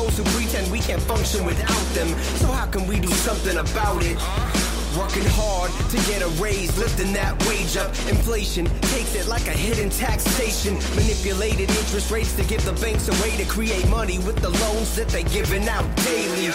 those 0.00 0.16
who 0.16 0.24
pretend 0.36 0.70
we 0.72 0.78
can't 0.78 1.02
function 1.02 1.44
without 1.44 1.86
them. 1.94 2.08
So 2.40 2.46
how 2.46 2.66
can 2.66 2.86
we 2.86 2.98
do 3.00 3.08
something 3.08 3.56
about 3.58 4.02
it? 4.02 4.16
Working 4.96 5.28
hard 5.38 5.70
to 5.92 5.96
get 6.10 6.22
a 6.22 6.30
raise, 6.42 6.72
lifting 6.78 7.12
that 7.12 7.36
wage 7.46 7.76
up. 7.76 7.90
Inflation 8.08 8.64
takes 8.90 9.14
it 9.14 9.28
like 9.28 9.46
a 9.46 9.56
hidden 9.66 9.90
taxation. 9.90 10.74
Manipulated 10.96 11.68
interest 11.70 12.10
rates 12.10 12.34
to 12.36 12.44
give 12.44 12.64
the 12.64 12.72
banks 12.80 13.08
a 13.08 13.14
way 13.22 13.36
to 13.36 13.44
create 13.44 13.86
money 13.88 14.18
with 14.18 14.36
the 14.40 14.50
loans 14.64 14.96
that 14.96 15.08
they're 15.08 15.30
giving 15.38 15.68
out 15.68 15.84
daily. 16.08 16.48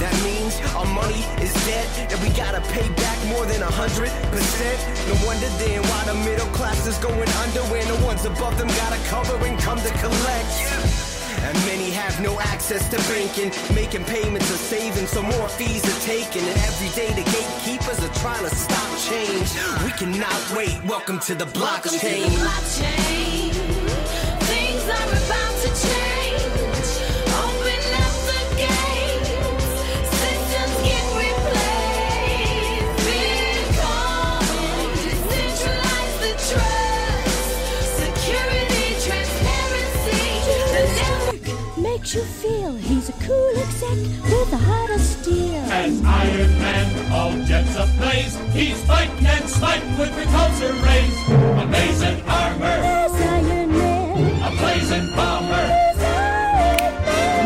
That 0.00 0.14
means 0.24 0.56
our 0.74 0.88
money 0.96 1.22
is 1.44 1.52
debt 1.68 1.86
and 2.10 2.18
we 2.24 2.30
gotta 2.34 2.62
pay 2.72 2.88
back 3.04 3.18
more 3.28 3.44
than 3.46 3.62
a 3.62 3.70
hundred 3.70 4.10
percent. 4.32 4.80
No 5.06 5.14
wonder 5.28 5.50
then 5.62 5.82
why 5.92 6.02
the 6.08 6.16
middle 6.24 6.50
class 6.56 6.86
is 6.86 6.96
going 6.98 7.30
under 7.44 7.62
when 7.68 7.86
the 7.86 7.98
ones 8.04 8.24
above 8.24 8.56
them 8.58 8.68
gotta 8.80 8.98
cover 9.12 9.36
and 9.46 9.58
come 9.60 9.78
to 9.78 9.92
collect. 10.00 11.12
And 11.42 11.58
many 11.66 11.81
no 12.20 12.38
access 12.40 12.88
to 12.90 12.96
banking, 13.08 13.50
making 13.74 14.04
payments 14.04 14.50
or 14.50 14.56
saving, 14.56 15.06
so 15.06 15.22
more 15.22 15.48
fees 15.48 15.84
are 15.84 16.00
taken. 16.00 16.42
And 16.42 16.58
every 16.68 16.88
day 16.90 17.08
the 17.12 17.24
gatekeepers 17.30 18.00
are 18.04 18.14
trying 18.20 18.48
to 18.48 18.54
stop 18.54 18.98
change. 18.98 19.48
We 19.84 19.92
cannot 19.92 20.56
wait. 20.56 20.82
Welcome 20.84 21.20
to 21.20 21.34
the 21.34 21.46
blockchain. 21.46 21.60
Welcome 21.60 21.98
to 21.98 22.08
the 22.08 22.36
blockchain. 22.36 23.31
You 42.14 42.22
feel 42.22 42.76
he's 42.76 43.08
a 43.08 43.12
cool 43.24 43.52
exec 43.56 43.96
with 44.24 44.52
a 44.52 44.56
heart 44.58 44.90
of 44.90 45.00
steel. 45.00 45.64
As 45.72 46.02
Iron 46.04 46.58
Man, 46.58 47.12
all 47.12 47.32
jets 47.46 47.74
ablaze, 47.74 48.36
he's 48.52 48.78
fighting 48.84 49.26
and 49.26 49.48
smiting 49.48 49.96
with 49.96 50.10
repulsor 50.10 50.72
rays. 50.84 51.16
Amazing 51.62 52.20
armor, 52.28 52.80
There's 52.82 53.12
Iron 53.12 53.70
Man. 53.78 54.42
a 54.42 54.50
blazing 54.60 55.08
bomber. 55.16 55.66
There's 55.68 56.02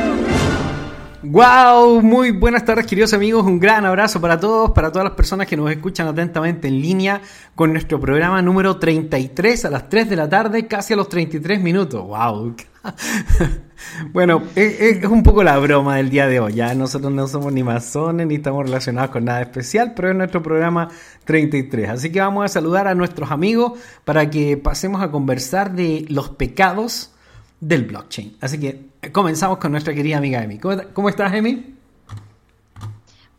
Iron 0.03 0.22
Man. 0.22 1.33
Wow, 1.33 2.00
muy 2.03 2.33
buenas 2.33 2.64
tardes 2.64 2.87
queridos 2.87 3.12
amigos, 3.12 3.47
un 3.47 3.61
gran 3.61 3.84
abrazo 3.84 4.20
para 4.20 4.41
todos, 4.41 4.72
para 4.72 4.91
todas 4.91 5.05
las 5.05 5.14
personas 5.14 5.47
que 5.47 5.56
nos 5.56 5.70
escuchan 5.70 6.09
atentamente 6.09 6.67
en 6.67 6.81
línea 6.81 7.20
con 7.55 7.72
nuestro 7.72 8.00
programa 8.00 8.42
número 8.42 8.78
33 8.78 9.67
a 9.67 9.70
las 9.70 9.89
3 9.89 10.11
de 10.11 10.17
la 10.17 10.28
tarde, 10.28 10.67
casi 10.67 10.94
a 10.94 10.97
los 10.97 11.09
33 11.09 11.61
minutos. 11.61 12.03
Wow. 12.05 12.56
bueno, 14.12 14.42
es, 14.54 15.04
un 15.04 15.22
poco 15.22 15.42
la 15.42 15.58
broma 15.58 15.96
del 15.96 16.10
día 16.10 16.26
de 16.26 16.40
hoy, 16.40 16.54
ya 16.54 16.74
nosotros 16.74 17.12
no 17.12 17.26
somos 17.26 17.52
ni 17.52 17.62
masones 17.62 18.26
ni 18.26 18.36
estamos 18.36 18.64
relacionados 18.64 19.10
con 19.10 19.24
nada 19.24 19.42
especial, 19.42 19.92
pero 19.94 20.10
es 20.10 20.16
nuestro 20.16 20.42
programa 20.42 20.88
33. 21.24 21.91
Así 21.91 22.12
que 22.12 22.20
vamos 22.20 22.44
a 22.44 22.48
saludar 22.48 22.88
a 22.88 22.94
nuestros 22.94 23.30
amigos 23.30 23.78
para 24.04 24.30
que 24.30 24.56
pasemos 24.56 25.02
a 25.02 25.10
conversar 25.10 25.72
de 25.72 26.04
los 26.08 26.30
pecados 26.30 27.12
del 27.60 27.84
blockchain. 27.84 28.36
Así 28.41 28.58
que 28.58 28.86
eh, 29.02 29.12
comenzamos 29.12 29.58
con 29.58 29.72
nuestra 29.72 29.94
querida 29.94 30.19
amiga 30.19 30.42
Emi. 30.42 30.58
¿Cómo, 30.58 31.08
estás, 31.08 31.32
Emi? 31.32 31.75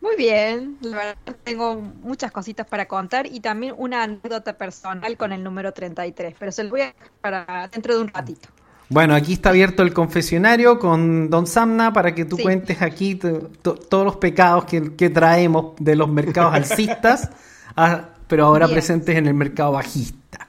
Muy 0.00 0.16
bien, 0.16 0.78
la 0.80 0.96
verdad 0.96 1.16
tengo 1.44 1.74
muchas 1.74 2.30
cositas 2.30 2.66
para 2.66 2.86
contar 2.86 3.26
y 3.26 3.40
también 3.40 3.74
una 3.76 4.04
anécdota 4.04 4.56
personal 4.56 5.16
con 5.16 5.32
el 5.32 5.42
número 5.42 5.72
33, 5.72 6.34
pero 6.38 6.52
se 6.52 6.64
lo 6.64 6.70
voy 6.70 6.82
a 6.82 6.94
para 7.20 7.68
dentro 7.68 7.96
de 7.96 8.02
un 8.02 8.08
ratito. 8.08 8.48
Bueno, 8.90 9.14
aquí 9.14 9.34
está 9.34 9.50
abierto 9.50 9.82
el 9.82 9.92
confesionario 9.92 10.78
con 10.78 11.28
Don 11.28 11.46
Samna 11.46 11.92
para 11.92 12.14
que 12.14 12.24
tú 12.24 12.36
Sí. 12.36 12.42
cuentes 12.42 12.80
aquí 12.80 13.16
to- 13.16 13.50
to- 13.60 13.74
todos 13.74 14.04
los 14.04 14.16
pecados 14.16 14.64
que, 14.64 14.94
que 14.96 15.10
traemos 15.10 15.74
de 15.78 15.94
los 15.94 16.08
mercados 16.08 16.54
alcistas, 16.54 17.28
a- 17.76 18.08
pero 18.28 18.46
ahora 18.46 18.66
Bien. 18.66 18.76
presentes 18.76 19.16
en 19.16 19.26
el 19.26 19.34
mercado 19.34 19.72
bajista. 19.72 20.48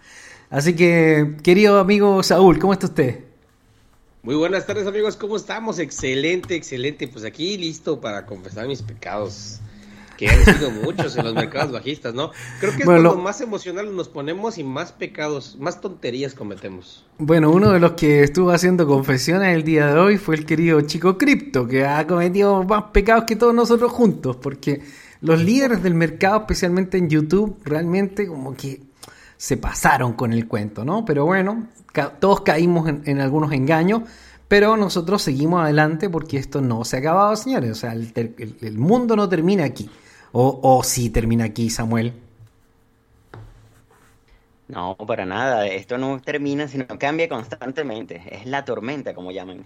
Así 0.50 0.74
que, 0.74 1.36
querido 1.44 1.80
amigo 1.80 2.24
Saúl, 2.24 2.60
¿cómo 2.60 2.74
está 2.74 2.88
usted? 2.88 3.20
Muy 4.24 4.36
buenas 4.36 4.66
tardes 4.66 4.88
amigos, 4.88 5.16
¿cómo 5.18 5.36
estamos? 5.36 5.78
Excelente, 5.80 6.56
excelente. 6.56 7.08
Pues 7.08 7.24
aquí 7.26 7.58
listo 7.58 8.00
para 8.02 8.26
confesar 8.26 8.68
mis 8.68 8.82
pecados, 8.82 9.60
que 10.20 10.28
han 10.30 10.44
sido 10.44 10.70
muchos 10.70 11.16
en 11.16 11.24
los 11.24 11.34
mercados 11.34 11.72
bajistas, 11.72 12.14
¿no? 12.14 12.32
Creo 12.60 12.74
que 12.74 12.80
es 12.80 12.86
Bueno, 12.86 13.04
cuando 13.04 13.16
lo- 13.16 13.24
más 13.24 13.40
emocional 13.40 13.96
nos 13.96 14.10
ponemos 14.10 14.58
y 14.58 14.66
más 14.66 14.92
pecados, 14.92 15.56
más 15.60 15.80
tonterías 15.80 16.34
cometemos. 16.34 17.06
Bueno, 17.18 17.50
uno 17.52 17.72
de 17.72 17.80
los 17.80 17.94
que 17.94 18.22
estuvo 18.24 18.52
haciendo 18.52 18.86
confesiones 18.86 19.56
el 19.56 19.64
día 19.64 19.88
de 19.94 19.98
hoy 19.98 20.18
fue 20.18 20.36
el 20.36 20.46
querido 20.46 20.82
Chico 20.82 21.18
Cripto, 21.18 21.66
que 21.66 21.86
ha 21.86 22.06
cometido 22.06 22.64
más 22.66 22.84
pecados 22.92 23.24
que 23.24 23.38
todos 23.38 23.54
nosotros 23.56 23.94
juntos, 23.94 24.36
porque 24.36 24.82
los 25.22 25.42
líderes 25.42 25.82
del 25.82 25.94
mercado, 25.96 26.42
especialmente 26.42 26.98
en 26.98 27.10
YouTube, 27.10 27.58
realmente 27.64 28.28
como 28.28 28.56
que 28.58 28.82
se 29.38 29.56
pasaron 29.56 30.14
con 30.14 30.34
el 30.34 30.48
cuento, 30.50 30.84
¿no? 30.84 31.06
Pero 31.06 31.26
bueno, 31.26 31.68
ca- 31.94 32.10
todos 32.20 32.42
caímos 32.42 32.90
en, 32.90 33.04
en 33.06 33.22
algunos 33.22 33.54
engaños, 33.54 34.02
pero 34.50 34.76
nosotros 34.76 35.22
seguimos 35.22 35.62
adelante 35.64 36.10
porque 36.10 36.38
esto 36.38 36.60
no 36.60 36.84
se 36.84 36.98
ha 36.98 37.00
acabado, 37.00 37.36
señores. 37.38 37.72
O 37.72 37.76
sea, 37.76 37.94
el, 37.94 38.12
el- 38.16 38.56
el 38.60 38.78
mundo 38.78 39.16
no 39.16 39.30
termina 39.30 39.64
aquí. 39.64 39.90
O, 40.32 40.60
o 40.62 40.84
sí 40.84 41.10
termina 41.10 41.46
aquí, 41.46 41.70
Samuel. 41.70 42.14
No, 44.68 44.96
para 44.96 45.26
nada. 45.26 45.66
Esto 45.68 45.98
no 45.98 46.22
termina, 46.22 46.68
sino 46.68 46.86
cambia 47.00 47.28
constantemente. 47.28 48.22
Es 48.30 48.46
la 48.46 48.64
tormenta, 48.64 49.14
como 49.14 49.32
llaman. 49.32 49.66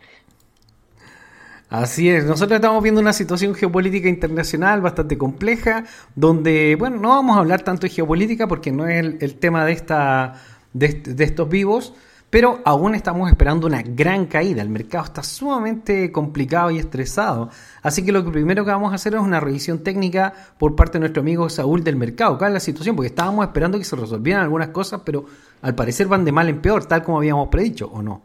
Así 1.70 2.08
es, 2.08 2.26
nosotros 2.26 2.58
estamos 2.58 2.84
viendo 2.84 3.02
una 3.02 3.14
situación 3.14 3.56
geopolítica 3.56 4.08
internacional 4.08 4.80
bastante 4.82 5.18
compleja, 5.18 5.86
donde, 6.14 6.76
bueno, 6.78 6.98
no 6.98 7.10
vamos 7.10 7.36
a 7.36 7.40
hablar 7.40 7.64
tanto 7.64 7.88
de 7.88 7.90
geopolítica 7.90 8.48
porque 8.48 8.72
no 8.72 8.88
es 8.88 9.00
el, 9.00 9.18
el 9.22 9.36
tema 9.40 9.66
de, 9.66 9.72
esta, 9.72 10.36
de, 10.72 10.90
de 10.90 11.24
estos 11.24 11.50
vivos, 11.50 11.96
pero 12.34 12.62
aún 12.66 12.96
estamos 12.96 13.30
esperando 13.30 13.68
una 13.68 13.84
gran 13.84 14.26
caída. 14.26 14.64
El 14.64 14.70
mercado 14.70 15.06
está 15.06 15.22
sumamente 15.22 16.12
complicado 16.12 16.72
y 16.72 16.80
estresado. 16.80 17.52
Así 17.84 18.04
que 18.04 18.12
lo 18.12 18.26
primero 18.32 18.66
que 18.66 18.72
vamos 18.72 18.92
a 18.92 18.96
hacer 18.96 19.14
es 19.14 19.22
una 19.22 19.40
revisión 19.40 19.84
técnica 19.84 20.34
por 20.58 20.76
parte 20.76 20.94
de 20.94 21.02
nuestro 21.02 21.22
amigo 21.22 21.48
Saúl 21.48 21.84
del 21.84 21.96
mercado. 21.96 22.40
¿Cuál 22.40 22.50
es 22.50 22.54
la 22.56 22.60
situación? 22.60 22.96
Porque 22.96 23.10
estábamos 23.10 23.46
esperando 23.46 23.78
que 23.78 23.84
se 23.84 23.96
resolvieran 23.96 24.42
algunas 24.42 24.70
cosas, 24.70 25.02
pero 25.06 25.28
al 25.62 25.76
parecer 25.76 26.08
van 26.08 26.26
de 26.26 26.32
mal 26.32 26.50
en 26.50 26.60
peor, 26.60 26.86
tal 26.86 27.04
como 27.04 27.20
habíamos 27.20 27.50
predicho, 27.50 27.86
¿o 27.94 28.02
no? 28.02 28.24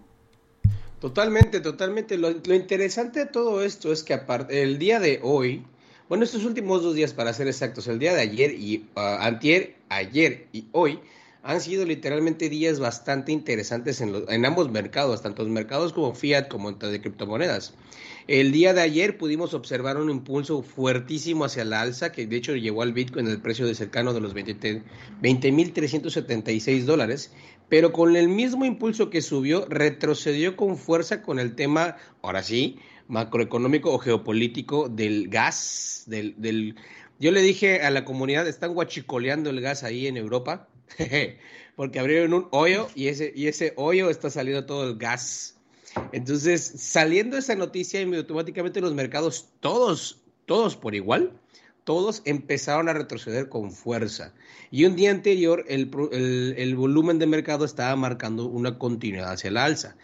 Totalmente, 1.01 1.61
totalmente. 1.61 2.17
Lo, 2.17 2.31
interesante 2.31 3.19
de 3.21 3.27
todo 3.27 3.63
esto 3.63 3.93
es 3.93 4.03
que 4.03 4.15
aparte, 4.15 4.63
el 4.63 4.79
día 4.79 5.01
de 5.01 5.21
hoy, 5.23 5.67
bueno, 6.09 6.25
estos 6.25 6.47
últimos 6.47 6.83
dos 6.83 6.95
días 6.95 7.13
para 7.13 7.35
ser 7.35 7.47
exactos, 7.47 7.87
el 7.89 7.99
día 7.99 8.15
de 8.15 8.23
ayer 8.23 8.53
y 8.53 8.87
antier, 8.95 9.75
ayer 9.91 10.47
y 10.55 10.65
hoy, 10.73 10.99
han 11.43 11.61
sido 11.61 11.85
literalmente 11.85 12.49
días 12.49 12.81
bastante 12.81 13.33
interesantes 13.33 14.01
en, 14.01 14.13
los- 14.13 14.29
en 14.29 14.45
ambos 14.45 14.71
mercados, 14.71 15.23
tanto 15.23 15.43
en 15.43 15.53
mercados 15.53 15.93
como 15.93 16.15
fiat 16.15 16.49
como 16.49 16.73
de 16.73 17.01
criptomonedas. 17.01 17.75
El 18.27 18.53
día 18.53 18.75
de 18.75 18.83
ayer 18.83 19.17
pudimos 19.17 19.55
observar 19.55 19.97
un 19.97 20.11
impulso 20.11 20.63
fuertísimo 20.63 21.45
hacia 21.45 21.65
la 21.65 21.81
alza, 21.81 22.13
que 22.13 22.27
de 22.27 22.37
hecho 22.37 22.55
llevó 22.57 22.83
al 22.83 22.93
Bitcoin 22.93 23.27
el 23.29 23.41
precio 23.41 23.67
de 23.67 23.75
cercano 23.75 24.13
de 24.13 24.21
los 24.21 24.35
20 24.35 24.83
20.376 25.23 26.85
dólares, 26.85 27.33
pero 27.69 27.93
con 27.93 28.17
el 28.17 28.29
mismo 28.29 28.65
impulso 28.65 29.11
que 29.11 29.23
subió, 29.23 29.67
retrocedió 29.69 30.57
con 30.57 30.77
fuerza 30.77 31.23
con 31.23 31.39
el 31.39 31.55
tema, 31.55 31.97
ahora 32.23 32.43
sí, 32.43 32.79
macroeconómico 33.09 33.93
o 33.93 33.99
geopolítico 33.99 34.89
del 34.89 35.29
gas, 35.29 36.05
del, 36.07 36.35
del... 36.39 36.77
Yo 37.19 37.33
le 37.33 37.41
dije 37.43 37.81
a 37.83 37.91
la 37.91 38.05
comunidad, 38.05 38.47
están 38.47 38.75
guachicoleando 38.75 39.51
el 39.51 39.61
gas 39.61 39.83
ahí 39.85 40.07
en 40.07 40.17
Europa, 40.17 40.69
porque 41.77 41.99
abrieron 41.99 42.35
un 42.35 42.49
hoyo 42.51 42.89
y 42.95 43.09
ese, 43.09 43.33
y 43.35 43.47
ese 43.49 43.73
hoyo 43.77 44.11
está 44.11 44.31
saliendo 44.31 44.67
todo 44.67 44.89
el 44.89 44.97
gas. 44.97 45.57
Entonces, 46.13 46.63
saliendo 46.77 47.37
esa 47.37 47.55
noticia, 47.55 48.03
automáticamente 48.03 48.81
los 48.81 48.95
mercados, 48.95 49.49
todos, 49.61 50.21
todos 50.47 50.77
por 50.77 50.95
igual, 50.95 51.33
todos 51.85 52.23
empezaron 52.25 52.89
a 52.89 52.93
retroceder 52.93 53.49
con 53.49 53.73
fuerza. 53.73 54.35
Y 54.71 54.85
un 54.85 54.95
día 54.97 55.11
anterior, 55.11 55.65
el, 55.69 55.91
el- 56.13 56.55
el 56.59 56.77
volumen 56.77 57.19
de 57.19 57.27
mercado 57.27 57.65
estaba 57.65 57.97
marcando 57.97 58.47
una 58.47 58.79
continuidad 58.79 59.33
hacia 59.33 59.51
la 59.51 59.65
alza. 59.65 59.97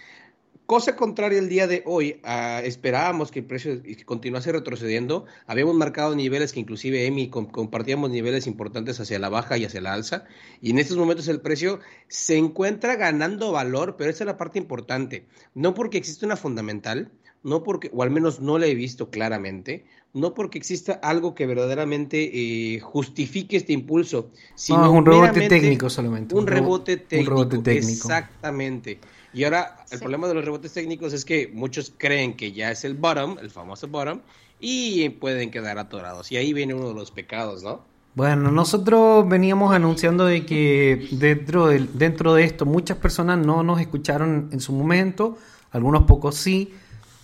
Cosa 0.66 0.96
contraria 0.96 1.38
el 1.38 1.50
día 1.50 1.66
de 1.66 1.82
hoy, 1.84 2.20
ah, 2.25 2.62
esperábamos 2.64 3.31
que 3.31 3.40
el 3.40 3.44
precio 3.44 3.82
continuase 4.06 4.50
retrocediendo. 4.50 5.26
Habíamos 5.46 5.75
marcado 5.75 6.16
niveles 6.16 6.55
que 6.55 6.61
inclusive 6.61 7.05
EMI 7.06 7.28
com- 7.28 7.46
compartíamos 7.50 8.08
niveles 8.11 8.46
importantes 8.46 8.99
hacia 8.99 9.19
la 9.19 9.28
baja 9.28 9.58
y 9.58 9.66
hacia 9.66 9.82
la 9.82 9.93
alza. 9.93 10.25
Y 10.62 10.70
en 10.70 10.78
estos 10.78 10.96
momentos 10.96 11.28
el 11.28 11.43
precio 11.43 11.81
se 12.08 12.38
encuentra 12.38 12.96
ganando 12.96 13.52
valor, 13.52 13.96
pero 13.99 14.08
esa 14.08 14.25
es 14.25 14.26
la 14.26 14.38
parte 14.38 14.58
importante. 14.58 15.26
No 15.55 15.75
porque 15.75 15.99
existe 15.99 16.25
una 16.25 16.37
fundamental, 16.37 17.10
no 17.43 17.62
porque, 17.62 17.90
o 17.93 18.02
al 18.02 18.10
menos 18.10 18.40
no 18.40 18.56
la 18.58 18.64
he 18.67 18.75
visto 18.75 19.10
claramente, 19.10 19.84
no 20.14 20.32
porque 20.32 20.56
exista 20.56 20.94
algo 20.94 21.34
que 21.34 21.44
verdaderamente 21.44 22.31
eh, 22.32 22.81
justifique 22.81 23.58
este 23.58 23.75
impulso, 23.75 24.31
sino 24.55 24.81
No, 24.84 24.93
un 24.93 25.05
rebote 25.05 25.46
técnico 25.46 25.90
solamente. 25.90 26.34
Un 26.34 26.46
rebo- 26.46 26.55
rebote 26.55 26.96
técnico. 26.96 27.31
rebote 27.32 27.58
técnico. 27.58 27.90
Exactamente. 28.08 28.99
Y 29.34 29.44
ahora, 29.44 29.76
el 29.90 29.98
Sí. 29.98 30.02
problema 30.02 30.28
de 30.28 30.34
los 30.34 30.44
rebotes 30.44 30.72
técnicos 30.72 31.12
es 31.12 31.25
que 31.25 31.50
muchos 31.52 31.92
creen 31.96 32.34
que 32.36 32.52
ya 32.52 32.70
es 32.70 32.84
el 32.84 32.94
bottom, 32.94 33.36
el 33.40 33.50
famoso 33.50 33.88
bottom, 33.88 34.20
y 34.60 35.08
pueden 35.10 35.50
quedar 35.50 35.78
atorados. 35.78 36.31
Y 36.32 36.36
ahí 36.36 36.52
viene 36.52 36.72
uno 36.75 36.88
de 36.88 36.94
los 36.94 37.10
pecados, 37.10 37.62
¿no? 37.62 37.82
Bueno, 38.14 38.52
nosotros 38.52 39.28
veníamos 39.28 39.75
anunciando 39.75 40.25
de 40.26 40.46
que 40.46 41.08
dentro 41.10 41.66
de, 41.66 41.88
dentro 41.94 42.32
de 42.34 42.44
esto 42.44 42.64
muchas 42.64 42.96
personas 42.98 43.44
no 43.44 43.64
nos 43.64 43.81
escucharon 43.81 44.48
en 44.52 44.60
su 44.60 44.72
momento, 44.72 45.36
algunos 45.72 46.04
pocos 46.04 46.36
sí. 46.36 46.72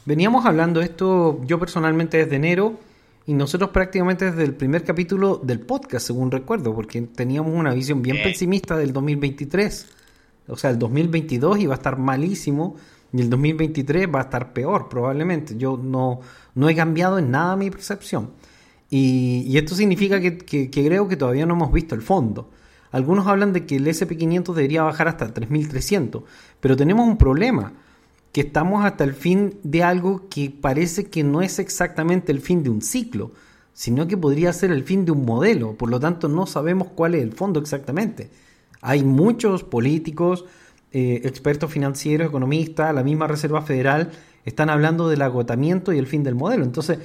Veníamos 0.04 0.46
hablando 0.46 0.80
esto 0.80 1.40
yo 1.44 1.60
personalmente 1.60 2.16
desde 2.18 2.34
enero 2.36 2.74
y 3.26 3.34
nosotros 3.34 3.70
prácticamente 3.70 4.24
desde 4.32 4.42
el 4.42 4.54
primer 4.54 4.82
capítulo 4.82 5.36
del 5.36 5.60
podcast, 5.60 6.08
según 6.08 6.32
recuerdo, 6.32 6.74
porque 6.74 7.00
teníamos 7.02 7.54
una 7.54 7.72
visión 7.72 8.02
bien 8.02 8.16
Ok. 8.16 8.24
pesimista 8.24 8.76
del 8.76 8.92
2023. 8.92 9.86
O 10.50 10.56
sea, 10.56 10.70
el 10.70 10.78
2022 10.78 11.58
iba 11.60 11.74
a 11.74 11.76
estar 11.76 11.98
malísimo 11.98 12.76
y 13.12 13.20
el 13.20 13.30
2023 13.30 14.08
va 14.14 14.20
a 14.20 14.22
estar 14.22 14.52
peor 14.52 14.88
probablemente. 14.88 15.56
Yo 15.56 15.76
no, 15.82 16.20
no 16.54 16.68
he 16.68 16.74
cambiado 16.74 17.18
en 17.18 17.30
nada 17.30 17.56
mi 17.56 17.70
percepción. 17.70 18.30
Y, 18.90 19.56
esto 19.56 19.74
significa 19.74 20.20
que, 20.20 20.36
que- 20.38 20.70
que 20.70 20.84
creo 20.86 21.06
que 21.08 21.16
todavía 21.16 21.46
no 21.46 21.54
hemos 21.54 21.72
visto 21.72 21.94
el 21.94 22.02
fondo. 22.02 22.50
Algunos 22.92 23.26
hablan 23.28 23.52
de 23.52 23.64
que 23.66 23.76
el 23.76 23.86
SP500 23.86 24.52
debería 24.54 24.82
bajar 24.82 25.06
hasta 25.08 25.32
3300, 25.32 26.24
pero 26.60 26.76
tenemos 26.76 27.06
un 27.06 27.16
problema, 27.16 27.72
que 28.32 28.40
estamos 28.42 28.84
hasta 28.84 29.04
el 29.04 29.14
fin 29.14 29.58
de 29.62 29.82
algo 29.84 30.28
que 30.28 30.50
parece 30.50 31.04
que 31.04 31.22
no 31.22 31.40
es 31.42 31.58
exactamente 31.60 32.32
el 32.32 32.40
fin 32.40 32.62
de 32.64 32.70
un 32.70 32.82
ciclo, 32.82 33.30
sino 33.74 34.06
que 34.08 34.16
podría 34.16 34.52
ser 34.52 34.72
el 34.72 34.82
fin 34.84 35.04
de 35.04 35.12
un 35.12 35.24
modelo, 35.24 35.74
por 35.76 35.88
lo 35.90 36.00
tanto 36.00 36.28
no 36.28 36.46
sabemos 36.46 36.88
cuál 36.94 37.14
es 37.14 37.22
el 37.22 37.32
fondo 37.32 37.60
exactamente. 37.60 38.30
Hay 38.82 39.04
muchos 39.04 39.64
políticos, 39.64 40.44
eh, 40.92 41.20
expertos 41.24 41.70
financieros, 41.72 42.28
economistas, 42.28 42.94
la 42.94 43.02
misma 43.02 43.26
Reserva 43.26 43.62
Federal, 43.62 44.10
están 44.44 44.70
hablando 44.70 45.08
del 45.08 45.22
agotamiento 45.22 45.92
y 45.92 45.98
el 45.98 46.06
fin 46.06 46.22
del 46.22 46.34
modelo. 46.34 46.64
Entonces, 46.64 46.98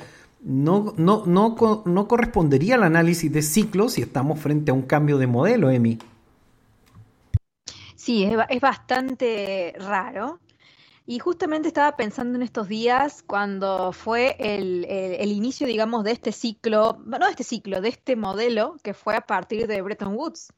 no, 0.44 0.94
no, 0.98 1.24
no, 1.26 1.56
no 1.86 2.08
correspondería 2.08 2.76
al 2.76 2.84
análisis 2.84 3.32
de 3.32 3.42
ciclos 3.42 3.94
si 3.94 4.02
estamos 4.02 4.40
frente 4.40 4.72
a 4.72 4.74
un 4.74 4.84
cambio 4.84 5.18
de 5.18 5.28
modelo, 5.28 5.70
Emi. 5.70 6.00
Sí, 7.96 8.24
es 8.50 8.62
bastante 8.62 9.74
raro. 9.80 10.40
Y 11.06 11.20
justamente 11.20 11.68
estaba 11.70 11.98
pensando 11.98 12.38
en 12.38 12.44
estos 12.44 12.68
días 12.70 13.24
cuando 13.24 13.94
fue 13.94 14.36
el, 14.40 14.86
el- 14.86 15.14
el 15.22 15.32
inicio, 15.32 15.68
digamos, 15.68 16.04
de 16.04 16.12
este 16.12 16.32
ciclo, 16.32 17.00
no 17.06 17.20
de 17.20 17.32
este 17.32 17.44
ciclo, 17.44 17.82
de 17.82 17.90
este 17.90 18.16
modelo 18.16 18.78
que 18.84 18.94
fue 18.94 19.16
a 19.16 19.22
partir 19.28 19.68
de 19.68 19.82
Bretton 19.82 20.16
Woods. 20.16 20.54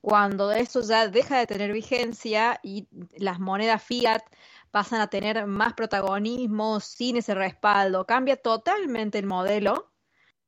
Cuando 0.00 0.50
eso 0.52 0.80
ya 0.82 1.08
deja 1.08 1.38
de 1.38 1.46
tener 1.46 1.72
vigencia 1.72 2.58
y 2.62 2.88
las 3.16 3.38
monedas 3.38 3.82
fiat 3.82 4.22
pasan 4.70 5.00
a 5.00 5.08
tener 5.08 5.46
más 5.46 5.74
protagonismo 5.74 6.80
sin 6.80 7.16
ese 7.16 7.34
respaldo, 7.34 8.06
cambia 8.06 8.36
totalmente 8.36 9.18
el 9.18 9.26
modelo 9.26 9.92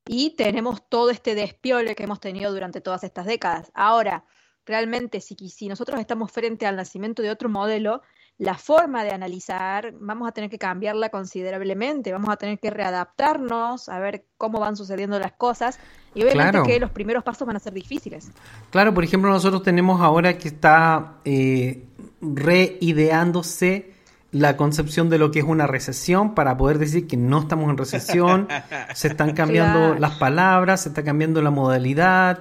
y 0.06 0.36
tenemos 0.36 0.88
todo 0.88 1.10
este 1.10 1.34
despiole 1.34 1.94
que 1.94 2.04
hemos 2.04 2.20
tenido 2.20 2.52
durante 2.52 2.80
todas 2.80 3.04
estas 3.04 3.26
décadas. 3.26 3.70
Ahora, 3.74 4.24
realmente, 4.64 5.20
si, 5.20 5.68
nosotros 5.68 6.00
estamos 6.00 6.32
frente 6.32 6.66
al 6.66 6.76
nacimiento 6.76 7.22
de 7.22 7.30
otro 7.30 7.48
modelo, 7.48 8.02
la 8.38 8.54
forma 8.54 9.04
de 9.04 9.10
analizar 9.10 9.92
vamos 10.00 10.28
a 10.28 10.32
tener 10.32 10.50
que 10.50 10.58
cambiarla 10.58 11.10
considerablemente, 11.10 12.12
vamos 12.12 12.30
a 12.30 12.36
tener 12.36 12.58
que 12.58 12.70
readaptarnos, 12.70 13.88
a 13.88 13.98
ver 14.00 14.24
cómo 14.36 14.58
van 14.58 14.76
sucediendo 14.76 15.18
las 15.20 15.32
cosas 15.32 15.78
y 16.14 16.22
obviamente 16.22 16.50
Claro. 16.52 16.64
que 16.64 16.80
los 16.80 16.90
primeros 16.90 17.22
pasos 17.22 17.46
van 17.46 17.56
a 17.56 17.60
ser 17.60 17.72
difíciles. 17.72 18.30
Claro, 18.70 18.92
por 18.94 19.04
ejemplo, 19.04 19.30
nosotros 19.30 19.62
tenemos 19.62 20.00
ahora 20.00 20.36
que 20.38 20.48
está 20.48 21.14
eh, 21.24 21.84
reideándose 22.20 23.92
la 24.32 24.56
concepción 24.56 25.10
de 25.10 25.18
lo 25.18 25.30
que 25.30 25.40
es 25.40 25.44
una 25.44 25.66
recesión 25.66 26.34
para 26.34 26.56
poder 26.56 26.78
decir 26.78 27.06
que 27.06 27.18
no 27.18 27.40
estamos 27.40 27.68
en 27.68 27.76
recesión, 27.76 28.48
se 28.94 29.08
están 29.08 29.34
cambiando 29.34 29.78
Claro. 29.80 29.98
las 30.00 30.12
palabras, 30.16 30.80
se 30.82 30.88
está 30.88 31.04
cambiando 31.04 31.42
la 31.42 31.50
modalidad. 31.50 32.40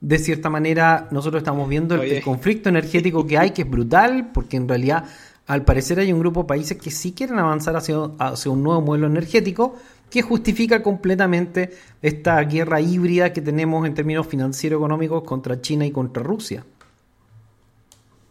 De 0.00 0.18
cierta 0.18 0.50
manera, 0.50 1.06
nosotros 1.12 1.40
estamos 1.42 1.68
viendo 1.68 1.94
el 2.00 2.22
conflicto 2.22 2.68
energético 2.68 3.24
que 3.26 3.38
hay, 3.38 3.50
que 3.52 3.62
es 3.62 3.70
brutal, 3.70 4.30
porque 4.34 4.56
en 4.56 4.68
realidad, 4.68 5.04
al 5.46 5.64
parecer, 5.64 5.98
hay 5.98 6.12
un 6.12 6.20
grupo 6.20 6.42
de 6.42 6.46
países 6.48 6.78
que 6.78 6.90
sí 6.90 7.12
quieren 7.12 7.38
avanzar 7.38 7.76
hacia, 7.76 7.96
hacia 8.18 8.50
un 8.50 8.62
nuevo 8.62 8.80
modelo 8.80 9.06
energético 9.06 9.76
que 10.10 10.22
justifica 10.22 10.82
completamente 10.82 11.70
esta 12.02 12.40
guerra 12.42 12.80
híbrida 12.80 13.32
que 13.32 13.40
tenemos 13.40 13.86
en 13.86 13.94
términos 13.94 14.26
financiero-económicos 14.26 15.24
contra 15.24 15.60
China 15.60 15.86
y 15.86 15.90
contra 15.92 16.22
Rusia. 16.22 16.64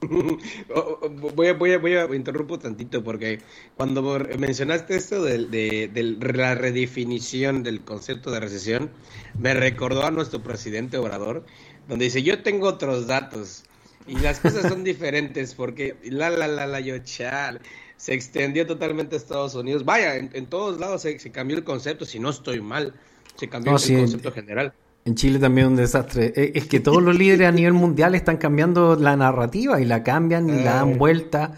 Oh, 0.76 1.00
oh, 1.02 1.10
Voy 1.10 1.48
a, 1.48 1.54
voy 1.54 1.74
a, 1.74 1.78
voy 1.78 1.96
a 1.96 2.06
interrumpo 2.16 2.58
tantito 2.60 3.04
porque 3.04 3.42
cuando 3.76 4.02
mencionaste 4.38 4.96
esto 4.96 5.24
de, 5.24 5.46
de- 5.48 5.90
de 5.94 6.04
la 6.34 6.56
redefinición 6.56 7.62
del 7.64 7.84
concepto 7.84 8.32
de 8.32 8.40
recesión, 8.40 8.90
me 9.38 9.54
recordó 9.54 10.04
a 10.06 10.12
nuestro 10.12 10.42
presidente 10.42 10.98
Obrador, 10.98 11.46
donde 11.88 12.06
dice, 12.06 12.24
yo 12.24 12.42
tengo 12.42 12.68
otros 12.68 13.06
datos 13.08 13.64
y 14.08 14.20
las 14.20 14.40
cosas 14.40 14.68
son 14.68 14.84
diferentes 14.84 15.56
porque 15.56 15.98
la, 16.04 16.30
la, 16.30 16.48
la, 16.48 16.68
la, 16.68 16.80
yo, 16.80 16.98
chal, 17.00 17.62
se 17.98 18.14
extendió 18.14 18.66
totalmente 18.68 19.16
a 19.16 19.18
Estados 19.18 19.56
Unidos. 19.56 19.86
Vaya, 19.86 20.16
en, 20.18 20.30
en 20.34 20.48
todos 20.48 20.80
lados 20.80 21.02
se, 21.04 21.20
se 21.20 21.32
cambió 21.32 21.58
el 21.58 21.64
concepto, 21.64 22.06
si 22.06 22.20
no 22.20 22.30
estoy 22.30 22.62
mal, 22.62 22.96
se 23.36 23.50
cambió 23.50 23.72
No, 23.72 23.78
el 23.78 23.80
sí, 23.80 23.94
concepto 23.94 24.32
general. 24.32 24.74
En 25.06 25.16
Chile 25.16 25.40
también 25.40 25.68
un 25.68 25.76
desastre. 25.76 26.34
Eh, 26.36 26.52
Es 26.56 26.68
que 26.68 26.80
todos 26.80 27.02
los 27.02 27.18
líderes 27.18 27.48
a 27.48 27.52
nivel 27.52 27.74
mundial 27.74 28.14
están 28.16 28.38
cambiando 28.38 28.96
la 28.96 29.16
narrativa 29.18 29.82
y 29.82 29.86
la 29.86 30.04
cambian 30.04 30.50
y 30.50 30.60
la 30.60 30.76
dan 30.76 30.92
Eh. 30.92 30.96
vuelta. 30.96 31.54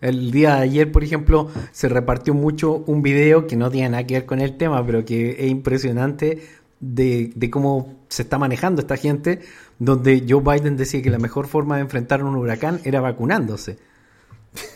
El 0.00 0.30
día 0.30 0.56
de 0.56 0.62
ayer, 0.62 0.92
por 0.92 1.02
ejemplo, 1.02 1.50
se 1.72 1.88
repartió 1.88 2.34
mucho 2.34 2.84
un 2.86 3.02
video 3.02 3.46
que 3.46 3.56
no 3.56 3.70
tiene 3.70 3.88
nada 3.90 4.06
que 4.06 4.14
ver 4.14 4.26
con 4.26 4.40
el 4.40 4.56
tema, 4.56 4.84
pero 4.86 5.04
que 5.04 5.30
es 5.44 5.50
impresionante 5.50 6.42
de, 6.80 7.32
de 7.34 7.50
cómo 7.50 8.04
se 8.08 8.22
está 8.22 8.38
manejando 8.38 8.80
esta 8.80 8.96
gente, 8.96 9.40
donde 9.78 10.24
Joe 10.28 10.42
Biden 10.42 10.76
decía 10.76 11.02
que 11.02 11.10
la 11.10 11.18
mejor 11.18 11.46
forma 11.46 11.76
de 11.76 11.82
enfrentar 11.82 12.22
un 12.22 12.36
huracán 12.36 12.80
era 12.84 13.00
vacunándose. 13.00 13.78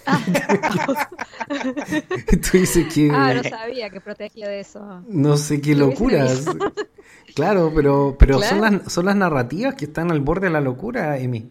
Tú 2.28 2.58
dices 2.58 2.92
que... 2.92 3.10
Ah, 3.12 3.34
no 3.34 3.42
sabía 3.44 3.90
que 3.90 4.00
protegía 4.00 4.48
de 4.48 4.60
eso. 4.60 5.02
No 5.08 5.36
sé 5.36 5.60
qué 5.60 5.74
locuras. 5.74 6.44
Claro, 7.34 7.72
pero, 7.74 8.16
pero 8.18 8.42
son 8.42 8.60
las, 8.60 8.92
son 8.92 9.06
las 9.06 9.16
narrativas 9.16 9.74
que 9.74 9.84
están 9.84 10.10
al 10.10 10.20
borde 10.20 10.48
de 10.48 10.52
la 10.52 10.60
locura, 10.60 11.18
Emi. 11.18 11.50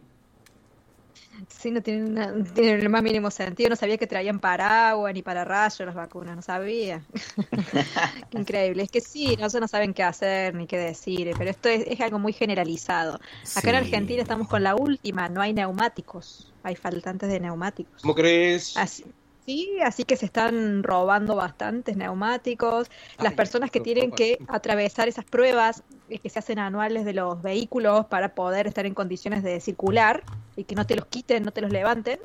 Sí, 1.58 1.72
no 1.72 1.82
tienen, 1.82 2.12
una- 2.12 2.32
no 2.32 2.44
tienen 2.54 2.82
el 2.82 2.90
más 2.90 3.02
mínimo 3.02 3.32
sentido. 3.32 3.70
No 3.72 3.76
sabía 3.76 3.98
que 3.98 4.06
traían 4.08 4.40
paraguas 4.40 5.14
ni 5.14 5.24
para 5.24 5.44
rayos 5.44 5.80
las 5.88 5.96
vacunas, 5.96 6.36
no 6.36 6.42
sabía. 6.42 7.08
Increíble. 8.32 8.84
Es 8.84 8.92
que 8.92 9.02
sí, 9.02 9.36
no, 9.40 9.48
no 9.60 9.68
saben 9.68 9.94
qué 9.94 10.04
hacer 10.04 10.54
ni 10.56 10.68
qué 10.68 10.78
decir, 10.78 11.36
pero 11.38 11.50
esto 11.50 11.70
es, 11.70 11.84
es 11.88 12.00
algo 12.02 12.20
muy 12.20 12.34
generalizado. 12.34 13.20
Acá 13.54 13.72
en. 13.72 13.78
Argentina 13.78 14.22
estamos 14.22 14.48
con 14.48 14.64
la 14.64 14.76
última, 14.76 15.30
no 15.30 15.42
hay 15.42 15.54
neumáticos, 15.54 16.54
hay 16.64 16.76
faltantes 16.76 17.30
de 17.30 17.40
neumáticos. 17.40 18.02
¿Cómo 18.02 18.16
crees? 18.16 18.74
Así, 18.74 19.04
sí, 19.46 19.78
así 19.84 20.04
que 20.06 20.16
se 20.18 20.26
están 20.26 20.84
robando 20.84 21.36
bastantes 21.36 21.98
neumáticos. 21.98 22.90
Las 23.20 23.34
Ay, 23.34 23.38
personas 23.38 23.72
que 23.72 23.82
tienen 23.82 24.12
que 24.12 24.44
atravesar 24.48 25.08
esas 25.08 25.26
pruebas 25.26 25.84
eh, 26.10 26.20
que 26.20 26.30
se 26.30 26.40
hacen 26.40 26.60
anuales 26.60 27.06
de 27.06 27.14
los 27.14 27.42
vehículos 27.42 28.06
para 28.08 28.36
poder 28.36 28.68
estar 28.68 28.86
en 28.86 28.94
condiciones 28.94 29.44
de 29.44 29.60
circular 29.60 30.24
y 30.58 30.66
que 30.66 30.76
no 30.76 30.86
te 30.86 30.96
los 30.98 31.06
quiten, 31.06 31.44
no 31.44 31.52
te 31.52 31.62
los 31.62 31.72
levanten. 31.72 32.20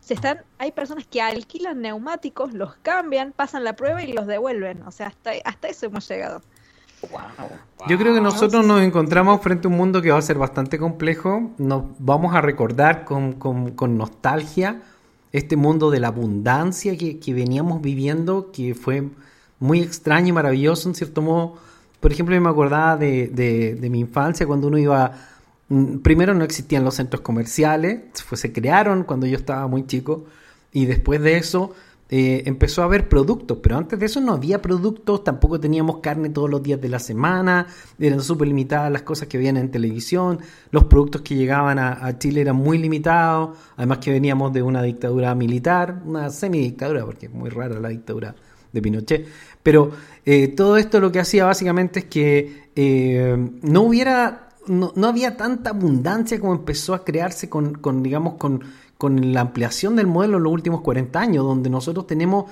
Se 0.00 0.14
están, 0.14 0.38
hay 0.58 0.72
personas 0.72 1.06
que 1.06 1.22
alquilan 1.22 1.80
neumáticos, 1.80 2.52
los 2.52 2.74
cambian, 2.82 3.32
pasan 3.32 3.62
la 3.64 3.74
prueba 3.76 4.02
y 4.02 4.12
los 4.12 4.26
devuelven. 4.26 4.82
O 4.82 4.90
sea, 4.90 5.06
hasta, 5.06 5.30
hasta 5.44 5.68
eso 5.68 5.86
hemos 5.86 6.08
llegado. 6.08 6.42
Yo 7.88 7.98
creo 7.98 8.14
que 8.14 8.20
nosotros 8.20 8.66
nos 8.66 8.80
encontramos 8.82 9.40
frente 9.42 9.66
a 9.66 9.70
un 9.70 9.76
mundo 9.76 10.00
que 10.02 10.10
va 10.10 10.18
a 10.18 10.22
ser 10.22 10.38
bastante 10.38 10.78
complejo. 10.78 11.50
Nos 11.58 11.84
vamos 11.98 12.34
a 12.34 12.40
recordar 12.40 13.04
con, 13.04 13.34
con- 13.34 13.72
con 13.72 13.96
nostalgia 13.98 14.80
este 15.32 15.56
mundo 15.56 15.90
de 15.90 16.00
la 16.00 16.08
abundancia 16.08 16.96
que, 16.96 17.18
que 17.18 17.34
veníamos 17.34 17.82
viviendo, 17.82 18.50
que 18.52 18.74
fue 18.74 19.04
muy 19.58 19.80
extraño 19.80 20.28
y 20.28 20.32
maravilloso 20.32 20.88
en 20.88 20.94
cierto 20.94 21.20
modo. 21.22 21.58
Por 22.00 22.12
ejemplo, 22.12 22.34
yo 22.34 22.40
me 22.40 22.48
acordaba 22.50 22.96
de, 22.96 23.28
de- 23.28 23.74
de 23.74 23.90
mi 23.90 24.00
infancia 24.00 24.46
cuando 24.46 24.68
uno 24.68 24.78
iba... 24.78 25.12
mm, 25.68 25.98
Primero 25.98 26.34
no 26.34 26.44
existían 26.44 26.84
los 26.84 26.94
centros 26.96 27.20
comerciales, 27.22 28.00
fue- 28.24 28.38
se 28.38 28.52
crearon 28.52 29.04
cuando 29.04 29.26
yo 29.26 29.36
estaba 29.36 29.66
muy 29.68 29.86
chico 29.86 30.24
y 30.72 30.86
después 30.86 31.20
de 31.22 31.36
eso 31.38 31.72
eh, 32.10 32.42
empezó 32.46 32.82
a 32.82 32.84
haber 32.84 33.08
productos, 33.08 33.58
pero 33.62 33.76
antes 33.78 33.98
de 33.98 34.06
eso 34.06 34.20
no 34.20 34.34
había 34.34 34.60
productos, 34.60 35.24
tampoco 35.24 35.58
teníamos 35.58 35.98
carne 35.98 36.28
todos 36.28 36.50
los 36.50 36.62
días 36.62 36.80
de 36.80 36.88
la 36.90 36.98
semana, 36.98 37.66
eran 37.98 38.20
súper 38.20 38.46
limitadas 38.48 38.92
las 38.92 39.02
cosas 39.02 39.26
que 39.26 39.38
veían 39.38 39.56
en 39.56 39.70
televisión, 39.70 40.38
los 40.70 40.84
productos 40.84 41.22
que 41.22 41.34
llegaban 41.34 41.78
a, 41.78 42.04
a 42.06 42.18
Chile 42.18 42.42
eran 42.42 42.56
muy 42.56 42.76
limitados, 42.78 43.56
además 43.76 43.98
que 43.98 44.10
veníamos 44.12 44.52
de 44.52 44.62
una 44.62 44.82
dictadura 44.82 45.34
militar, 45.34 46.02
una 46.04 46.28
semidictadura, 46.30 47.04
porque 47.06 47.26
es 47.26 47.32
muy 47.32 47.48
rara 47.50 47.80
la 47.80 47.88
dictadura 47.88 48.34
de 48.72 48.82
Pinochet. 48.82 49.26
Pero 49.62 49.90
eh, 50.26 50.48
todo 50.48 50.76
esto 50.76 51.00
lo 51.00 51.10
que 51.10 51.20
hacía 51.20 51.46
básicamente 51.46 52.00
es 52.00 52.04
que 52.06 52.64
eh, 52.76 53.36
no 53.62 53.82
hubiera, 53.82 54.43
no, 54.66 54.92
no 54.94 55.08
había 55.08 55.36
tanta 55.36 55.70
abundancia 55.70 56.38
como 56.40 56.54
empezó 56.54 56.94
a 56.94 57.04
crearse 57.04 57.48
con, 57.48 57.74
con 57.74 58.02
digamos, 58.02 58.34
con, 58.34 58.62
con 58.98 59.32
la 59.32 59.40
ampliación 59.40 59.96
del 59.96 60.06
modelo 60.06 60.36
en 60.38 60.42
los 60.44 60.52
últimos 60.52 60.80
40 60.82 61.20
años, 61.20 61.44
donde 61.44 61.70
nosotros 61.70 62.06
tenemos 62.06 62.50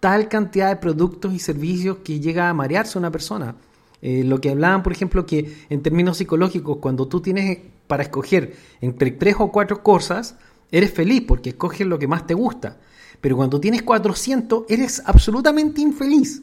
tal 0.00 0.28
cantidad 0.28 0.68
de 0.68 0.76
productos 0.76 1.32
y 1.32 1.38
servicios 1.38 1.98
que 2.04 2.20
llega 2.20 2.48
a 2.48 2.54
marearse 2.54 2.98
una 2.98 3.10
persona. 3.10 3.54
Eh, 4.00 4.24
lo 4.24 4.40
que 4.40 4.50
hablaban, 4.50 4.82
por 4.82 4.92
ejemplo, 4.92 5.24
que 5.26 5.64
en 5.70 5.80
términos 5.82 6.16
psicológicos, 6.16 6.78
cuando 6.78 7.06
tú 7.06 7.20
tienes 7.20 7.58
para 7.86 8.02
escoger 8.02 8.56
entre 8.80 9.12
tres 9.12 9.36
o 9.38 9.52
cuatro 9.52 9.82
cosas, 9.82 10.34
eres 10.72 10.92
feliz 10.92 11.22
porque 11.28 11.50
escoges 11.50 11.86
lo 11.86 11.98
que 11.98 12.08
más 12.08 12.26
te 12.26 12.34
gusta. 12.34 12.78
Pero 13.20 13.36
cuando 13.36 13.60
tienes 13.60 13.82
400, 13.82 14.64
eres 14.68 15.02
absolutamente 15.06 15.80
infeliz. 15.80 16.42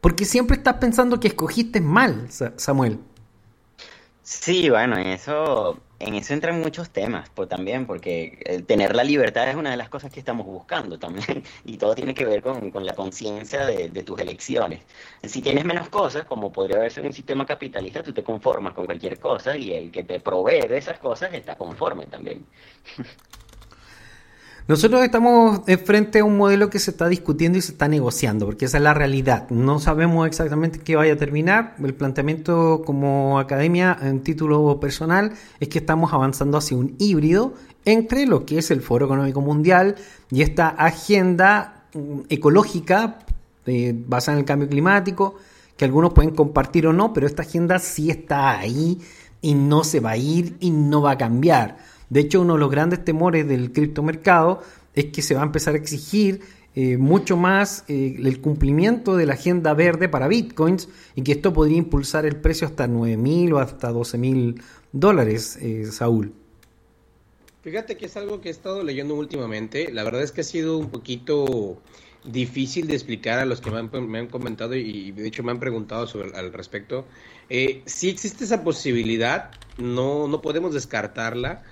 Porque 0.00 0.24
siempre 0.24 0.56
estás 0.56 0.74
pensando 0.74 1.20
que 1.20 1.28
escogiste 1.28 1.80
mal, 1.80 2.26
Sa- 2.30 2.54
Samuel. 2.56 2.98
Sí, 4.28 4.68
bueno, 4.70 4.98
en 4.98 5.06
eso, 5.06 5.80
en 6.00 6.14
eso 6.16 6.34
entran 6.34 6.60
muchos 6.60 6.90
temas, 6.90 7.30
pues 7.30 7.48
también, 7.48 7.86
porque 7.86 8.40
el 8.44 8.66
tener 8.66 8.96
la 8.96 9.04
libertad 9.04 9.48
es 9.48 9.54
una 9.54 9.70
de 9.70 9.76
las 9.76 9.88
cosas 9.88 10.10
que 10.10 10.18
estamos 10.18 10.44
buscando 10.46 10.98
también, 10.98 11.44
y 11.64 11.76
todo 11.78 11.94
tiene 11.94 12.12
que 12.12 12.24
ver 12.24 12.42
con, 12.42 12.72
con 12.72 12.84
la 12.84 12.94
conciencia 12.94 13.64
de, 13.64 13.88
de 13.88 14.02
tus 14.02 14.18
elecciones. 14.20 14.82
Si 15.22 15.42
tienes 15.42 15.64
menos 15.64 15.88
cosas, 15.90 16.24
como 16.24 16.52
podría 16.52 16.78
verse 16.78 16.98
en 17.00 17.06
un 17.06 17.12
sistema 17.12 17.46
capitalista, 17.46 18.02
tú 18.02 18.12
te 18.12 18.24
conformas 18.24 18.74
con 18.74 18.86
cualquier 18.86 19.20
cosa 19.20 19.56
y 19.56 19.72
el 19.72 19.92
que 19.92 20.02
te 20.02 20.18
provee 20.18 20.66
de 20.66 20.78
esas 20.78 20.98
cosas 20.98 21.32
está 21.32 21.56
conforme 21.56 22.06
también. 22.06 22.44
Nosotros 24.68 25.04
estamos 25.04 25.60
frente 25.84 26.18
a 26.18 26.24
un 26.24 26.36
modelo 26.36 26.70
que 26.70 26.80
se 26.80 26.90
está 26.90 27.06
discutiendo 27.08 27.56
y 27.56 27.62
se 27.62 27.70
está 27.70 27.86
negociando, 27.86 28.46
porque 28.46 28.64
esa 28.64 28.78
es 28.78 28.82
la 28.82 28.94
realidad. 28.94 29.48
No 29.48 29.78
sabemos 29.78 30.26
exactamente 30.26 30.80
qué 30.80 30.96
vaya 30.96 31.12
a 31.12 31.16
terminar. 31.16 31.76
El 31.78 31.94
planteamiento 31.94 32.82
como 32.84 33.38
academia 33.38 33.96
en 34.02 34.24
título 34.24 34.80
personal 34.80 35.34
es 35.60 35.68
que 35.68 35.78
estamos 35.78 36.12
avanzando 36.12 36.58
hacia 36.58 36.76
un 36.76 36.96
híbrido 36.98 37.54
entre 37.84 38.26
lo 38.26 38.44
que 38.44 38.58
es 38.58 38.72
el 38.72 38.80
Foro 38.80 39.06
Económico 39.06 39.40
Mundial 39.40 39.94
y 40.32 40.42
esta 40.42 40.66
agenda 40.70 41.84
mm, 41.94 42.22
ecológica 42.28 43.20
eh, 43.66 43.94
basada 43.96 44.34
en 44.34 44.40
el 44.40 44.46
cambio 44.46 44.68
climático, 44.68 45.36
que 45.76 45.84
algunos 45.84 46.12
pueden 46.12 46.34
compartir 46.34 46.88
o 46.88 46.92
no, 46.92 47.12
pero 47.12 47.28
esta 47.28 47.42
agenda 47.42 47.78
sí 47.78 48.10
está 48.10 48.58
ahí 48.58 49.00
y 49.40 49.54
no 49.54 49.84
se 49.84 50.00
va 50.00 50.10
a 50.10 50.16
ir 50.16 50.56
y 50.58 50.70
no 50.70 51.02
va 51.02 51.12
a 51.12 51.18
cambiar. 51.18 51.76
De 52.10 52.20
hecho, 52.20 52.40
uno 52.40 52.54
de 52.54 52.60
los 52.60 52.70
grandes 52.70 53.04
temores 53.04 53.46
del 53.48 53.72
criptomercado 53.72 54.62
es 54.94 55.06
que 55.06 55.22
se 55.22 55.34
va 55.34 55.42
a 55.42 55.44
empezar 55.44 55.74
a 55.74 55.78
exigir 55.78 56.40
eh, 56.78 56.98
mucho 56.98 57.38
más 57.38 57.84
eh, 57.88 58.16
el 58.22 58.38
cumplimiento 58.42 59.16
de 59.16 59.24
la 59.24 59.32
agenda 59.32 59.72
verde 59.72 60.10
para 60.10 60.28
bitcoins 60.28 60.90
y 61.14 61.22
que 61.22 61.32
esto 61.32 61.54
podría 61.54 61.78
impulsar 61.78 62.26
el 62.26 62.36
precio 62.36 62.66
hasta 62.66 62.86
9 62.86 63.16
mil 63.16 63.54
o 63.54 63.58
hasta 63.60 63.90
12 63.90 64.18
mil 64.18 64.62
dólares, 64.92 65.56
eh, 65.62 65.86
Saúl. 65.90 66.34
Fíjate 67.62 67.96
que 67.96 68.04
es 68.04 68.16
algo 68.18 68.42
que 68.42 68.48
he 68.48 68.52
estado 68.52 68.82
leyendo 68.84 69.14
últimamente. 69.14 69.90
La 69.90 70.04
verdad 70.04 70.22
es 70.22 70.32
que 70.32 70.42
ha 70.42 70.44
sido 70.44 70.76
un 70.76 70.90
poquito 70.90 71.80
difícil 72.24 72.86
de 72.88 72.94
explicar 72.94 73.38
a 73.38 73.46
los 73.46 73.62
que 73.62 73.70
me 73.70 73.78
han, 73.78 74.10
me 74.10 74.18
han 74.18 74.26
comentado 74.26 74.74
y 74.74 75.12
de 75.12 75.26
hecho 75.26 75.42
me 75.42 75.52
han 75.52 75.60
preguntado 75.60 76.06
sobre 76.06 76.36
al 76.36 76.52
respecto. 76.52 77.06
Si 77.86 78.10
existe 78.10 78.44
esa 78.44 78.62
posibilidad, 78.62 79.50
no, 79.78 80.28
no 80.28 80.42
podemos 80.42 80.74
descartarla. 80.74 81.62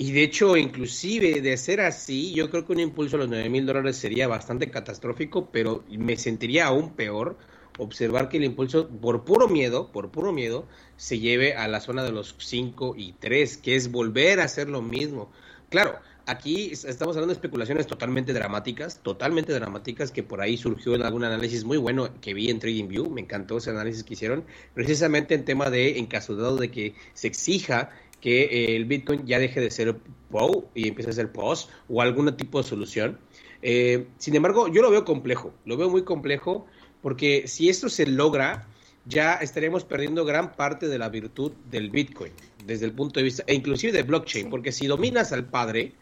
Y 0.00 0.12
de 0.12 0.22
hecho, 0.22 0.56
inclusive 0.56 1.42
de 1.42 1.58
ser 1.58 1.82
así, 1.82 2.32
yo 2.32 2.48
creo 2.48 2.64
que 2.64 2.72
un 2.72 2.80
impulso 2.80 3.16
a 3.16 3.18
los 3.18 3.28
9 3.28 3.50
mil 3.50 3.66
dólares 3.66 3.98
sería 3.98 4.26
bastante 4.28 4.70
catastrófico, 4.70 5.50
pero 5.52 5.84
me 5.90 6.16
sentiría 6.16 6.68
aún 6.68 6.94
peor 6.94 7.36
observar 7.76 8.30
que 8.30 8.38
el 8.38 8.44
impulso, 8.44 8.88
por 8.88 9.26
puro 9.26 9.46
miedo, 9.46 9.92
por 9.92 10.10
puro 10.10 10.32
miedo, 10.32 10.66
se 10.96 11.18
lleve 11.18 11.52
a 11.52 11.68
la 11.68 11.80
zona 11.80 12.02
de 12.02 12.12
los 12.12 12.34
5 12.38 12.94
y 12.96 13.12
3, 13.12 13.58
que 13.58 13.76
es 13.76 13.92
volver 13.92 14.40
a 14.40 14.44
hacer 14.44 14.70
lo 14.70 14.80
mismo. 14.80 15.30
Claro, 15.68 15.98
aquí 16.24 16.70
estamos 16.72 17.14
hablando 17.14 17.34
de 17.34 17.34
especulaciones 17.34 17.86
totalmente 17.86 18.32
dramáticas, 18.32 19.02
totalmente 19.02 19.52
dramáticas, 19.52 20.10
que 20.10 20.22
por 20.22 20.40
ahí 20.40 20.56
surgió 20.56 20.94
en 20.94 21.02
algún 21.02 21.24
análisis 21.24 21.64
muy 21.64 21.76
bueno 21.76 22.08
que 22.22 22.32
vi 22.32 22.48
en 22.48 22.58
TradingView, 22.58 23.10
me 23.10 23.20
encantó 23.20 23.58
ese 23.58 23.68
análisis 23.68 24.02
que 24.02 24.14
hicieron, 24.14 24.44
precisamente 24.72 25.34
en 25.34 25.44
tema 25.44 25.68
de, 25.68 25.98
en 25.98 26.06
caso 26.06 26.36
dado 26.36 26.56
de 26.56 26.70
que 26.70 26.94
se 27.12 27.26
exija 27.26 27.90
que 28.20 28.42
eh, 28.42 28.76
el 28.76 28.84
Bitcoin 28.84 29.26
ya 29.26 29.38
deje 29.38 29.60
de 29.60 29.70
ser 29.70 29.96
POW 30.30 30.68
y 30.74 30.88
empiece 30.88 31.10
a 31.10 31.12
ser 31.14 31.32
POS 31.32 31.68
o 31.88 32.02
algún 32.02 32.34
tipo 32.36 32.62
de 32.62 32.68
solución. 32.68 33.18
Eh, 33.62 34.06
sin 34.18 34.36
embargo, 34.36 34.68
yo 34.68 34.82
lo 34.82 34.90
veo 34.90 35.04
complejo, 35.04 35.52
lo 35.64 35.76
veo 35.76 35.90
muy 35.90 36.04
complejo 36.04 36.66
porque 37.02 37.48
si 37.48 37.68
esto 37.68 37.88
se 37.88 38.06
logra, 38.06 38.66
ya 39.06 39.34
estaríamos 39.34 39.84
perdiendo 39.84 40.24
gran 40.24 40.52
parte 40.52 40.88
de 40.88 40.98
la 40.98 41.08
virtud 41.08 41.52
del 41.70 41.90
Bitcoin 41.90 42.32
desde 42.66 42.86
el 42.86 42.92
punto 42.92 43.20
de 43.20 43.24
vista, 43.24 43.42
e 43.46 43.54
inclusive 43.54 43.92
de 43.92 44.02
blockchain, 44.02 44.50
porque 44.50 44.72
si 44.72 44.86
dominas 44.86 45.32
al 45.32 45.46
padre, 45.46 45.94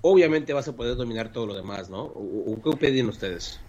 obviamente 0.00 0.52
vas 0.52 0.68
a 0.68 0.74
poder 0.74 0.96
dominar 0.96 1.32
todo 1.32 1.46
lo 1.46 1.54
demás, 1.54 1.88
¿no? 1.88 2.02
¿O, 2.02 2.52
o 2.52 2.62
qué 2.62 2.68
opinan 2.68 3.08
ustedes? 3.08 3.60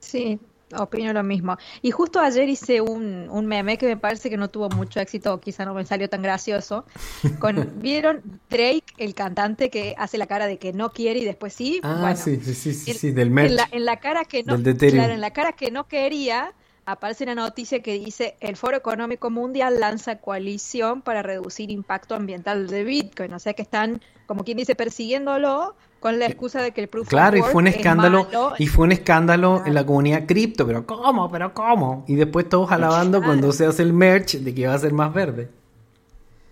Sí, 0.00 0.38
opino 0.78 1.12
lo 1.12 1.22
mismo. 1.22 1.56
Y 1.82 1.90
justo 1.90 2.20
ayer 2.20 2.48
hice 2.48 2.80
un, 2.80 3.28
un 3.30 3.46
meme 3.46 3.78
que 3.78 3.86
me 3.86 3.96
parece 3.96 4.30
que 4.30 4.36
no 4.36 4.48
tuvo 4.48 4.68
mucho 4.70 5.00
éxito, 5.00 5.34
o 5.34 5.40
quizá 5.40 5.64
no 5.64 5.74
me 5.74 5.84
salió 5.84 6.08
tan 6.08 6.22
gracioso. 6.22 6.84
Con, 7.40 7.80
¿Vieron 7.80 8.22
Drake, 8.50 8.84
el 8.98 9.14
cantante 9.14 9.70
que 9.70 9.94
hace 9.98 10.18
la 10.18 10.26
cara 10.26 10.46
de 10.46 10.58
que 10.58 10.72
no 10.72 10.92
quiere 10.92 11.20
y 11.20 11.24
después 11.24 11.52
sí? 11.52 11.80
Ah, 11.82 11.98
Bueno, 12.00 12.16
sí, 12.16 12.40
sí, 12.42 12.54
sí, 12.54 12.74
sí, 12.74 12.90
en, 12.90 12.96
sí, 12.96 13.10
del 13.12 13.30
merch. 13.30 13.50
en 13.50 13.56
la, 13.56 13.68
en 13.70 13.84
la 13.84 13.96
cara 13.98 14.24
que 14.24 14.42
no, 14.42 14.56
claro, 14.62 15.12
en 15.14 15.20
la 15.20 15.32
cara 15.32 15.52
que 15.52 15.70
no 15.70 15.86
quería, 15.88 16.52
aparece 16.86 17.24
una 17.24 17.34
noticia 17.34 17.80
que 17.82 17.98
dice 17.98 18.36
el 18.40 18.56
Foro 18.56 18.76
Económico 18.76 19.30
Mundial 19.30 19.80
lanza 19.80 20.16
coalición 20.18 21.02
para 21.02 21.22
reducir 21.22 21.70
impacto 21.70 22.14
ambiental 22.14 22.66
de 22.66 22.84
Bitcoin. 22.84 23.32
O 23.32 23.38
sea 23.38 23.54
que 23.54 23.62
están, 23.62 24.00
como 24.26 24.44
quien 24.44 24.58
dice, 24.58 24.74
persiguiéndolo 24.74 25.74
con 26.04 26.18
la 26.18 26.26
excusa 26.26 26.60
de 26.60 26.72
que 26.72 26.82
el 26.82 26.88
proof 26.88 27.04
of 27.06 27.08
Claro, 27.08 27.38
y 27.38 27.40
fue 27.40 27.62
un 27.62 27.66
es 27.66 27.76
escándalo, 27.76 28.24
malo. 28.24 28.52
y 28.58 28.66
fue 28.66 28.84
un 28.84 28.92
escándalo 28.92 29.52
Claro. 29.54 29.66
en 29.68 29.72
la 29.74 29.86
comunidad 29.86 30.26
cripto, 30.26 30.66
pero 30.66 30.84
¿cómo? 30.84 31.30
¿Pero 31.30 31.54
cómo? 31.54 32.04
Y 32.06 32.14
después 32.16 32.46
todos 32.46 32.70
alabando 32.72 33.22
cuando 33.22 33.50
se 33.52 33.64
hace 33.64 33.80
el 33.82 33.94
merch 33.94 34.34
de 34.36 34.54
que 34.54 34.66
va 34.66 34.74
a 34.74 34.78
ser 34.78 34.92
más 34.92 35.14
verde. 35.14 35.48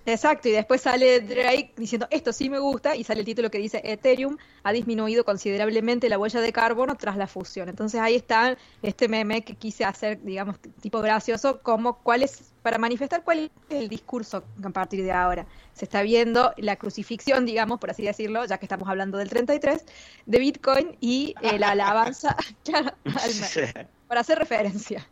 Exacto, 0.05 0.49
y 0.49 0.53
después 0.53 0.81
sale 0.81 1.21
Drake 1.21 1.73
diciendo 1.77 2.09
esto 2.11 2.33
sí 2.33 2.51
me 2.51 2.59
gusta 2.59 2.97
y 2.97 3.05
sale 3.05 3.21
el 3.21 3.27
título 3.27 3.51
que 3.53 3.59
dice 3.59 3.81
Ethereum 3.85 4.37
ha 4.65 4.73
disminuido 4.73 5.25
considerablemente 5.25 6.09
la 6.09 6.19
huella 6.19 6.41
de 6.41 6.53
carbono 6.53 6.97
tras 6.97 7.17
la 7.17 7.29
fusión. 7.29 7.69
Entonces 7.69 8.01
ahí 8.01 8.17
está 8.17 8.57
este 8.83 9.09
meme 9.09 9.45
que 9.45 9.55
quise 9.55 9.85
hacer, 9.85 10.21
digamos, 10.23 10.57
tipo 10.81 11.01
gracioso, 11.01 11.61
como 11.63 11.99
cuál 11.99 12.25
es, 12.25 12.53
para 12.63 12.79
manifestar 12.79 13.23
cuál 13.23 13.39
es 13.39 13.51
el 13.71 13.89
discurso 13.89 14.43
a 14.63 14.71
partir 14.71 15.05
de 15.05 15.13
ahora. 15.13 15.47
Se 15.73 15.85
está 15.85 16.03
viendo 16.03 16.53
la 16.57 16.77
crucifixión, 16.77 17.47
digamos, 17.47 17.79
por 17.79 17.91
así 17.91 18.03
decirlo, 18.03 18.45
ya 18.45 18.59
que 18.59 18.67
estamos 18.67 18.89
hablando 18.89 19.19
del 19.19 19.29
33, 19.29 19.85
de 20.27 20.39
Bitcoin 20.39 20.97
y 21.01 21.35
eh, 21.43 21.59
la 21.61 21.71
alabanza 21.71 22.37
claro, 22.65 22.93
al 23.05 23.87
para 24.09 24.21
hacer 24.21 24.39
referencia. 24.39 25.07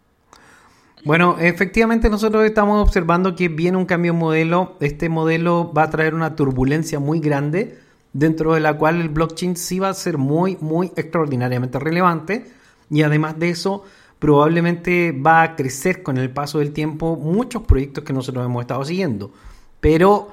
Bueno, 1.05 1.37
efectivamente 1.39 2.11
nosotros 2.11 2.45
estamos 2.45 2.83
observando 2.83 3.35
que 3.35 3.49
viene 3.49 3.79
un 3.79 3.87
cambio 3.87 4.13
de 4.13 4.19
modelo. 4.19 4.77
Este 4.81 5.09
modelo 5.09 5.73
va 5.73 5.85
a 5.85 5.91
traer 5.91 6.15
una 6.15 6.37
turbulencia 6.37 7.01
muy 7.01 7.21
grande, 7.21 7.79
dentro 8.13 8.53
de 8.53 8.61
la 8.61 8.77
cual 8.77 9.01
el 9.01 9.09
blockchain 9.09 9.57
sí 9.57 9.79
va 9.79 9.89
a 9.89 9.95
ser 9.95 10.19
muy, 10.19 10.59
muy 10.61 10.93
extraordinariamente 10.97 11.79
relevante. 11.79 12.51
Y 12.91 13.03
además 13.03 13.39
de 13.39 13.49
eso, 13.49 13.85
probablemente 14.19 15.13
va 15.13 15.43
a 15.43 15.57
crecer 15.57 16.03
con 16.03 16.19
el 16.19 16.31
paso 16.31 16.59
del 16.59 16.73
tiempo 16.73 17.17
muchos 17.17 17.63
proyectos 17.63 18.05
que 18.05 18.13
nosotros 18.13 18.45
hemos 18.45 18.61
estado 18.61 18.85
siguiendo. 18.85 19.33
Pero 19.81 20.29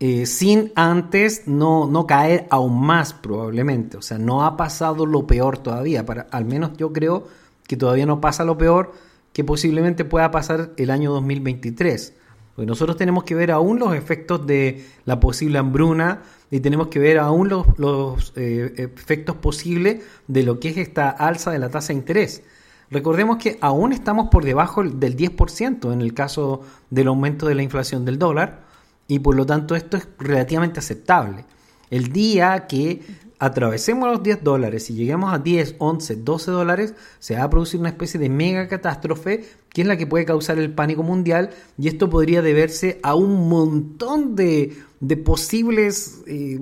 eh, 0.00 0.24
sin 0.24 0.72
antes 0.74 1.46
no, 1.46 1.86
no 1.86 2.06
caer 2.06 2.46
aún 2.48 2.80
más 2.80 3.12
probablemente. 3.12 3.98
O 3.98 4.02
sea, 4.02 4.16
no 4.16 4.46
ha 4.46 4.56
pasado 4.56 5.04
lo 5.04 5.26
peor 5.26 5.58
todavía. 5.58 6.06
Para, 6.06 6.28
al 6.30 6.46
menos 6.46 6.78
yo 6.78 6.94
creo 6.94 7.28
que 7.66 7.76
todavía 7.76 8.06
no 8.06 8.22
pasa 8.22 8.44
lo 8.44 8.56
peor 8.56 8.92
que 9.38 9.44
posiblemente 9.44 10.04
pueda 10.04 10.32
pasar 10.32 10.72
el 10.78 10.90
año 10.90 11.12
2023. 11.12 12.12
Porque 12.56 12.66
nosotros 12.66 12.96
tenemos 12.96 13.22
que 13.22 13.36
ver 13.36 13.52
aún 13.52 13.78
los 13.78 13.94
efectos 13.94 14.44
de 14.48 14.84
la 15.04 15.20
posible 15.20 15.60
hambruna 15.60 16.22
y 16.50 16.58
tenemos 16.58 16.88
que 16.88 16.98
ver 16.98 17.20
aún 17.20 17.48
los, 17.48 18.32
eh, 18.34 18.72
efectos 18.96 19.36
posibles 19.36 20.02
de 20.26 20.42
lo 20.42 20.58
que 20.58 20.70
es 20.70 20.76
esta 20.76 21.08
alza 21.10 21.52
de 21.52 21.60
la 21.60 21.70
tasa 21.70 21.92
de 21.92 22.00
interés. 22.00 22.42
Recordemos 22.90 23.36
que 23.36 23.58
aún 23.60 23.92
estamos 23.92 24.26
por 24.28 24.44
debajo 24.44 24.82
del 24.82 25.14
10% 25.14 25.92
en 25.92 26.00
el 26.00 26.14
caso 26.14 26.62
del 26.90 27.06
aumento 27.06 27.46
de 27.46 27.54
la 27.54 27.62
inflación 27.62 28.04
del 28.04 28.18
dólar 28.18 28.64
y 29.06 29.20
por 29.20 29.36
lo 29.36 29.46
tanto 29.46 29.76
esto 29.76 29.96
es 29.96 30.08
relativamente 30.18 30.80
aceptable. 30.80 31.44
El 31.90 32.12
día 32.12 32.66
que 32.66 33.02
atravesemos 33.38 34.08
los 34.10 34.22
10 34.22 34.42
dólares 34.42 34.90
y 34.90 34.94
lleguemos 34.94 35.32
a 35.32 35.38
10, 35.38 35.76
11, 35.78 36.16
12 36.16 36.50
dólares, 36.50 36.94
se 37.18 37.36
va 37.36 37.44
a 37.44 37.50
producir 37.50 37.78
una 37.78 37.90
especie 37.90 38.18
de 38.18 38.28
mega 38.28 38.66
catástrofe 38.68 39.44
que 39.70 39.82
es 39.82 39.86
la 39.86 39.96
que 39.96 40.06
puede 40.06 40.24
causar 40.24 40.58
el 40.58 40.72
pánico 40.72 41.02
mundial 41.02 41.50
y 41.76 41.88
esto 41.88 42.10
podría 42.10 42.42
deberse 42.42 42.98
a 43.02 43.14
un 43.14 43.48
montón 43.48 44.34
de, 44.34 44.76
posibles, 45.24 46.22
eh, 46.26 46.60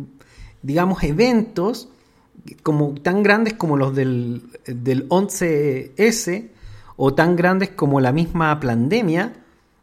digamos, 0.63 1.03
eventos 1.03 1.89
como 2.63 2.95
tan 2.95 3.23
grandes 3.23 3.55
como 3.55 3.77
los 3.77 3.95
del, 3.95 4.43
del 4.67 5.09
11S 5.09 6.49
o 6.97 7.15
tan 7.15 7.37
grandes 7.37 7.71
como 7.71 8.01
la 8.01 8.13
misma 8.13 8.59
pandemia, 8.61 9.35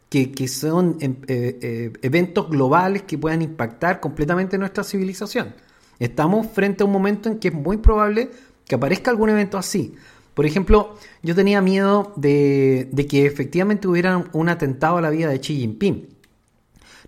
que, 0.08 0.30
que 0.30 0.46
son 0.46 0.96
em, 1.00 1.16
eh, 1.26 1.58
eh, 1.60 1.92
eventos 2.02 2.48
globales 2.48 3.02
que 3.02 3.18
puedan 3.18 3.42
impactar 3.42 4.00
completamente 4.00 4.58
nuestra 4.58 4.84
civilización. 4.84 5.54
Estamos 5.98 6.46
frente 6.46 6.82
a 6.82 6.86
un 6.86 6.92
momento 6.92 7.28
en 7.28 7.38
que 7.38 7.48
es 7.48 7.54
muy 7.54 7.76
probable 7.76 8.30
que 8.66 8.74
aparezca 8.74 9.10
algún 9.10 9.30
evento 9.30 9.58
así. 9.58 9.94
Por 10.34 10.46
ejemplo, 10.46 10.96
yo 11.22 11.34
tenía 11.34 11.60
miedo 11.60 12.12
de, 12.16 12.90
que 13.08 13.26
efectivamente 13.26 13.86
hubiera 13.86 14.24
un 14.32 14.48
atentado 14.48 14.96
a 14.96 15.00
la 15.00 15.10
vida 15.10 15.28
de 15.28 15.40
Xi 15.40 15.58
Jinping. 15.58 16.08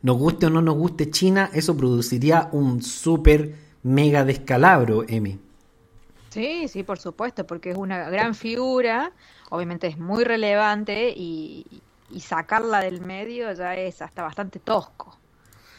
Nos 0.03 0.17
guste 0.17 0.47
o 0.47 0.51
no 0.51 0.63
nos 0.63 0.77
guste 0.77 1.11
China, 1.11 1.51
eso 1.53 1.77
produciría 1.77 2.49
un 2.53 2.83
súper 2.83 3.57
mega 3.83 4.25
descalabro, 4.25 5.05
Emi. 5.09 5.41
Sí, 6.29 6.69
sí, 6.69 6.83
por 6.83 6.99
supuesto, 6.99 7.47
porque 7.47 7.71
es 7.71 7.77
una 7.77 8.11
gran 8.11 8.35
figura, 8.35 9.11
obviamente 9.51 9.87
es 9.89 9.99
muy 9.99 10.23
relevante 10.23 11.09
y 11.09 11.83
sacarla 12.21 12.81
del 12.81 13.01
medio 13.01 13.53
ya 13.53 13.75
es 13.75 14.01
hasta 14.03 14.23
bastante 14.23 14.61
tosco, 14.61 15.06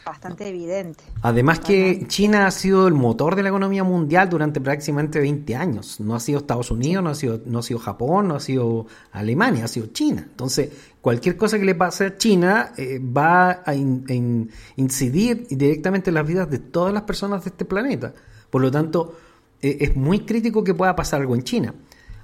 bastante 0.08 0.48
evidente. 0.48 1.04
Además 1.22 1.60
que 1.60 2.06
China 2.08 2.46
ha 2.46 2.50
sido 2.50 2.88
el 2.88 2.94
motor 2.94 3.36
de 3.36 3.42
la 3.42 3.48
economía 3.50 3.84
mundial 3.84 4.28
durante 4.28 4.60
prácticamente 4.60 5.20
20 5.20 5.56
años. 5.56 6.00
No 6.00 6.14
ha 6.14 6.20
sido 6.20 6.38
Estados 6.38 6.70
Unidos, 6.70 7.02
no 7.04 7.10
ha 7.10 7.14
sido, 7.14 7.40
no 7.46 7.58
ha 7.60 7.62
sido 7.62 7.78
Japón, 7.78 8.28
no 8.28 8.34
ha 8.36 8.40
sido 8.40 8.86
Alemania, 9.12 9.64
ha 9.64 9.68
sido 9.68 9.86
China. 9.88 10.26
Entonces, 10.28 10.70
cualquier 11.00 11.36
cosa 11.36 11.58
que 11.58 11.64
le 11.64 11.74
pase 11.74 12.06
a 12.06 12.16
China 12.16 12.72
eh, 12.76 12.98
va 12.98 13.62
a 13.64 13.74
in- 13.74 14.04
in- 14.08 14.50
incidir 14.76 15.46
directamente 15.48 16.10
en 16.10 16.14
las 16.14 16.26
vidas 16.26 16.50
de 16.50 16.58
todas 16.58 16.92
las 16.92 17.02
personas 17.02 17.44
de 17.44 17.50
este 17.50 17.64
planeta. 17.64 18.12
Por 18.50 18.62
lo 18.62 18.70
tanto, 18.70 19.16
eh, 19.60 19.76
es 19.80 19.96
muy 19.96 20.20
crítico 20.20 20.62
que 20.64 20.74
pueda 20.74 20.94
pasar 20.96 21.20
algo 21.20 21.34
en 21.34 21.42
China. 21.42 21.74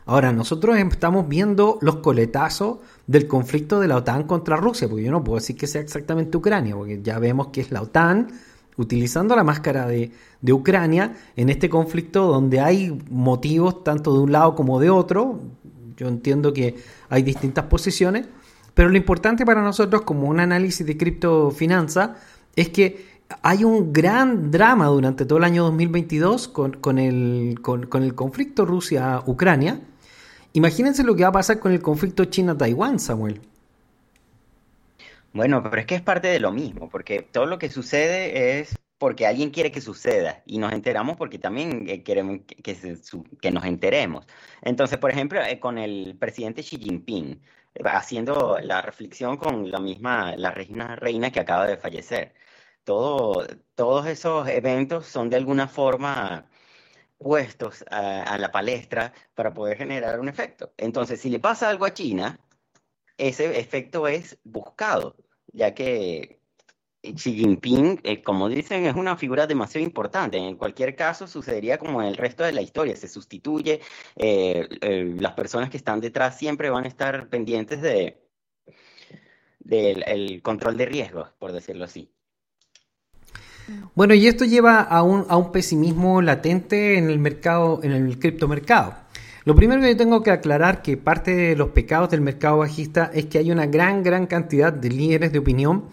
Ahora, 0.06 0.32
nosotros 0.32 0.76
estamos 0.76 1.28
viendo 1.28 1.78
los 1.80 1.96
coletazos 1.96 2.78
del 3.06 3.26
conflicto 3.26 3.80
de 3.80 3.88
la 3.88 3.96
OTAN 3.96 4.24
contra 4.24 4.56
Rusia, 4.56 4.88
porque 4.88 5.04
yo 5.04 5.10
no 5.10 5.24
puedo 5.24 5.38
decir 5.38 5.56
que 5.56 5.66
sea 5.66 5.80
exactamente 5.80 6.36
Ucrania, 6.36 6.76
porque 6.76 7.00
ya 7.02 7.18
vemos 7.18 7.48
que 7.48 7.62
es 7.62 7.70
la 7.70 7.80
OTAN 7.80 8.28
utilizando 8.76 9.34
la 9.34 9.44
máscara 9.44 9.86
de, 9.86 10.12
de 10.40 10.52
Ucrania 10.52 11.14
en 11.36 11.48
este 11.48 11.70
conflicto 11.70 12.26
donde 12.26 12.60
hay 12.60 12.98
motivos 13.08 13.82
tanto 13.84 14.12
de 14.12 14.20
un 14.20 14.32
lado 14.32 14.54
como 14.54 14.78
de 14.78 14.90
otro. 14.90 15.40
Yo 15.96 16.08
entiendo 16.08 16.52
que 16.52 16.76
hay 17.08 17.22
distintas 17.22 17.64
posiciones, 17.66 18.26
pero 18.74 18.90
lo 18.90 18.96
importante 18.96 19.46
para 19.46 19.62
nosotros 19.62 20.02
como 20.02 20.28
un 20.28 20.40
análisis 20.40 20.84
de 20.86 20.96
criptofinanza 20.98 22.16
es 22.56 22.68
que 22.68 23.14
hay 23.42 23.64
un 23.64 23.92
gran 23.92 24.50
drama 24.50 24.86
durante 24.86 25.24
todo 25.24 25.38
el 25.38 25.44
año 25.44 25.64
2022 25.64 26.48
con, 26.48 26.72
con 26.72 26.98
el, 26.98 27.60
con, 27.62 27.86
con 27.86 28.02
el 28.02 28.14
conflicto 28.14 28.66
Rusia-Ucrania. 28.66 29.80
Imagínense 30.56 31.02
lo 31.02 31.16
que 31.16 31.24
va 31.24 31.30
a 31.30 31.32
pasar 31.32 31.58
con 31.58 31.72
el 31.72 31.82
conflicto 31.82 32.26
China-Taiwán, 32.26 33.00
Samuel. 33.00 33.40
Bueno, 35.32 35.60
pero 35.64 35.80
es 35.80 35.86
que 35.86 35.96
es 35.96 36.00
parte 36.00 36.28
de 36.28 36.38
lo 36.38 36.52
mismo, 36.52 36.88
porque 36.88 37.22
todo 37.22 37.44
lo 37.46 37.58
que 37.58 37.68
sucede 37.68 38.60
es 38.60 38.78
porque 38.98 39.26
alguien 39.26 39.50
quiere 39.50 39.72
que 39.72 39.80
suceda 39.80 40.44
y 40.46 40.58
nos 40.58 40.72
enteramos 40.72 41.16
porque 41.16 41.40
también 41.40 41.88
eh, 41.88 42.04
queremos 42.04 42.42
que, 42.46 43.50
nos 43.50 43.64
enteremos. 43.64 44.26
Entonces, 44.62 44.98
por 44.98 45.10
ejemplo, 45.10 45.42
eh, 45.42 45.58
con 45.58 45.76
el 45.76 46.16
presidente 46.20 46.62
Xi 46.62 46.78
Jinping, 46.78 47.42
eh, 47.74 47.82
haciendo 47.86 48.56
la 48.62 48.80
reflexión 48.80 49.36
con 49.36 49.72
la 49.72 49.80
misma, 49.80 50.36
la 50.36 50.52
reina, 50.52 50.94
reina 50.94 51.32
que 51.32 51.40
acaba 51.40 51.66
de 51.66 51.76
fallecer. 51.78 52.32
Todo, 52.84 53.44
todos 53.74 54.06
esos 54.06 54.46
eventos 54.48 55.06
son 55.06 55.30
de 55.30 55.36
alguna 55.36 55.66
forma 55.66 56.48
puestos 57.18 57.84
a, 57.90 58.36
la 58.38 58.52
palestra 58.52 59.12
para 59.34 59.54
poder 59.54 59.78
generar 59.78 60.20
un 60.20 60.28
efecto. 60.28 60.72
Entonces, 60.76 61.20
si 61.20 61.30
le 61.30 61.40
pasa 61.40 61.68
algo 61.68 61.84
a 61.86 61.94
China, 61.94 62.38
ese 63.18 63.58
efecto 63.58 64.08
es 64.08 64.38
buscado, 64.44 65.16
ya 65.52 65.74
que 65.74 66.40
Xi 67.02 67.34
Jinping, 67.34 68.00
eh, 68.02 68.22
como 68.22 68.48
dicen, 68.48 68.86
es 68.86 68.94
una 68.94 69.16
figura 69.16 69.46
demasiado 69.46 69.84
importante. 69.84 70.38
En 70.38 70.56
cualquier 70.56 70.96
caso, 70.96 71.26
sucedería 71.26 71.78
como 71.78 72.02
en 72.02 72.08
el 72.08 72.16
resto 72.16 72.44
de 72.44 72.52
la 72.52 72.62
historia, 72.62 72.96
se 72.96 73.08
sustituye, 73.08 73.80
eh, 74.16 74.68
eh, 74.80 75.14
las 75.18 75.32
personas 75.34 75.70
que 75.70 75.76
están 75.76 76.00
detrás 76.00 76.38
siempre 76.38 76.70
van 76.70 76.84
a 76.84 76.88
estar 76.88 77.28
pendientes 77.28 77.82
de, 77.82 78.22
del 79.60 80.04
el 80.06 80.42
control 80.42 80.76
de 80.76 80.86
riesgos, 80.86 81.30
por 81.38 81.52
decirlo 81.52 81.84
así. 81.84 82.13
Bueno, 83.94 84.14
y 84.14 84.26
esto 84.26 84.44
lleva 84.44 84.80
a 84.80 85.02
un, 85.02 85.24
a 85.28 85.36
un 85.36 85.52
pesimismo 85.52 86.20
latente 86.20 86.98
en 86.98 87.08
el 87.08 87.18
mercado, 87.18 87.80
en 87.82 87.92
el 87.92 88.18
criptomercado. 88.18 88.94
Lo 89.44 89.54
primero 89.54 89.82
que 89.82 89.90
yo 89.90 89.96
tengo 89.96 90.22
que 90.22 90.30
aclarar 90.30 90.80
que 90.80 90.96
parte 90.96 91.34
de 91.34 91.56
los 91.56 91.68
pecados 91.68 92.10
del 92.10 92.22
mercado 92.22 92.58
bajista 92.58 93.10
es 93.12 93.26
que 93.26 93.38
hay 93.38 93.52
una 93.52 93.66
gran, 93.66 94.02
gran 94.02 94.26
cantidad 94.26 94.72
de 94.72 94.88
líderes 94.88 95.32
de 95.32 95.38
opinión 95.38 95.84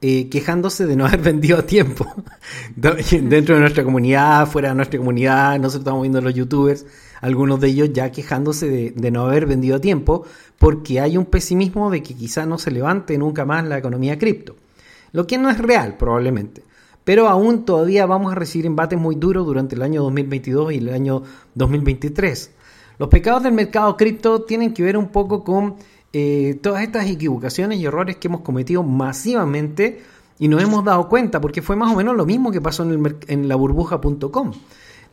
eh, 0.00 0.28
quejándose 0.30 0.86
de 0.86 0.94
no 0.96 1.06
haber 1.06 1.20
vendido 1.22 1.58
a 1.58 1.66
tiempo. 1.66 2.06
Dentro 2.76 3.56
de 3.56 3.60
nuestra 3.60 3.82
comunidad, 3.82 4.46
fuera 4.46 4.68
de 4.68 4.76
nuestra 4.76 4.98
comunidad, 4.98 5.58
nosotros 5.58 5.80
estamos 5.80 6.02
viendo 6.02 6.20
los 6.20 6.34
youtubers, 6.34 6.86
algunos 7.20 7.60
de 7.60 7.68
ellos 7.68 7.92
ya 7.92 8.12
quejándose 8.12 8.68
de, 8.68 8.90
de 8.92 9.10
no 9.10 9.26
haber 9.26 9.46
vendido 9.46 9.76
a 9.76 9.80
tiempo 9.80 10.24
porque 10.56 11.00
hay 11.00 11.16
un 11.16 11.26
pesimismo 11.26 11.90
de 11.90 12.02
que 12.02 12.14
quizá 12.14 12.46
no 12.46 12.58
se 12.58 12.70
levante 12.70 13.18
nunca 13.18 13.44
más 13.44 13.64
la 13.64 13.78
economía 13.78 14.18
cripto. 14.18 14.54
Lo 15.12 15.26
que 15.26 15.36
no 15.36 15.50
es 15.50 15.58
real 15.58 15.96
probablemente. 15.96 16.62
Pero 17.04 17.28
aún 17.28 17.64
todavía 17.64 18.06
vamos 18.06 18.32
a 18.32 18.34
recibir 18.34 18.66
embates 18.66 18.98
muy 18.98 19.14
duros 19.16 19.46
durante 19.46 19.74
el 19.74 19.82
año 19.82 20.02
2022 20.02 20.72
y 20.72 20.78
el 20.78 20.88
año 20.90 21.22
2023. 21.54 22.50
Los 22.98 23.08
pecados 23.08 23.42
del 23.42 23.52
mercado 23.52 23.96
cripto 23.96 24.42
tienen 24.42 24.74
que 24.74 24.82
ver 24.82 24.96
un 24.96 25.08
poco 25.08 25.42
con 25.42 25.76
eh, 26.12 26.58
todas 26.62 26.82
estas 26.82 27.06
equivocaciones 27.06 27.78
y 27.78 27.86
errores 27.86 28.16
que 28.16 28.28
hemos 28.28 28.42
cometido 28.42 28.82
masivamente 28.82 30.02
y 30.38 30.48
nos 30.48 30.62
hemos 30.62 30.84
dado 30.84 31.08
cuenta, 31.08 31.40
porque 31.40 31.62
fue 31.62 31.76
más 31.76 31.92
o 31.92 31.96
menos 31.96 32.16
lo 32.16 32.26
mismo 32.26 32.50
que 32.50 32.60
pasó 32.60 32.82
en, 32.82 33.18
en 33.28 33.48
la 33.48 33.56
burbuja.com. 33.56 34.52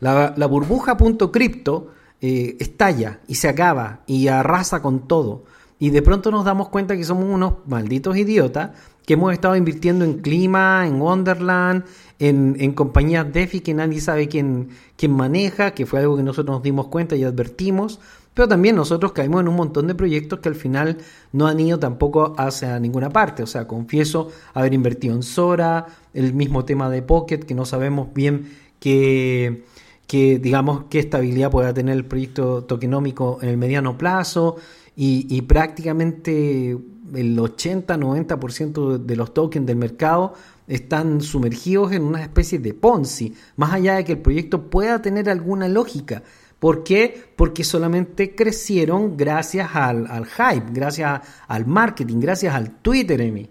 La, 0.00 0.34
la 0.36 0.46
burbuja.cripto 0.46 1.88
eh, 2.20 2.56
estalla 2.58 3.20
y 3.28 3.36
se 3.36 3.48
acaba 3.48 4.00
y 4.06 4.28
arrasa 4.28 4.82
con 4.82 5.06
todo. 5.06 5.44
Y 5.78 5.90
de 5.90 6.02
pronto 6.02 6.32
nos 6.32 6.44
damos 6.44 6.68
cuenta 6.68 6.96
que 6.96 7.04
somos 7.04 7.26
unos 7.26 7.54
malditos 7.66 8.16
idiotas 8.16 8.70
que 9.08 9.14
hemos 9.14 9.32
estado 9.32 9.56
invirtiendo 9.56 10.04
en 10.04 10.18
clima, 10.18 10.86
en 10.86 11.00
Wonderland, 11.00 11.86
en, 12.18 12.56
en 12.60 12.72
compañías 12.74 13.32
DeFi 13.32 13.60
que 13.60 13.72
nadie 13.72 14.02
sabe 14.02 14.28
quién, 14.28 14.68
quién 14.98 15.12
maneja, 15.12 15.70
que 15.70 15.86
fue 15.86 16.00
algo 16.00 16.18
que 16.18 16.22
nosotros 16.22 16.54
nos 16.56 16.62
dimos 16.62 16.88
cuenta 16.88 17.16
y 17.16 17.24
advertimos. 17.24 18.00
Pero 18.34 18.48
también 18.48 18.76
nosotros 18.76 19.12
caímos 19.12 19.40
en 19.40 19.48
un 19.48 19.56
montón 19.56 19.86
de 19.86 19.94
proyectos 19.94 20.40
que 20.40 20.50
al 20.50 20.56
final 20.56 20.98
no 21.32 21.46
han 21.46 21.58
ido 21.58 21.78
tampoco 21.78 22.34
hacia 22.36 22.78
ninguna 22.80 23.08
parte. 23.08 23.42
O 23.42 23.46
sea, 23.46 23.66
confieso 23.66 24.28
haber 24.52 24.74
invertido 24.74 25.14
en 25.14 25.22
Sora, 25.22 25.86
el 26.12 26.34
mismo 26.34 26.66
tema 26.66 26.90
de 26.90 27.00
Pocket, 27.00 27.38
que 27.38 27.54
no 27.54 27.64
sabemos 27.64 28.12
bien 28.12 28.58
qué, 28.78 29.64
qué, 30.06 30.38
digamos, 30.38 30.84
qué 30.90 30.98
estabilidad 30.98 31.50
pueda 31.50 31.72
tener 31.72 31.96
el 31.96 32.04
proyecto 32.04 32.64
tokenómico 32.64 33.38
en 33.40 33.48
el 33.48 33.56
mediano 33.56 33.96
plazo. 33.96 34.56
Y, 34.94 35.26
y 35.34 35.42
prácticamente 35.42 36.76
el 37.14 37.36
80-90% 37.38 38.98
de 38.98 39.16
los 39.16 39.34
tokens 39.34 39.66
del 39.66 39.76
mercado 39.76 40.34
están 40.66 41.20
sumergidos 41.20 41.92
en 41.92 42.02
una 42.02 42.22
especie 42.22 42.58
de 42.58 42.74
Ponzi, 42.74 43.34
más 43.56 43.72
allá 43.72 43.94
de 43.94 44.04
que 44.04 44.12
el 44.12 44.18
proyecto 44.18 44.68
pueda 44.70 45.00
tener 45.02 45.28
alguna 45.30 45.68
lógica. 45.68 46.22
¿Por 46.58 46.82
qué? 46.82 47.32
Porque 47.36 47.62
solamente 47.64 48.34
crecieron 48.34 49.16
gracias 49.16 49.70
al, 49.74 50.06
al 50.08 50.26
hype, 50.26 50.66
gracias 50.72 51.20
al 51.46 51.66
marketing, 51.66 52.18
gracias 52.20 52.54
al 52.54 52.70
Twitter, 52.82 53.20
Emi. 53.20 53.48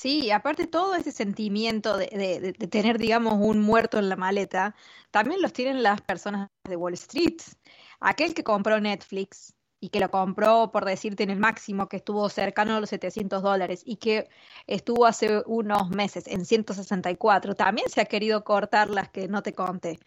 Sí, 0.00 0.30
aparte 0.30 0.66
todo 0.66 0.94
ese 0.94 1.12
sentimiento 1.12 1.96
de, 1.96 2.06
de- 2.06 2.52
de- 2.58 2.66
tener, 2.68 2.98
digamos, 2.98 3.34
un 3.38 3.60
muerto 3.60 3.98
en 3.98 4.08
la 4.08 4.16
maleta, 4.16 4.74
también 5.10 5.42
los 5.42 5.52
tienen 5.52 5.82
las 5.82 6.00
personas 6.00 6.48
de 6.68 6.76
Wall 6.76 6.94
Street. 6.94 7.36
Aquel 8.00 8.34
que 8.34 8.42
compró 8.42 8.80
Netflix 8.80 9.54
y 9.82 9.88
que 9.88 9.98
lo 9.98 10.12
compró, 10.12 10.70
por 10.70 10.84
decirte, 10.84 11.24
en 11.24 11.30
el 11.30 11.40
máximo, 11.40 11.88
que 11.88 11.96
estuvo 11.96 12.28
cercano 12.28 12.76
a 12.76 12.80
los 12.80 12.88
700 12.90 13.42
dólares 13.42 13.82
y 13.84 13.96
que 13.96 14.28
estuvo 14.68 15.06
hace 15.06 15.42
unos 15.44 15.90
meses 15.90 16.28
en 16.28 16.44
164, 16.44 17.56
también 17.56 17.88
se 17.90 18.00
ha 18.00 18.04
querido 18.04 18.44
cortar 18.44 18.90
las 18.90 19.08
que 19.08 19.26
no 19.26 19.42
te 19.42 19.54
conté. 19.54 19.98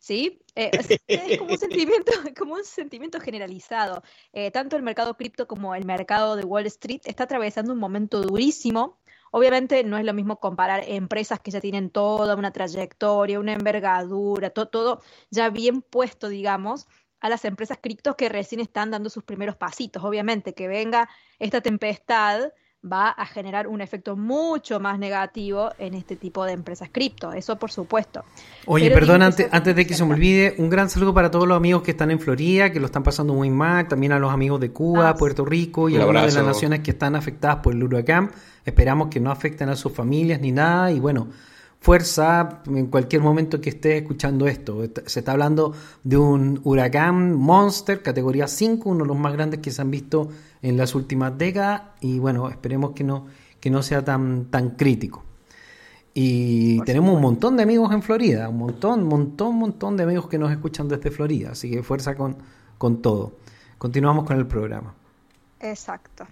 ¿Sí? 0.00 0.40
Eh, 0.54 0.70
es, 1.08 1.38
como 1.38 1.52
un 1.52 1.58
sentimiento, 1.58 2.10
como 2.38 2.54
un 2.54 2.64
sentimiento 2.64 3.20
generalizado. 3.20 4.02
Eh, 4.32 4.50
tanto 4.50 4.76
el 4.76 4.82
mercado 4.82 5.14
cripto 5.18 5.46
como 5.46 5.74
el 5.74 5.84
mercado 5.84 6.34
de 6.34 6.44
Wall 6.44 6.64
Street 6.64 7.02
está 7.04 7.24
atravesando 7.24 7.74
un 7.74 7.78
momento 7.78 8.22
durísimo. 8.22 8.96
Obviamente 9.30 9.84
no 9.84 9.98
es 9.98 10.06
lo 10.06 10.14
mismo 10.14 10.40
comparar 10.40 10.84
empresas 10.86 11.38
que 11.40 11.50
ya 11.50 11.60
tienen 11.60 11.90
toda 11.90 12.34
una 12.34 12.50
trayectoria, 12.50 13.38
una 13.40 13.52
envergadura, 13.52 14.48
to- 14.48 14.68
todo 14.68 15.02
ya 15.30 15.50
bien 15.50 15.82
puesto, 15.82 16.30
digamos, 16.30 16.86
a 17.20 17.28
las 17.28 17.44
empresas 17.44 17.78
criptos 17.80 18.16
que 18.16 18.28
recién 18.28 18.60
están 18.60 18.90
dando 18.90 19.10
sus 19.10 19.24
primeros 19.24 19.56
pasitos. 19.56 20.04
Obviamente 20.04 20.54
que 20.54 20.68
venga 20.68 21.08
esta 21.38 21.60
tempestad 21.60 22.50
va 22.80 23.08
a 23.08 23.26
generar 23.26 23.66
un 23.66 23.80
efecto 23.80 24.16
mucho 24.16 24.78
más 24.78 25.00
negativo 25.00 25.70
en 25.78 25.94
este 25.94 26.14
tipo 26.14 26.44
de 26.44 26.52
empresas 26.52 26.88
cripto, 26.92 27.32
eso 27.32 27.58
por 27.58 27.72
supuesto. 27.72 28.24
Oye, 28.66 28.86
Pero 28.86 29.00
perdón, 29.00 29.22
antes, 29.22 29.48
antes 29.50 29.74
de 29.74 29.84
que 29.84 29.94
se 29.94 30.04
me 30.04 30.14
olvide, 30.14 30.54
un 30.58 30.70
gran 30.70 30.88
saludo 30.88 31.12
para 31.12 31.28
todos 31.28 31.48
los 31.48 31.56
amigos 31.56 31.82
que 31.82 31.90
están 31.90 32.12
en 32.12 32.20
Florida, 32.20 32.70
que 32.70 32.78
lo 32.78 32.86
están 32.86 33.02
pasando 33.02 33.34
muy 33.34 33.50
mal, 33.50 33.88
también 33.88 34.12
a 34.12 34.20
los 34.20 34.32
amigos 34.32 34.60
de 34.60 34.70
Cuba, 34.70 35.08
Ah. 35.10 35.14
Puerto 35.16 35.44
Rico 35.44 35.88
y 35.88 35.96
Un 35.96 36.02
algunas 36.02 36.32
de 36.32 36.38
las 36.38 36.46
naciones 36.46 36.80
que 36.80 36.92
están 36.92 37.16
afectadas 37.16 37.56
por 37.56 37.74
el 37.74 37.82
huracán. 37.82 38.30
Esperamos 38.64 39.08
que 39.08 39.18
no 39.18 39.32
afecten 39.32 39.68
a 39.70 39.74
sus 39.74 39.92
familias 39.92 40.40
ni 40.40 40.52
nada 40.52 40.92
y 40.92 41.00
bueno, 41.00 41.28
fuerza 41.80 42.62
en 42.66 42.86
cualquier 42.86 43.22
momento 43.22 43.60
que 43.60 43.70
estés 43.70 44.02
escuchando 44.02 44.46
esto. 44.46 44.82
Est- 44.82 45.06
Se 45.06 45.20
está 45.20 45.32
hablando 45.32 45.74
de 46.04 46.16
un 46.16 46.60
huracán 46.64 47.34
monster, 47.34 48.02
categoría 48.02 48.48
5, 48.48 48.90
uno 48.90 49.04
de 49.04 49.08
los 49.08 49.16
más 49.18 49.32
grandes 49.32 49.60
que 49.60 49.70
se 49.70 49.80
han 49.82 49.90
visto 49.90 50.28
en 50.62 50.76
las 50.76 50.94
últimas 50.94 51.36
décadas 51.38 51.82
y 52.00 52.18
bueno, 52.18 52.48
esperemos 52.48 52.92
que 52.92 53.04
no, 53.04 53.26
que 53.60 53.70
no 53.70 53.82
sea 53.82 54.04
tan, 54.04 54.46
tan 54.46 54.70
crítico. 54.70 55.24
Y 56.14 56.82
tenemos 56.82 57.14
un 57.14 57.20
montón 57.22 57.56
de 57.56 57.62
amigos 57.62 57.92
en 57.92 58.02
Florida, 58.02 58.48
un 58.48 58.58
montón, 58.58 59.04
montón, 59.04 59.54
montón 59.56 59.96
de 59.96 60.02
amigos 60.02 60.28
que 60.28 60.38
nos 60.38 60.50
escuchan 60.50 60.88
desde 60.88 61.10
Florida, 61.10 61.50
así 61.52 61.70
que 61.70 61.82
fuerza 61.82 62.16
con, 62.16 62.38
con 62.76 63.00
todo. 63.02 63.38
Continuamos 63.78 64.24
con 64.24 64.36
el 64.38 64.46
programa. 64.46 64.94
Exacto. 65.60 66.26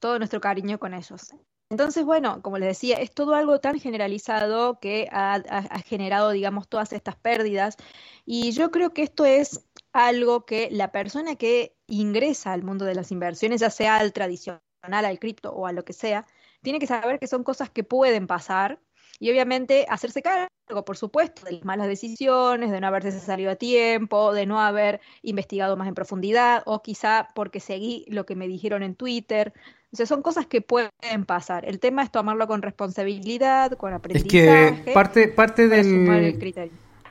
Todo 0.00 0.18
nuestro 0.18 0.40
cariño 0.40 0.78
con 0.78 0.94
ellos. 0.94 1.34
Entonces, 1.68 2.04
bueno, 2.04 2.42
como 2.42 2.58
les 2.58 2.68
decía, 2.68 2.96
es 2.96 3.12
todo 3.12 3.34
algo 3.34 3.58
tan 3.60 3.80
generalizado 3.80 4.78
que 4.78 5.08
ha, 5.10 5.42
generado, 5.84 6.30
digamos, 6.30 6.68
todas 6.68 6.92
estas 6.92 7.16
pérdidas. 7.16 7.76
Y 8.24 8.52
yo 8.52 8.70
creo 8.70 8.90
que 8.90 9.02
esto 9.02 9.24
es 9.24 9.66
algo 9.92 10.46
que 10.46 10.68
la 10.70 10.92
persona 10.92 11.34
que 11.36 11.76
ingresa 11.88 12.52
al 12.52 12.62
mundo 12.62 12.84
de 12.84 12.94
las 12.94 13.10
inversiones, 13.10 13.60
ya 13.60 13.70
sea 13.70 13.96
al 13.96 14.12
tradicional, 14.12 14.60
al 14.82 15.18
cripto 15.18 15.52
o 15.52 15.66
a 15.66 15.72
lo 15.72 15.84
que 15.84 15.92
sea, 15.92 16.24
tiene 16.62 16.78
que 16.78 16.86
saber 16.86 17.18
que 17.18 17.26
son 17.26 17.42
cosas 17.42 17.70
que 17.70 17.82
pueden 17.84 18.26
pasar 18.28 18.80
y 19.18 19.30
obviamente 19.30 19.86
hacerse 19.88 20.22
cargo, 20.22 20.84
por 20.84 20.96
supuesto, 20.96 21.44
de 21.44 21.52
las 21.52 21.64
malas 21.64 21.88
decisiones, 21.88 22.70
de 22.70 22.80
no 22.80 22.86
haberse 22.86 23.18
salido 23.18 23.50
a 23.50 23.56
tiempo, 23.56 24.32
de 24.32 24.46
no 24.46 24.60
haber 24.60 25.00
investigado 25.22 25.76
más 25.76 25.88
en 25.88 25.94
profundidad 25.94 26.62
o 26.66 26.82
quizá 26.82 27.28
porque 27.34 27.60
seguí 27.60 28.04
lo 28.08 28.26
que 28.26 28.36
me 28.36 28.46
dijeron 28.48 28.82
en 28.82 28.94
Twitter. 28.94 29.52
O 29.92 29.96
sea, 29.96 30.06
son 30.06 30.20
cosas 30.22 30.46
que 30.46 30.60
pueden 30.60 31.24
pasar. 31.26 31.64
El 31.64 31.78
tema 31.78 32.02
es 32.02 32.10
tomarlo 32.10 32.46
con 32.46 32.60
responsabilidad, 32.62 33.72
con 33.72 33.92
Es 33.92 33.98
aprendizaje, 33.98 34.82
que 34.84 34.92
parte, 34.92 35.28
parte 35.28 35.68
del, 35.68 36.36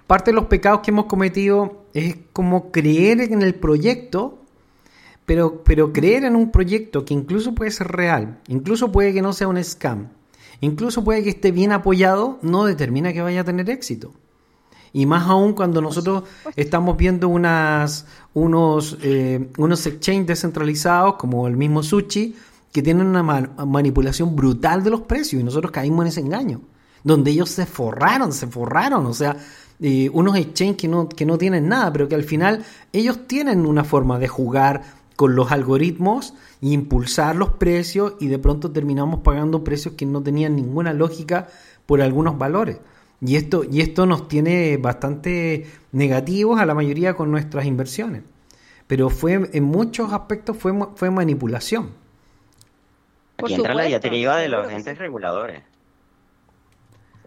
parte 0.07 0.31
de 0.31 0.35
los 0.35 0.45
pecados 0.45 0.81
que 0.81 0.91
hemos 0.91 1.05
cometido 1.05 1.85
es 1.93 2.17
como 2.33 2.71
creer 2.71 3.21
en 3.21 3.41
el 3.41 3.55
proyecto, 3.55 4.39
pero, 5.25 5.63
pero 5.63 5.93
creer 5.93 6.25
en 6.25 6.35
un 6.35 6.51
proyecto 6.51 7.05
que 7.05 7.13
incluso 7.13 7.55
puede 7.55 7.71
ser 7.71 7.87
real, 7.87 8.39
incluso 8.47 8.91
puede 8.91 9.13
que 9.13 9.21
no 9.21 9.33
sea 9.33 9.47
un 9.47 9.63
scam, 9.63 10.09
incluso 10.61 11.03
puede 11.03 11.23
que 11.23 11.29
esté 11.29 11.51
bien 11.51 11.71
apoyado, 11.71 12.39
no 12.41 12.65
determina 12.65 13.13
que 13.13 13.21
vaya 13.21 13.41
a 13.41 13.45
tener 13.45 13.69
éxito. 13.69 14.11
Y 14.93 15.05
más 15.07 15.27
aún 15.27 15.53
cuando 15.53 15.81
nosotros 15.81 16.23
estamos 16.55 16.95
viendo 16.95 17.27
unas, 17.27 18.05
unos, 18.33 18.97
eh, 19.01 19.49
unos 19.57 19.85
exchanges 19.87 20.27
descentralizados 20.27 21.15
como 21.15 21.47
el 21.47 21.57
mismo 21.57 21.83
Sushi, 21.83 22.33
que 22.75 22.83
tienen 22.83 23.07
una 23.07 23.23
ma- 23.23 23.49
manipulación 23.65 24.35
brutal 24.35 24.83
de 24.83 24.89
los 24.89 25.03
precios 25.03 25.41
y 25.41 25.45
nosotros 25.45 25.71
caímos 25.71 26.03
en 26.03 26.07
ese 26.09 26.19
engaño, 26.19 26.59
donde 27.05 27.31
ellos 27.31 27.49
se 27.49 27.65
forraron, 27.65 28.33
se 28.33 28.47
forraron, 28.47 29.05
o 29.05 29.13
sea, 29.13 29.37
unos 30.11 30.35
exchanges 30.35 30.75
que 30.75 30.89
no, 30.89 31.07
que 31.07 31.25
no 31.25 31.37
tienen 31.37 31.69
nada, 31.69 31.93
pero 31.93 32.09
que 32.09 32.15
al 32.15 32.25
final 32.25 32.65
ellos 32.91 33.27
tienen 33.27 33.65
una 33.65 33.85
forma 33.85 34.19
de 34.19 34.27
jugar 34.27 34.81
con 35.15 35.37
los 35.37 35.53
algoritmos 35.53 36.33
impulsar 36.59 37.37
los 37.37 37.51
precios 37.51 38.15
y 38.19 38.27
de 38.27 38.39
pronto 38.39 38.69
terminamos 38.71 39.21
pagando 39.21 39.63
precios 39.63 39.93
que 39.95 40.05
no 40.05 40.21
tenían 40.21 40.57
ninguna 40.57 40.91
lógica 40.91 41.47
por 41.85 42.01
algunos 42.01 42.37
valores. 42.37 42.79
Y 43.21 43.37
esto, 43.37 43.63
y 43.63 43.79
esto 43.79 44.05
nos 44.05 44.27
tiene 44.27 44.75
bastante 44.75 45.65
negativos 45.93 46.59
a 46.59 46.65
la 46.65 46.73
mayoría 46.75 47.13
con 47.13 47.31
nuestras 47.31 47.65
inversiones. 47.65 48.23
Pero 48.87 49.09
fue 49.09 49.49
en 49.53 49.63
muchos 49.63 50.11
aspectos 50.11 50.57
fue, 50.57 50.73
fue 50.95 51.09
manipulación. 51.09 52.03
Por 53.35 53.47
Aquí 53.47 53.55
entra 53.55 53.73
la 53.73 53.83
diatriba 53.83 54.37
de 54.37 54.49
los 54.49 54.69
entes 54.71 54.93
sí. 54.93 54.99
reguladores. 54.99 55.61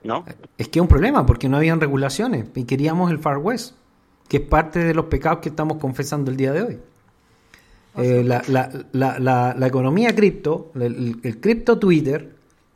¿No? 0.05 0.25
Es 0.57 0.68
que 0.68 0.79
es 0.79 0.83
un 0.83 0.88
problema 0.88 1.27
porque 1.27 1.49
no 1.49 1.57
habían 1.57 1.81
regulaciones 1.81 2.47
y 2.55 2.64
queríamos 2.64 3.11
el 3.11 3.18
Far 3.18 3.38
West, 3.38 3.75
que 4.29 4.38
es 4.38 4.42
parte 4.44 4.79
de 4.79 4.94
los 4.94 5.07
pecados 5.07 5.40
que 5.40 5.49
estamos 5.49 5.79
confesando 5.79 6.31
el 6.31 6.37
día 6.37 6.53
de 6.53 6.62
hoy. 6.62 6.79
Eh, 7.97 8.23
la, 8.25 8.42
la- 8.49 8.71
la- 8.92 9.18
la- 9.18 9.55
la 9.59 9.66
economía 9.66 10.14
cripto, 10.14 10.71
el, 10.77 10.83
el- 10.83 11.21
el 11.25 11.40
cripto 11.40 11.79
Twitter, 11.79 12.33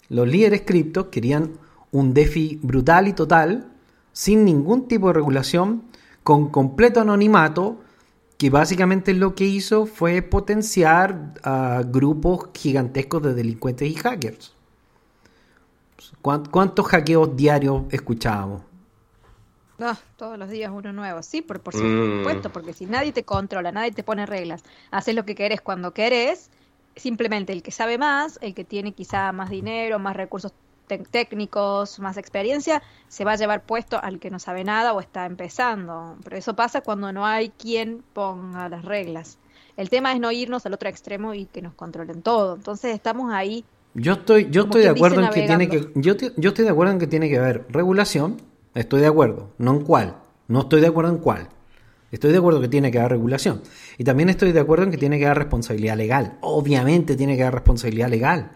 los 0.09 0.27
líderes 0.27 0.63
cripto 0.67 1.11
querían 1.11 1.53
un 1.93 2.13
DeFi 2.13 2.59
brutal 2.63 3.07
y 3.07 3.13
total, 3.13 3.69
sin 4.13 4.45
ningún 4.45 4.89
tipo 4.89 5.07
de 5.07 5.13
regulación, 5.15 5.85
con 6.25 6.49
completo 6.51 7.01
anonimato, 7.01 7.81
que 8.43 8.51
básicamente 8.51 9.15
lo 9.15 9.37
que 9.37 9.45
hizo 9.45 9.87
fue 9.87 10.21
potenciar 10.21 11.33
a 11.45 11.83
grupos 11.87 12.49
gigantescos 12.53 13.23
de 13.23 13.35
delincuentes 13.35 13.89
y 13.89 13.95
hackers. 13.95 14.57
¿Cuán- 16.23 16.47
¿Cuántos 16.47 16.87
hackeos 16.87 17.37
diarios 17.37 17.83
escuchábamos? 17.91 18.63
Ah, 19.79 19.99
todos 20.17 20.39
los 20.39 20.49
días 20.49 20.71
uno 20.73 20.93
nuevo, 20.93 21.23
sí, 21.23 21.43
por, 21.43 21.63
por 21.63 21.75
Mm. 21.75 21.81
supuesto, 22.21 22.53
porque 22.53 22.73
si 22.73 22.87
nadie 22.87 23.13
te 23.13 23.25
controla, 23.25 23.73
nadie 23.73 23.91
te 23.93 24.05
pone 24.05 24.27
reglas, 24.27 24.63
haces 24.91 25.15
lo 25.15 25.25
que 25.25 25.35
querés 25.35 25.61
cuando 25.61 25.93
querés, 25.93 26.51
simplemente 26.95 27.53
el 27.53 27.63
que 27.63 27.73
sabe 27.73 27.99
más, 27.99 28.39
el 28.43 28.55
que 28.55 28.65
tiene 28.65 28.95
quizá 28.95 29.33
más 29.33 29.51
dinero, 29.51 29.99
más 29.99 30.15
recursos 30.17 30.55
técnicos, 30.99 31.99
más 32.01 32.17
experiencia, 32.17 32.83
se 33.09 33.25
va 33.25 33.33
a 33.33 33.37
llevar 33.37 33.63
puesto 33.65 33.99
al 34.03 34.19
que 34.19 34.31
no 34.31 34.39
sabe 34.39 34.65
nada 34.65 34.93
o 34.93 35.01
está 35.01 35.27
empezando. 35.27 36.17
Pero 36.25 36.37
eso 36.37 36.55
pasa 36.55 36.81
cuando 36.81 37.13
no 37.13 37.27
hay 37.27 37.51
quien 37.51 38.03
ponga 38.13 38.69
las 38.69 38.85
reglas. 38.85 39.39
El 39.77 39.89
tema 39.91 40.13
es 40.13 40.21
no 40.21 40.31
irnos 40.33 40.67
al 40.67 40.75
otro 40.75 40.89
extremo 40.89 41.35
y 41.35 41.47
que 41.47 41.63
nos 41.63 41.75
controlen 41.75 42.23
todo. 42.23 42.57
Entonces 42.57 42.95
estamos 42.95 43.33
ahí 43.33 43.65
Yo 43.95 44.13
estoy, 44.15 44.49
yo 44.51 44.63
estoy 44.63 44.83
de 44.83 44.89
acuerdo 44.91 45.21
en 45.23 45.31
que 45.31 45.43
tiene 45.43 45.69
que, 45.69 45.91
yo, 45.95 46.17
te- 46.17 46.33
yo 46.37 46.49
estoy 46.51 46.65
de 46.65 46.71
acuerdo 46.71 46.93
en 46.93 46.99
que 46.99 47.07
tiene 47.07 47.29
que 47.29 47.39
haber 47.39 47.67
regulación, 47.71 48.41
estoy 48.75 49.01
de 49.01 49.07
acuerdo, 49.07 49.51
no 49.59 49.73
en 49.73 49.81
cuál, 49.85 50.17
no 50.49 50.61
estoy 50.61 50.81
de 50.81 50.87
acuerdo 50.89 51.11
en 51.11 51.19
cuál. 51.19 51.49
Estoy 52.11 52.31
de 52.33 52.39
acuerdo 52.39 52.61
que 52.61 52.69
tiene 52.69 52.91
que 52.91 52.99
haber 52.99 53.13
regulación. 53.13 53.63
Y 53.97 54.05
también 54.05 54.29
estoy 54.29 54.53
de 54.53 54.61
acuerdo 54.61 54.85
en 54.85 54.91
que 54.91 54.99
tiene 54.99 55.19
que 55.19 55.25
haber 55.25 55.39
responsabilidad 55.39 55.97
legal. 55.97 56.37
Obviamente 56.43 57.17
tiene 57.17 57.37
que 57.37 57.43
haber 57.43 57.55
responsabilidad 57.55 58.09
legal. 58.11 58.51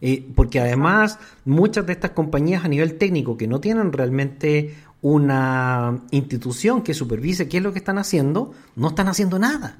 Eh, 0.00 0.28
porque 0.34 0.60
además 0.60 1.18
muchas 1.44 1.86
de 1.86 1.92
estas 1.92 2.12
compañías 2.12 2.64
a 2.64 2.68
nivel 2.68 2.98
técnico 2.98 3.36
que 3.36 3.48
no 3.48 3.60
tienen 3.60 3.92
realmente 3.92 4.76
una 5.00 6.00
institución 6.10 6.82
que 6.82 6.94
supervise 6.94 7.48
qué 7.48 7.58
es 7.58 7.62
lo 7.62 7.72
que 7.72 7.78
están 7.78 7.98
haciendo, 7.98 8.52
no 8.76 8.88
están 8.88 9.08
haciendo 9.08 9.38
nada. 9.38 9.78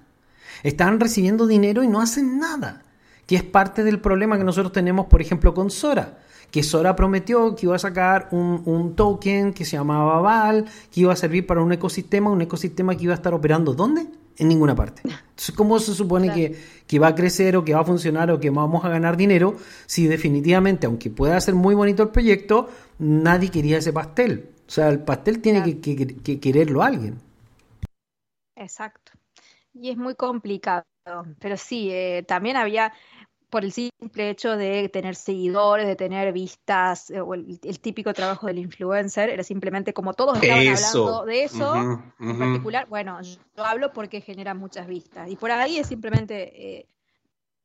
Están 0.62 1.00
recibiendo 1.00 1.46
dinero 1.46 1.82
y 1.82 1.88
no 1.88 2.00
hacen 2.00 2.38
nada. 2.38 2.82
Que 3.26 3.36
es 3.36 3.42
parte 3.42 3.84
del 3.84 4.00
problema 4.00 4.38
que 4.38 4.44
nosotros 4.44 4.72
tenemos, 4.72 5.06
por 5.06 5.20
ejemplo, 5.20 5.54
con 5.54 5.70
Sora. 5.70 6.18
Que 6.50 6.62
Sora 6.62 6.96
prometió 6.96 7.54
que 7.54 7.66
iba 7.66 7.76
a 7.76 7.78
sacar 7.78 8.28
un, 8.30 8.62
un 8.64 8.96
token 8.96 9.52
que 9.52 9.64
se 9.64 9.76
llamaba 9.76 10.20
Val, 10.20 10.64
que 10.90 11.02
iba 11.02 11.12
a 11.12 11.16
servir 11.16 11.46
para 11.46 11.62
un 11.62 11.72
ecosistema, 11.72 12.30
un 12.30 12.40
ecosistema 12.40 12.96
que 12.96 13.04
iba 13.04 13.12
a 13.12 13.16
estar 13.16 13.34
operando 13.34 13.74
¿dónde? 13.74 14.06
En 14.38 14.48
ninguna 14.48 14.74
parte. 14.74 15.02
Entonces, 15.04 15.54
¿cómo 15.54 15.78
se 15.78 15.94
supone 15.94 16.26
Claro. 16.26 16.34
que, 16.34 16.56
que 16.86 16.98
va 16.98 17.08
a 17.08 17.14
crecer 17.14 17.56
o 17.56 17.64
que 17.64 17.74
va 17.74 17.80
a 17.80 17.84
funcionar 17.84 18.30
o 18.30 18.40
que 18.40 18.50
vamos 18.50 18.84
a 18.84 18.88
ganar 18.88 19.16
dinero 19.16 19.56
si 19.86 20.06
definitivamente, 20.06 20.86
aunque 20.86 21.10
pueda 21.10 21.40
ser 21.40 21.54
muy 21.54 21.74
bonito 21.74 22.02
el 22.04 22.10
proyecto, 22.10 22.68
nadie 22.98 23.50
quería 23.50 23.78
ese 23.78 23.92
pastel? 23.92 24.50
O 24.66 24.70
sea, 24.70 24.88
el 24.90 25.00
pastel 25.00 25.40
tiene 25.40 25.62
Claro. 25.62 25.80
que, 25.80 25.80
que- 25.80 26.16
que 26.16 26.40
quererlo 26.40 26.82
alguien. 26.82 27.18
Exacto. 28.56 29.12
Y 29.74 29.90
es 29.90 29.96
muy 29.96 30.14
complicado. 30.14 30.84
Pero 31.40 31.56
sí, 31.56 31.90
eh, 31.90 32.24
también 32.28 32.56
había, 32.56 32.92
por 33.50 33.64
el 33.64 33.72
simple 33.72 34.30
hecho 34.30 34.56
de 34.56 34.88
tener 34.88 35.14
seguidores, 35.14 35.86
de 35.86 35.96
tener 35.96 36.32
vistas, 36.32 37.10
eh, 37.10 37.20
o 37.20 37.34
el, 37.34 37.58
el 37.62 37.80
típico 37.80 38.12
trabajo 38.12 38.46
del 38.46 38.58
influencer, 38.58 39.30
era 39.30 39.42
simplemente 39.42 39.92
como 39.94 40.12
todos 40.14 40.42
estaban 40.42 40.66
Eso. 40.66 41.06
hablando 41.08 41.24
de 41.24 41.44
eso, 41.44 41.74
en 42.20 42.38
particular, 42.38 42.86
bueno, 42.88 43.20
yo 43.22 43.64
hablo 43.64 43.92
porque 43.92 44.20
genera 44.20 44.54
muchas 44.54 44.86
vistas. 44.86 45.30
Y 45.30 45.36
por 45.36 45.50
ahí 45.50 45.78
es 45.78 45.86
simplemente 45.86 46.78
eh, 46.78 46.86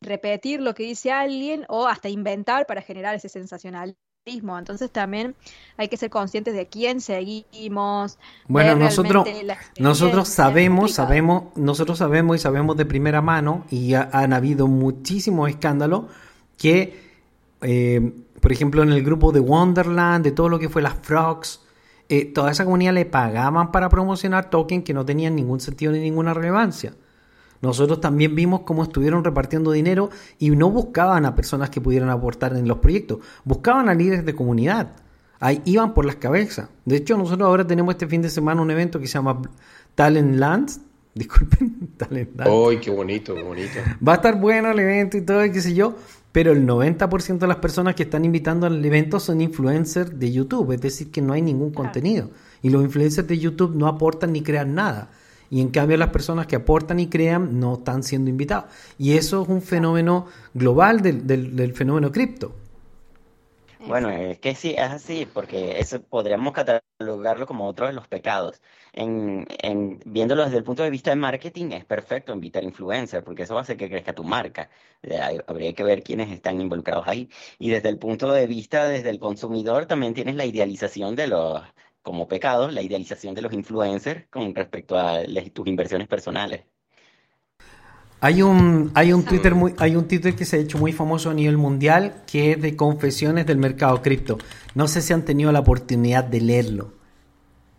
repetir 0.02 0.62
lo 0.62 0.74
que 0.74 0.84
dice 0.84 1.12
alguien 1.12 1.66
o 1.68 1.88
hasta 1.88 2.10
inventar 2.10 2.66
para 2.66 2.82
generar 2.82 3.16
ese 3.16 3.30
sensacionalismo. 3.30 4.00
Entonces 4.26 4.90
también 4.90 5.36
hay 5.76 5.90
que 5.90 5.98
ser 5.98 6.10
conscientes 6.10 6.54
de 6.54 6.68
quién 6.68 7.02
seguimos. 7.02 8.18
Bueno, 8.48 8.76
nosotros, 8.78 9.28
nosotros 9.80 10.30
sabemos, 10.30 10.80
complicado. 10.80 11.08
sabemos, 11.08 11.44
nosotros 11.58 11.98
sabemos 11.98 12.38
y 12.38 12.40
sabemos 12.40 12.78
de 12.78 12.86
primera 12.86 13.22
mano 13.22 13.66
y 13.70 13.96
ha- 13.96 14.10
han 14.14 14.32
habido 14.32 14.68
muchísimos 14.68 15.50
escándalos 15.50 16.06
que, 16.58 17.02
eh, 17.62 18.14
por 18.40 18.52
ejemplo, 18.54 18.82
en 18.84 18.94
el 18.94 19.04
grupo 19.04 19.34
de 19.34 19.42
Wonderland, 19.42 20.24
de 20.24 20.32
todo 20.32 20.48
lo 20.48 20.58
que 20.58 20.70
fue 20.70 20.82
las 20.82 20.96
Frogs, 21.02 21.62
eh, 22.08 22.24
toda 22.26 22.52
esa 22.52 22.64
comunidad 22.64 22.94
le 22.94 23.06
pagaban 23.06 23.74
para 23.74 23.90
promocionar 23.90 24.50
tokens 24.50 24.86
que 24.86 24.94
no 24.94 25.04
tenían 25.06 25.36
ningún 25.36 25.60
sentido 25.60 25.92
ni 25.92 26.00
ninguna 26.00 26.34
relevancia. 26.34 26.94
Nosotros 27.64 28.02
también 28.02 28.36
vimos 28.36 28.64
cómo 28.64 28.84
estuvieron 28.84 29.24
repartiendo 29.24 29.72
dinero 29.72 30.10
y 30.38 30.50
no 30.50 30.70
buscaban 30.70 31.26
a 31.26 31.34
personas 31.34 31.70
que 31.70 31.80
pudieran 31.80 32.10
aportar 32.10 32.58
en 32.58 32.68
los 32.68 32.80
proyectos, 32.80 33.20
buscaban 33.46 33.88
a 33.88 33.94
líderes 33.94 34.26
de 34.26 34.36
comunidad. 34.36 34.98
Ahí 35.40 35.62
iban 35.64 35.94
por 35.94 36.04
las 36.04 36.18
cabezas. 36.18 36.68
De 36.84 36.98
hecho, 36.98 37.18
nosotros 37.18 37.48
ahora 37.48 37.66
tenemos 37.66 37.94
este 37.94 38.06
fin 38.06 38.22
de 38.22 38.30
semana 38.30 38.62
un 38.62 38.70
evento 38.70 39.00
que 39.00 39.08
se 39.08 39.14
llama 39.14 39.42
Talent 39.96 40.36
Lands. 40.36 40.82
Disculpen, 41.16 41.92
Talent 41.96 42.36
Lands. 42.36 42.54
¡Ay, 42.70 42.78
qué 42.82 42.92
bonito, 42.92 43.34
qué 43.34 43.44
bonito! 43.44 43.80
Va 44.06 44.12
a 44.12 44.16
estar 44.16 44.38
bueno 44.38 44.70
el 44.70 44.80
evento 44.80 45.16
y 45.16 45.22
todo, 45.22 45.46
y 45.46 45.52
qué 45.54 45.62
sé 45.62 45.74
yo, 45.74 45.96
pero 46.34 46.52
el 46.52 46.68
90% 46.68 47.38
de 47.38 47.48
las 47.48 47.58
personas 47.58 47.96
que 47.96 48.04
están 48.04 48.26
invitando 48.26 48.68
al 48.68 48.84
evento 48.84 49.22
son 49.22 49.40
influencers 49.40 50.20
de 50.20 50.34
YouTube, 50.34 50.74
es 50.74 50.82
decir, 50.82 51.12
que 51.12 51.22
no 51.22 51.32
hay 51.32 51.42
ningún 51.42 51.72
contenido. 51.72 52.30
Y 52.62 52.70
los 52.70 52.84
influencers 52.84 53.26
de 53.26 53.40
YouTube 53.40 53.74
no 53.74 53.88
aportan 53.88 54.34
ni 54.34 54.44
crean 54.44 54.76
nada. 54.76 55.12
Y 55.50 55.62
en 55.62 55.70
cambio 55.70 55.98
las 55.98 56.10
personas 56.10 56.48
que 56.48 56.56
aportan 56.56 57.00
y 57.00 57.08
crean 57.08 57.60
no 57.60 57.76
están 57.76 58.04
siendo 58.04 58.30
invitados. 58.30 58.66
Y 58.98 59.18
eso 59.18 59.44
es 59.44 59.50
un 59.50 59.62
fenómeno 59.62 60.28
global 60.54 61.02
del, 61.02 61.28
del- 61.28 61.56
del 61.56 61.74
fenómeno 61.74 62.12
cripto. 62.12 62.54
Bueno, 63.86 64.10
es 64.10 64.40
que 64.40 64.56
sí, 64.56 64.72
es 64.78 64.80
así, 64.92 65.26
porque 65.26 65.78
eso 65.80 66.02
podríamos 66.02 66.54
catalogarlo 66.54 67.46
como 67.46 67.68
otro 67.68 67.86
de 67.88 67.92
los 67.94 68.08
pecados. 68.08 68.62
En, 68.94 69.46
en, 69.62 70.00
viéndolo 70.06 70.46
desde 70.46 70.58
el 70.58 70.64
punto 70.64 70.84
de 70.84 70.90
vista 70.90 71.10
de 71.10 71.18
marketing, 71.18 71.72
es 71.72 71.84
perfecto 71.84 72.32
invitar 72.34 72.64
influencers, 72.64 73.26
porque 73.26 73.44
eso 73.44 73.56
va 73.56 73.60
a 73.60 73.64
hacer 73.64 73.76
que 73.76 73.90
crezca 73.90 74.14
tu 74.14 74.24
marca. 74.24 74.70
Hay- 75.22 75.40
Habría 75.48 75.74
que 75.74 75.84
ver 75.84 76.02
quiénes 76.02 76.32
están 76.32 76.62
involucrados 76.62 77.06
ahí. 77.08 77.30
Y 77.60 77.70
desde 77.72 77.90
el 77.90 77.98
punto 78.00 78.32
de 78.32 78.48
vista, 78.48 78.88
desde 78.88 79.10
el 79.10 79.20
consumidor, 79.20 79.86
también 79.86 80.14
tienes 80.14 80.36
la 80.36 80.46
idealización 80.46 81.16
de 81.18 81.28
los, 81.28 81.62
como 82.04 82.28
pecados, 82.28 82.74
la 82.74 82.82
idealización 82.84 83.36
de 83.36 83.42
los 83.44 83.54
influencers 83.54 84.28
con 84.30 84.54
respecto 84.56 84.98
a 84.98 85.22
les- 85.22 85.54
tus 85.54 85.68
inversiones 85.68 86.08
personales. 86.08 86.66
Hay 88.22 88.42
un, 88.42 88.92
hay 88.94 89.12
un 89.12 89.24
Twitter 89.26 89.54
muy, 89.54 89.74
hay 89.80 89.96
un 89.98 90.08
Twitter 90.08 90.34
que 90.36 90.46
se 90.46 90.56
ha 90.56 90.60
hecho 90.60 90.78
muy 90.78 90.94
famoso 90.94 91.30
a 91.30 91.34
nivel 91.34 91.58
mundial 91.58 92.24
que 92.26 92.52
es 92.54 92.62
de 92.62 92.76
confesiones 92.78 93.46
del 93.46 93.58
mercado 93.58 94.02
cripto. 94.02 94.38
No 94.76 94.88
sé 94.88 95.02
si 95.02 95.12
han 95.12 95.26
tenido 95.26 95.52
la 95.52 95.60
oportunidad 95.60 96.24
de 96.24 96.40
leerlo. 96.40 96.94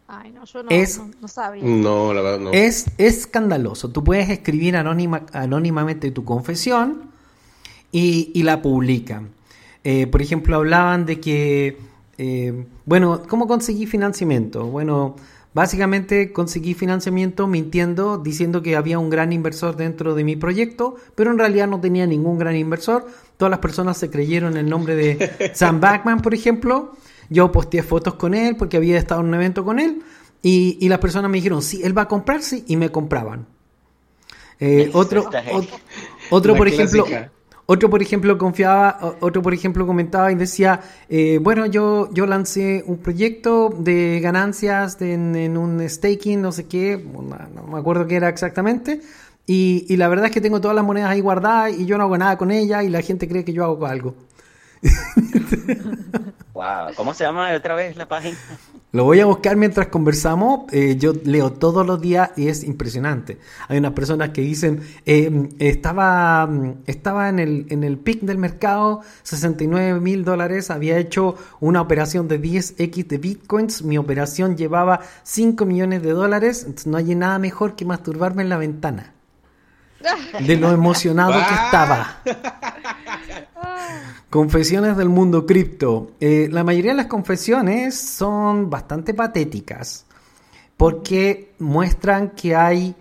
Ay, 0.06 0.32
no, 0.32 0.44
yo 0.44 0.62
no, 0.62 0.70
Es- 0.70 0.98
no, 0.98 1.10
no 1.20 1.28
sabía. 1.28 1.62
No, 1.64 2.12
la 2.12 2.20
verdad 2.20 2.38
no. 2.40 2.50
Es 2.52 2.87
escandaloso. 2.98 3.90
Tú 3.90 4.04
puedes 4.04 4.28
escribir 4.28 4.76
anónima, 4.76 5.24
anónimamente 5.32 6.10
tu 6.10 6.24
confesión 6.24 7.10
y, 7.92 8.30
y 8.34 8.42
la 8.42 8.62
publican. 8.62 9.30
Eh, 9.84 10.06
por 10.06 10.22
ejemplo, 10.22 10.56
hablaban 10.56 11.06
de 11.06 11.20
que, 11.20 11.78
eh, 12.18 12.66
bueno, 12.85 13.22
¿cómo 13.29 13.46
conseguí 13.46 13.87
financiamiento? 13.87 14.66
Bueno, 14.66 15.16
básicamente 15.53 16.33
conseguí 16.33 16.74
financiamiento 16.74 17.46
mintiendo, 17.46 18.18
diciendo 18.18 18.62
que 18.62 18.77
había 18.77 18.98
un 18.98 19.11
gran 19.11 19.33
inversor 19.33 19.77
dentro 19.77 20.14
de 20.14 20.24
mi 20.24 20.37
proyecto, 20.37 20.96
pero 21.14 21.31
en 21.31 21.38
realidad 21.38 21.68
no 21.68 21.81
tenía 21.81 22.07
ningún 22.07 22.38
gran 22.38 22.57
inversor. 22.57 23.07
Todas 23.37 23.50
las 23.50 23.61
personas 23.61 23.96
se 23.96 24.11
creyeron 24.11 24.57
el 24.57 24.68
nombre 24.68 24.94
de 24.94 25.53
Sam 25.55 25.81
Backman, 25.81 26.20
por 26.20 26.35
ejemplo. 26.35 26.92
Yo 27.31 27.50
posteé 27.50 27.83
fotos 27.83 28.14
con 28.14 28.35
él 28.35 28.57
porque 28.57 28.77
había 28.77 28.98
estado 28.98 29.20
en 29.22 29.29
un 29.29 29.35
evento 29.35 29.64
con 29.64 29.79
él 29.79 30.03
y, 30.42 30.77
y 30.81 30.88
las 30.88 30.98
personas 30.98 31.31
me 31.31 31.38
dijeron, 31.38 31.62
sí, 31.62 31.81
él 31.83 31.96
va 31.96 32.03
a 32.03 32.09
comprarse 32.09 32.64
y 32.66 32.77
me 32.77 32.90
compraban. 32.90 33.46
Eh, 34.61 34.90
otro, 34.94 35.29
otro 36.31 36.55
por 36.55 36.68
ejemplo. 36.68 37.07
Otro 37.66 37.88
por 37.90 38.03
ejemplo 38.03 38.37
confiaba, 38.38 39.16
otro 39.20 39.40
por 39.42 39.55
ejemplo 39.55 39.87
comentaba 39.87 40.31
y 40.31 40.35
decía, 40.35 40.81
eh, 41.09 41.38
bueno, 41.40 41.66
yo, 41.66 42.09
yo 42.12 42.27
lancé 42.27 42.85
un 42.87 42.98
proyecto 42.98 43.70
de 43.79 44.20
ganancias 44.20 44.98
de- 44.98 45.14
en, 45.14 45.57
un 45.57 45.88
staking, 45.88 46.42
no 46.42 46.53
sé 46.53 46.66
qué, 46.66 47.03
no, 47.03 47.22
no 47.22 47.62
me 47.72 47.79
acuerdo 47.79 48.07
qué 48.07 48.16
era 48.16 48.29
exactamente, 48.29 49.00
y, 49.46 49.87
y 49.88 49.96
la 49.96 50.09
verdad 50.09 50.27
es 50.27 50.33
que 50.33 50.40
tengo 50.40 50.61
todas 50.61 50.74
las 50.74 50.85
monedas 50.85 51.11
ahí 51.11 51.20
guardadas 51.20 51.72
y 51.79 51.87
yo 51.87 51.96
no 51.98 52.05
hago 52.05 52.18
nada 52.18 52.37
con 52.38 52.50
ellas 52.50 52.85
y 52.85 52.88
la 52.90 53.03
gente 53.03 53.29
cree 53.29 53.44
que 53.44 53.53
yo 53.53 53.64
hago 53.64 53.87
algo. 53.87 54.14
Wow, 56.55 56.94
¿cómo 56.96 57.14
se 57.14 57.24
llama 57.24 57.53
otra 57.53 57.74
vez 57.74 57.96
la 57.96 58.07
página? 58.07 58.37
Lo 58.94 59.02
voy 59.02 59.18
a 59.18 59.26
buscar 59.26 59.57
mientras 59.57 59.88
conversamos. 59.88 60.72
eh, 60.72 60.94
yo 60.96 61.14
leo 61.24 61.50
todos 61.52 61.85
los 61.85 62.00
días 62.00 62.30
y 62.37 62.46
es 62.46 62.62
impresionante. 62.62 63.38
Hay 63.66 63.78
unas 63.78 63.92
personas 63.92 64.28
que 64.28 64.40
dicen, 64.40 64.83
eh, 65.04 65.48
estaba, 65.59 66.48
estaba 66.87 67.28
en 67.28 67.40
el, 67.40 67.66
en 67.70 67.83
el 67.83 67.98
pic 67.98 68.20
del 68.20 68.38
mercado, 68.38 69.00
69 69.24 69.98
mil 69.98 70.24
dólares, 70.24 70.70
había 70.70 70.96
hecho 70.96 71.35
una 71.59 71.80
operación 71.80 72.28
de 72.28 72.40
10x 72.40 73.09
de 73.09 73.18
bitcoins, 73.18 73.83
mi 73.83 73.98
operación 73.98 74.57
llevaba 74.57 75.00
5 75.24 75.66
millones 75.66 76.00
de 76.04 76.12
dólares, 76.12 76.61
entonces 76.61 76.87
no 76.87 76.96
hay 76.96 77.16
nada 77.16 77.40
mejor 77.40 77.74
que 77.74 77.85
masturbarme 77.85 78.44
en 78.44 78.48
la 78.48 78.59
ventana. 78.59 79.12
De 80.38 80.57
lo 80.57 80.70
emocionado 80.70 81.33
que 81.33 81.54
estaba. 81.64 82.18
Confesiones 84.34 84.96
del 84.96 85.10
mundo 85.10 85.46
cripto. 85.46 86.10
Eh, 86.18 86.48
la 86.50 86.64
mayoría 86.64 86.90
de 86.90 86.96
las 86.96 87.06
confesiones 87.06 87.94
son 87.94 88.68
bastante 88.68 89.14
patéticas 89.14 90.06
porque 90.76 91.52
muestran 91.60 92.30
que 92.30 92.56
hay 92.56 92.96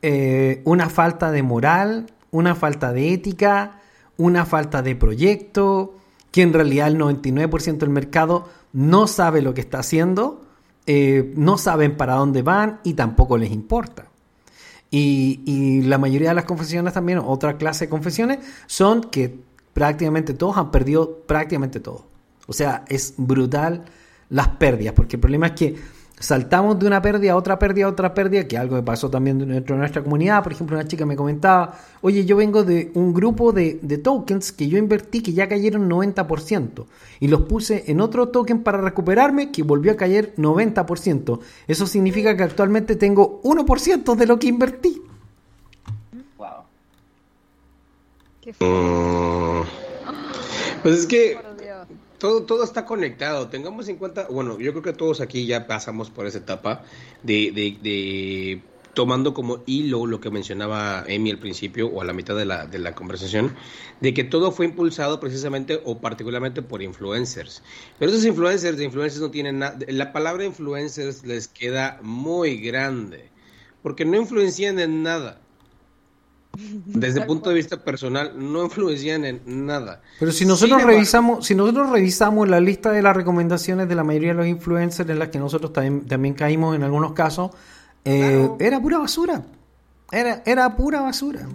eh, 0.00 0.62
una 0.64 0.90
falta 0.90 1.32
de 1.32 1.42
moral, 1.42 2.06
una 2.30 2.54
falta 2.54 2.92
de 2.92 3.12
ética, 3.12 3.80
una 4.16 4.46
falta 4.46 4.80
de 4.80 4.94
proyecto, 4.94 5.96
que 6.30 6.42
en 6.42 6.52
realidad 6.52 6.86
el 6.86 6.98
99% 6.98 7.78
del 7.78 7.90
mercado 7.90 8.48
no 8.72 9.08
sabe 9.08 9.42
lo 9.42 9.54
que 9.54 9.60
está 9.62 9.80
haciendo, 9.80 10.46
eh, 10.86 11.32
no 11.34 11.58
saben 11.58 11.96
para 11.96 12.14
dónde 12.14 12.42
van 12.42 12.78
y 12.84 12.94
tampoco 12.94 13.38
les 13.38 13.50
importa. 13.50 14.06
Y, 14.88 15.40
y 15.46 15.82
la 15.82 15.98
mayoría 15.98 16.28
de 16.28 16.36
las 16.36 16.44
confesiones 16.44 16.94
también, 16.94 17.18
otra 17.18 17.56
clase 17.56 17.86
de 17.86 17.90
confesiones, 17.90 18.38
son 18.68 19.00
que 19.00 19.48
prácticamente 19.72 20.34
todos 20.34 20.56
han 20.56 20.70
perdido 20.70 21.22
prácticamente 21.26 21.80
todo. 21.80 22.06
O 22.46 22.52
sea, 22.52 22.84
es 22.88 23.14
brutal 23.16 23.84
las 24.30 24.48
pérdidas, 24.48 24.94
porque 24.94 25.16
el 25.16 25.20
problema 25.20 25.48
es 25.48 25.52
que 25.52 25.76
saltamos 26.20 26.78
de 26.78 26.86
una 26.86 27.00
pérdida 27.00 27.32
a 27.32 27.36
otra 27.36 27.58
pérdida 27.58 27.86
a 27.86 27.90
otra 27.90 28.12
pérdida, 28.14 28.46
que 28.46 28.58
algo 28.58 28.76
me 28.76 28.82
pasó 28.82 29.08
también 29.08 29.38
dentro 29.38 29.74
de 29.74 29.80
nuestra 29.80 30.02
comunidad. 30.02 30.42
Por 30.42 30.52
ejemplo, 30.52 30.76
una 30.76 30.86
chica 30.86 31.06
me 31.06 31.16
comentaba, 31.16 31.78
oye, 32.00 32.24
yo 32.24 32.36
vengo 32.36 32.64
de 32.64 32.90
un 32.94 33.14
grupo 33.14 33.52
de, 33.52 33.78
de 33.82 33.98
tokens 33.98 34.52
que 34.52 34.68
yo 34.68 34.78
invertí 34.78 35.22
que 35.22 35.32
ya 35.32 35.48
cayeron 35.48 35.88
90% 35.88 36.86
y 37.20 37.28
los 37.28 37.42
puse 37.42 37.84
en 37.86 38.00
otro 38.00 38.28
token 38.28 38.62
para 38.62 38.80
recuperarme 38.80 39.50
que 39.50 39.62
volvió 39.62 39.92
a 39.92 39.96
caer 39.96 40.34
90%. 40.36 41.40
Eso 41.66 41.86
significa 41.86 42.36
que 42.36 42.42
actualmente 42.42 42.96
tengo 42.96 43.40
1% 43.42 44.16
de 44.16 44.26
lo 44.26 44.38
que 44.38 44.48
invertí. 44.48 45.02
Qué 48.56 48.64
Mm. 48.64 49.64
Pues 50.82 51.00
es 51.00 51.06
que 51.06 51.36
todo, 52.18 52.44
todo 52.44 52.64
está 52.64 52.84
conectado. 52.84 53.48
Tengamos 53.48 53.88
en 53.88 53.96
cuenta, 53.96 54.26
bueno, 54.30 54.58
yo 54.58 54.72
creo 54.72 54.82
que 54.82 54.92
todos 54.92 55.20
aquí 55.20 55.46
ya 55.46 55.66
pasamos 55.66 56.10
por 56.10 56.26
esa 56.26 56.38
etapa 56.38 56.82
de, 57.22 57.52
de, 57.52 57.76
de 57.82 58.62
tomando 58.94 59.34
como 59.34 59.62
hilo 59.66 60.06
lo 60.06 60.20
que 60.20 60.30
mencionaba 60.30 61.04
Emi 61.06 61.30
al 61.30 61.38
principio 61.38 61.88
o 61.88 62.00
a 62.00 62.04
la 62.04 62.12
mitad 62.12 62.36
de 62.36 62.46
la, 62.46 62.66
de 62.66 62.78
la 62.78 62.94
conversación, 62.94 63.54
de 64.00 64.14
que 64.14 64.24
todo 64.24 64.50
fue 64.50 64.66
impulsado 64.66 65.20
precisamente 65.20 65.80
o 65.84 65.98
particularmente 65.98 66.62
por 66.62 66.82
influencers. 66.82 67.62
Pero 67.98 68.10
esos 68.10 68.24
influencers 68.24 68.78
de 68.78 68.84
influencers 68.84 69.20
no 69.20 69.30
tienen 69.30 69.58
nada, 69.58 69.78
la 69.88 70.12
palabra 70.12 70.44
influencers 70.44 71.24
les 71.24 71.48
queda 71.48 71.98
muy 72.02 72.58
grande, 72.58 73.28
porque 73.82 74.04
no 74.04 74.16
influencian 74.16 74.78
en 74.80 75.02
nada. 75.02 75.40
Desde 76.86 77.20
el 77.20 77.26
punto 77.26 77.50
de 77.50 77.54
vista 77.54 77.76
personal, 77.82 78.32
no 78.36 78.64
influencian 78.64 79.24
en 79.24 79.40
nada. 79.66 80.00
Pero 80.18 80.32
si 80.32 80.44
nosotros 80.44 80.70
Sin 80.70 80.80
embargo- 80.80 80.90
revisamos, 80.96 81.46
si 81.46 81.54
nosotros 81.54 81.90
revisamos 81.90 82.48
la 82.48 82.58
lista 82.60 82.90
de 82.90 83.00
las 83.02 83.16
recomendaciones 83.16 83.88
de 83.88 83.94
la 83.94 84.02
mayoría 84.04 84.30
de 84.30 84.34
los 84.34 84.46
influencers 84.46 85.08
en 85.08 85.18
las 85.18 85.28
que 85.28 85.38
nosotros 85.38 85.72
también, 85.72 86.06
también 86.06 86.34
caímos 86.34 86.74
en 86.74 86.82
algunos 86.82 87.12
casos, 87.12 87.52
eh, 88.04 88.18
Claro. 88.38 88.56
era 88.60 88.80
pura 88.80 88.98
basura. 88.98 89.42
Era, 90.10 90.42
era 90.46 90.74
pura 90.74 91.00
basura. 91.02 91.46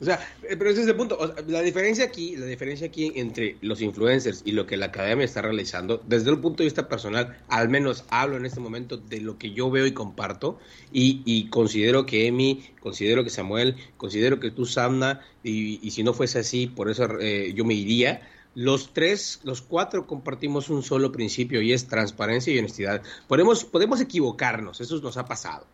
O 0.00 0.04
sea, 0.04 0.20
eh, 0.42 0.56
pero 0.56 0.70
ese 0.70 0.82
es 0.82 0.88
el 0.88 0.96
punto. 0.96 1.16
O 1.18 1.26
sea, 1.26 1.36
la 1.48 1.62
diferencia 1.62 2.04
aquí, 2.04 2.36
la 2.36 2.46
diferencia 2.46 2.86
aquí 2.86 3.12
entre 3.16 3.56
los 3.60 3.80
influencers 3.80 4.42
y 4.44 4.52
lo 4.52 4.66
que 4.66 4.76
la 4.76 4.86
academia 4.86 5.24
está 5.24 5.42
realizando, 5.42 6.02
desde 6.06 6.30
el 6.30 6.38
punto 6.38 6.62
de 6.62 6.66
vista 6.66 6.88
personal, 6.88 7.36
al 7.48 7.68
menos 7.68 8.04
hablo 8.08 8.36
en 8.36 8.46
este 8.46 8.60
momento 8.60 8.96
de 8.96 9.20
lo 9.20 9.38
que 9.38 9.52
yo 9.52 9.70
veo 9.70 9.86
y 9.86 9.92
comparto, 9.92 10.58
y, 10.92 11.22
y 11.24 11.48
considero 11.48 12.06
que 12.06 12.26
Emi, 12.26 12.64
considero 12.80 13.24
que 13.24 13.30
Samuel, 13.30 13.76
considero 13.96 14.38
que 14.38 14.50
tú, 14.50 14.66
Samna, 14.66 15.20
y, 15.42 15.80
y 15.86 15.90
si 15.90 16.02
no 16.02 16.14
fuese 16.14 16.40
así, 16.40 16.66
por 16.68 16.90
eso 16.90 17.06
eh, 17.20 17.52
yo 17.54 17.64
me 17.64 17.74
iría. 17.74 18.22
Los 18.54 18.92
tres, 18.92 19.40
los 19.44 19.62
cuatro 19.62 20.06
compartimos 20.06 20.68
un 20.68 20.82
solo 20.82 21.12
principio 21.12 21.60
y 21.62 21.72
es 21.72 21.86
transparencia 21.86 22.52
y 22.52 22.58
honestidad. 22.58 23.02
Podemos, 23.28 23.64
podemos 23.64 24.00
equivocarnos, 24.00 24.80
eso 24.80 24.98
nos 25.00 25.16
ha 25.16 25.26
pasado. 25.26 25.66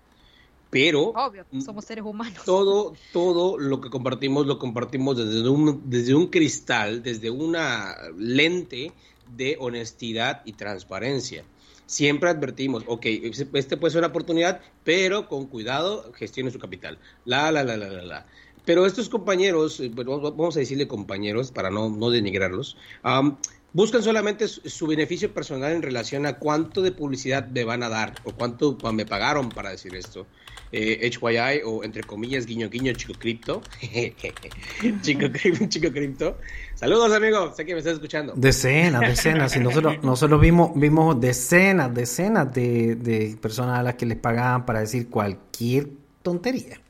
Pero 0.74 1.12
Obvio, 1.14 1.46
somos 1.64 1.84
seres 1.84 2.04
humanos. 2.04 2.42
todo, 2.44 2.94
todo 3.12 3.58
lo 3.58 3.80
que 3.80 3.90
compartimos 3.90 4.44
lo 4.44 4.58
compartimos 4.58 5.16
desde 5.16 5.48
un, 5.48 5.82
desde 5.88 6.16
un 6.16 6.26
cristal, 6.26 7.00
desde 7.00 7.30
una 7.30 7.94
lente 8.18 8.92
de 9.36 9.56
honestidad 9.60 10.42
y 10.44 10.54
transparencia. 10.54 11.44
siempre 11.86 12.28
advertimos, 12.28 12.82
ok, 12.88 13.06
este 13.06 13.76
puede 13.76 13.92
ser 13.92 14.00
una 14.00 14.08
oportunidad, 14.08 14.62
pero 14.82 15.28
con 15.28 15.46
cuidado 15.46 16.12
gestione 16.14 16.50
su 16.50 16.58
capital. 16.58 16.98
La, 17.24 17.52
la, 17.52 17.62
la, 17.62 17.76
la, 17.76 17.88
la, 17.88 18.02
la. 18.02 18.26
Pero 18.64 18.84
estos 18.84 19.08
compañeros, 19.08 19.78
eh, 19.78 19.92
vamos 19.94 20.56
a 20.56 20.58
decirle 20.58 20.88
compañeros 20.88 21.52
para 21.52 21.70
no, 21.70 21.88
no 21.88 22.10
denigrarlos, 22.10 22.76
am, 23.04 23.36
buscan 23.74 24.02
solamente 24.02 24.48
su, 24.48 24.62
su 24.70 24.86
beneficio 24.86 25.34
personal 25.34 25.72
en 25.72 25.82
relación 25.82 26.24
a 26.24 26.38
cuánto 26.38 26.80
de 26.80 26.92
publicidad 26.92 27.46
me 27.48 27.64
van 27.64 27.82
a 27.82 27.90
dar 27.90 28.14
o 28.24 28.32
cuánto 28.32 28.78
me 28.92 29.04
pagaron 29.04 29.50
para 29.50 29.70
decir 29.70 29.94
esto. 29.94 30.26
Eh, 30.76 31.08
HYI 31.08 31.62
o 31.64 31.84
entre 31.84 32.02
comillas 32.02 32.46
guiño 32.46 32.68
guiño 32.68 32.92
chico 32.94 33.12
cripto. 33.16 33.62
chico, 35.02 35.26
chico 35.68 35.92
cripto. 35.92 36.38
Saludos 36.74 37.12
amigos, 37.12 37.54
sé 37.56 37.64
que 37.64 37.74
me 37.74 37.78
estás 37.78 37.94
escuchando. 37.94 38.32
Decenas, 38.36 39.00
decenas. 39.02 39.54
Y 39.56 39.60
nosotros, 39.60 39.96
nosotros 40.02 40.40
vimos, 40.40 40.70
vimos 40.74 41.20
decenas, 41.20 41.94
decenas 41.94 42.52
de, 42.52 42.96
de 42.96 43.36
personas 43.40 43.78
a 43.78 43.82
las 43.82 43.94
que 43.94 44.06
les 44.06 44.18
pagaban 44.18 44.66
para 44.66 44.80
decir 44.80 45.10
cualquier 45.10 45.90
tontería. 46.22 46.80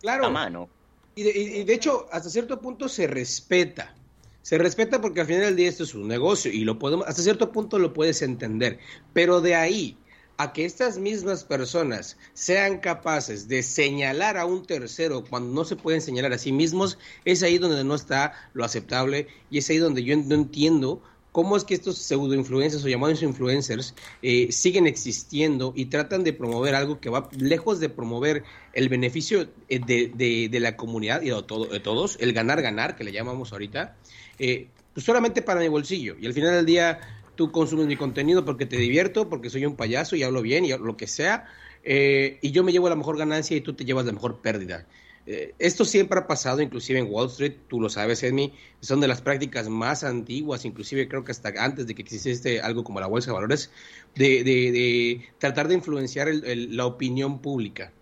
Claro. 0.00 0.26
A 0.26 0.30
mano. 0.30 0.68
Y 1.14 1.22
de, 1.22 1.30
y 1.30 1.64
de 1.64 1.74
hecho, 1.74 2.06
hasta 2.10 2.30
cierto 2.30 2.60
punto 2.60 2.88
se 2.88 3.06
respeta. 3.06 3.94
Se 4.42 4.58
respeta 4.58 5.00
porque 5.00 5.20
al 5.20 5.26
final 5.26 5.42
del 5.42 5.56
día 5.56 5.68
esto 5.68 5.84
es 5.84 5.94
un 5.94 6.08
negocio 6.08 6.50
y 6.50 6.64
lo 6.64 6.78
podemos, 6.78 7.06
hasta 7.06 7.22
cierto 7.22 7.52
punto 7.52 7.78
lo 7.78 7.92
puedes 7.92 8.22
entender. 8.22 8.78
Pero 9.12 9.40
de 9.40 9.54
ahí 9.54 9.96
a 10.38 10.54
que 10.54 10.64
estas 10.64 10.96
mismas 10.96 11.44
personas 11.44 12.16
sean 12.32 12.78
capaces 12.78 13.46
de 13.48 13.62
señalar 13.62 14.38
a 14.38 14.46
un 14.46 14.64
tercero 14.64 15.22
cuando 15.28 15.52
no 15.52 15.64
se 15.66 15.76
pueden 15.76 16.00
señalar 16.00 16.32
a 16.32 16.38
sí 16.38 16.50
mismos, 16.52 16.96
es 17.26 17.42
ahí 17.42 17.58
donde 17.58 17.84
no 17.84 17.94
está 17.94 18.32
lo 18.54 18.64
aceptable 18.64 19.26
y 19.50 19.58
es 19.58 19.68
ahí 19.68 19.76
donde 19.76 20.02
yo 20.02 20.16
no 20.16 20.34
entiendo 20.34 21.02
cómo 21.32 21.56
es 21.56 21.62
que 21.64 21.74
estos 21.74 21.98
pseudo 21.98 22.34
influencers 22.34 22.82
o 22.84 22.88
llamados 22.88 23.22
influencers 23.22 23.94
eh, 24.22 24.50
siguen 24.50 24.86
existiendo 24.86 25.72
y 25.76 25.84
tratan 25.84 26.24
de 26.24 26.32
promover 26.32 26.74
algo 26.74 27.00
que 27.00 27.10
va 27.10 27.28
lejos 27.38 27.78
de 27.78 27.88
promover 27.90 28.42
el 28.72 28.88
beneficio 28.88 29.42
eh, 29.68 29.78
de, 29.86 30.10
de- 30.12 30.48
de 30.50 30.60
la 30.60 30.76
comunidad 30.76 31.20
y 31.22 31.28
de 31.28 31.42
todos, 31.42 32.16
el 32.18 32.32
ganar-ganar 32.32 32.96
que 32.96 33.04
le 33.04 33.12
llamamos 33.12 33.52
ahorita, 33.52 33.94
eh, 34.40 34.68
pues 34.94 35.06
solamente 35.06 35.42
para 35.42 35.60
mi 35.60 35.68
bolsillo. 35.68 36.16
Y 36.20 36.26
al 36.26 36.32
final 36.32 36.52
del 36.52 36.66
día 36.66 37.00
tú 37.36 37.52
consumes 37.52 37.86
mi 37.86 37.96
contenido 37.96 38.44
porque 38.44 38.66
te 38.66 38.76
divierto, 38.76 39.28
porque 39.28 39.50
soy 39.50 39.64
un 39.66 39.76
payaso 39.76 40.16
y 40.16 40.22
hablo 40.22 40.42
bien 40.42 40.64
y 40.64 40.70
lo 40.70 40.96
que 40.96 41.06
sea, 41.06 41.46
eh, 41.84 42.38
y 42.42 42.50
yo 42.50 42.64
me 42.64 42.72
llevo 42.72 42.88
la 42.88 42.96
mejor 42.96 43.16
ganancia 43.16 43.56
y 43.56 43.60
tú 43.60 43.74
te 43.74 43.84
llevas 43.84 44.04
la 44.06 44.12
mejor 44.12 44.40
pérdida. 44.42 44.86
Eh, 45.26 45.54
esto 45.58 45.84
siempre 45.84 46.18
ha 46.18 46.26
pasado, 46.26 46.60
inclusive 46.60 46.98
en 46.98 47.06
Wall 47.08 47.28
Street, 47.28 47.52
tú 47.68 47.80
lo 47.80 47.88
sabes, 47.88 48.22
Edmi, 48.22 48.52
son 48.80 49.00
de 49.00 49.06
las 49.08 49.20
prácticas 49.20 49.68
más 49.68 50.02
antiguas, 50.02 50.64
inclusive 50.64 51.08
creo 51.08 51.24
que 51.24 51.30
hasta 51.32 51.50
antes 51.58 51.86
de 51.86 51.94
que 51.94 52.02
existiese 52.02 52.60
algo 52.60 52.82
como 52.84 53.00
la 53.00 53.06
Bolsa 53.06 53.30
de 53.30 53.34
Valores, 53.34 53.70
de, 54.14 54.42
de- 54.42 54.72
de 54.72 55.24
tratar 55.38 55.68
de 55.68 55.74
influenciar 55.74 56.28
el- 56.28 56.44
el- 56.44 56.76
la 56.76 56.86
opinión 56.86 57.40
pública 57.40 57.92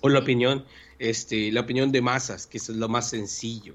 o 0.00 0.08
la 0.08 0.18
opinión, 0.20 0.64
este, 0.98 1.50
la 1.52 1.60
opinión 1.62 1.90
de 1.92 2.02
masas, 2.02 2.46
que 2.46 2.58
eso 2.58 2.72
es 2.72 2.78
lo 2.78 2.88
más 2.88 3.08
sencillo. 3.10 3.74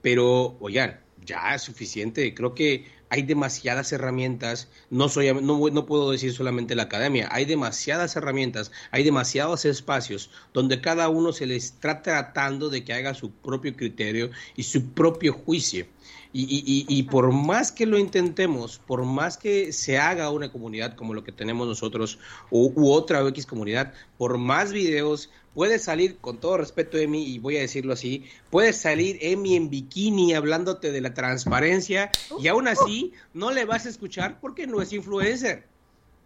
Pero, 0.00 0.56
oigan, 0.60 1.00
ya 1.28 1.54
es 1.54 1.62
suficiente. 1.62 2.34
Creo 2.34 2.54
que 2.54 2.86
hay 3.10 3.22
demasiadas 3.22 3.92
herramientas. 3.92 4.68
No 4.90 5.08
soy, 5.08 5.32
no, 5.32 5.70
no 5.70 5.86
puedo 5.86 6.10
decir 6.10 6.32
solamente 6.32 6.74
la 6.74 6.84
academia. 6.84 7.28
Hay 7.30 7.44
demasiadas 7.44 8.16
herramientas, 8.16 8.72
hay 8.90 9.04
demasiados 9.04 9.64
espacios 9.64 10.30
donde 10.52 10.80
cada 10.80 11.08
uno 11.08 11.32
se 11.32 11.46
le 11.46 11.56
está 11.56 12.02
tratando 12.02 12.70
de 12.70 12.84
que 12.84 12.94
haga 12.94 13.14
su 13.14 13.30
propio 13.30 13.76
criterio 13.76 14.30
y 14.56 14.64
su 14.64 14.90
propio 14.92 15.32
juicio. 15.32 15.86
Y, 16.32 16.42
y- 16.42 16.64
y- 16.66 16.98
y 16.98 17.02
por 17.04 17.32
más 17.32 17.72
que 17.72 17.86
lo 17.86 17.98
intentemos, 17.98 18.78
por 18.78 19.04
más 19.04 19.38
que 19.38 19.72
se 19.72 19.98
haga 19.98 20.30
una 20.30 20.52
comunidad 20.52 20.94
como 20.94 21.14
lo 21.14 21.24
que 21.24 21.32
tenemos 21.32 21.66
nosotros 21.66 22.18
u, 22.50 22.72
u 22.74 22.92
otra 22.92 23.26
X 23.28 23.46
comunidad, 23.46 23.94
por 24.16 24.36
más 24.38 24.72
videos, 24.72 25.30
puede 25.54 25.78
salir, 25.78 26.18
con 26.20 26.38
todo 26.38 26.56
respeto, 26.58 26.98
Emi, 26.98 27.24
y 27.24 27.38
voy 27.38 27.56
a 27.56 27.60
decirlo 27.60 27.92
así, 27.94 28.26
puede 28.50 28.72
salir 28.72 29.18
Emi 29.22 29.56
en 29.56 29.70
bikini 29.70 30.34
hablándote 30.34 30.92
de 30.92 31.00
la 31.00 31.14
transparencia 31.14 32.10
y 32.38 32.46
aún 32.48 32.68
así 32.68 33.12
no 33.32 33.50
le 33.50 33.64
vas 33.64 33.86
a 33.86 33.88
escuchar 33.88 34.38
porque 34.40 34.66
no 34.66 34.80
es 34.82 34.92
influencer. 34.92 35.68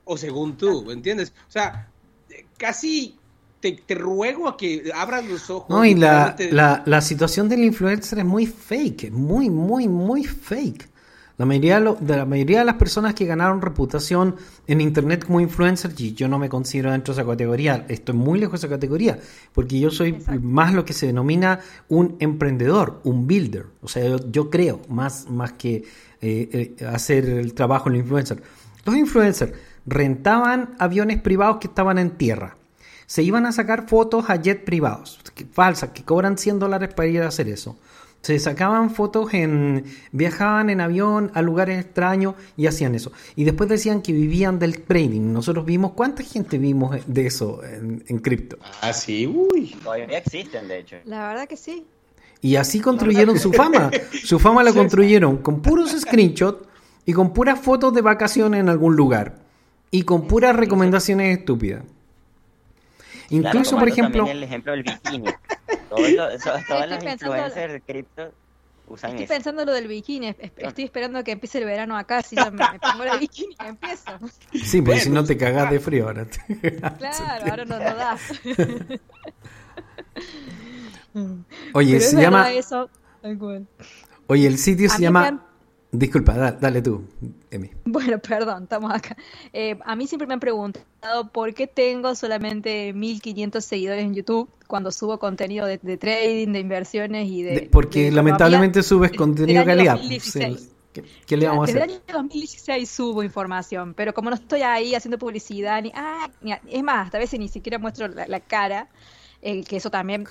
O 0.05 0.17
según 0.17 0.57
tú, 0.57 0.85
¿me 0.85 0.93
entiendes? 0.95 1.33
O 1.49 1.51
sea, 1.51 1.93
eh, 2.29 2.47
casi 2.59 3.22
te, 3.63 3.73
te 3.87 3.95
ruego 3.95 4.49
a 4.49 4.57
que 4.59 4.91
abras 4.95 5.25
los 5.27 5.49
ojos. 5.49 5.71
No, 5.71 5.85
y 5.87 5.95
la, 5.95 6.35
realmente- 6.35 6.53
la, 6.53 6.83
la 6.85 7.01
situación 7.01 7.49
del 7.49 7.65
influencer 7.65 8.19
es 8.19 8.25
muy 8.27 8.45
fake, 8.47 9.11
muy, 9.11 9.49
muy, 9.49 9.89
muy 9.89 10.25
fake. 10.25 10.91
La 11.39 11.47
mayoría, 11.47 11.77
de 11.79 11.85
lo- 11.87 11.97
de 11.99 12.17
la 12.19 12.27
mayoría 12.27 12.59
de 12.59 12.65
las 12.67 12.75
personas 12.75 13.15
que 13.15 13.25
ganaron 13.25 13.63
reputación 13.63 14.37
en 14.67 14.81
internet 14.83 15.25
como 15.25 15.41
influencer, 15.41 15.93
y 15.97 16.13
yo 16.13 16.29
no 16.29 16.39
me 16.39 16.49
considero 16.51 16.93
dentro 16.93 17.15
de 17.15 17.21
esa 17.23 17.29
categoría, 17.29 17.87
estoy 17.89 18.15
muy 18.15 18.39
lejos 18.39 18.61
de 18.61 18.67
esa 18.67 18.75
categoría, 18.75 19.19
porque 19.55 19.81
yo 19.81 19.91
soy 19.91 20.19
más 20.43 20.75
lo 20.75 20.85
que 20.85 20.93
se 20.93 21.07
denomina 21.07 21.61
un 21.89 22.17
emprendedor, 22.21 23.01
un 23.05 23.27
builder. 23.27 23.67
O 23.81 23.89
sea, 23.89 24.07
yo, 24.07 24.31
yo 24.31 24.51
creo 24.51 24.83
más, 24.89 25.29
más 25.31 25.55
que 25.55 25.77
eh, 26.21 26.75
eh, 26.81 26.87
hacer 26.87 27.25
el 27.25 27.55
trabajo 27.55 27.89
en 27.89 27.95
el 27.95 28.01
influencer. 28.03 28.43
Los 28.85 28.95
influencers 28.97 29.53
rentaban 29.87 30.75
aviones 30.79 31.21
privados 31.23 31.57
que 31.59 31.67
estaban 31.69 31.99
en 31.99 32.11
tierra 32.11 32.57
se 33.13 33.23
iban 33.23 33.45
a 33.45 33.53
sacar 33.53 33.89
fotos 33.91 34.31
a 34.31 34.37
jet 34.37 34.65
privados, 34.65 35.19
que- 35.35 35.45
falsas, 35.45 35.91
que 35.91 36.03
cobran 36.03 36.39
100 36.39 36.59
dólares 36.59 36.95
para 36.95 37.09
ir 37.09 37.21
a 37.21 37.29
hacer 37.29 37.47
eso. 37.47 37.77
Se 38.23 38.39
sacaban 38.39 38.89
fotos 38.89 39.35
en. 39.35 39.85
viajaban 40.13 40.71
en 40.71 40.81
avión 40.81 41.31
a 41.35 41.43
lugares 41.43 41.79
extraños 41.85 42.37
y 42.57 42.69
hacían 42.69 42.95
eso. 42.95 43.13
Y 43.37 43.45
después 43.45 43.69
decían 43.69 44.01
que 44.01 44.15
vivían 44.15 44.59
del 44.59 44.81
trading. 44.85 45.31
Nosotros 45.31 45.67
vimos. 45.67 45.93
¿Cuánta 45.93 46.23
gente 46.23 46.57
vimos 46.57 46.97
de 47.07 47.27
eso 47.27 47.63
en, 47.63 48.03
en 48.09 48.19
cripto? 48.21 48.57
Ah, 48.81 48.95
sí, 48.95 49.27
uy. 49.27 49.77
Todavía 49.85 50.07
existen, 50.17 50.67
de 50.67 50.79
hecho. 50.79 50.97
La 51.05 51.29
verdad 51.29 51.47
que 51.47 51.59
sí. 51.59 51.85
Y 52.41 52.57
así 52.57 52.81
construyeron 52.81 53.39
su 53.39 53.53
fama. 53.53 53.91
Su 54.25 54.39
fama 54.39 54.63
la 54.63 54.73
construyeron 54.73 55.37
con 55.43 55.61
puros 55.61 55.91
screenshots 56.01 56.67
y 57.05 57.13
con 57.13 57.35
puras 57.35 57.61
fotos 57.61 57.93
de 57.93 58.01
vacaciones 58.01 58.61
en 58.61 58.71
algún 58.71 58.97
lugar. 58.97 59.41
Y 59.91 60.05
con 60.05 60.27
puras 60.29 60.57
recomendaciones 60.57 61.37
estúpidas. 61.39 61.83
Claro, 63.41 63.59
Incluso, 63.59 63.79
por 63.79 63.89
ejemplo. 63.89 64.19
también 64.19 64.37
el 64.37 64.43
ejemplo 64.43 64.73
del 64.73 64.83
bikini. 64.83 65.25
Todos 65.89 66.11
los, 66.11 67.03
influencers 67.05 67.73
de 67.73 67.81
cripto 67.81 68.33
usan 68.89 69.11
Estoy 69.11 69.25
eso. 69.25 69.35
pensando 69.35 69.65
lo 69.65 69.73
del 69.73 69.89
bikini. 69.89 70.29
es- 70.29 70.37
es- 70.39 70.53
Estoy 70.57 70.85
esperando 70.85 71.23
que 71.25 71.33
empiece 71.33 71.59
el 71.59 71.65
verano 71.65 71.97
acá. 71.97 72.23
Si 72.23 72.37
yo 72.37 72.51
me, 72.53 72.59
me 72.73 72.79
pongo 72.79 73.05
el 73.05 73.19
bikini 73.21 73.55
y 73.63 73.67
empiezo. 73.67 74.11
Sí, 74.65 74.83
porque 74.83 75.01
si 75.01 75.11
no 75.11 75.25
te 75.25 75.37
cagás 75.37 75.71
de 75.71 75.81
frío 75.81 76.07
ahora. 76.09 76.27
Claro, 76.99 77.45
ahora 77.51 77.65
no, 77.65 77.79
no 77.79 77.95
da. 77.95 78.19
Oye, 81.75 81.99
Pero 81.99 82.11
se 82.11 82.21
llama. 82.21 82.51
eso. 82.53 82.91
Oye, 84.27 84.47
el 84.47 84.59
sitio 84.59 84.89
se 84.89 85.01
llama. 85.03 85.47
Disculpa, 85.95 86.33
da- 86.33 86.53
dale 86.53 86.81
tú, 86.81 87.05
Emi. 87.51 87.71
Bueno, 87.85 88.19
perdón, 88.19 88.63
estamos 88.65 88.91
acá. 88.93 89.15
Eh, 89.53 89.79
a 89.85 89.95
mí 89.95 90.07
siempre 90.07 90.27
me 90.27 90.33
han 90.35 90.41
preguntado 90.41 91.29
por 91.33 91.53
qué 91.53 91.67
tengo 91.67 92.15
solamente 92.15 92.95
1500 92.95 93.63
seguidores 93.63 94.03
en 94.05 94.15
YouTube 94.15 94.49
cuando 94.67 94.91
subo 94.91 95.19
contenido 95.19 95.67
de, 95.67 95.79
de 95.83 95.99
trading, 95.99 96.53
de 96.53 96.61
inversiones 96.61 97.29
y 97.29 97.43
de. 97.43 97.55
De- 97.55 97.69
porque 97.71 98.05
de 98.05 98.13
lamentablemente 98.13 98.83
subes 98.83 99.13
contenido 99.13 99.61
de 99.61 99.67
calidad. 99.67 99.93
2016. 99.97 100.61
Sí, 100.61 100.69
¿Qué, 100.95 101.05
qué 101.27 101.37
le 101.37 101.47
vamos 101.47 101.65
a 101.69 101.73
Desde 101.73 101.81
hacer? 101.85 101.91
el 101.91 101.97
año 102.17 102.23
2016 102.23 102.91
subo 102.91 103.23
información, 103.23 103.93
pero 103.95 104.15
como 104.15 104.31
no 104.31 104.37
estoy 104.37 104.63
ahí 104.63 104.95
haciendo 104.95 105.19
publicidad, 105.19 105.83
ni, 105.83 105.93
ah, 105.95 106.31
ni- 106.41 106.53
es 106.71 106.83
más, 106.83 107.15
a 107.15 107.19
veces 107.19 107.39
ni 107.39 107.49
siquiera 107.49 107.79
muestro 107.79 108.09
la, 108.09 108.27
la 108.27 108.41
cara, 108.41 108.89
eh, 109.43 109.63
que 109.65 109.77
eso 109.77 109.91
también, 109.91 110.25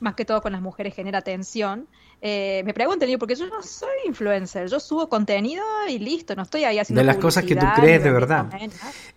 más 0.00 0.14
que 0.14 0.24
todo 0.24 0.40
con 0.42 0.50
las 0.52 0.60
mujeres, 0.62 0.94
genera 0.94 1.20
tensión. 1.22 1.86
Eh, 2.26 2.62
me 2.64 2.72
preguntan, 2.72 3.06
digo, 3.06 3.18
porque 3.18 3.34
yo 3.34 3.46
no 3.48 3.62
soy 3.62 3.90
influencer, 4.06 4.66
yo 4.70 4.80
subo 4.80 5.10
contenido 5.10 5.62
y 5.90 5.98
listo, 5.98 6.34
no 6.34 6.42
estoy 6.44 6.64
ahí 6.64 6.78
haciendo 6.78 7.02
De 7.02 7.04
las 7.06 7.18
cosas 7.18 7.44
que 7.44 7.54
tú 7.54 7.66
crees 7.76 8.02
de 8.02 8.10
verdad. 8.10 8.48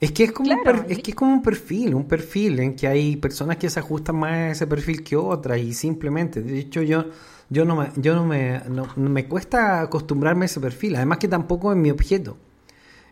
Es 0.02 0.12
que 0.12 0.26
es 0.26 0.32
como 0.34 0.50
un 0.52 0.62
Claro, 0.62 0.82
per- 0.84 0.92
es 0.92 1.00
que 1.00 1.12
es 1.12 1.16
como 1.16 1.32
un 1.32 1.42
perfil, 1.42 1.96
un 1.96 2.06
perfil 2.06 2.60
en 2.60 2.76
que 2.76 2.86
hay 2.86 3.16
personas 3.16 3.56
que 3.56 3.70
se 3.70 3.80
ajustan 3.80 4.18
más 4.18 4.32
a 4.34 4.50
ese 4.52 4.68
perfil 4.68 5.06
que 5.06 5.16
otras 5.16 5.58
y 5.58 5.74
simplemente, 5.74 6.42
de 6.42 6.60
hecho 6.60 6.82
yo 6.82 7.06
yo 7.50 7.64
no 7.64 7.78
me 7.78 7.92
yo 7.96 8.14
no 8.14 8.26
me 8.26 8.60
no- 8.68 8.90
no 8.98 9.10
me 9.10 9.26
cuesta 9.26 9.80
acostumbrarme 9.80 10.44
a 10.44 10.48
ese 10.48 10.60
perfil, 10.60 10.98
además 10.98 11.20
que 11.20 11.30
tampoco 11.30 11.72
es 11.72 11.78
mi 11.78 11.90
objeto. 11.92 12.36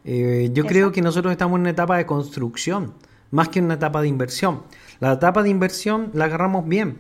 Eh, 0.03 0.49
yo 0.51 0.65
creo 0.65 0.91
que 0.91 1.01
nosotros 1.01 1.31
estamos 1.31 1.55
en 1.55 1.61
una 1.61 1.69
etapa 1.69 1.95
de 1.95 2.05
construcción, 2.05 2.93
más 3.31 3.47
que 3.47 3.59
en 3.59 3.65
una 3.65 3.75
etapa 3.75 4.01
de 4.01 4.09
inversión. 4.09 4.63
La 4.99 5.13
etapa 5.13 5.41
de 5.41 5.49
inversión 5.49 6.11
la 6.13 6.25
agarramos 6.25 6.67
bien. 6.67 6.97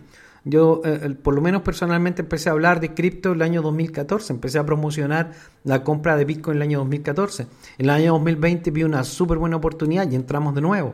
Yo, 0.47 0.81
eh, 0.85 1.15
por 1.21 1.33
lo 1.33 1.41
menos 1.41 1.63
personalmente, 1.63 2.21
empecé 2.21 2.49
a 2.49 2.51
hablar 2.51 2.79
de 2.79 2.93
cripto 2.93 3.31
el 3.31 3.41
año 3.41 3.63
2014. 3.63 4.31
Empecé 4.31 4.59
a 4.59 4.65
promocionar 4.65 5.31
la 5.63 5.83
compra 5.83 6.15
de 6.15 6.23
Bitcoin 6.25 6.57
el 6.57 6.61
año 6.61 6.77
2014. 6.79 7.43
En 7.79 7.85
el 7.85 7.89
año 7.89 8.13
2020 8.13 8.69
vi 8.71 8.83
una 8.83 9.03
súper 9.03 9.39
buena 9.39 9.57
oportunidad 9.57 10.09
y 10.09 10.15
entramos 10.15 10.53
de 10.53 10.61
nuevo. 10.61 10.93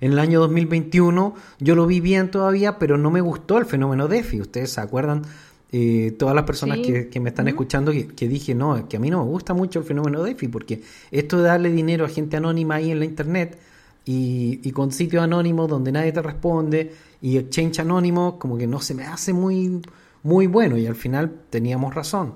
En 0.00 0.12
el 0.12 0.18
año 0.18 0.40
2021 0.40 1.34
yo 1.60 1.74
lo 1.76 1.86
vi 1.86 2.00
bien 2.00 2.30
todavía, 2.30 2.78
pero 2.78 2.98
no 2.98 3.10
me 3.10 3.20
gustó 3.20 3.58
el 3.58 3.66
fenómeno 3.66 4.08
DeFi. 4.08 4.40
Ustedes 4.40 4.72
se 4.72 4.80
acuerdan 4.80 5.22
eh, 5.70 6.14
todas 6.18 6.34
las 6.34 6.44
personas 6.44 6.78
Sí. 6.78 6.82
que, 6.84 7.08
que 7.08 7.20
me 7.20 7.28
están 7.28 7.46
escuchando 7.46 7.92
que, 7.92 8.08
que 8.08 8.26
dije, 8.28 8.54
no, 8.54 8.88
que 8.88 8.96
a 8.96 9.00
mí 9.00 9.10
no 9.10 9.24
me 9.24 9.30
gusta 9.30 9.54
mucho 9.54 9.78
el 9.78 9.84
fenómeno 9.84 10.22
DeFi, 10.24 10.48
porque 10.48 10.82
esto 11.10 11.36
de 11.38 11.44
darle 11.44 11.70
dinero 11.70 12.04
a 12.04 12.08
gente 12.08 12.36
anónima 12.36 12.76
ahí 12.76 12.90
en 12.90 12.98
la 12.98 13.04
internet 13.04 13.58
y, 14.04 14.60
y 14.62 14.70
con 14.72 14.90
sitios 14.92 15.22
anónimos 15.22 15.68
donde 15.68 15.92
nadie 15.92 16.10
te 16.12 16.22
responde 16.22 16.92
y 17.20 17.36
exchange 17.36 17.80
anónimo, 17.80 18.38
como 18.38 18.56
que 18.56 18.66
no 18.66 18.80
se 18.80 18.94
me 18.94 19.04
hace 19.04 19.32
muy, 19.32 19.82
muy 20.22 20.46
bueno 20.46 20.76
y 20.76 20.86
al 20.86 20.96
final 20.96 21.42
teníamos 21.50 21.94
razón. 21.94 22.34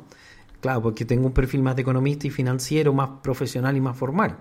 Claro, 0.60 0.82
porque 0.82 1.04
tengo 1.04 1.26
un 1.26 1.32
perfil 1.32 1.62
más 1.62 1.74
de 1.76 1.82
economista 1.82 2.26
y 2.26 2.30
financiero, 2.30 2.92
más 2.92 3.10
profesional 3.22 3.76
y 3.76 3.80
más 3.80 3.96
formal. 3.96 4.38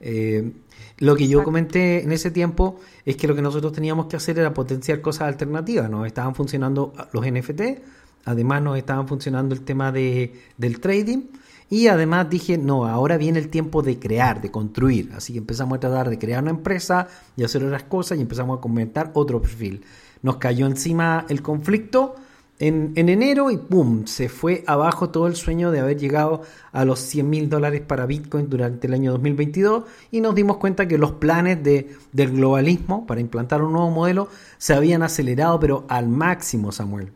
Eh, 0.00 0.52
lo 0.98 1.16
que 1.16 1.26
yo 1.26 1.42
comenté 1.42 2.02
en 2.02 2.12
ese 2.12 2.30
tiempo 2.30 2.78
es 3.04 3.16
que 3.16 3.26
lo 3.26 3.34
que 3.34 3.42
nosotros 3.42 3.72
teníamos 3.72 4.06
que 4.06 4.16
hacer 4.16 4.38
era 4.38 4.54
potenciar 4.54 5.00
cosas 5.00 5.28
alternativas. 5.28 5.90
Nos 5.90 6.06
estaban 6.06 6.34
funcionando 6.34 6.92
los 7.12 7.26
NFT, 7.26 7.60
además 8.24 8.62
nos 8.62 8.78
estaban 8.78 9.08
funcionando 9.08 9.54
el 9.54 9.62
tema 9.62 9.90
de, 9.90 10.32
del 10.56 10.78
trading 10.78 11.22
y 11.70 11.88
además 11.88 12.28
dije, 12.28 12.58
no, 12.58 12.86
ahora 12.86 13.16
viene 13.16 13.38
el 13.38 13.48
tiempo 13.48 13.82
de 13.82 13.98
crear, 13.98 14.40
de 14.40 14.50
construir. 14.50 15.12
Así 15.16 15.32
que 15.32 15.38
empezamos 15.38 15.76
a 15.76 15.80
tratar 15.80 16.10
de 16.10 16.18
crear 16.18 16.42
una 16.42 16.50
empresa 16.50 17.08
y 17.36 17.44
hacer 17.44 17.64
otras 17.64 17.84
cosas 17.84 18.18
y 18.18 18.20
empezamos 18.20 18.58
a 18.58 18.60
comentar 18.60 19.10
otro 19.14 19.40
perfil. 19.40 19.82
Nos 20.22 20.36
cayó 20.36 20.66
encima 20.66 21.26
el 21.28 21.42
conflicto 21.42 22.16
en, 22.58 22.92
en 22.94 23.08
enero 23.08 23.50
y 23.50 23.56
¡pum! 23.56 24.06
Se 24.06 24.28
fue 24.28 24.62
abajo 24.66 25.10
todo 25.10 25.26
el 25.26 25.36
sueño 25.36 25.70
de 25.70 25.80
haber 25.80 25.98
llegado 25.98 26.42
a 26.70 26.84
los 26.84 27.00
100 27.00 27.28
mil 27.28 27.48
dólares 27.48 27.80
para 27.80 28.06
Bitcoin 28.06 28.48
durante 28.48 28.86
el 28.86 28.94
año 28.94 29.12
2022 29.12 29.84
y 30.12 30.20
nos 30.20 30.34
dimos 30.34 30.58
cuenta 30.58 30.86
que 30.86 30.98
los 30.98 31.12
planes 31.12 31.62
de, 31.62 31.96
del 32.12 32.32
globalismo 32.32 33.06
para 33.06 33.20
implantar 33.20 33.62
un 33.62 33.72
nuevo 33.72 33.90
modelo 33.90 34.28
se 34.58 34.74
habían 34.74 35.02
acelerado 35.02 35.58
pero 35.58 35.84
al 35.88 36.08
máximo, 36.08 36.70
Samuel. 36.72 37.10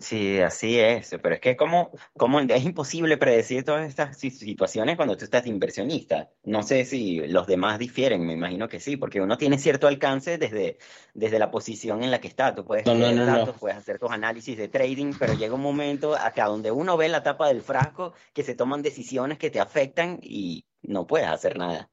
Sí, 0.00 0.40
así 0.40 0.78
es, 0.80 1.10
pero 1.22 1.36
es 1.36 1.40
que 1.40 1.56
como, 1.56 1.92
como 2.16 2.40
es 2.40 2.64
imposible 2.64 3.16
predecir 3.16 3.64
todas 3.64 3.88
estas 3.88 4.18
si- 4.18 4.30
situaciones 4.30 4.96
cuando 4.96 5.16
tú 5.16 5.24
estás 5.24 5.44
de 5.44 5.50
inversionista. 5.50 6.32
No 6.42 6.64
sé 6.64 6.84
si 6.84 7.18
los 7.28 7.46
demás 7.46 7.78
difieren, 7.78 8.26
me 8.26 8.32
imagino 8.32 8.68
que 8.68 8.80
sí, 8.80 8.96
porque 8.96 9.20
uno 9.20 9.38
tiene 9.38 9.56
cierto 9.58 9.86
alcance 9.86 10.36
desde, 10.36 10.78
desde 11.14 11.38
la 11.38 11.50
posición 11.52 12.02
en 12.02 12.10
la 12.10 12.20
que 12.20 12.26
está. 12.28 12.54
Tú 12.54 12.64
puedes 12.64 12.88
no. 12.88 13.22
datos, 13.24 13.56
puedes 13.58 13.76
hacer 13.78 13.98
tus 14.00 14.10
análisis 14.10 14.56
de 14.58 14.68
trading, 14.68 15.16
pero 15.16 15.32
llega 15.32 15.54
un 15.54 15.62
momento 15.62 16.16
acá 16.16 16.46
donde 16.46 16.72
uno 16.72 16.96
ve 16.96 17.08
la 17.08 17.22
tapa 17.22 17.46
del 17.48 17.62
frasco 17.62 18.14
que 18.32 18.42
se 18.42 18.54
toman 18.56 18.82
decisiones 18.82 19.38
que 19.38 19.50
te 19.50 19.60
afectan 19.60 20.18
y 20.22 20.66
no 20.82 21.06
puedes 21.06 21.28
hacer 21.28 21.56
nada. 21.56 21.88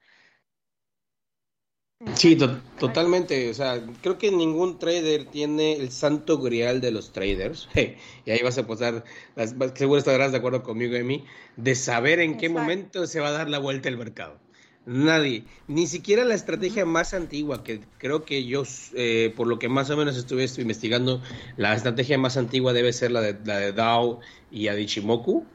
Sí, 2.16 2.36
to- 2.38 2.60
totalmente. 2.80 3.50
O 3.50 3.54
sea, 3.54 3.82
creo 4.02 4.18
que 4.18 4.32
ningún 4.32 4.80
trader 4.80 5.26
tiene 5.26 5.74
el 5.74 5.92
santo 5.92 6.40
grial 6.40 6.82
de 6.82 6.92
los 6.92 7.12
traders. 7.14 7.68
Y 8.26 8.32
ahí 8.32 8.40
vas 8.44 8.58
a 8.58 8.68
posar, 8.68 9.04
las- 9.36 9.56
seguro 9.76 10.00
estarás 10.00 10.32
de 10.32 10.38
acuerdo 10.38 10.64
conmigo, 10.64 10.96
Emi, 10.96 11.24
de 11.58 11.76
saber 11.76 12.20
en 12.20 12.38
qué 12.38 12.46
Exacto. 12.48 12.60
momento 12.62 13.08
se 13.08 13.20
va 13.20 13.30
a 13.30 13.32
dar 13.32 13.50
la 13.50 13.60
vuelta 13.60 13.90
el 13.90 13.98
mercado. 13.98 14.40
Nadie, 14.84 15.44
ni 15.68 15.86
siquiera 15.86 16.26
la 16.26 16.34
estrategia 16.34 16.86
más 16.88 17.14
antigua, 17.14 17.64
que 17.64 17.82
creo 18.00 18.26
que 18.26 18.46
yo, 18.46 18.64
eh, 18.96 19.32
por 19.38 19.46
lo 19.46 19.60
que 19.60 19.70
más 19.70 19.92
o 19.92 19.98
menos 19.98 20.18
estuve 20.18 20.44
estu- 20.44 20.62
investigando, 20.62 21.22
la 21.56 21.76
estrategia 21.76 22.18
más 22.18 22.36
antigua 22.36 22.74
debe 22.74 22.92
ser 22.92 23.12
la 23.12 23.22
de, 23.22 23.38
la 23.46 23.60
de 23.60 23.74
Dow 23.74 24.22
y 24.50 24.70
Adichimoku, 24.70 25.46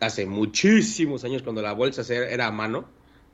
hace 0.00 0.24
muchísimos 0.24 1.22
años 1.24 1.42
cuando 1.42 1.60
la 1.60 1.74
bolsa 1.74 2.02
era 2.14 2.46
a 2.46 2.50
mano 2.50 2.86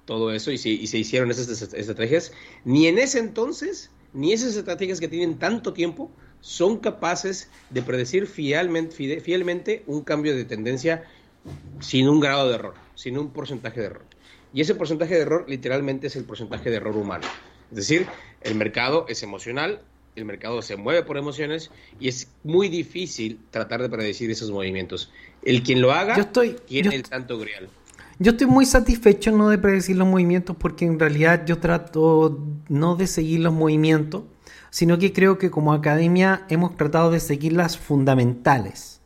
todo 0.09 0.33
eso 0.33 0.51
y 0.51 0.57
se, 0.57 0.71
y 0.71 0.87
se 0.87 0.97
hicieron 0.97 1.31
esas 1.31 1.51
est- 1.51 1.75
estrategias, 1.75 2.33
ni 2.65 2.87
en 2.87 2.99
ese 2.99 3.19
entonces, 3.19 3.91
ni 4.15 4.33
esas 4.33 4.57
estrategias 4.57 5.01
que 5.01 5.07
tienen 5.09 5.39
tanto 5.39 5.75
tiempo, 5.75 6.11
son 6.41 6.79
capaces 6.79 7.51
de 7.69 7.83
predecir 7.83 8.27
fielmente, 8.27 9.21
fielmente 9.21 9.83
un 9.87 10.01
cambio 10.03 10.35
de 10.35 10.47
tendencia 10.47 11.05
sin 11.81 12.09
un 12.09 12.21
grado 12.21 12.49
de 12.49 12.55
error, 12.55 12.75
sin 12.95 13.19
un 13.19 13.31
porcentaje 13.35 13.81
de 13.81 13.87
error. 13.87 14.07
Y 14.55 14.63
ese 14.63 14.75
porcentaje 14.75 15.15
de 15.15 15.21
error 15.21 15.45
literalmente 15.47 16.07
es 16.07 16.17
el 16.17 16.25
porcentaje 16.25 16.71
de 16.71 16.77
error 16.77 16.97
humano. 16.97 17.27
Es 17.71 17.77
decir, 17.77 18.07
el 18.41 18.55
mercado 18.55 19.05
es 19.11 19.23
emocional, 19.23 19.83
el 20.17 20.25
mercado 20.25 20.63
se 20.63 20.77
mueve 20.77 21.03
por 21.03 21.19
emociones 21.19 21.71
y 22.01 22.09
es 22.09 22.29
muy 22.45 22.71
difícil 22.71 23.41
tratar 23.51 23.83
de 23.83 23.91
predecir 23.91 24.31
esos 24.31 24.51
movimientos. 24.51 25.13
El 25.43 25.63
quien 25.63 25.83
lo 25.83 25.93
haga 25.93 26.17
Yo 26.17 26.23
estoy- 26.23 26.57
tiene 26.67 26.89
yo 26.89 26.97
el 26.97 27.05
santo 27.05 27.39
grial. 27.39 27.69
Yo 28.21 28.33
estoy 28.33 28.49
muy 28.49 28.67
satisfecho 28.67 29.31
no 29.31 29.49
de 29.49 29.59
predecir 29.59 29.97
los 29.97 30.09
movimientos 30.09 30.57
porque 30.57 30.85
en 30.85 30.99
realidad 30.99 31.45
yo 31.47 31.59
trato 31.59 32.45
no 32.69 32.97
de 32.97 33.07
seguir 33.07 33.39
los 33.39 33.55
movimientos, 33.55 34.25
sino 34.71 34.99
que 34.99 35.13
creo 35.13 35.39
que 35.39 35.53
como 35.53 35.73
academia 35.73 36.45
hemos 36.49 36.77
tratado 36.77 37.13
de 37.13 37.21
seguir 37.21 37.53
las 37.53 37.79
fundamentales. 37.79 39.01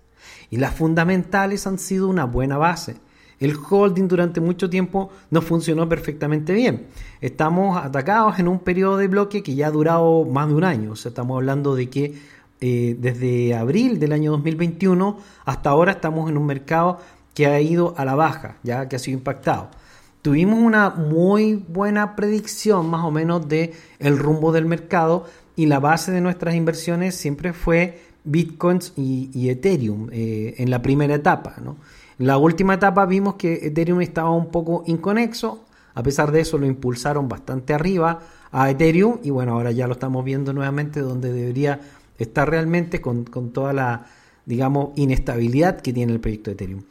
Y 0.48 0.56
las 0.56 0.74
fundamentales 0.74 1.66
han 1.66 1.78
sido 1.78 2.08
una 2.08 2.24
buena 2.24 2.56
base. 2.56 2.96
El 3.38 3.54
holding 3.54 4.08
durante 4.08 4.40
mucho 4.40 4.70
tiempo 4.70 5.10
no 5.30 5.42
funcionó 5.42 5.86
perfectamente 5.90 6.54
bien. 6.54 6.86
Estamos 7.20 7.84
atacados 7.84 8.38
en 8.38 8.48
un 8.48 8.60
periodo 8.60 8.96
de 8.96 9.08
bloque 9.08 9.42
que 9.42 9.54
ya 9.54 9.66
ha 9.66 9.70
durado 9.70 10.24
más 10.24 10.48
de 10.48 10.54
un 10.54 10.64
año. 10.64 10.92
O 10.92 10.96
sea, 10.96 11.10
estamos 11.10 11.36
hablando 11.36 11.74
de 11.74 11.90
que 11.90 12.14
eh, 12.62 12.96
desde 12.98 13.54
abril 13.54 13.98
del 13.98 14.12
año 14.12 14.30
2021 14.30 15.18
hasta 15.44 15.68
ahora 15.68 15.92
estamos 15.92 16.30
en 16.30 16.38
un 16.38 16.46
mercado 16.46 17.00
que 17.34 17.46
ha 17.46 17.60
ido 17.60 17.94
a 17.96 18.04
la 18.04 18.14
baja, 18.14 18.56
ya 18.62 18.88
que 18.88 18.96
ha 18.96 18.98
sido 18.98 19.18
impactado. 19.18 19.70
Tuvimos 20.22 20.58
una 20.60 20.90
muy 20.90 21.54
buena 21.54 22.14
predicción 22.14 22.88
más 22.88 23.04
o 23.04 23.10
menos 23.10 23.48
de 23.48 23.72
el 23.98 24.18
rumbo 24.18 24.52
del 24.52 24.66
mercado 24.66 25.26
y 25.56 25.66
la 25.66 25.80
base 25.80 26.12
de 26.12 26.20
nuestras 26.20 26.54
inversiones 26.54 27.16
siempre 27.16 27.52
fue 27.52 28.00
Bitcoins 28.24 28.92
y, 28.96 29.48
Ethereum 29.48 30.08
eh, 30.12 30.54
en 30.58 30.70
la 30.70 30.80
primera 30.80 31.14
etapa. 31.14 31.56
¿no? 31.62 31.76
En 32.18 32.26
la 32.26 32.38
última 32.38 32.74
etapa 32.74 33.04
vimos 33.06 33.34
que 33.34 33.54
Ethereum 33.66 34.00
estaba 34.00 34.30
un 34.30 34.50
poco 34.50 34.84
inconexo, 34.86 35.64
a 35.94 36.02
pesar 36.02 36.30
de 36.30 36.40
eso 36.40 36.56
lo 36.56 36.66
impulsaron 36.66 37.28
bastante 37.28 37.74
arriba 37.74 38.20
a 38.52 38.70
Ethereum 38.70 39.18
y 39.22 39.30
bueno, 39.30 39.54
ahora 39.54 39.72
ya 39.72 39.86
lo 39.86 39.94
estamos 39.94 40.24
viendo 40.24 40.52
nuevamente 40.52 41.00
donde 41.00 41.32
debería 41.32 41.80
estar 42.18 42.48
realmente 42.48 43.00
con, 43.00 43.24
con 43.24 43.52
toda 43.52 43.72
la, 43.72 44.06
digamos, 44.46 44.90
inestabilidad 44.96 45.80
que 45.80 45.92
tiene 45.92 46.12
el 46.12 46.20
proyecto 46.20 46.50
Ethereum. 46.50 46.82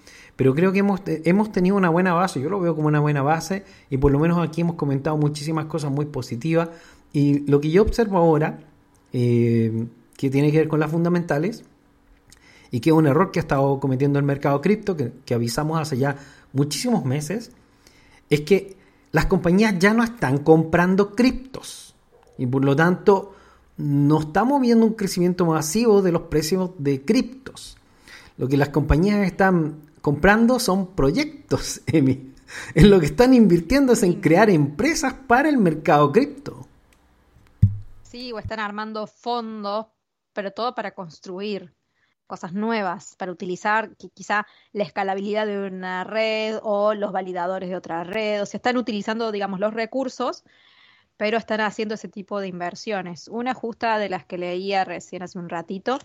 Pero 0.41 0.55
creo 0.55 0.71
que 0.71 0.79
hemos, 0.79 1.01
hemos 1.05 1.51
tenido 1.51 1.75
una 1.75 1.89
buena 1.89 2.13
base, 2.13 2.41
yo 2.41 2.49
lo 2.49 2.59
veo 2.59 2.75
como 2.75 2.87
una 2.87 2.99
buena 2.99 3.21
base 3.21 3.63
y 3.91 3.97
por 3.97 4.11
lo 4.11 4.17
menos 4.17 4.39
aquí 4.39 4.61
hemos 4.61 4.75
comentado 4.75 5.15
muchísimas 5.15 5.65
cosas 5.65 5.91
muy 5.91 6.07
positivas 6.07 6.69
y 7.13 7.45
lo 7.47 7.61
que 7.61 7.69
yo 7.69 7.83
observo 7.83 8.17
ahora, 8.17 8.57
eh, 9.13 9.85
que 10.17 10.31
tiene 10.31 10.51
que 10.51 10.57
ver 10.57 10.67
con 10.67 10.79
las 10.79 10.89
fundamentales, 10.89 11.63
y 12.71 12.79
que 12.79 12.89
es 12.89 12.95
un 12.95 13.05
error 13.05 13.29
que 13.29 13.37
ha 13.37 13.43
estado 13.43 13.79
cometiendo 13.79 14.17
el 14.17 14.25
mercado 14.25 14.61
cripto, 14.61 14.97
que, 14.97 15.11
que 15.25 15.35
avisamos 15.35 15.79
hace 15.79 15.99
ya 15.99 16.15
muchísimos 16.53 17.05
meses, 17.05 17.51
es 18.31 18.41
que 18.41 18.77
las 19.11 19.27
compañías 19.27 19.77
ya 19.77 19.93
no 19.93 20.03
están 20.03 20.39
comprando 20.39 21.11
criptos 21.11 21.93
y 22.39 22.47
por 22.47 22.65
lo 22.65 22.75
tanto 22.75 23.35
no 23.77 24.21
estamos 24.21 24.59
viendo 24.59 24.87
un 24.87 24.93
crecimiento 24.93 25.45
masivo 25.45 26.01
de 26.01 26.11
los 26.11 26.23
precios 26.23 26.71
de 26.79 27.05
criptos. 27.05 27.77
Lo 28.39 28.47
que 28.47 28.57
las 28.57 28.69
compañías 28.69 29.23
están 29.27 29.90
comprando 30.01 30.59
son 30.59 30.95
proyectos, 30.95 31.81
Emi. 31.87 32.33
En 32.75 32.89
lo 32.89 32.99
que 32.99 33.05
están 33.05 33.33
invirtiendo 33.33 33.93
es 33.93 34.03
en 34.03 34.19
crear 34.19 34.49
empresas 34.49 35.13
para 35.13 35.47
el 35.49 35.57
mercado 35.57 36.11
cripto. 36.11 36.67
Sí, 38.01 38.31
o 38.33 38.39
están 38.39 38.59
armando 38.59 39.07
fondos, 39.07 39.87
pero 40.33 40.51
todo 40.51 40.75
para 40.75 40.91
construir 40.93 41.73
cosas 42.27 42.53
nuevas, 42.53 43.15
para 43.17 43.31
utilizar 43.31 43.91
qui- 43.97 44.11
quizá 44.13 44.45
la 44.73 44.83
escalabilidad 44.83 45.45
de 45.45 45.59
una 45.67 46.03
red 46.03 46.59
o 46.63 46.93
los 46.93 47.11
validadores 47.11 47.69
de 47.69 47.75
otra 47.75 48.03
red. 48.03 48.41
O 48.41 48.45
sea, 48.45 48.57
están 48.57 48.77
utilizando, 48.77 49.31
digamos, 49.31 49.59
los 49.59 49.73
recursos, 49.73 50.43
pero 51.17 51.37
están 51.37 51.61
haciendo 51.61 51.95
ese 51.95 52.09
tipo 52.09 52.39
de 52.39 52.47
inversiones. 52.47 53.27
Una 53.27 53.53
justa 53.53 53.97
de 53.99 54.09
las 54.09 54.25
que 54.25 54.37
leía 54.37 54.83
recién 54.85 55.23
hace 55.23 55.39
un 55.39 55.49
ratito 55.49 55.99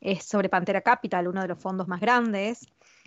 es 0.00 0.24
sobre 0.24 0.48
Pantera 0.48 0.80
Capital, 0.82 1.28
uno 1.28 1.42
de 1.42 1.48
los 1.48 1.58
fondos 1.58 1.88
más 1.88 2.00
grandes, 2.00 2.66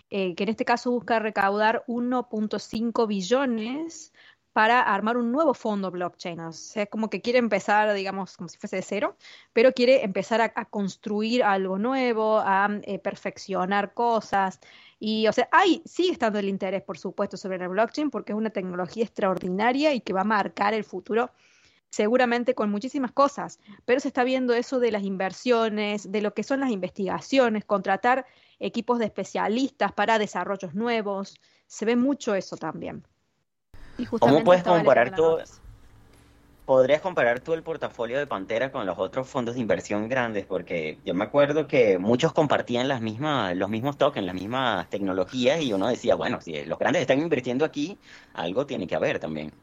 eh, 0.09 0.35
que 0.35 0.43
en 0.43 0.49
este 0.49 0.65
caso 0.65 0.91
busca 0.91 1.19
recaudar 1.19 1.83
1.5 1.87 3.07
billones 3.07 4.13
para 4.55 4.79
armar 4.81 5.17
un 5.17 5.33
nuevo 5.33 5.53
fondo 5.53 5.91
blockchain. 5.91 6.39
O 6.39 6.53
sea, 6.53 6.83
es 6.83 6.89
como 6.89 7.09
que 7.09 7.21
quiere 7.21 7.39
empezar, 7.39 7.93
digamos, 7.93 8.37
como 8.37 8.47
si 8.47 8.57
fuese 8.57 8.77
de 8.77 8.83
cero, 8.83 9.17
pero 9.51 9.73
quiere 9.73 10.05
empezar 10.05 10.39
a, 10.39 10.65
construir 10.65 11.43
algo 11.43 11.77
nuevo, 11.77 12.39
a 12.39 12.69
eh, 12.83 12.99
perfeccionar 12.99 13.93
cosas. 13.93 14.61
Y, 14.97 15.27
o 15.27 15.33
sea, 15.33 15.49
hay, 15.51 15.81
sigue 15.85 16.13
estando 16.13 16.39
el 16.39 16.47
interés, 16.47 16.83
por 16.83 16.97
supuesto, 16.97 17.35
sobre 17.35 17.57
la 17.57 17.67
blockchain 17.67 18.09
porque 18.09 18.31
es 18.31 18.37
una 18.37 18.49
tecnología 18.49 19.03
extraordinaria 19.03 19.93
y 19.93 19.99
que 19.99 20.13
va 20.13 20.21
a 20.21 20.23
marcar 20.23 20.73
el 20.73 20.85
futuro 20.85 21.31
seguramente 21.95 22.55
con 22.55 22.69
muchísimas 22.69 23.13
cosas, 23.13 23.57
pero 23.85 24.01
se 24.01 24.09
está 24.09 24.25
viendo 24.25 24.53
eso 24.53 24.79
de 24.79 24.91
las 24.91 25.03
inversiones, 25.03 26.11
de 26.11 26.21
lo 26.21 26.33
que 26.33 26.43
son 26.43 26.59
las 26.59 26.71
investigaciones, 26.71 27.63
contratar 27.63 28.25
equipos 28.59 28.99
de 28.99 29.05
especialistas 29.05 29.93
para 29.93 30.19
desarrollos 30.19 30.75
nuevos, 30.75 31.39
se 31.67 31.85
ve 31.85 31.95
mucho 31.95 32.35
eso 32.35 32.57
también. 32.57 33.07
Y 33.97 34.07
¿Cómo 34.07 34.43
puedes 34.43 34.63
comparar 34.63 35.17
noticia. 35.17 35.55
podrías 36.65 36.99
comparar 36.99 37.39
tú 37.39 37.53
el 37.53 37.63
portafolio 37.63 38.19
de 38.19 38.27
Pantera 38.27 38.73
con 38.73 38.85
los 38.85 38.99
otros 38.99 39.29
fondos 39.29 39.55
de 39.55 39.61
inversión 39.61 40.09
grandes, 40.09 40.45
porque 40.45 40.99
yo 41.05 41.13
me 41.13 41.23
acuerdo 41.23 41.65
que 41.65 41.97
muchos 41.97 42.33
compartían 42.33 42.89
las 42.89 42.99
mismas, 42.99 43.55
los 43.55 43.69
mismos 43.69 43.97
tokens, 43.97 44.25
las 44.25 44.35
mismas 44.35 44.89
tecnologías, 44.89 45.61
y 45.61 45.71
uno 45.71 45.87
decía, 45.87 46.15
bueno, 46.15 46.41
si 46.41 46.65
los 46.65 46.77
grandes 46.77 47.03
están 47.03 47.21
invirtiendo 47.21 47.63
aquí, 47.63 47.97
algo 48.33 48.65
tiene 48.65 48.85
que 48.85 48.95
haber 48.95 49.19
también. 49.19 49.53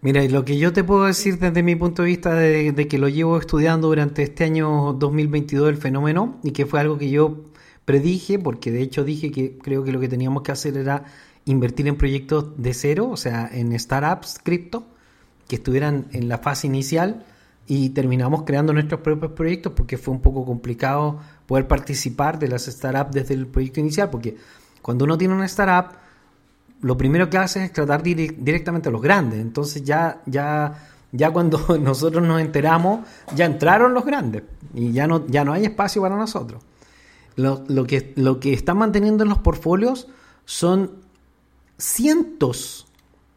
Mira, 0.00 0.22
lo 0.24 0.44
que 0.44 0.58
yo 0.58 0.72
te 0.72 0.84
puedo 0.84 1.06
decir 1.06 1.38
desde 1.40 1.62
mi 1.64 1.74
punto 1.74 2.02
de 2.02 2.08
vista 2.08 2.32
de, 2.34 2.70
de 2.70 2.86
que 2.86 2.98
lo 2.98 3.08
llevo 3.08 3.36
estudiando 3.36 3.88
durante 3.88 4.22
este 4.22 4.44
año 4.44 4.92
2022 4.92 5.68
el 5.70 5.76
fenómeno 5.76 6.38
y 6.44 6.52
que 6.52 6.66
fue 6.66 6.78
algo 6.78 6.98
que 6.98 7.10
yo 7.10 7.46
predije, 7.84 8.38
porque 8.38 8.70
de 8.70 8.82
hecho 8.82 9.02
dije 9.02 9.32
que 9.32 9.58
creo 9.58 9.82
que 9.82 9.90
lo 9.90 9.98
que 9.98 10.08
teníamos 10.08 10.44
que 10.44 10.52
hacer 10.52 10.76
era 10.76 11.04
invertir 11.46 11.88
en 11.88 11.96
proyectos 11.96 12.52
de 12.56 12.74
cero, 12.74 13.08
o 13.10 13.16
sea, 13.16 13.50
en 13.52 13.76
startups 13.76 14.38
cripto 14.40 14.86
que 15.48 15.56
estuvieran 15.56 16.06
en 16.12 16.28
la 16.28 16.38
fase 16.38 16.68
inicial 16.68 17.24
y 17.66 17.90
terminamos 17.90 18.44
creando 18.44 18.72
nuestros 18.72 19.00
propios 19.00 19.32
proyectos 19.32 19.72
porque 19.74 19.98
fue 19.98 20.14
un 20.14 20.20
poco 20.20 20.44
complicado 20.44 21.18
poder 21.46 21.66
participar 21.66 22.38
de 22.38 22.46
las 22.46 22.66
startups 22.66 23.12
desde 23.12 23.34
el 23.34 23.48
proyecto 23.48 23.80
inicial, 23.80 24.10
porque 24.10 24.36
cuando 24.80 25.06
uno 25.06 25.18
tiene 25.18 25.34
una 25.34 25.46
startup, 25.46 25.96
lo 26.80 26.96
primero 26.96 27.28
que 27.30 27.38
hace 27.38 27.64
es 27.64 27.72
tratar 27.72 28.02
dire- 28.02 28.34
directamente 28.38 28.88
a 28.88 28.92
los 28.92 29.02
grandes. 29.02 29.40
Entonces 29.40 29.82
ya, 29.84 30.22
ya, 30.26 30.88
ya 31.12 31.30
cuando 31.30 31.78
nosotros 31.80 32.26
nos 32.26 32.40
enteramos, 32.40 33.00
ya 33.34 33.44
entraron 33.46 33.94
los 33.94 34.04
grandes 34.04 34.42
y 34.74 34.92
ya 34.92 35.06
no, 35.06 35.26
ya 35.26 35.44
no 35.44 35.52
hay 35.52 35.64
espacio 35.64 36.02
para 36.02 36.16
nosotros. 36.16 36.62
Lo, 37.36 37.86
que, 37.86 38.12
lo 38.16 38.40
que 38.40 38.52
están 38.52 38.78
manteniendo 38.78 39.22
en 39.22 39.28
los 39.30 39.38
portfolios 39.38 40.08
son 40.44 40.90
cientos 41.76 42.86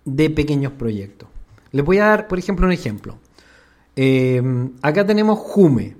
de 0.06 0.30
pequeños 0.32 0.74
proyectos. 0.74 1.30
Les 1.72 1.86
voy 1.86 2.00
a 2.00 2.06
dar, 2.06 2.28
por 2.28 2.39
ejemplo, 2.39 2.66
un 2.66 2.72
ejemplo. 2.72 3.18
Eh, 3.96 4.42
acá 4.82 5.06
tenemos 5.06 5.38
Jume, 5.39 5.96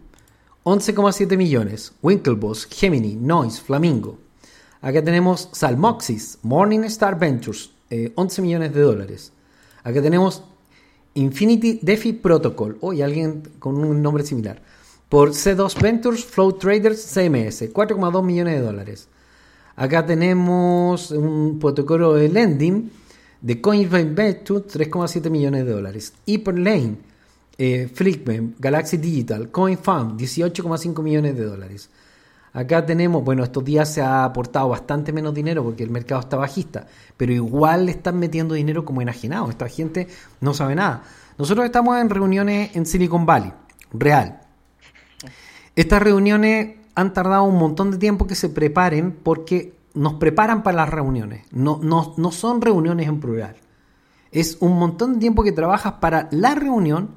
11,7 0.64 1.38
millones. 1.38 1.94
Winklevoss, 2.02 2.66
Gemini, 2.66 3.16
Noise, 3.16 3.62
Flamingo. 3.62 4.18
Acá 4.82 5.04
tenemos 5.04 5.50
Salmoxis, 5.52 6.40
Morningstar 6.42 7.20
Ventures, 7.20 7.70
eh, 7.92 8.12
11 8.16 8.42
millones 8.42 8.74
de 8.74 8.82
dólares. 8.82 9.32
Acá 9.84 10.02
tenemos 10.02 10.44
Infinity 11.14 11.80
DeFi 11.84 12.14
Protocol, 12.14 12.78
hoy 12.82 13.04
alguien 13.04 13.44
con 13.60 13.84
un 13.84 14.02
nombre 14.02 14.24
similar. 14.24 14.62
Por 15.08 15.32
C2 15.32 15.80
Ventures, 15.80 16.26
Flow 16.26 16.54
Traders, 16.54 17.00
CMS, 17.00 17.72
4,2 17.72 18.24
millones 18.24 18.56
de 18.56 18.62
dólares. 18.62 19.08
Acá 19.76 20.06
tenemos 20.06 21.12
un 21.12 21.60
protocolo 21.60 22.14
de 22.14 22.30
lending 22.30 22.90
de 23.40 23.62
Coinbase 23.62 24.06
Ventures, 24.06 24.68
3,7 24.74 25.30
millones 25.30 25.66
de 25.66 25.72
dólares. 25.72 26.14
Hyperlane, 26.26 26.98
eh, 27.58 27.88
Flickman, 27.94 28.56
Galaxy 28.58 28.98
Digital, 28.98 29.52
CoinFarm, 29.52 30.18
18,5 30.18 31.04
millones 31.04 31.36
de 31.36 31.44
dólares. 31.44 31.90
Acá 32.54 32.86
tenemos, 32.86 33.24
bueno, 33.24 33.44
estos 33.44 33.64
días 33.64 33.94
se 33.94 34.02
ha 34.02 34.26
aportado 34.26 34.70
bastante 34.70 35.14
menos 35.14 35.34
dinero 35.34 35.64
porque 35.64 35.84
el 35.84 35.90
mercado 35.90 36.20
está 36.20 36.36
bajista, 36.36 36.86
pero 37.16 37.32
igual 37.32 37.86
le 37.86 37.94
están 37.94 38.20
metiendo 38.20 38.56
dinero 38.56 38.84
como 38.84 39.02
enajenado. 39.02 39.50
Esta 39.50 39.70
gente 39.70 40.08
no 40.42 40.54
sabe 40.54 40.76
nada. 40.76 41.04
Nosotros 41.38 41.66
estamos 41.66 41.98
en 42.00 42.10
reuniones 42.10 42.76
en 42.76 42.86
Silicon 42.86 43.26
Valley, 43.26 43.54
real. 43.94 44.42
Estas 45.76 46.02
reuniones 46.02 46.76
han 46.96 47.14
tardado 47.14 47.44
un 47.44 47.58
montón 47.58 47.92
de 47.92 47.98
tiempo 47.98 48.28
que 48.28 48.36
se 48.36 48.50
preparen 48.50 49.14
porque 49.24 49.74
nos 49.94 50.16
preparan 50.16 50.62
para 50.64 50.78
las 50.78 50.90
reuniones. 50.90 51.46
No, 51.52 51.80
no, 51.82 52.14
no 52.18 52.32
son 52.32 52.62
reuniones 52.62 53.08
en 53.08 53.20
plural. 53.20 53.56
Es 54.32 54.58
un 54.60 54.78
montón 54.78 55.14
de 55.14 55.20
tiempo 55.20 55.44
que 55.44 55.54
trabajas 55.54 55.94
para 55.94 56.28
la 56.32 56.56
reunión 56.56 57.12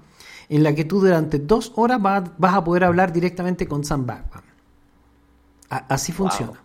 en 0.48 0.62
la 0.62 0.74
que 0.74 0.84
tú 0.84 1.00
durante 1.00 1.38
dos 1.38 1.72
horas 1.76 2.00
vas, 2.00 2.54
a 2.54 2.64
poder 2.64 2.84
hablar 2.84 3.12
directamente 3.12 3.66
con 3.66 3.84
Sam 3.84 4.06
Backman. 4.06 4.43
Así 5.68 6.12
funciona. 6.12 6.60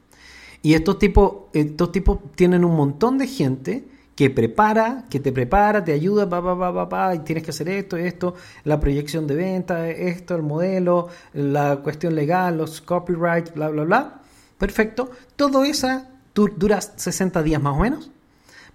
Y 0.61 0.73
estos 0.73 0.99
tipos, 0.99 1.33
estos 1.53 1.91
tipos 1.91 2.19
tienen 2.35 2.65
un 2.65 2.75
montón 2.75 3.17
de 3.17 3.27
gente 3.27 3.85
que 4.15 4.29
prepara, 4.29 5.05
que 5.09 5.21
te 5.21 5.31
prepara, 5.31 5.83
te 5.83 5.93
ayuda, 5.93 6.29
pa, 6.29 6.43
pa, 6.43 6.57
pa, 6.59 6.73
pa, 6.73 6.89
pa, 6.89 7.15
y 7.15 7.19
tienes 7.19 7.43
que 7.43 7.51
hacer 7.51 7.69
esto, 7.69 7.95
esto, 7.95 8.35
la 8.65 8.77
proyección 8.77 9.25
de 9.27 9.35
venta, 9.35 9.89
esto, 9.89 10.35
el 10.35 10.41
modelo, 10.43 11.07
la 11.33 11.77
cuestión 11.77 12.15
legal, 12.15 12.57
los 12.57 12.81
copyrights, 12.81 13.53
bla, 13.53 13.69
bla, 13.69 13.83
bla. 13.85 14.21
Perfecto. 14.57 15.09
Todo 15.37 15.63
eso 15.63 15.87
du- 16.35 16.49
dura 16.57 16.81
60 16.81 17.41
días 17.41 17.61
más 17.61 17.77
o 17.77 17.79
menos 17.79 18.11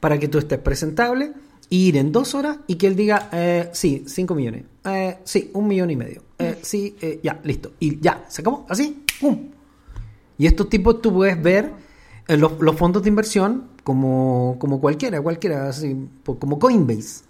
para 0.01 0.19
que 0.19 0.29
tú 0.29 0.39
estés 0.39 0.59
presentable, 0.59 1.33
ir 1.69 1.99
en 1.99 2.11
dos 2.11 2.35
horas 2.35 2.57
y 2.67 2.77
que 2.77 2.87
él 2.87 2.97
diga, 2.97 3.29
eh, 3.33 3.69
sí, 3.73 4.05
5 4.07 4.35
millones, 4.35 4.65
eh, 4.85 5.19
sí, 5.25 5.51
un 5.53 5.67
millón 5.69 5.91
y 5.91 5.97
medio, 5.97 6.23
eh, 6.39 6.59
sí, 6.63 6.97
ya, 7.23 7.39
listo, 7.45 7.73
y 7.81 8.01
ya, 8.01 8.25
se 8.29 8.41
acabó, 8.41 8.65
así, 8.71 9.05
¡pum! 9.21 9.51
Y 10.39 10.47
estos 10.47 10.69
tipos 10.69 11.01
tú 11.01 11.13
puedes 11.13 11.41
ver 11.41 11.73
en 12.27 12.41
los, 12.41 12.61
los 12.61 12.77
fondos 12.77 13.03
de 13.03 13.09
inversión 13.09 13.69
como, 13.83 14.57
como 14.59 14.81
cualquiera, 14.81 15.21
cualquiera, 15.21 15.69
así, 15.69 15.97
como 16.25 16.59
Coinbase, 16.59 17.25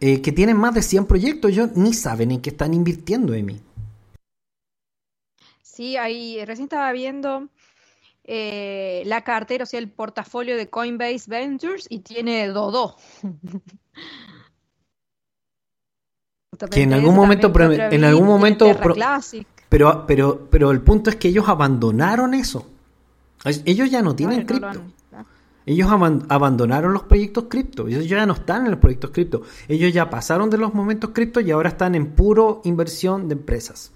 eh, 0.00 0.22
que 0.22 0.32
tienen 0.32 0.56
más 0.56 0.74
de 0.74 0.82
100 0.82 1.06
proyectos, 1.06 1.50
ellos 1.50 1.70
ni 1.74 1.92
saben 1.92 2.30
en 2.30 2.40
qué 2.40 2.50
están 2.50 2.72
invirtiendo 2.72 3.34
en 3.34 3.46
mí. 3.46 3.60
Sí, 5.62 5.96
ahí 5.96 6.44
recién 6.44 6.64
estaba 6.64 6.92
viendo 6.92 7.48
eh, 8.24 9.02
la 9.06 9.22
cartera, 9.22 9.64
o 9.64 9.66
sea, 9.66 9.80
el 9.80 9.90
portafolio 9.90 10.56
de 10.56 10.70
Coinbase 10.70 11.24
Ventures 11.26 11.86
y 11.88 12.00
tiene 12.00 12.46
Dodo. 12.48 12.96
Que 16.70 16.82
en 16.82 16.92
algún 16.92 17.16
momento, 17.16 17.50
en 17.56 18.04
algún 18.04 18.26
momento 18.26 18.78
pro-. 18.78 18.94
Pero, 19.72 20.04
pero, 20.06 20.48
pero 20.50 20.70
el 20.70 20.82
punto 20.82 21.08
es 21.08 21.16
que 21.16 21.28
ellos 21.28 21.48
abandonaron 21.48 22.34
eso. 22.34 22.66
Es- 23.42 23.62
Ellos 23.64 23.90
ya 23.90 24.02
no 24.02 24.14
tienen 24.14 24.40
no 24.40 24.46
cripto. 24.46 24.82
Ellos 25.64 25.88
aban- 25.90 26.26
abandonaron 26.28 26.92
los 26.92 27.04
proyectos 27.04 27.44
cripto. 27.48 27.88
Ellos 27.88 28.06
ya 28.06 28.26
no 28.26 28.34
están 28.34 28.66
en 28.66 28.72
los 28.72 28.80
proyectos 28.80 29.12
cripto. 29.12 29.42
Ellos 29.68 29.90
ya 29.94 30.10
pasaron 30.10 30.50
de 30.50 30.58
los 30.58 30.74
momentos 30.74 31.10
cripto 31.14 31.40
y 31.40 31.50
ahora 31.52 31.70
están 31.70 31.94
en 31.94 32.08
puro 32.08 32.60
inversión 32.64 33.28
de 33.28 33.32
empresas. 33.34 33.92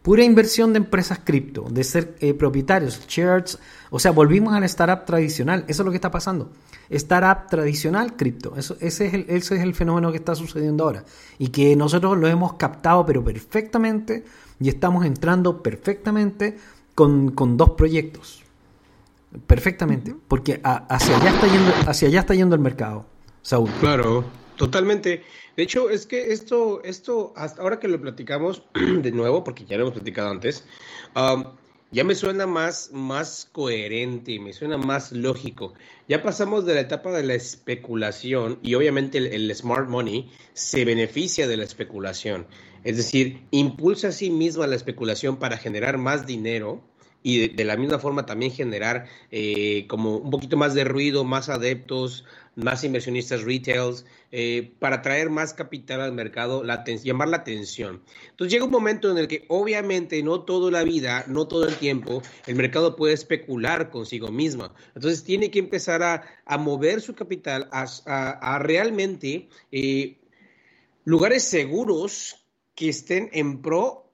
Pura 0.00 0.24
inversión 0.24 0.72
de 0.72 0.78
empresas 0.78 1.20
cripto, 1.22 1.66
de 1.70 1.84
ser 1.84 2.16
eh, 2.20 2.32
propietarios, 2.32 3.06
shares. 3.06 3.58
O 3.90 3.98
sea, 3.98 4.10
volvimos 4.12 4.54
al 4.54 4.64
startup 4.64 5.04
tradicional. 5.04 5.64
Eso 5.68 5.82
es 5.82 5.84
lo 5.84 5.90
que 5.90 5.96
está 5.98 6.10
pasando. 6.10 6.50
Startup 6.88 7.46
tradicional 7.50 8.16
cripto. 8.16 8.54
Eso, 8.56 8.76
ese, 8.80 9.06
es 9.06 9.14
el, 9.14 9.26
ese 9.28 9.56
es 9.56 9.62
el 9.62 9.74
fenómeno 9.74 10.10
que 10.12 10.18
está 10.18 10.34
sucediendo 10.34 10.84
ahora. 10.84 11.04
Y 11.38 11.48
que 11.48 11.76
nosotros 11.76 12.16
lo 12.16 12.26
hemos 12.26 12.54
captado, 12.54 13.04
pero 13.04 13.22
perfectamente. 13.22 14.24
Y 14.60 14.68
estamos 14.68 15.04
entrando 15.04 15.62
perfectamente 15.62 16.56
con, 16.94 17.30
con 17.32 17.56
dos 17.56 17.70
proyectos. 17.70 18.42
Perfectamente. 19.46 20.14
Porque 20.28 20.60
a- 20.62 20.86
hacia, 20.94 21.16
allá 21.16 21.30
está 21.30 21.46
yendo, 21.46 21.72
hacia 21.86 22.08
allá 22.08 22.20
está 22.20 22.34
yendo 22.34 22.54
el 22.54 22.60
mercado. 22.60 23.06
Saúl. 23.42 23.70
Claro, 23.80 24.24
totalmente. 24.56 25.22
De 25.56 25.62
hecho, 25.62 25.90
es 25.90 26.06
que 26.06 26.32
esto, 26.32 26.82
esto, 26.84 27.32
hasta 27.36 27.62
ahora 27.62 27.78
que 27.80 27.88
lo 27.88 28.00
platicamos 28.00 28.62
de 28.74 29.12
nuevo, 29.12 29.44
porque 29.44 29.64
ya 29.64 29.76
lo 29.76 29.82
hemos 29.82 29.94
platicado 29.94 30.30
antes, 30.30 30.64
um, 31.16 31.44
ya 31.90 32.02
me 32.04 32.14
suena 32.14 32.46
más, 32.46 32.90
más 32.92 33.48
coherente, 33.52 34.38
me 34.40 34.52
suena 34.52 34.76
más 34.78 35.12
lógico. 35.12 35.74
Ya 36.08 36.22
pasamos 36.22 36.64
de 36.64 36.74
la 36.74 36.80
etapa 36.80 37.12
de 37.12 37.22
la 37.22 37.34
especulación 37.34 38.58
y 38.62 38.74
obviamente 38.74 39.18
el, 39.18 39.26
el 39.28 39.54
smart 39.54 39.88
money 39.88 40.30
se 40.54 40.84
beneficia 40.84 41.46
de 41.46 41.56
la 41.56 41.64
especulación. 41.64 42.46
Es 42.84 42.98
decir, 42.98 43.40
impulsa 43.50 44.08
a 44.08 44.12
sí 44.12 44.30
misma 44.30 44.66
la 44.66 44.76
especulación 44.76 45.38
para 45.38 45.56
generar 45.56 45.98
más 45.98 46.26
dinero 46.26 46.82
y 47.26 47.48
de, 47.48 47.64
la 47.64 47.78
misma 47.78 47.98
forma 47.98 48.26
también 48.26 48.52
generar 48.52 49.06
eh, 49.30 49.86
como 49.88 50.18
un 50.18 50.30
poquito 50.30 50.58
más 50.58 50.74
de 50.74 50.84
ruido, 50.84 51.24
más 51.24 51.48
adeptos, 51.48 52.26
más 52.54 52.84
inversionistas 52.84 53.44
retails, 53.44 54.04
eh, 54.30 54.74
para 54.78 55.00
traer 55.00 55.30
más 55.30 55.54
capital 55.54 56.02
al 56.02 56.12
mercado, 56.12 56.62
llamar 57.02 57.28
la 57.28 57.38
atención. 57.38 58.02
Entonces 58.28 58.52
llega 58.52 58.66
un 58.66 58.70
momento 58.70 59.10
en 59.10 59.16
el 59.16 59.26
que 59.26 59.46
obviamente 59.48 60.22
no 60.22 60.42
toda 60.42 60.70
la 60.70 60.84
vida, 60.84 61.24
no 61.26 61.48
todo 61.48 61.66
el 61.66 61.76
tiempo, 61.76 62.22
el 62.46 62.56
mercado 62.56 62.94
puede 62.94 63.14
especular 63.14 63.88
consigo 63.88 64.30
mismo. 64.30 64.74
Entonces 64.94 65.24
tiene 65.24 65.50
que 65.50 65.60
empezar 65.60 66.02
a, 66.02 66.58
mover 66.58 67.00
su 67.00 67.14
capital 67.14 67.70
a 67.72 68.58
realmente 68.58 69.48
eh, 69.72 70.18
lugares 71.06 71.44
seguros 71.44 72.43
que 72.74 72.88
estén 72.88 73.30
en 73.32 73.62
pro 73.62 74.12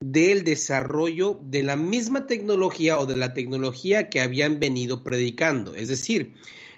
del 0.00 0.44
desarrollo 0.44 1.40
de 1.42 1.62
la 1.62 1.76
misma 1.76 2.26
tecnología 2.26 2.98
o 2.98 3.06
de 3.06 3.16
la 3.16 3.32
tecnología 3.32 4.10
que 4.10 4.20
habían 4.20 4.60
venido 4.60 5.02
predicando. 5.02 5.74
Es 5.74 5.88
decir, 5.88 6.34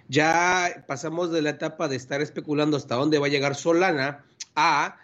ya 0.09 0.85
pasamos 0.87 1.33
de 1.33 1.43
la 1.43 1.51
etapa 1.51 1.89
de 1.89 1.97
estar 1.97 2.21
especulando 2.21 2.77
hasta 2.77 2.95
dónde 2.95 3.19
va 3.19 3.27
a 3.27 3.31
llegar 3.31 3.57
Solana 3.57 4.25
a 4.55 4.99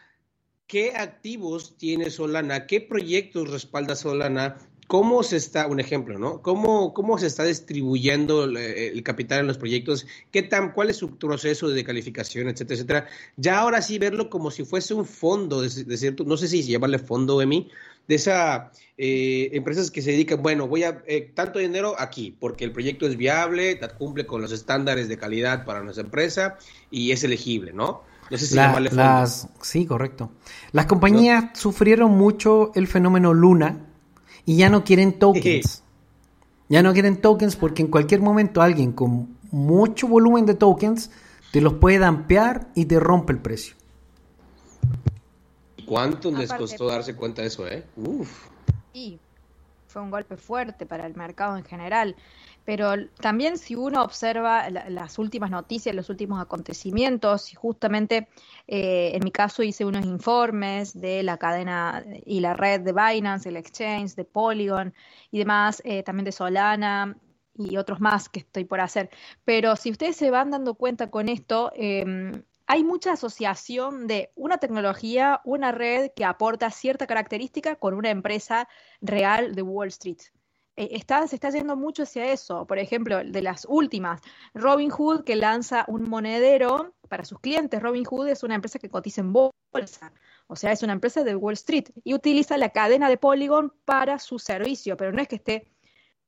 qué 0.66 0.92
activos 0.94 1.76
tiene 1.76 2.10
Solana, 2.10 2.66
qué 2.66 2.80
proyectos 2.80 3.50
respalda 3.50 3.96
Solana, 3.96 4.58
cómo 4.86 5.22
se 5.22 5.36
está, 5.36 5.66
un 5.66 5.80
ejemplo, 5.80 6.18
¿no? 6.18 6.42
¿Cómo, 6.42 6.92
cómo 6.92 7.16
se 7.18 7.26
está 7.26 7.44
distribuyendo 7.44 8.44
el, 8.44 8.56
el 8.56 9.02
capital 9.02 9.40
en 9.40 9.46
los 9.46 9.58
proyectos? 9.58 10.06
¿Qué 10.30 10.42
tan, 10.42 10.72
cuál 10.72 10.90
es 10.90 10.96
su 10.96 11.16
proceso 11.16 11.68
de 11.68 11.84
calificación, 11.84 12.48
etcétera, 12.48 12.74
etcétera? 12.74 13.06
Ya 13.36 13.58
ahora 13.60 13.80
sí 13.80 13.98
verlo 13.98 14.28
como 14.28 14.50
si 14.50 14.64
fuese 14.64 14.94
un 14.94 15.06
fondo, 15.06 15.62
de, 15.62 15.68
de 15.84 15.96
cierto, 15.96 16.24
no 16.24 16.36
sé 16.36 16.48
si 16.48 16.62
llamarle 16.62 16.98
fondo, 16.98 17.40
Emi, 17.40 17.70
de 18.08 18.16
esas 18.16 18.70
eh, 18.98 19.50
empresas 19.52 19.90
que 19.90 20.02
se 20.02 20.10
dedican, 20.10 20.42
bueno, 20.42 20.66
voy 20.68 20.82
a 20.84 21.02
eh, 21.06 21.30
tanto 21.34 21.58
dinero 21.58 21.94
aquí, 21.98 22.36
porque 22.38 22.64
el 22.64 22.72
proyecto 22.72 23.06
es 23.06 23.16
viable, 23.16 23.78
cumple 23.98 24.26
con 24.26 24.42
los 24.42 24.52
estándares 24.52 25.08
de 25.08 25.16
calidad 25.16 25.64
para 25.64 25.82
nuestra 25.82 26.04
empresa 26.04 26.58
y 26.90 27.12
es 27.12 27.24
elegible, 27.24 27.72
¿no? 27.72 28.02
No 28.30 28.36
sé 28.38 28.46
si 28.46 28.56
La- 28.56 28.66
llamarle 28.66 28.90
fondo. 28.90 29.02
las, 29.02 29.48
sí, 29.62 29.86
correcto. 29.86 30.32
Las 30.72 30.86
compañías 30.86 31.58
sufrieron 31.58 32.10
mucho 32.12 32.72
el 32.74 32.86
fenómeno 32.86 33.32
Luna 33.34 33.91
y 34.44 34.56
ya 34.56 34.68
no 34.70 34.84
quieren 34.84 35.12
tokens. 35.18 35.82
Ya 36.68 36.82
no 36.82 36.92
quieren 36.92 37.20
tokens 37.20 37.56
porque 37.56 37.82
en 37.82 37.88
cualquier 37.88 38.20
momento 38.22 38.62
alguien 38.62 38.92
con 38.92 39.36
mucho 39.50 40.08
volumen 40.08 40.46
de 40.46 40.54
tokens 40.54 41.10
te 41.52 41.60
los 41.60 41.74
puede 41.74 41.98
dampear 41.98 42.68
y 42.74 42.86
te 42.86 42.98
rompe 42.98 43.32
el 43.34 43.40
precio. 43.40 43.74
¿Cuánto 45.86 46.30
les 46.30 46.50
Aparte- 46.50 46.58
costó 46.64 46.86
darse 46.86 47.14
cuenta 47.14 47.42
de 47.42 47.48
eso, 47.48 47.66
eh? 47.66 47.84
Uf. 47.96 48.46
Sí, 48.92 49.18
fue 49.88 50.00
un 50.02 50.10
golpe 50.10 50.36
fuerte 50.36 50.86
para 50.86 51.06
el 51.06 51.14
mercado 51.14 51.56
en 51.56 51.64
general. 51.64 52.16
Pero 52.64 52.92
también 53.20 53.58
si 53.58 53.74
uno 53.74 54.02
observa 54.02 54.70
la- 54.70 54.88
las 54.90 55.18
últimas 55.18 55.50
noticias, 55.50 55.94
los 55.94 56.08
últimos 56.10 56.40
acontecimientos, 56.40 57.52
y 57.52 57.56
justamente 57.56 58.28
eh, 58.66 59.12
en 59.14 59.24
mi 59.24 59.30
caso 59.32 59.62
hice 59.62 59.84
unos 59.84 60.04
informes 60.06 60.98
de 61.00 61.22
la 61.22 61.38
cadena 61.38 62.04
y 62.24 62.40
la 62.40 62.54
red 62.54 62.80
de 62.80 62.92
Binance, 62.92 63.48
el 63.48 63.56
exchange, 63.56 64.14
de 64.14 64.24
Polygon 64.24 64.94
y 65.30 65.38
demás, 65.38 65.82
eh, 65.84 66.02
también 66.02 66.24
de 66.24 66.32
Solana 66.32 67.16
y 67.54 67.76
otros 67.76 68.00
más 68.00 68.28
que 68.28 68.40
estoy 68.40 68.64
por 68.64 68.80
hacer. 68.80 69.10
Pero 69.44 69.76
si 69.76 69.90
ustedes 69.90 70.16
se 70.16 70.30
van 70.30 70.50
dando 70.50 70.74
cuenta 70.74 71.10
con 71.10 71.28
esto, 71.28 71.70
em, 71.74 72.42
hay 72.66 72.84
mucha 72.84 73.12
asociación 73.12 74.06
de 74.06 74.30
una 74.34 74.58
tecnología, 74.58 75.40
una 75.44 75.72
red 75.72 76.10
que 76.16 76.24
aporta 76.24 76.70
cierta 76.70 77.06
característica 77.06 77.76
con 77.76 77.94
una 77.94 78.10
empresa 78.10 78.68
real 79.00 79.54
de 79.54 79.62
Wall 79.62 79.88
Street. 79.88 80.18
Eh, 80.76 81.04
se 81.26 81.36
está 81.36 81.50
yendo 81.50 81.76
mucho 81.76 82.04
hacia 82.04 82.32
eso. 82.32 82.66
Por 82.66 82.78
ejemplo, 82.78 83.22
de 83.24 83.42
las 83.42 83.66
últimas, 83.68 84.20
Robinhood 84.54 85.24
que 85.24 85.36
lanza 85.36 85.84
un 85.88 86.08
monedero 86.08 86.94
para 87.08 87.24
sus 87.24 87.40
clientes. 87.40 87.82
Robinhood 87.82 88.28
es 88.28 88.42
una 88.42 88.54
empresa 88.54 88.78
que 88.78 88.88
cotiza 88.88 89.20
en 89.20 89.32
bolsa, 89.32 90.12
o 90.46 90.56
sea, 90.56 90.72
es 90.72 90.82
una 90.82 90.94
empresa 90.94 91.24
de 91.24 91.36
Wall 91.36 91.54
Street 91.54 91.90
y 92.04 92.14
utiliza 92.14 92.56
la 92.56 92.70
cadena 92.70 93.08
de 93.08 93.18
Polygon 93.18 93.72
para 93.84 94.18
su 94.18 94.38
servicio, 94.38 94.96
pero 94.96 95.12
no 95.12 95.20
es 95.20 95.28
que 95.28 95.36
esté 95.36 95.72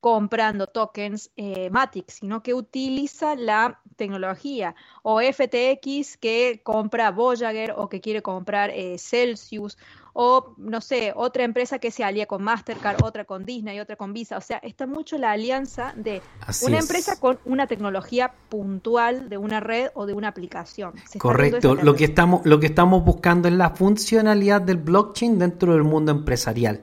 comprando 0.04 0.66
tokens 0.66 1.30
eh, 1.36 1.70
Matic, 1.70 2.10
sino 2.10 2.42
que 2.42 2.52
utiliza 2.52 3.36
la 3.36 3.80
tecnología. 3.96 4.74
O 5.02 5.18
FTX 5.22 6.18
que 6.18 6.60
compra 6.62 7.10
Voyager 7.10 7.72
o 7.74 7.88
que 7.88 8.02
quiere 8.02 8.20
comprar 8.20 8.68
eh, 8.68 8.98
Celsius. 8.98 9.78
O, 10.16 10.54
no 10.58 10.80
sé, 10.80 11.12
otra 11.14 11.42
empresa 11.42 11.80
que 11.80 11.90
se 11.90 12.04
alía 12.04 12.26
con 12.26 12.42
Mastercard, 12.42 13.02
otra 13.02 13.24
con 13.24 13.44
Disney, 13.44 13.80
otra 13.80 13.96
con 13.96 14.12
Visa. 14.12 14.38
O 14.38 14.40
sea, 14.40 14.58
está 14.58 14.86
mucho 14.86 15.18
la 15.18 15.32
alianza 15.32 15.92
de 15.96 16.22
Así 16.40 16.66
una 16.66 16.78
es. 16.78 16.84
empresa 16.84 17.18
con 17.18 17.38
una 17.44 17.66
tecnología 17.66 18.32
puntual 18.48 19.28
de 19.28 19.36
una 19.36 19.58
red 19.58 19.88
o 19.94 20.06
de 20.06 20.14
una 20.14 20.28
aplicación. 20.28 20.92
Se 21.08 21.18
Correcto. 21.18 21.74
Lo 21.74 21.96
que 21.96 22.04
estamos, 22.04 22.46
lo 22.46 22.60
que 22.60 22.66
estamos 22.66 23.04
buscando 23.04 23.48
es 23.48 23.54
la 23.54 23.70
funcionalidad 23.70 24.62
del 24.62 24.76
blockchain 24.76 25.38
dentro 25.38 25.72
del 25.72 25.82
mundo 25.82 26.12
empresarial. 26.12 26.82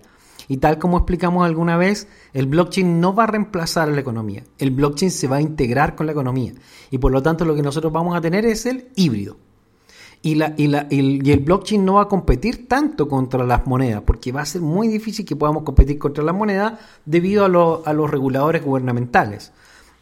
Y 0.49 0.57
tal 0.57 0.77
como 0.77 0.97
explicamos 0.97 1.45
alguna 1.45 1.77
vez, 1.77 2.09
el 2.33 2.47
blockchain 2.47 2.99
no 2.99 3.15
va 3.15 3.23
a 3.23 3.27
reemplazar 3.27 3.87
a 3.87 3.91
la 3.93 4.01
economía. 4.01 4.43
El 4.57 4.71
blockchain 4.71 5.09
se 5.09 5.29
va 5.29 5.37
a 5.37 5.41
integrar 5.41 5.95
con 5.95 6.05
la 6.05 6.11
economía. 6.11 6.51
Y 6.89 6.97
por 6.97 7.13
lo 7.13 7.23
tanto 7.23 7.45
lo 7.45 7.55
que 7.55 7.61
nosotros 7.61 7.93
vamos 7.93 8.17
a 8.17 8.19
tener 8.19 8.45
es 8.45 8.65
el 8.65 8.89
híbrido. 8.97 9.37
Y, 10.23 10.35
la, 10.35 10.53
y, 10.55 10.67
la- 10.67 10.87
el, 10.91 11.25
y 11.25 11.31
el 11.31 11.39
blockchain 11.39 11.83
no 11.83 11.95
va 11.95 12.03
a 12.03 12.07
competir 12.07 12.67
tanto 12.67 13.07
contra 13.07 13.43
las 13.43 13.65
monedas, 13.65 14.03
porque 14.05 14.31
va 14.31 14.41
a 14.41 14.45
ser 14.45 14.61
muy 14.61 14.87
difícil 14.87 15.25
que 15.25 15.35
podamos 15.35 15.63
competir 15.63 15.97
contra 15.97 16.23
las 16.23 16.35
monedas 16.35 16.73
debido 17.05 17.43
a, 17.43 17.47
lo- 17.47 17.81
a 17.85 17.93
los 17.93 18.09
reguladores 18.09 18.63
gubernamentales. 18.63 19.51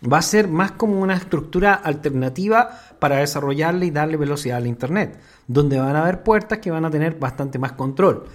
Va 0.01 0.17
a 0.17 0.21
ser 0.21 0.47
más 0.49 0.71
como 0.71 0.99
una 1.01 1.15
estructura 1.15 1.73
alternativa 1.73 2.69
para 2.99 3.17
desarrollarle 3.17 3.85
y 3.85 3.91
darle 3.91 4.17
velocidad 4.17 4.57
al 4.57 4.67
Internet, 4.67 5.19
donde 5.47 5.79
van 5.79 5.95
a 5.95 6.01
haber 6.03 6.23
puertas 6.23 6.59
que 6.59 6.71
van 6.71 6.85
a 6.85 6.91
tener 6.91 7.17
bastante 7.17 7.57
más 7.59 7.73
control. 7.73 8.25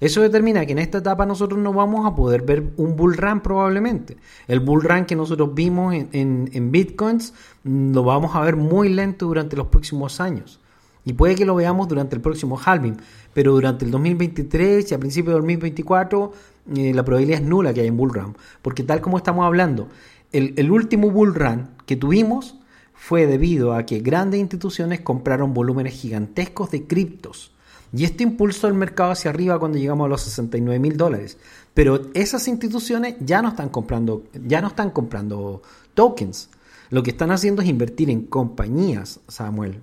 Eso 0.00 0.20
determina 0.22 0.64
que 0.66 0.72
en 0.72 0.78
esta 0.80 0.98
etapa 0.98 1.24
nosotros 1.24 1.58
no 1.60 1.72
vamos 1.72 2.04
a 2.06 2.14
poder 2.14 2.42
ver 2.42 2.72
un 2.78 2.96
bull 2.96 3.16
run 3.16 3.40
probablemente. 3.40 4.16
El 4.48 4.60
bull 4.60 4.82
run 4.82 5.04
que 5.04 5.14
nosotros 5.16 5.54
vimos 5.54 5.94
en, 5.94 6.08
en- 6.12 6.50
en 6.52 6.70
bitcoins 6.72 7.32
mm, 7.64 7.92
lo 7.94 8.02
vamos 8.02 8.34
a 8.34 8.40
ver 8.40 8.56
muy 8.56 8.88
lento 8.88 9.26
durante 9.26 9.56
los 9.56 9.68
próximos 9.68 10.20
años. 10.20 10.60
Y 11.04 11.12
puede 11.12 11.34
que 11.34 11.44
lo 11.44 11.54
veamos 11.54 11.88
durante 11.88 12.16
el 12.16 12.22
próximo 12.22 12.58
halving, 12.58 12.96
pero 13.32 13.52
durante 13.52 13.84
el 13.84 13.90
2023 13.90 14.90
y 14.90 14.94
a 14.94 14.98
principios 14.98 15.34
del 15.34 15.42
2024 15.42 16.32
eh, 16.76 16.94
la 16.94 17.04
probabilidad 17.04 17.40
es 17.40 17.46
nula 17.46 17.74
que 17.74 17.82
haya 17.82 17.90
un 17.90 17.98
bull 17.98 18.14
run. 18.14 18.36
Porque 18.62 18.82
tal 18.82 19.00
como 19.00 19.18
estamos 19.18 19.44
hablando, 19.44 19.88
el, 20.32 20.54
el 20.56 20.70
último 20.70 21.10
bull 21.10 21.34
run 21.34 21.68
que 21.86 21.96
tuvimos 21.96 22.56
fue 22.94 23.26
debido 23.26 23.74
a 23.74 23.84
que 23.84 24.00
grandes 24.00 24.40
instituciones 24.40 25.00
compraron 25.00 25.52
volúmenes 25.52 25.92
gigantescos 25.94 26.70
de 26.70 26.86
criptos. 26.86 27.52
Y 27.92 28.04
esto 28.04 28.22
impulsó 28.22 28.66
el 28.66 28.74
mercado 28.74 29.12
hacia 29.12 29.30
arriba 29.30 29.58
cuando 29.58 29.78
llegamos 29.78 30.06
a 30.06 30.08
los 30.08 30.22
69 30.22 30.80
mil 30.80 30.96
dólares. 30.96 31.38
Pero 31.74 32.08
esas 32.14 32.48
instituciones 32.48 33.16
ya 33.20 33.42
no 33.42 33.50
están 33.50 33.68
comprando, 33.68 34.24
ya 34.46 34.60
no 34.60 34.68
están 34.68 34.90
comprando 34.90 35.62
tokens. 35.94 36.48
Lo 36.90 37.02
que 37.02 37.10
están 37.10 37.30
haciendo 37.30 37.62
es 37.62 37.68
invertir 37.68 38.10
en 38.10 38.22
compañías, 38.22 39.20
Samuel. 39.28 39.80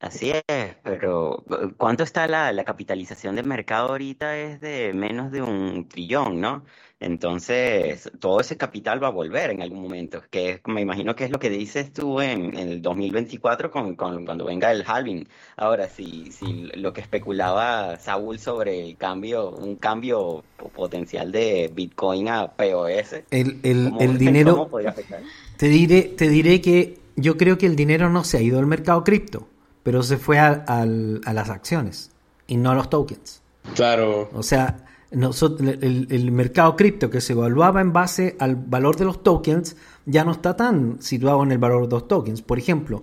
Así 0.00 0.30
es, 0.30 0.76
pero 0.84 1.44
eh, 1.50 1.72
¿cuánto 1.76 2.04
está 2.04 2.28
la, 2.28 2.52
la 2.52 2.62
capitalización 2.64 3.34
del 3.34 3.46
mercado 3.46 3.88
ahorita? 3.88 4.36
Es 4.38 4.60
de 4.60 4.92
menos 4.94 5.32
de 5.32 5.42
un 5.42 5.88
trillón, 5.88 6.40
¿no? 6.40 6.64
Entonces, 7.00 8.10
todo 8.20 8.40
ese 8.40 8.56
capital 8.56 9.02
va 9.02 9.08
a 9.08 9.10
volver 9.10 9.50
en 9.50 9.60
algún 9.60 9.82
momento, 9.82 10.22
que 10.30 10.50
es- 10.50 10.60
me 10.66 10.80
imagino 10.82 11.16
que 11.16 11.24
es 11.24 11.30
lo 11.32 11.40
que 11.40 11.50
dices 11.50 11.92
tú 11.92 12.20
en, 12.20 12.56
en 12.56 12.68
el 12.68 12.80
2024 12.82 13.70
con, 13.72 13.96
con- 13.96 14.24
cuando 14.24 14.44
venga 14.44 14.70
el 14.70 14.84
halving. 14.86 15.26
Ahora, 15.56 15.88
si, 15.88 16.30
si 16.30 16.70
lo 16.76 16.92
que 16.92 17.00
especulaba 17.00 17.96
Saúl 17.98 18.38
sobre 18.38 18.80
el 18.84 18.96
cambio, 18.96 19.50
un 19.50 19.76
cambio 19.76 20.44
potencial 20.76 21.32
de 21.32 21.70
Bitcoin 21.74 22.28
a 22.28 22.48
POS, 22.56 23.24
El, 23.30 23.58
el- 23.64 23.84
¿cómo- 23.84 24.00
el 24.00 24.06
cómo 24.10 24.18
dinero, 24.18 24.68
podría 24.68 24.90
afectar? 24.90 25.20
te 25.56 25.68
diré, 25.68 26.02
te 26.02 26.28
diré 26.28 26.60
que 26.60 26.98
yo 27.16 27.36
creo 27.36 27.58
que 27.58 27.66
el 27.66 27.74
dinero 27.74 28.10
no 28.10 28.22
se 28.22 28.38
ha 28.38 28.42
ido 28.42 28.58
al 28.60 28.66
mercado 28.66 29.02
cripto, 29.02 29.48
pero 29.88 30.02
se 30.02 30.18
fue 30.18 30.38
a, 30.38 30.64
a 30.66 30.84
las 30.84 31.48
acciones 31.48 32.10
y 32.46 32.58
no 32.58 32.72
a 32.72 32.74
los 32.74 32.90
tokens. 32.90 33.40
Claro. 33.74 34.28
O 34.34 34.42
sea, 34.42 34.84
nosotros, 35.12 35.66
el, 35.80 36.06
el 36.10 36.30
mercado 36.30 36.76
cripto 36.76 37.08
que 37.08 37.22
se 37.22 37.32
evaluaba 37.32 37.80
en 37.80 37.94
base 37.94 38.36
al 38.38 38.56
valor 38.56 38.96
de 38.96 39.06
los 39.06 39.22
tokens 39.22 39.76
ya 40.04 40.26
no 40.26 40.32
está 40.32 40.54
tan 40.54 41.00
situado 41.00 41.42
en 41.42 41.52
el 41.52 41.58
valor 41.58 41.88
de 41.88 41.94
los 41.94 42.06
tokens. 42.06 42.42
Por 42.42 42.58
ejemplo, 42.58 43.02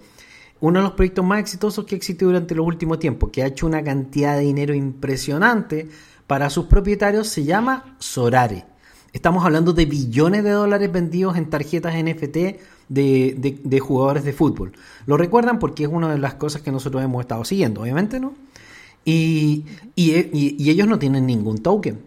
uno 0.60 0.78
de 0.78 0.84
los 0.84 0.92
proyectos 0.92 1.26
más 1.26 1.40
exitosos 1.40 1.86
que 1.86 1.96
existe 1.96 2.24
durante 2.24 2.54
los 2.54 2.68
últimos 2.68 3.00
tiempos, 3.00 3.32
que 3.32 3.42
ha 3.42 3.48
hecho 3.48 3.66
una 3.66 3.84
cantidad 3.84 4.36
de 4.36 4.42
dinero 4.42 4.76
impresionante 4.76 5.90
para 6.28 6.52
sus 6.52 6.66
propietarios, 6.66 7.28
se 7.30 7.46
llama 7.46 7.96
Sorare. 7.98 8.64
Estamos 9.12 9.44
hablando 9.44 9.74
de 9.74 9.88
billones 9.88 10.44
de 10.44 10.52
dólares 10.52 10.92
vendidos 10.92 11.36
en 11.36 11.50
tarjetas 11.50 11.96
NFT 11.96 12.38
de, 12.90 13.36
de- 13.38 13.60
de 13.64 13.80
jugadores 13.80 14.24
de 14.24 14.34
fútbol. 14.34 14.74
Lo 15.06 15.18
recuerdan 15.18 15.60
porque 15.60 15.84
es 15.84 15.90
una 15.90 16.12
de 16.12 16.20
las 16.20 16.36
cosas 16.36 16.62
que 16.62 16.72
nosotros 16.72 17.04
hemos 17.04 17.22
estado 17.22 17.44
siguiendo, 17.46 17.82
obviamente, 17.82 18.20
¿no? 18.20 18.34
Y, 19.04 19.66
y- 19.96 20.12
y- 20.16 20.56
y 20.58 20.70
ellos 20.70 20.88
no 20.88 20.98
tienen 21.00 21.26
ningún 21.26 21.60
token. 21.60 22.00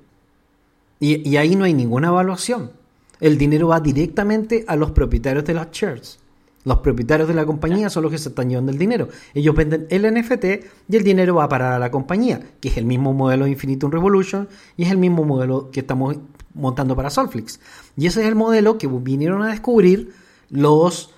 Y, 1.01 1.29
y 1.29 1.37
ahí 1.37 1.55
no 1.55 1.65
hay 1.65 1.75
ninguna 1.75 2.09
evaluación. 2.09 2.73
El 3.21 3.39
dinero 3.39 3.69
va 3.69 3.81
directamente 3.81 4.65
a 4.67 4.77
los 4.77 4.91
propietarios 4.93 5.45
de 5.45 5.55
las 5.55 5.71
shares. 5.73 6.19
Los 6.65 6.79
propietarios 6.79 7.29
de 7.29 7.35
la 7.35 7.47
compañía 7.47 7.89
son 7.89 8.03
los 8.03 8.13
que 8.13 8.19
se 8.19 8.29
están 8.31 8.49
llevando 8.51 8.73
el 8.73 8.79
dinero. 8.79 9.09
Ellos 9.33 9.55
venden 9.55 9.87
el 9.91 10.13
NFT 10.13 10.45
y 10.89 10.97
el 10.97 11.05
dinero 11.05 11.37
va 11.37 11.45
a 11.45 11.49
parar 11.49 11.73
a 11.73 11.79
la 11.79 11.91
compañía, 11.91 12.41
que 12.61 12.69
es 12.69 12.77
el 12.77 12.85
mismo 12.85 13.15
modelo 13.15 13.45
de 13.45 13.53
Infinitum 13.53 13.91
Revolution 13.91 14.49
y 14.77 14.83
es 14.85 14.91
el 14.91 14.99
mismo 14.99 15.25
modelo 15.25 15.71
que 15.71 15.81
estamos 15.81 16.17
montando 16.55 16.95
para 16.97 17.11
Solflix. 17.11 17.61
Y 17.97 18.07
ese 18.07 18.23
es 18.23 18.27
el 18.29 18.35
modelo 18.35 18.77
que 18.77 18.87
vinieron 18.89 19.43
a 19.43 19.49
descubrir 19.49 20.13
los 20.51 21.11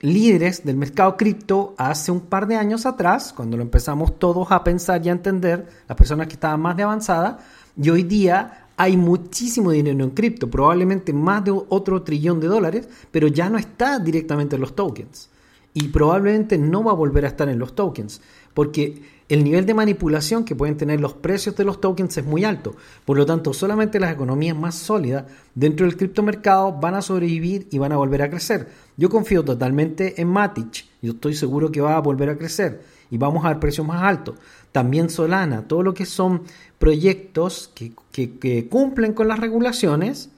líderes 0.00 0.64
del 0.64 0.76
mercado 0.76 1.16
cripto 1.16 1.74
hace 1.78 2.12
un 2.12 2.20
par 2.20 2.46
de 2.46 2.56
años 2.56 2.84
atrás, 2.84 3.32
cuando 3.32 3.56
lo 3.56 3.62
empezamos 3.62 4.18
todos 4.18 4.50
a 4.50 4.62
pensar 4.62 5.04
y 5.04 5.08
a 5.08 5.12
entender, 5.12 5.66
las 5.88 5.96
personas 5.96 6.26
que 6.26 6.34
estaban 6.34 6.60
más 6.60 6.76
de 6.76 6.82
avanzada, 6.82 7.38
y 7.80 7.88
hoy 7.90 8.02
día 8.02 8.68
hay 8.76 8.96
muchísimo 8.96 9.70
dinero 9.70 10.04
en 10.04 10.10
cripto, 10.10 10.50
probablemente 10.50 11.12
más 11.12 11.44
de 11.44 11.52
otro 11.68 12.02
trillón 12.02 12.40
de 12.40 12.48
dólares, 12.48 12.88
pero 13.10 13.28
ya 13.28 13.48
no 13.48 13.56
está 13.56 13.98
directamente 13.98 14.56
en 14.56 14.60
los 14.60 14.74
tokens. 14.74 15.30
Y 15.72 15.88
probablemente 15.88 16.58
no 16.58 16.84
va 16.84 16.92
a 16.92 16.96
volver 16.96 17.24
a 17.24 17.28
estar 17.28 17.48
en 17.48 17.58
los 17.58 17.74
tokens. 17.74 18.20
porque 18.52 19.02
el 19.28 19.42
nivel 19.42 19.64
de 19.64 19.72
manipulación 19.74 20.44
que 20.44 20.54
pueden 20.54 20.76
tener 20.76 21.00
los 21.00 21.14
precios 21.14 21.56
de 21.56 21.64
los 21.64 21.80
tokens 21.80 22.16
es 22.18 22.24
muy 22.26 22.44
alto. 22.44 22.76
Por 23.04 23.16
lo 23.16 23.24
tanto, 23.24 23.52
solamente 23.54 23.98
las 23.98 24.12
economías 24.12 24.56
más 24.56 24.74
sólidas 24.74 25.24
dentro 25.54 25.86
del 25.86 25.96
criptomercado 25.96 26.72
van 26.72 26.94
a 26.94 27.02
sobrevivir 27.02 27.66
y 27.70 27.78
van 27.78 27.92
a 27.92 27.96
volver 27.96 28.20
a 28.22 28.28
crecer. 28.30 28.68
Yo 28.96 29.08
confío 29.08 29.42
totalmente 29.44 30.20
en 30.20 30.28
Matic. 30.28 30.84
Yo 31.00 31.12
estoy 31.12 31.34
seguro 31.34 31.72
que 31.72 31.80
va 31.80 31.96
a 31.96 32.00
volver 32.00 32.28
a 32.28 32.36
crecer 32.36 32.82
y 33.10 33.16
vamos 33.16 33.44
a 33.44 33.48
ver 33.48 33.60
precios 33.60 33.86
más 33.86 34.02
altos. 34.02 34.36
También 34.72 35.08
Solana, 35.08 35.66
todo 35.68 35.82
lo 35.82 35.94
que 35.94 36.04
son 36.04 36.42
proyectos 36.78 37.70
que, 37.74 37.92
que- 38.12 38.38
que 38.38 38.68
cumplen 38.68 39.14
con 39.14 39.28
las 39.28 39.38
regulaciones 39.38 40.28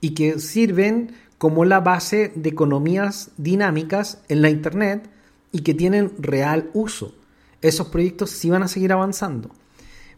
y 0.00 0.10
que 0.10 0.38
sirven 0.40 1.12
como 1.38 1.64
la 1.64 1.80
base 1.80 2.32
de 2.34 2.48
economías 2.50 3.30
dinámicas 3.38 4.20
en 4.28 4.42
la 4.42 4.50
Internet 4.50 5.08
y 5.52 5.60
que 5.60 5.72
tienen 5.74 6.12
real 6.18 6.70
uso. 6.74 7.14
Esos 7.62 7.88
proyectos 7.88 8.30
sí 8.30 8.50
van 8.50 8.62
a 8.62 8.68
seguir 8.68 8.92
avanzando. 8.92 9.50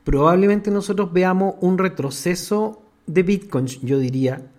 Probablemente 0.04 0.70
nosotros 0.70 1.12
veamos 1.12 1.54
un 1.60 1.78
retroceso 1.78 2.82
de 3.06 3.22
Bitcoin, 3.22 3.66
yo 3.66 3.98
diría, 3.98 4.50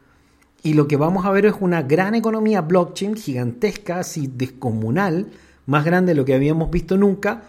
y 0.63 0.73
lo 0.73 0.88
que 0.88 0.97
vamos 0.97 1.25
a 1.25 1.32
ver 1.32 1.45
es 1.45 1.55
una 1.59 1.82
gran 1.84 2.15
economía 2.15 2.61
blockchain 2.61 3.15
gigantesca, 3.15 3.99
así 3.99 4.27
descomunal, 4.27 5.27
más 5.65 5.86
grande 5.86 6.11
de 6.11 6.15
lo 6.15 6.25
que 6.25 6.34
habíamos 6.34 6.69
visto 6.71 6.97
nunca, 6.97 7.43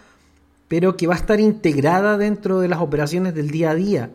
pero 0.68 0.96
que 0.96 1.06
va 1.06 1.14
a 1.14 1.18
estar 1.18 1.40
integrada 1.40 2.16
dentro 2.16 2.60
de 2.60 2.68
las 2.68 2.80
operaciones 2.80 3.34
del 3.34 3.50
día 3.50 3.70
a 3.70 3.74
día 3.74 4.10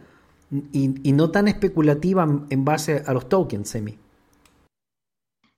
y, 0.72 1.12
no 1.12 1.32
tan 1.32 1.48
especulativa 1.48 2.24
en- 2.24 2.46
en 2.50 2.64
base 2.64 3.04
a 3.06 3.14
los 3.14 3.28
tokens, 3.28 3.68
Semi. 3.68 3.98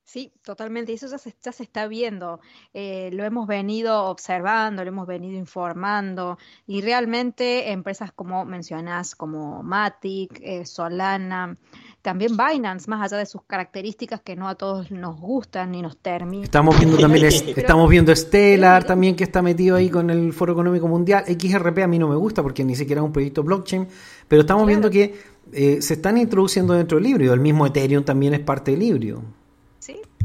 Sí, 0.07 0.31
totalmente. 0.41 0.93
Y 0.93 0.95
eso 0.95 1.07
ya 1.09 1.17
se, 1.17 1.35
ya 1.43 1.51
se 1.51 1.63
está 1.63 1.85
viendo. 1.85 2.39
Eh, 2.73 3.09
lo 3.11 3.25
hemos 3.25 3.45
venido 3.45 4.05
observando, 4.05 4.81
lo 4.85 4.87
hemos 4.87 5.05
venido 5.05 5.37
informando. 5.37 6.37
Y 6.65 6.79
realmente 6.79 7.73
empresas 7.73 8.13
como 8.13 8.45
mencionás, 8.45 9.15
como 9.15 9.61
Matic, 9.63 10.39
eh, 10.41 10.65
Solana, 10.65 11.57
también 12.01 12.37
Binance, 12.37 12.89
más 12.89 13.01
allá 13.03 13.17
de 13.17 13.25
sus 13.25 13.41
características 13.43 14.21
que 14.21 14.37
no 14.37 14.47
a 14.47 14.55
todos 14.55 14.91
nos 14.91 15.19
gustan 15.19 15.71
ni 15.71 15.81
nos 15.81 15.97
terminan. 15.97 16.45
Estamos 16.45 16.77
viendo 16.79 16.97
también, 16.97 17.27
Pero- 17.29 17.51
estamos 17.59 17.89
viendo 17.89 18.15
Stellar 18.15 18.85
también 18.85 19.13
que 19.13 19.25
está 19.25 19.41
metido 19.41 19.75
ahí 19.75 19.89
con 19.89 20.09
el 20.09 20.31
Foro 20.31 20.53
Económico 20.53 20.87
Mundial. 20.87 21.25
XRP 21.27 21.79
a 21.83 21.87
mí 21.87 21.99
no 21.99 22.07
me 22.07 22.15
gusta 22.15 22.41
porque 22.41 22.63
ni 22.63 22.77
siquiera 22.77 23.01
es 23.01 23.05
un 23.05 23.11
proyecto 23.11 23.43
blockchain, 23.43 23.85
pero 24.29 24.43
estamos 24.43 24.65
viendo 24.65 24.89
que 24.89 25.19
eh, 25.51 25.81
se 25.81 25.95
están 25.95 26.17
introduciendo 26.17 26.73
dentro 26.75 26.97
del 26.97 27.07
híbrido. 27.07 27.33
El 27.33 27.41
mismo 27.41 27.65
Ethereum 27.65 28.05
también 28.05 28.33
es 28.35 28.39
parte 28.39 28.71
del 28.71 28.83
híbrido. 28.83 29.21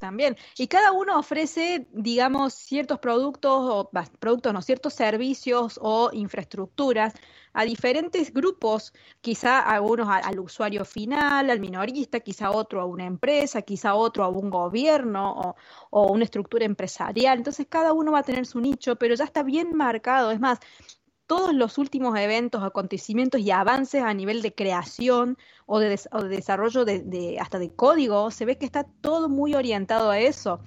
También. 0.03 0.37
Y 0.59 0.67
cada 0.67 0.91
uno 0.91 1.17
ofrece, 1.17 1.87
digamos, 1.93 2.55
ciertos 2.55 2.99
productos 2.99 3.53
o 3.71 3.89
productos, 4.19 4.53
no, 4.53 4.61
ciertos 4.61 4.95
servicios 4.95 5.79
o 5.81 6.11
infraestructuras 6.13 7.15
a 7.53 7.65
diferentes 7.65 8.33
grupos, 8.33 8.93
quizá 9.21 9.61
algunos 9.61 10.09
a- 10.09 10.17
al 10.17 10.41
usuario 10.41 10.85
final, 10.85 11.49
al 11.51 11.61
minorista, 11.61 12.19
quizá 12.19 12.51
otro 12.51 12.81
a 12.81 12.85
una 12.85 13.05
empresa, 13.07 13.63
quizá 13.63 13.95
otro 13.95 14.25
a 14.25 14.29
un 14.29 14.51
gobierno 14.51 15.33
o, 15.41 15.57
o 15.91 16.11
una 16.13 16.25
estructura 16.25 16.65
empresarial. 16.65 17.39
Entonces 17.39 17.69
cada 17.71 17.93
uno 17.93 18.11
va 18.11 18.19
a 18.21 18.23
tener 18.25 18.45
su 18.45 18.61
nicho, 18.61 18.97
pero 18.97 19.15
ya 19.15 19.23
está 19.25 19.45
bien 19.45 19.73
marcado. 19.77 20.33
Es 20.33 20.41
más, 20.41 20.59
todos 21.33 21.55
los 21.55 21.79
últimos 21.79 22.19
eventos, 22.19 22.63
acontecimientos 22.63 23.41
y 23.41 23.51
avances 23.51 24.03
a 24.03 24.13
nivel 24.13 24.43
de 24.43 24.55
creación 24.55 25.39
o 25.65 25.79
de, 25.79 25.99
desarrollo 26.29 26.85
de, 26.85 27.39
hasta 27.41 27.59
de 27.59 27.75
código, 27.75 28.31
se 28.31 28.45
ve 28.45 28.59
que 28.59 28.67
está 28.67 28.85
todo 29.01 29.31
muy 29.31 29.55
orientado 29.55 30.11
a 30.11 30.19
eso. 30.19 30.61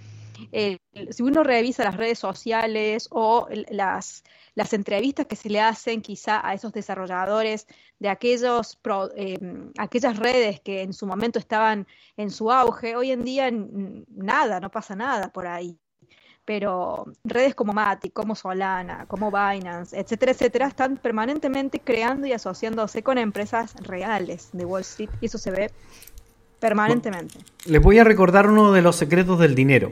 Si 1.12 1.22
uno 1.22 1.44
revisa 1.44 1.84
las 1.84 1.98
redes 1.98 2.18
sociales 2.18 3.08
o 3.12 3.48
las, 3.70 4.24
entrevistas 4.56 5.28
que 5.28 5.36
se 5.36 5.52
le 5.52 5.62
hacen 5.62 6.02
quizá 6.02 6.42
a 6.44 6.56
esos 6.56 6.74
desarrolladores 6.74 7.68
de 8.00 8.10
aquellos 8.10 8.76
pro- 8.76 9.12
eh, 9.16 9.38
aquellas 9.78 10.18
redes 10.18 10.62
que 10.62 10.82
en 10.82 10.94
su 10.94 11.06
momento 11.06 11.38
estaban 11.38 11.86
en 12.18 12.32
su 12.32 12.52
auge, 12.52 12.96
hoy 12.96 13.12
en 13.12 13.24
día 13.24 13.52
nada, 13.52 14.60
no 14.60 14.72
pasa 14.72 14.96
nada 14.96 15.32
por 15.32 15.46
ahí 15.46 15.78
pero 16.46 17.06
redes 17.24 17.56
como 17.56 17.74
Matic, 17.74 18.14
como 18.14 18.36
Solana, 18.36 19.06
como 19.08 19.32
Binance, 19.32 20.00
etcétera, 20.00 20.32
etcétera, 20.32 20.68
están 20.68 20.98
permanentemente 20.98 21.80
creando 21.80 22.28
y 22.28 22.34
asociándose 22.34 23.02
con 23.02 23.18
empresas 23.18 23.74
reales 23.82 24.50
de 24.54 24.66
Wall 24.66 24.82
Street 24.82 25.10
y 25.20 25.26
eso 25.26 25.40
se 25.40 25.52
ve 25.52 25.72
permanentemente. 26.60 27.40
Les 27.66 27.82
voy 27.82 28.00
a 28.00 28.04
recordar 28.04 28.48
uno 28.48 28.72
de 28.72 28.82
los 28.82 28.96
secretos 28.96 29.40
del 29.40 29.56
dinero. 29.56 29.92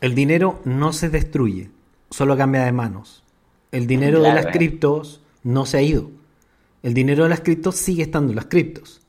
El 0.00 0.14
dinero 0.14 0.60
no 0.64 0.92
se 0.92 1.10
destruye, 1.10 1.70
solo 2.10 2.36
cambia 2.36 2.64
de 2.64 2.72
manos. 2.72 3.22
El 3.70 3.86
dinero 3.86 4.22
de 4.22 4.32
las 4.32 4.46
eh. 4.46 4.50
criptos 4.52 5.22
no 5.42 5.66
se 5.66 5.78
ha 5.78 5.82
ido. 5.82 6.10
El 6.82 6.94
dinero 6.94 7.24
de 7.24 7.30
las 7.30 7.40
criptos 7.40 7.76
sigue 7.76 8.02
estando 8.02 8.32
en 8.32 8.36
las 8.36 8.46
criptos. 8.46 9.02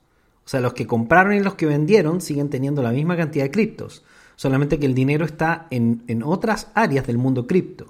O 0.46 0.50
sea, 0.50 0.62
los 0.62 0.74
que 0.74 0.88
compraron 0.88 1.34
y 1.34 1.42
los 1.42 1.56
que 1.56 1.66
vendieron 1.66 2.22
siguen 2.22 2.50
teniendo 2.50 2.82
la 2.82 2.92
misma 2.92 3.18
cantidad 3.18 3.46
de 3.46 3.52
criptos. 3.52 4.04
Solamente 4.38 4.80
que 4.80 4.86
el 4.86 4.94
dinero 4.94 5.26
está 5.26 5.68
en, 5.72 6.04
en 6.08 6.24
otras 6.24 6.68
áreas 6.76 7.06
del 7.06 7.18
mundo 7.18 7.46
cripto. 7.46 7.88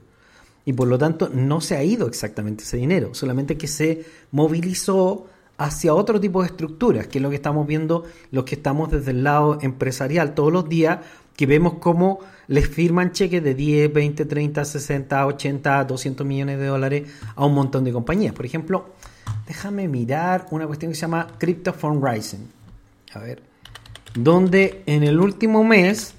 Y 0.66 0.74
por 0.74 0.88
lo 0.88 0.98
tanto 0.98 1.30
no 1.30 1.62
se 1.62 1.78
ha 1.78 1.84
ido 1.84 2.08
exactamente 2.08 2.64
ese 2.64 2.78
dinero. 2.78 3.14
Solamente 3.14 3.58
que 3.58 3.68
se 3.68 4.04
movilizó 4.32 5.28
hacia 5.58 5.94
otro 5.94 6.20
tipo 6.20 6.42
de 6.42 6.48
estructuras, 6.48 7.08
que 7.08 7.18
es 7.18 7.22
lo 7.22 7.30
que 7.30 7.36
estamos 7.36 7.68
viendo 7.68 8.06
los 8.32 8.46
que 8.46 8.56
estamos 8.56 8.92
desde 8.92 9.12
el 9.12 9.24
lado 9.24 9.60
empresarial 9.62 10.34
todos 10.34 10.52
los 10.52 10.70
días, 10.70 11.00
que 11.36 11.46
vemos 11.46 11.76
cómo 11.80 12.20
les 12.48 12.68
firman 12.68 13.12
cheques 13.12 13.44
de 13.44 13.54
10, 13.54 13.94
20, 13.94 14.26
30, 14.26 14.66
60, 14.66 15.26
80, 15.28 15.84
200 15.84 16.26
millones 16.26 16.60
de 16.60 16.66
dólares 16.66 17.10
a 17.36 17.46
un 17.46 17.54
montón 17.54 17.84
de 17.84 17.92
compañías. 17.92 18.34
Por 18.34 18.46
ejemplo, 18.46 18.90
déjame 19.48 19.88
mirar 19.88 20.48
una 20.52 20.66
cuestión 20.66 20.92
que 20.92 20.96
se 20.96 21.02
llama 21.02 21.28
Crypto 21.38 21.74
Fundraising. 21.74 22.48
A 23.14 23.20
ver, 23.20 23.42
donde 24.16 24.84
en 24.86 25.04
el 25.04 25.20
último 25.20 25.64
mes 25.64 26.14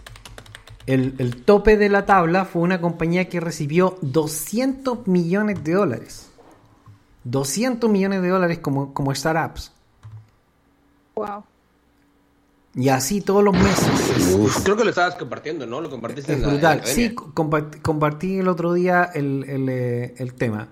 el, 0.89 1.14
el 1.18 1.45
tope 1.45 1.76
de 1.76 1.89
la 1.89 2.07
tabla 2.07 2.45
fue 2.45 2.62
una 2.62 2.80
compañía 2.80 3.28
que 3.28 3.41
recibió 3.41 3.99
200 4.03 5.07
millones 5.07 5.62
de 5.62 5.72
dólares. 5.74 6.30
200 7.24 7.91
millones 7.91 8.22
de 8.22 8.28
dólares 8.28 8.59
como, 8.59 8.95
como 8.95 9.14
startups. 9.14 9.72
Wow. 11.14 11.45
Y 12.74 12.89
así 12.91 13.20
todos 13.20 13.43
los 13.43 13.55
meses. 13.55 14.34
Uf, 14.39 14.62
creo 14.62 14.76
que 14.76 14.84
lo 14.84 14.91
estabas 14.91 15.16
compartiendo, 15.16 15.66
¿no? 15.66 15.80
Lo 15.80 15.91
compartiste 15.91 16.32
es 16.32 16.39
en 16.39 16.43
la- 16.43 16.49
en 16.55 16.62
la 16.62 16.72
brutal. 16.74 16.86
Sí, 16.86 17.14
compartí, 17.14 17.78
compartí 17.80 18.39
el 18.39 18.49
otro 18.49 18.72
día 18.72 19.11
el, 19.14 19.45
el, 19.49 19.68
eh, 19.68 20.14
el 20.18 20.34
tema. 20.34 20.68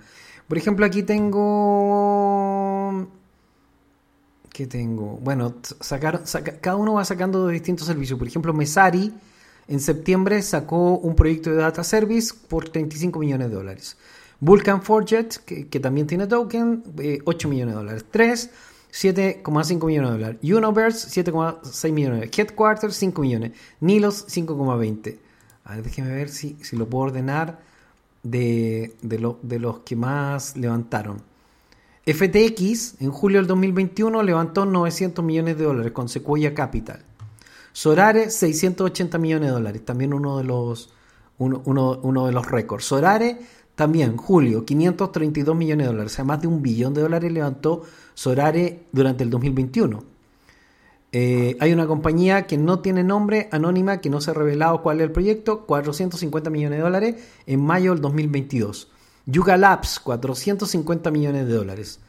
Por 0.46 0.56
ejemplo, 0.56 0.86
aquí 0.86 1.02
tengo... 1.02 3.08
¿Qué 4.52 4.66
tengo? 4.66 5.18
Bueno, 5.20 5.52
t- 5.54 5.74
sacaron, 5.80 6.26
saca- 6.26 6.58
cada 6.60 6.76
uno 6.76 6.94
va 6.94 7.04
sacando 7.04 7.46
de 7.46 7.54
distintos 7.54 7.86
servicios. 7.86 8.18
Por 8.18 8.28
ejemplo, 8.28 8.54
Mesari 8.54 9.12
en 9.68 9.80
septiembre 9.80 10.42
sacó 10.42 10.98
un 10.98 11.14
proyecto 11.16 11.50
de 11.50 11.56
data 11.56 11.82
service 11.84 12.32
por 12.48 12.68
35 12.68 13.18
millones 13.18 13.48
de 13.50 13.54
dólares. 13.56 13.96
Vulcan 14.38 14.82
Forget, 14.82 15.34
que, 15.44 15.80
también 15.80 16.06
tiene 16.06 16.26
token, 16.26 16.82
eh, 16.98 17.18
8 17.24 17.48
millones 17.48 17.74
de 17.74 17.78
dólares. 17.80 18.04
3, 18.10 18.50
7,5 18.92 19.86
millones 19.86 20.10
de 20.10 20.16
dólares. 20.18 20.38
Universe, 20.42 21.08
7,6 21.08 21.92
millones 21.92 22.20
de 22.20 22.26
dólares. 22.26 22.38
Headquarters, 22.38 22.94
5 22.96 23.22
millones. 23.22 23.52
Nilos, 23.80 24.26
5,20. 24.28 25.18
A 25.64 25.74
ver, 25.76 25.84
déjeme 25.84 26.14
ver 26.14 26.28
si, 26.28 26.56
si 26.62 26.76
lo 26.76 26.86
puedo 26.88 27.04
ordenar 27.06 27.60
de, 28.22 28.94
de, 29.02 29.18
lo- 29.18 29.38
de 29.42 29.58
los 29.58 29.80
que 29.80 29.96
más 29.96 30.56
levantaron. 30.56 31.22
FTX 32.06 33.00
en 33.00 33.10
julio 33.10 33.38
del 33.40 33.48
2021 33.48 34.22
levantó 34.22 34.64
900 34.64 35.24
millones 35.24 35.58
de 35.58 35.64
dólares 35.64 35.92
con 35.92 36.08
Sequoia 36.08 36.54
Capital. 36.54 37.02
Sorare 37.76 38.30
680 38.30 39.18
millones 39.18 39.48
de 39.48 39.52
dólares, 39.52 39.84
también 39.84 40.14
uno 40.14 40.38
de 40.38 40.44
los 40.44 40.88
uno, 41.36 41.60
uno- 41.66 42.00
uno 42.02 42.30
los 42.32 42.50
récords. 42.50 42.86
Sorare 42.86 43.36
también 43.74 44.16
julio 44.16 44.64
532 44.64 45.54
millones 45.54 45.86
de 45.86 45.92
dólares, 45.92 46.12
o 46.12 46.16
sea, 46.16 46.24
más 46.24 46.40
de 46.40 46.48
un 46.48 46.62
billón 46.62 46.94
de 46.94 47.02
dólares 47.02 47.30
levantó 47.30 47.82
Sorare 48.14 48.84
durante 48.92 49.24
el 49.24 49.28
2021. 49.28 50.04
Eh, 51.12 51.58
hay 51.60 51.74
una 51.74 51.86
compañía 51.86 52.46
que 52.46 52.56
no 52.56 52.78
tiene 52.80 53.04
nombre, 53.04 53.50
anónima, 53.52 54.00
que 54.00 54.08
no 54.08 54.22
se 54.22 54.30
ha 54.30 54.34
revelado 54.34 54.80
cuál 54.80 55.00
es 55.00 55.04
el 55.04 55.12
proyecto, 55.12 55.66
450 55.66 56.48
millones 56.48 56.78
de 56.78 56.82
dólares 56.82 57.14
en 57.44 57.60
mayo 57.62 57.92
del 57.92 58.00
2022. 58.00 58.88
Yuga 59.26 59.58
Labs, 59.58 60.00
450 60.00 61.10
millones 61.10 61.46
de 61.46 61.52
dólares. 61.52 62.00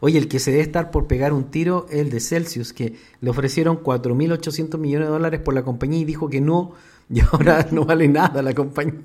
Oye, 0.00 0.18
el 0.18 0.28
que 0.28 0.38
se 0.38 0.50
debe 0.50 0.62
estar 0.62 0.90
por 0.90 1.06
pegar 1.06 1.32
un 1.32 1.44
tiro 1.50 1.86
es 1.90 1.98
el 2.00 2.10
de 2.10 2.20
Celsius, 2.20 2.72
que 2.72 2.94
le 3.20 3.30
ofrecieron 3.30 3.82
4.800 3.82 4.78
millones 4.78 5.08
de 5.08 5.12
dólares 5.12 5.40
por 5.40 5.54
la 5.54 5.62
compañía 5.64 6.00
y 6.00 6.04
dijo 6.04 6.28
que 6.28 6.40
no, 6.40 6.72
y 7.10 7.20
ahora 7.20 7.66
no 7.70 7.84
vale 7.84 8.08
nada 8.08 8.42
la 8.42 8.54
compañía. 8.54 8.94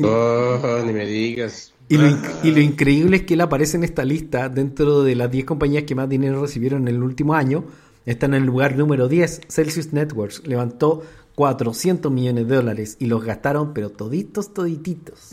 Oh, 0.00 0.80
ni 0.86 0.92
me 0.92 1.04
digas. 1.06 1.72
Y 1.88 1.96
lo, 1.96 2.06
inc- 2.06 2.30
y 2.44 2.52
lo 2.52 2.60
increíble 2.60 3.16
es 3.16 3.22
que 3.24 3.34
él 3.34 3.40
aparece 3.40 3.76
en 3.76 3.82
esta 3.82 4.04
lista 4.04 4.48
dentro 4.48 5.02
de 5.02 5.16
las 5.16 5.28
10 5.28 5.44
compañías 5.44 5.82
que 5.82 5.96
más 5.96 6.08
dinero 6.08 6.40
recibieron 6.40 6.86
en 6.86 6.94
el 6.94 7.02
último 7.02 7.34
año. 7.34 7.64
Está 8.04 8.26
en 8.26 8.34
el 8.34 8.44
lugar 8.44 8.76
número 8.76 9.08
10. 9.08 9.40
Celsius 9.48 9.92
Networks 9.92 10.46
levantó 10.46 11.02
400 11.34 12.12
millones 12.12 12.46
de 12.46 12.54
dólares 12.54 12.96
y 13.00 13.06
los 13.06 13.24
gastaron, 13.24 13.74
pero 13.74 13.90
toditos, 13.90 14.54
todititos. 14.54 15.32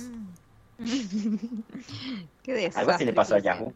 Qué 2.43 2.53
desastre. 2.53 2.79
Algo 2.81 2.91
así 2.91 3.05
le 3.05 3.13
pasó 3.13 3.35
a. 3.35 3.39
Yahoo. 3.39 3.71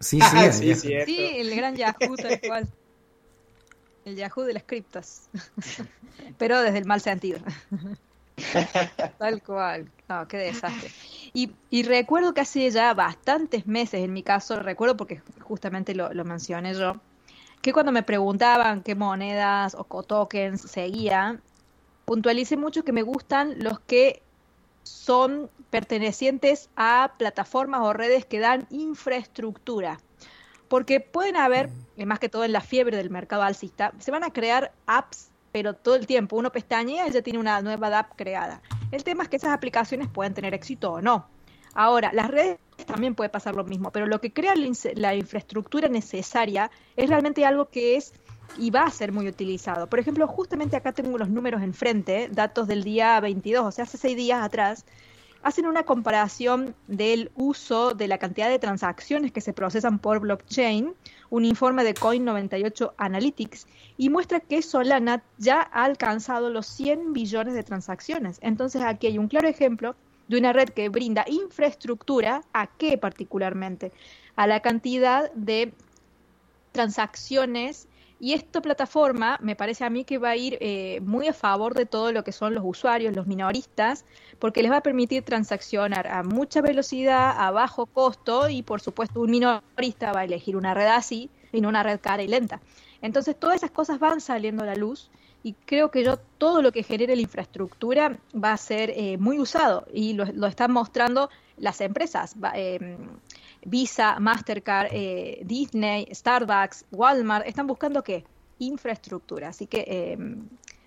Sí, 0.00 0.20
sí, 0.22 0.36
Ah, 0.36 0.44
ya- 0.44 0.52
sí, 0.52 0.74
cierto. 0.74 1.12
Sí, 1.12 1.18
el 1.38 1.54
gran 1.56 1.76
Yahoo 1.76 2.16
tal 2.16 2.40
cual. 2.40 2.68
El 4.04 4.16
Yahoo 4.16 4.44
de 4.44 4.54
las 4.54 4.64
criptos. 4.64 5.28
Pero 6.38 6.60
desde 6.62 6.78
el 6.78 6.86
mal 6.86 7.00
sentido. 7.00 7.40
Tal 9.18 9.42
cual. 9.42 9.90
No, 10.08 10.28
qué 10.28 10.36
desastre. 10.38 10.90
Y, 11.34 11.50
y 11.70 11.82
recuerdo 11.82 12.34
que 12.34 12.40
hace 12.42 12.70
ya 12.70 12.94
bastantes 12.94 13.66
meses, 13.66 14.00
en 14.02 14.12
mi 14.12 14.22
caso, 14.22 14.60
recuerdo 14.60 14.96
porque 14.96 15.20
justamente 15.40 15.94
lo, 15.94 16.12
lo 16.14 16.24
mencioné 16.24 16.74
yo, 16.74 17.00
que 17.62 17.72
cuando 17.72 17.92
me 17.92 18.02
preguntaban 18.04 18.82
qué 18.82 18.94
monedas 18.94 19.76
o 19.78 20.02
tokens 20.04 20.62
seguía, 20.62 21.40
puntualicé 22.04 22.56
mucho 22.56 22.84
que 22.84 22.92
me 22.92 23.02
gustan 23.02 23.56
los 23.58 23.80
que 23.80 24.22
son 24.88 25.50
pertenecientes 25.70 26.70
a 26.76 27.14
plataformas 27.18 27.82
o 27.82 27.92
redes 27.92 28.24
que 28.24 28.40
dan 28.40 28.66
infraestructura. 28.70 29.98
Porque 30.68 31.00
pueden 31.00 31.36
haber, 31.36 31.70
más 32.04 32.18
que 32.18 32.28
todo 32.28 32.44
en 32.44 32.52
la 32.52 32.60
fiebre 32.60 32.96
del 32.96 33.10
mercado 33.10 33.42
alcista, 33.42 33.92
se 33.98 34.10
van 34.10 34.24
a 34.24 34.32
crear 34.32 34.72
apps, 34.86 35.30
pero 35.52 35.74
todo 35.74 35.94
el 35.96 36.06
tiempo. 36.06 36.36
Uno 36.36 36.52
pestañea 36.52 37.08
y 37.08 37.10
ya 37.10 37.22
tiene 37.22 37.38
una 37.38 37.62
nueva 37.62 37.98
app 37.98 38.12
creada. 38.16 38.60
El 38.90 39.04
tema 39.04 39.22
es 39.22 39.28
que 39.28 39.36
esas 39.36 39.52
aplicaciones 39.52 40.08
pueden 40.08 40.34
tener 40.34 40.52
éxito 40.54 40.92
o 40.92 41.00
no. 41.00 41.26
Ahora, 41.74 42.10
las 42.12 42.28
redes 42.28 42.58
también 42.86 43.14
puede 43.14 43.30
pasar 43.30 43.54
lo 43.54 43.64
mismo, 43.64 43.92
pero 43.92 44.06
lo 44.06 44.20
que 44.20 44.32
crea 44.32 44.54
la 44.94 45.14
infraestructura 45.14 45.88
necesaria 45.88 46.70
es 46.96 47.08
realmente 47.08 47.46
algo 47.46 47.68
que 47.68 47.96
es 47.96 48.14
y 48.56 48.70
va 48.70 48.82
a 48.82 48.90
ser 48.90 49.12
muy 49.12 49.28
utilizado. 49.28 49.86
Por 49.88 49.98
ejemplo, 49.98 50.26
justamente 50.26 50.76
acá 50.76 50.92
tengo 50.92 51.18
los 51.18 51.28
números 51.28 51.62
enfrente, 51.62 52.28
datos 52.30 52.66
del 52.66 52.84
día 52.84 53.18
22, 53.20 53.66
o 53.66 53.70
sea, 53.70 53.84
hace 53.84 53.98
seis 53.98 54.16
días 54.16 54.42
atrás, 54.42 54.84
hacen 55.42 55.66
una 55.66 55.84
comparación 55.84 56.74
del 56.88 57.30
uso 57.34 57.94
de 57.94 58.08
la 58.08 58.18
cantidad 58.18 58.48
de 58.48 58.58
transacciones 58.58 59.32
que 59.32 59.40
se 59.40 59.52
procesan 59.52 59.98
por 59.98 60.20
blockchain, 60.20 60.94
un 61.30 61.44
informe 61.44 61.84
de 61.84 61.94
Coin98 61.94 62.92
Analytics, 62.96 63.66
y 63.96 64.10
muestra 64.10 64.40
que 64.40 64.62
Solana 64.62 65.22
ya 65.38 65.60
ha 65.72 65.84
alcanzado 65.84 66.50
los 66.50 66.66
100 66.66 67.12
billones 67.12 67.54
de 67.54 67.62
transacciones. 67.62 68.38
Entonces 68.42 68.82
aquí 68.82 69.06
hay 69.06 69.18
un 69.18 69.28
claro 69.28 69.48
ejemplo 69.48 69.94
de 70.28 70.38
una 70.38 70.52
red 70.52 70.68
que 70.68 70.88
brinda 70.88 71.24
infraestructura, 71.26 72.42
¿a 72.52 72.66
qué 72.66 72.98
particularmente? 72.98 73.92
A 74.36 74.46
la 74.46 74.60
cantidad 74.60 75.32
de 75.32 75.72
transacciones 76.72 77.88
y 78.20 78.32
esta 78.32 78.60
plataforma 78.60 79.38
me 79.40 79.54
parece 79.54 79.84
a 79.84 79.90
mí 79.90 80.04
que 80.04 80.18
va 80.18 80.30
a 80.30 80.36
ir 80.36 80.58
eh, 80.60 81.00
muy 81.04 81.28
a 81.28 81.32
favor 81.32 81.74
de 81.74 81.86
todo 81.86 82.10
lo 82.12 82.24
que 82.24 82.32
son 82.32 82.54
los 82.54 82.64
usuarios, 82.66 83.14
los 83.14 83.26
minoristas, 83.26 84.04
porque 84.38 84.62
les 84.62 84.70
va 84.72 84.78
a 84.78 84.82
permitir 84.82 85.22
transaccionar 85.22 86.06
a 86.08 86.22
mucha 86.22 86.60
velocidad, 86.60 87.34
a 87.38 87.50
bajo 87.50 87.86
costo 87.86 88.48
y 88.48 88.62
por 88.62 88.80
supuesto 88.80 89.20
un 89.20 89.30
minorista 89.30 90.12
va 90.12 90.20
a 90.20 90.24
elegir 90.24 90.56
una 90.56 90.74
red 90.74 90.86
así 90.88 91.30
y 91.52 91.60
no 91.60 91.68
una 91.68 91.82
red 91.82 92.00
cara 92.00 92.22
y 92.22 92.28
lenta. 92.28 92.60
Entonces 93.02 93.38
todas 93.38 93.56
esas 93.56 93.70
cosas 93.70 93.98
van 94.00 94.20
saliendo 94.20 94.64
a 94.64 94.66
la 94.66 94.74
luz 94.74 95.10
y 95.44 95.54
creo 95.64 95.90
que 95.92 96.02
yo 96.02 96.16
todo 96.38 96.62
lo 96.62 96.72
que 96.72 96.82
genere 96.82 97.14
la 97.14 97.22
infraestructura 97.22 98.18
va 98.34 98.52
a 98.52 98.56
ser 98.56 98.90
eh, 98.90 99.16
muy 99.18 99.38
usado 99.38 99.86
y 99.92 100.14
lo, 100.14 100.24
lo 100.24 100.48
están 100.48 100.72
mostrando 100.72 101.30
las 101.56 101.80
empresas. 101.80 102.34
Va- 102.42 102.52
eh, 102.56 102.98
Visa, 103.64 104.18
Mastercard, 104.20 104.88
eh, 104.92 105.40
Disney, 105.44 106.08
Starbucks, 106.12 106.84
Walmart, 106.92 107.46
están 107.46 107.66
buscando 107.66 108.02
qué? 108.02 108.24
Infraestructura. 108.58 109.48
Así 109.48 109.66
que 109.66 109.84
eh, 109.86 110.18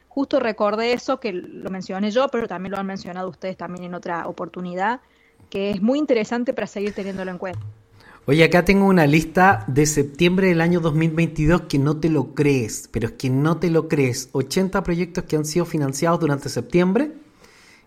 justo 0.08 0.40
recordé 0.40 0.94
eso, 0.94 1.20
que 1.20 1.34
lo 1.34 1.70
mencioné 1.70 2.12
yo, 2.12 2.28
pero 2.30 2.48
también 2.48 2.72
lo 2.72 2.78
han 2.78 2.86
mencionado 2.86 3.30
ustedes 3.30 3.58
también 3.58 3.86
en 3.86 3.94
otra 3.94 4.28
oportunidad, 4.28 5.02
que 5.50 5.72
es 5.72 5.82
muy 5.82 6.00
interesante 6.00 6.54
para 6.54 6.68
seguir 6.68 6.94
teniéndolo 6.94 7.32
en 7.32 7.38
cuenta. 7.38 7.62
Oye, 8.28 8.44
acá 8.44 8.64
tengo 8.64 8.86
una 8.86 9.08
lista 9.08 9.66
de 9.68 9.88
septiembre 9.88 10.48
del 10.48 10.62
año 10.62 10.80
2022 10.80 11.62
que 11.62 11.80
no 11.80 11.98
te 11.98 12.10
lo 12.10 12.36
crees, 12.36 12.88
pero 12.92 13.08
es 13.08 13.14
que 13.14 13.32
no 13.32 13.58
te 13.58 13.72
lo 13.72 13.88
crees. 13.88 14.30
80 14.34 14.84
proyectos 14.84 15.24
que 15.24 15.38
han 15.38 15.46
sido 15.46 15.66
financiados 15.66 16.20
durante 16.20 16.48
septiembre. 16.50 17.14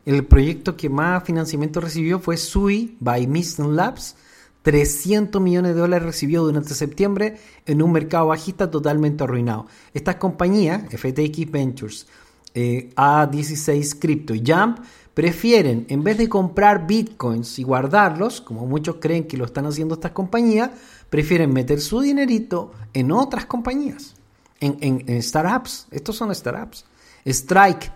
El 0.05 0.27
proyecto 0.27 0.77
que 0.77 0.89
más 0.89 1.23
financiamiento 1.23 1.81
recibió 1.81 2.19
fue 2.19 2.37
SUI 2.37 2.97
by 2.99 3.29
Mission 3.29 3.77
Labs. 3.77 4.17
300 4.65 5.41
millones 5.43 5.75
de 5.75 5.81
dólares 5.81 6.07
recibió 6.07 6.43
durante 6.43 6.75
septiembre 6.75 7.37
en 7.67 7.83
un 7.83 7.93
mercado 7.93 8.29
bajista 8.29 8.71
totalmente 8.71 9.23
arruinado. 9.23 9.67
Estas 9.93 10.17
compañías, 10.17 10.83
FTX 10.91 11.51
Ventures, 11.51 12.07
eh, 12.55 12.91
A16 12.97 13.99
Crypto 13.99 14.35
y 14.35 14.43
Jump, 14.45 14.79
prefieren, 15.13 15.85
en 15.91 16.03
vez 16.03 16.17
de 16.17 16.31
comprar 16.31 16.87
bitcoins 16.87 17.59
y 17.59 17.63
guardarlos, 17.63 18.41
como 18.41 18.67
muchos 18.67 18.97
creen 19.01 19.25
que 19.29 19.37
lo 19.37 19.45
están 19.45 19.67
haciendo 19.67 19.95
estas 19.97 20.13
compañías, 20.13 20.71
prefieren 21.11 21.53
meter 21.53 21.79
su 21.81 22.01
dinerito 22.01 22.73
en 22.95 23.13
otras 23.13 23.45
compañías, 23.45 24.15
en, 24.61 24.79
en- 24.81 25.05
en 25.07 25.23
startups. 25.23 25.89
Estos 25.91 26.17
son 26.17 26.35
startups. 26.35 26.87
Strike, 27.27 27.93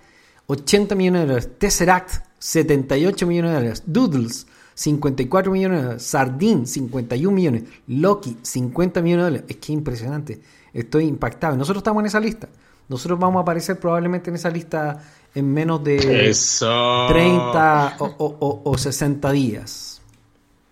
80 0.46 0.94
millones 0.94 1.22
de 1.22 1.26
dólares. 1.28 1.50
Tesseract, 1.58 2.10
78 2.38 3.26
millones 3.26 3.52
de 3.52 3.56
dólares. 3.56 3.82
Doodles, 3.86 4.46
54 4.78 5.50
millones 5.50 5.78
de 5.78 5.82
dólares. 5.84 6.02
Sardine, 6.04 6.64
51 6.64 7.34
millones. 7.34 7.64
Loki, 7.88 8.36
50 8.42 9.02
millones 9.02 9.24
de 9.24 9.30
dólares. 9.30 9.46
Es 9.50 9.56
que 9.56 9.72
impresionante. 9.72 10.40
Estoy 10.72 11.04
impactado. 11.06 11.56
Nosotros 11.56 11.80
estamos 11.80 12.00
en 12.02 12.06
esa 12.06 12.20
lista. 12.20 12.48
Nosotros 12.88 13.18
vamos 13.18 13.40
a 13.40 13.42
aparecer 13.42 13.80
probablemente 13.80 14.30
en 14.30 14.36
esa 14.36 14.50
lista 14.50 15.02
en 15.34 15.52
menos 15.52 15.82
de 15.82 16.30
Eso. 16.30 17.06
30 17.08 17.96
o, 17.98 18.04
o- 18.06 18.36
o- 18.38 18.62
o 18.70 18.78
60 18.78 19.32
días. 19.32 20.00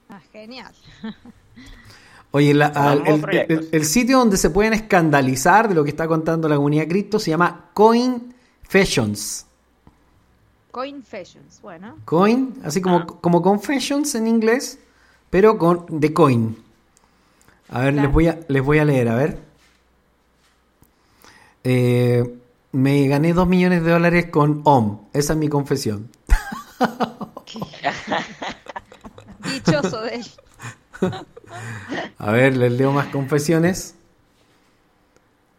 Ah, 0.08 0.20
genial. 0.32 0.72
Oye, 2.30 2.54
la- 2.54 2.66
al- 2.66 3.02
el- 3.48 3.68
el 3.72 3.84
sitio 3.84 4.18
donde 4.18 4.36
se 4.36 4.50
pueden 4.50 4.72
escandalizar 4.72 5.68
de 5.68 5.74
lo 5.74 5.82
que 5.82 5.90
está 5.90 6.06
contando 6.06 6.48
la 6.48 6.54
comunidad 6.56 6.86
cripto 6.86 7.18
se 7.18 7.30
llama 7.30 7.70
Coin 7.74 8.34
Fashions. 8.62 9.46
Coin 10.76 11.02
Fashions, 11.02 11.62
bueno. 11.62 11.96
Coin, 12.04 12.60
así 12.62 12.82
como, 12.82 12.98
Ah. 12.98 13.06
como 13.22 13.40
Confessions 13.40 14.14
en 14.14 14.26
inglés, 14.26 14.78
pero 15.30 15.56
con 15.56 15.86
de 15.88 16.12
coin. 16.12 16.54
A 17.70 17.80
ver, 17.80 17.94
les, 17.94 18.12
voy 18.12 18.28
a, 18.28 18.40
les 18.46 18.62
voy 18.62 18.78
a 18.78 18.84
leer, 18.84 19.08
a 19.08 19.14
ver. 19.14 19.38
Eh, 21.64 22.38
me 22.72 23.08
gané 23.08 23.32
2 23.32 23.48
millones 23.48 23.84
de 23.84 23.90
dólares 23.90 24.26
con 24.30 24.60
OM. 24.64 24.98
Esa 25.14 25.32
es 25.32 25.38
mi 25.38 25.48
confesión. 25.48 26.10
Dichoso 29.44 30.02
de 30.02 30.16
él. 30.16 30.26
A 32.18 32.32
ver, 32.32 32.54
les 32.54 32.72
leo 32.72 32.92
más 32.92 33.06
confesiones. 33.06 33.94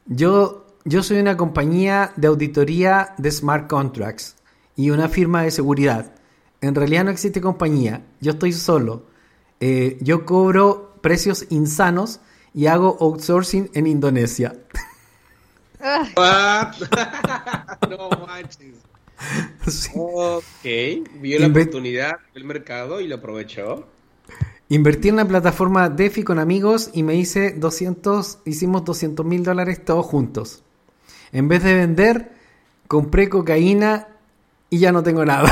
Yo, 0.05 0.63
yo 0.85 1.01
soy 1.01 1.17
una 1.17 1.37
compañía 1.37 2.13
de 2.17 2.27
auditoría 2.27 3.15
de 3.17 3.31
smart 3.31 3.67
contracts 3.67 4.37
y 4.77 4.91
una 4.91 5.09
firma 5.09 5.43
de 5.43 5.51
seguridad. 5.51 6.13
En 6.61 6.75
realidad 6.75 7.03
no 7.03 7.11
existe 7.11 7.41
compañía, 7.41 8.05
yo 8.21 8.31
estoy 8.31 8.53
solo. 8.53 9.07
Eh, 9.59 9.97
yo 9.99 10.25
cobro 10.25 10.93
precios 11.01 11.45
insanos 11.49 12.21
y 12.53 12.67
hago 12.67 12.95
outsourcing 13.01 13.69
en 13.73 13.87
Indonesia. 13.87 14.55
What? 16.15 16.75
no 17.89 18.09
manches. 18.25 18.75
Sí. 19.67 19.91
Ok, 19.95 21.13
vio 21.21 21.39
la 21.39 21.47
oportunidad 21.47 22.17
del 22.33 22.45
mercado 22.45 23.01
y 23.01 23.07
lo 23.07 23.15
aprovechó. 23.15 23.87
Invertí 24.69 25.07
en 25.07 25.15
una 25.15 25.27
plataforma 25.27 25.89
DeFi 25.89 26.23
con 26.23 26.39
amigos 26.39 26.91
y 26.93 27.01
me 27.01 27.15
hice 27.15 27.51
200, 27.51 28.39
hicimos 28.45 28.85
200 28.85 29.25
mil 29.25 29.43
dólares 29.43 29.83
todos 29.83 30.05
juntos. 30.05 30.63
En 31.31 31.47
vez 31.47 31.63
de 31.63 31.73
vender, 31.73 32.31
compré 32.87 33.29
cocaína 33.29 34.07
y 34.69 34.79
ya 34.79 34.91
no 34.91 35.03
tengo 35.03 35.23
nada. 35.25 35.49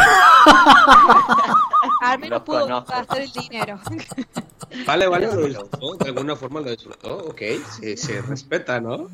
al 2.01 2.19
menos 2.19 2.39
Los 2.39 2.43
pudo 2.43 2.61
conozco. 2.61 2.91
gastar 2.91 3.19
el 3.21 3.31
dinero. 3.31 3.79
Vale, 4.85 5.07
vale, 5.07 5.27
lo 5.27 5.45
disfrutó. 5.45 5.95
De 5.97 6.09
alguna 6.09 6.35
forma 6.35 6.59
lo 6.61 6.69
disfrutó. 6.71 7.17
Ok, 7.29 7.41
se, 7.79 7.97
se 7.97 8.21
respeta, 8.21 8.79
¿no? 8.81 9.07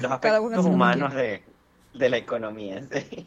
Los 0.00 0.10
aspectos 0.12 0.64
humanos 0.64 1.14
de, 1.14 1.42
de 1.94 2.08
la 2.08 2.16
economía. 2.16 2.82
sí. 2.92 3.26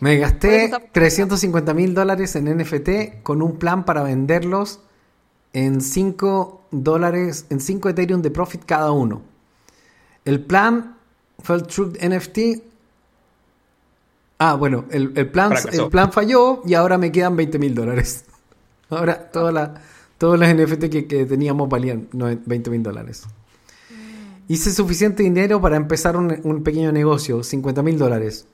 Me 0.00 0.16
gasté 0.18 0.56
eso 0.64 0.64
estamos- 0.76 0.88
350 0.92 1.72
mil 1.74 1.94
dólares 1.94 2.34
en 2.34 2.46
NFT 2.58 3.22
con 3.22 3.40
un 3.40 3.56
plan 3.56 3.84
para 3.84 4.02
venderlos 4.02 4.80
en 5.52 5.80
5 5.80 6.62
dólares, 6.72 7.46
en 7.50 7.60
5 7.60 7.90
Ethereum 7.90 8.20
de 8.20 8.30
profit 8.32 8.64
cada 8.64 8.90
uno. 8.90 9.22
El 10.24 10.40
plan 10.44 10.96
fue 11.38 11.54
el 11.56 11.62
Truth 11.68 11.96
NFT. 12.02 12.38
Ah, 14.38 14.54
bueno, 14.54 14.84
el, 14.90 15.12
el 15.16 15.30
plan, 15.30 15.50
Fracasó. 15.52 15.84
el 15.84 15.90
plan 15.90 16.12
falló 16.12 16.60
y 16.66 16.74
ahora 16.74 16.98
me 16.98 17.10
quedan 17.10 17.36
20 17.36 17.58
mil 17.58 17.74
dólares. 17.74 18.24
Ahora 18.90 19.30
toda 19.32 19.50
la, 19.50 19.82
todos 20.18 20.38
los 20.38 20.48
NFT 20.48 20.84
que, 20.90 21.06
que 21.08 21.26
teníamos 21.26 21.68
valían 21.68 22.08
no- 22.12 22.26
20 22.44 22.70
mil 22.70 22.82
dólares. 22.82 23.24
Hice 24.48 24.70
suficiente 24.72 25.22
dinero 25.24 25.60
para 25.60 25.76
empezar 25.76 26.16
un, 26.16 26.38
un 26.44 26.62
pequeño 26.62 26.92
negocio, 26.92 27.42
50 27.42 27.82
mil 27.82 27.98
dólares. 27.98 28.46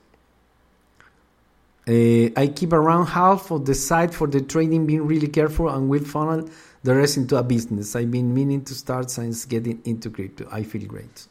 Eh, 1.85 2.33
I 2.37 2.47
keep 2.55 2.73
around 2.73 3.07
half 3.07 3.51
of 3.51 3.65
the 3.65 3.75
site 3.75 4.11
for 4.13 4.29
the 4.29 4.41
trading, 4.41 4.85
being 4.87 5.05
really 5.05 5.27
careful, 5.27 5.69
and 5.69 5.89
will 5.89 6.03
funnel 6.05 6.45
the 6.83 6.95
rest 6.95 7.17
into 7.17 7.37
a 7.37 7.43
business. 7.43 7.95
I've 7.95 8.09
been 8.09 8.33
meaning 8.33 8.63
to 8.63 8.73
start 8.73 9.11
since 9.11 9.45
getting 9.45 9.81
into 9.83 10.09
crypto. 10.09 10.47
I 10.49 10.63
feel 10.63 10.87
great. 10.87 11.27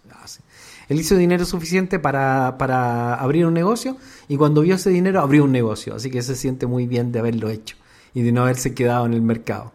Él 0.88 1.00
hizo 1.00 1.16
dinero 1.16 1.44
suficiente 1.44 1.98
para, 1.98 2.56
para 2.58 3.14
abrir 3.14 3.46
un 3.46 3.54
negocio 3.54 3.96
y 4.28 4.36
cuando 4.36 4.62
vio 4.62 4.74
ese 4.74 4.90
dinero 4.90 5.20
abrió 5.20 5.44
un 5.44 5.52
negocio. 5.52 5.94
Así 5.94 6.10
que 6.10 6.22
se 6.22 6.34
siente 6.36 6.66
muy 6.66 6.86
bien 6.86 7.12
de 7.12 7.18
haberlo 7.20 7.48
hecho 7.50 7.76
y 8.14 8.22
de 8.22 8.32
no 8.32 8.42
haberse 8.42 8.74
quedado 8.74 9.06
en 9.06 9.14
el 9.14 9.22
mercado. 9.22 9.72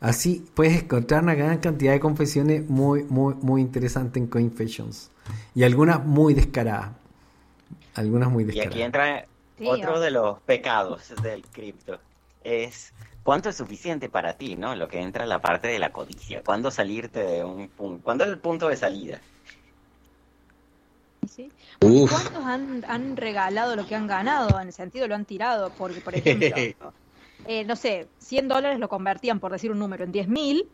Así 0.00 0.46
puedes 0.54 0.82
encontrar 0.82 1.22
una 1.22 1.34
gran 1.34 1.58
cantidad 1.58 1.92
de 1.92 2.00
confesiones 2.00 2.68
muy, 2.68 3.04
muy, 3.04 3.34
muy 3.34 3.60
interesantes 3.60 4.22
en 4.22 4.28
Confessions. 4.28 5.10
Y 5.54 5.62
algunas 5.64 6.04
muy 6.04 6.32
descaradas. 6.34 6.92
Algunas 7.94 8.30
muy 8.30 8.44
Y 8.44 8.46
descaradas. 8.46 8.72
aquí 8.74 8.82
entra 8.82 9.26
otro 9.62 10.00
de 10.00 10.10
los 10.10 10.40
pecados 10.40 11.12
del 11.22 11.42
cripto. 11.42 11.98
Es 12.42 12.94
cuánto 13.22 13.50
es 13.50 13.56
suficiente 13.56 14.08
para 14.08 14.34
ti, 14.38 14.56
¿no? 14.56 14.74
Lo 14.74 14.88
que 14.88 15.00
entra 15.02 15.26
la 15.26 15.40
parte 15.40 15.68
de 15.68 15.78
la 15.78 15.92
codicia. 15.92 16.42
¿Cuándo 16.42 16.70
salirte 16.70 17.20
de 17.22 17.44
un 17.44 17.68
punto? 17.68 18.02
¿Cuándo 18.02 18.24
es 18.24 18.30
el 18.30 18.38
punto 18.38 18.68
de 18.68 18.76
salida? 18.76 19.20
¿Sí? 21.30 21.52
Uf. 21.80 22.10
¿Cuántos 22.10 22.44
han, 22.44 22.84
han 22.86 23.16
regalado 23.16 23.76
lo 23.76 23.86
que 23.86 23.94
han 23.94 24.06
ganado? 24.06 24.60
En 24.60 24.66
el 24.68 24.72
sentido, 24.72 25.08
lo 25.08 25.14
han 25.14 25.24
tirado. 25.24 25.70
Porque, 25.76 26.00
por 26.00 26.14
ejemplo, 26.14 26.56
eh, 27.46 27.64
no 27.64 27.76
sé, 27.76 28.08
100 28.18 28.48
dólares 28.48 28.78
lo 28.78 28.88
convertían, 28.88 29.40
por 29.40 29.52
decir 29.52 29.70
un 29.70 29.78
número, 29.78 30.04
en 30.04 30.12
10 30.12 30.28
mil. 30.28 30.68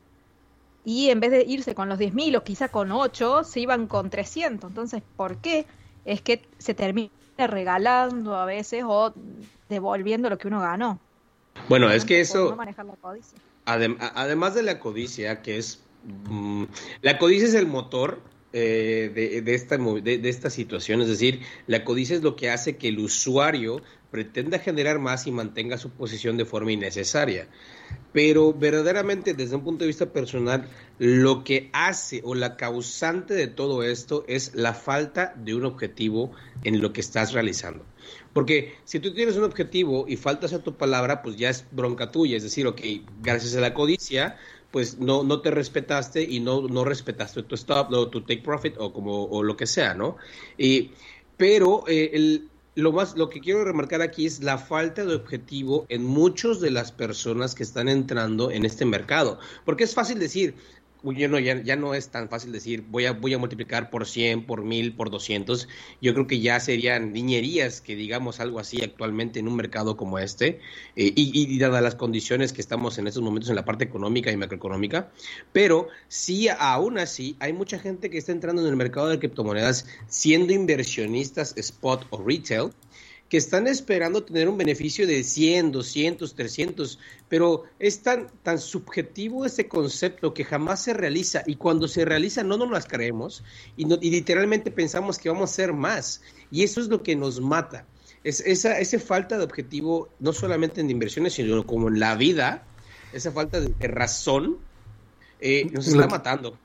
Y 0.85 1.11
en 1.11 1.21
vez 1.21 1.31
de 1.33 1.45
irse 1.47 1.75
con 1.75 1.89
los 1.89 1.99
10 1.99 2.15
mil 2.15 2.37
o 2.37 2.45
quizá 2.45 2.69
con 2.69 2.93
8, 2.93 3.43
se 3.45 3.61
iban 3.61 3.87
con 3.87 4.09
300. 4.09 4.71
Entonces, 4.71 5.03
¿por 5.17 5.39
qué? 5.39 5.67
Es 6.05 6.23
que 6.23 6.49
se 6.59 6.75
termina 6.75 7.11
regalando 7.37 8.37
a 8.37 8.45
veces 8.45 8.85
o 8.87 9.13
devolviendo 9.69 10.31
lo 10.31 10.39
que 10.39 10.49
uno 10.49 10.61
ganó. 10.61 11.01
Bueno, 11.69 11.91
es 11.91 12.05
que 12.05 12.21
eso, 12.21 12.51
no 12.51 12.57
manejar 12.57 12.85
la 12.87 12.97
codicia. 12.97 13.39
Adem- 13.67 13.97
además 14.15 14.55
de 14.55 14.63
la 14.63 14.79
codicia, 14.79 15.43
que 15.43 15.59
es... 15.59 15.81
mm, 16.05 16.65
la 17.03 17.19
codicia 17.19 17.49
es 17.49 17.55
el 17.55 17.67
motor 17.67 18.21
eh, 18.53 19.11
de, 19.15 19.43
de 19.43 19.55
esta, 19.55 19.77
de 19.77 20.29
esta 20.29 20.51
situación, 20.51 21.01
es 21.03 21.09
decir, 21.09 21.41
la 21.67 21.85
codicia 21.85 22.17
es 22.17 22.23
lo 22.23 22.37
que 22.37 22.51
hace 22.51 22.77
que 22.77 22.89
el 22.89 22.99
usuario 22.99 23.83
pretenda 24.11 24.59
generar 24.59 24.99
más 24.99 25.27
y 25.27 25.31
mantenga 25.31 25.79
su 25.79 25.91
posición 25.91 26.37
de 26.37 26.45
forma 26.45 26.73
innecesaria. 26.73 27.49
Pero 28.13 28.55
verdaderamente, 28.55 29.35
desde 29.35 29.57
un 29.57 29.65
punto 29.65 29.85
de 29.85 29.89
vista 29.89 30.07
personal, 30.13 30.69
lo 30.99 31.45
que 31.45 31.69
hace 31.73 32.23
o 32.25 32.35
la 32.35 32.57
causante 32.57 33.35
de 33.35 33.47
todo 33.47 33.83
esto 33.83 34.25
es 34.27 34.55
la 34.55 34.73
falta 34.73 35.35
de 35.37 35.55
un 35.55 35.67
objetivo 35.67 36.33
en 36.65 36.81
lo 36.81 36.93
que 36.95 37.03
estás 37.03 37.33
realizando. 37.33 37.85
Porque 38.33 38.75
si 38.85 39.01
tú 39.01 39.13
tienes 39.13 39.37
un 39.37 39.45
objetivo 39.45 40.07
y 40.09 40.17
faltas 40.17 40.53
a 40.53 40.63
tu 40.63 40.77
palabra, 40.77 41.23
pues 41.23 41.37
ya 41.37 41.51
es 41.51 41.67
bronca 41.71 42.11
tuya. 42.11 42.37
Es 42.37 42.43
decir, 42.43 42.67
ok, 42.67 42.81
gracias 43.21 43.55
a 43.57 43.61
la 43.61 43.75
codicia, 43.75 44.39
pues 44.77 44.99
no, 44.99 45.23
no 45.23 45.41
te 45.41 45.51
respetaste 45.51 46.23
y 46.23 46.39
no, 46.39 46.69
no 46.69 46.85
respetaste 46.85 47.43
tu 47.45 47.55
stop, 47.55 47.91
o 47.95 48.11
tu 48.11 48.21
take 48.21 48.43
profit 48.43 48.75
o 48.77 48.93
como 48.93 49.25
o 49.25 49.43
lo 49.43 49.57
que 49.57 49.67
sea, 49.67 49.95
¿no? 49.95 50.19
Y, 50.59 50.91
pero 51.39 51.85
eh, 51.89 52.11
el, 52.13 52.51
lo 52.75 52.93
más, 52.93 53.17
lo 53.17 53.31
que 53.31 53.41
quiero 53.41 53.65
remarcar 53.65 54.03
aquí 54.03 54.27
es 54.27 54.43
la 54.43 54.59
falta 54.59 55.07
de 55.07 55.15
objetivo 55.15 55.87
en 55.89 56.05
muchas 56.05 56.61
de 56.61 56.71
las 56.71 56.93
personas 56.93 57.55
que 57.55 57.63
están 57.63 57.89
entrando 57.89 58.51
en 58.51 58.67
este 58.67 58.85
mercado. 58.85 59.39
Porque 59.65 59.85
es 59.85 59.95
fácil 59.95 60.19
decir, 60.19 60.55
yo 61.03 61.29
no, 61.29 61.39
ya, 61.39 61.63
ya 61.63 61.77
no 61.77 61.95
es 61.95 62.09
tan 62.09 62.29
fácil 62.29 62.53
decir 62.53 62.85
voy 62.89 63.07
a, 63.07 63.13
voy 63.13 63.35
a 63.35 63.39
multiplicar 63.39 63.91
por 63.91 64.07
100, 64.07 64.47
por 64.47 64.63
1000, 64.65 64.95
por 64.95 65.11
200. 65.11 65.69
Yo 66.01 66.15
creo 66.15 66.27
que 66.27 66.41
ya 66.41 66.59
serían 66.61 67.13
niñerías 67.13 67.81
que 67.81 67.97
digamos 67.97 68.41
algo 68.41 68.59
así 68.59 68.83
actualmente 68.83 69.39
en 69.41 69.49
un 69.49 69.57
mercado 69.57 69.97
como 69.97 70.19
este. 70.19 70.61
eh, 70.97 71.13
y, 71.15 71.55
y 71.55 71.59
dadas 71.59 71.83
las 71.83 71.95
condiciones 71.95 72.53
que 72.53 72.61
estamos 72.61 72.99
en 72.99 73.07
estos 73.07 73.23
momentos 73.23 73.51
en 73.51 73.57
la 73.57 73.65
parte 73.65 73.85
económica 73.85 74.31
y 74.31 74.37
macroeconómica. 74.37 75.11
Pero 75.53 75.89
sí, 76.09 76.49
aún 76.49 76.99
así, 76.99 77.37
hay 77.41 77.53
mucha 77.53 77.79
gente 77.79 78.11
que 78.11 78.19
está 78.19 78.33
entrando 78.33 78.63
en 78.63 78.69
el 78.69 78.77
mercado 78.77 79.09
de 79.09 79.19
criptomonedas 79.19 79.87
siendo 80.09 80.53
inversionistas 80.53 81.55
spot 81.57 82.07
o 82.11 82.23
retail 82.23 82.73
que 83.29 83.37
están 83.39 83.67
esperando 83.67 84.23
tener 84.23 84.49
un 84.49 84.57
beneficio 84.57 85.07
de 85.07 85.25
100, 85.25 85.73
200, 85.73 86.35
300, 86.35 86.99
pero 87.29 87.65
es 87.81 88.01
tan, 88.03 88.29
tan 88.45 88.59
subjetivo 88.59 89.45
ese 89.45 89.67
concepto 89.67 90.33
que 90.33 90.45
jamás 90.45 90.83
se 90.85 90.95
realiza 90.95 91.43
y 91.47 91.57
cuando 91.57 91.89
se 91.89 92.05
realiza 92.05 92.45
no 92.45 92.57
nos 92.57 92.71
las 92.71 92.87
creemos 92.87 93.43
y, 93.77 93.85
no- 93.87 93.99
y 94.01 94.11
literalmente 94.11 94.71
pensamos 94.71 95.19
que 95.19 95.29
vamos 95.29 95.51
a 95.51 95.55
ser 95.55 95.73
más 95.73 96.23
y 96.53 96.63
eso 96.63 96.81
es 96.81 96.87
lo 96.89 97.03
que 97.03 97.17
nos 97.17 97.41
mata. 97.41 97.85
Es 98.23 98.41
esa, 98.41 98.79
esa 98.79 98.99
falta 99.01 99.37
de 99.39 99.45
objetivo, 99.45 100.09
no 100.21 100.33
solamente 100.33 100.81
en 100.81 100.91
inversiones, 100.91 101.35
sino 101.35 101.67
como 101.67 101.89
en 101.89 101.99
la 101.99 102.15
vida, 102.17 102.65
esa 103.13 103.33
falta 103.33 103.61
de, 103.61 103.69
de 103.77 103.89
razón, 103.89 104.59
eh, 105.41 105.69
nos 105.73 105.87
Lo 105.89 105.93
está 105.95 106.07
que- 106.07 106.11
matando. 106.13 106.59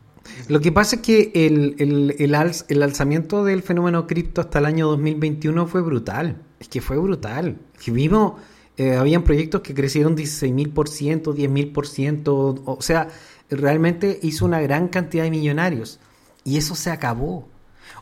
Lo 0.47 0.59
que 0.59 0.71
pasa 0.71 0.97
es 0.97 1.01
que 1.01 1.31
el, 1.33 1.75
el, 1.79 2.15
el, 2.19 2.33
alz- 2.35 2.65
el 2.67 2.83
alzamiento 2.83 3.43
del 3.43 3.63
fenómeno 3.63 4.05
cripto 4.05 4.41
hasta 4.41 4.59
el 4.59 4.67
año 4.67 4.87
2021 4.89 5.65
fue 5.65 5.81
brutal. 5.81 6.43
Es 6.61 6.67
que 6.67 6.79
fue 6.79 6.95
brutal. 6.99 7.57
Vimos, 7.87 8.33
eh, 8.77 8.95
habían 8.95 9.23
proyectos 9.23 9.61
que 9.61 9.73
crecieron 9.73 10.15
16.000%, 10.15 11.33
10.000%. 11.33 12.61
O 12.65 12.81
sea, 12.83 13.07
realmente 13.49 14.19
hizo 14.21 14.45
una 14.45 14.61
gran 14.61 14.87
cantidad 14.87 15.23
de 15.23 15.31
millonarios. 15.31 15.99
Y 16.43 16.57
eso 16.57 16.75
se 16.75 16.91
acabó. 16.91 17.47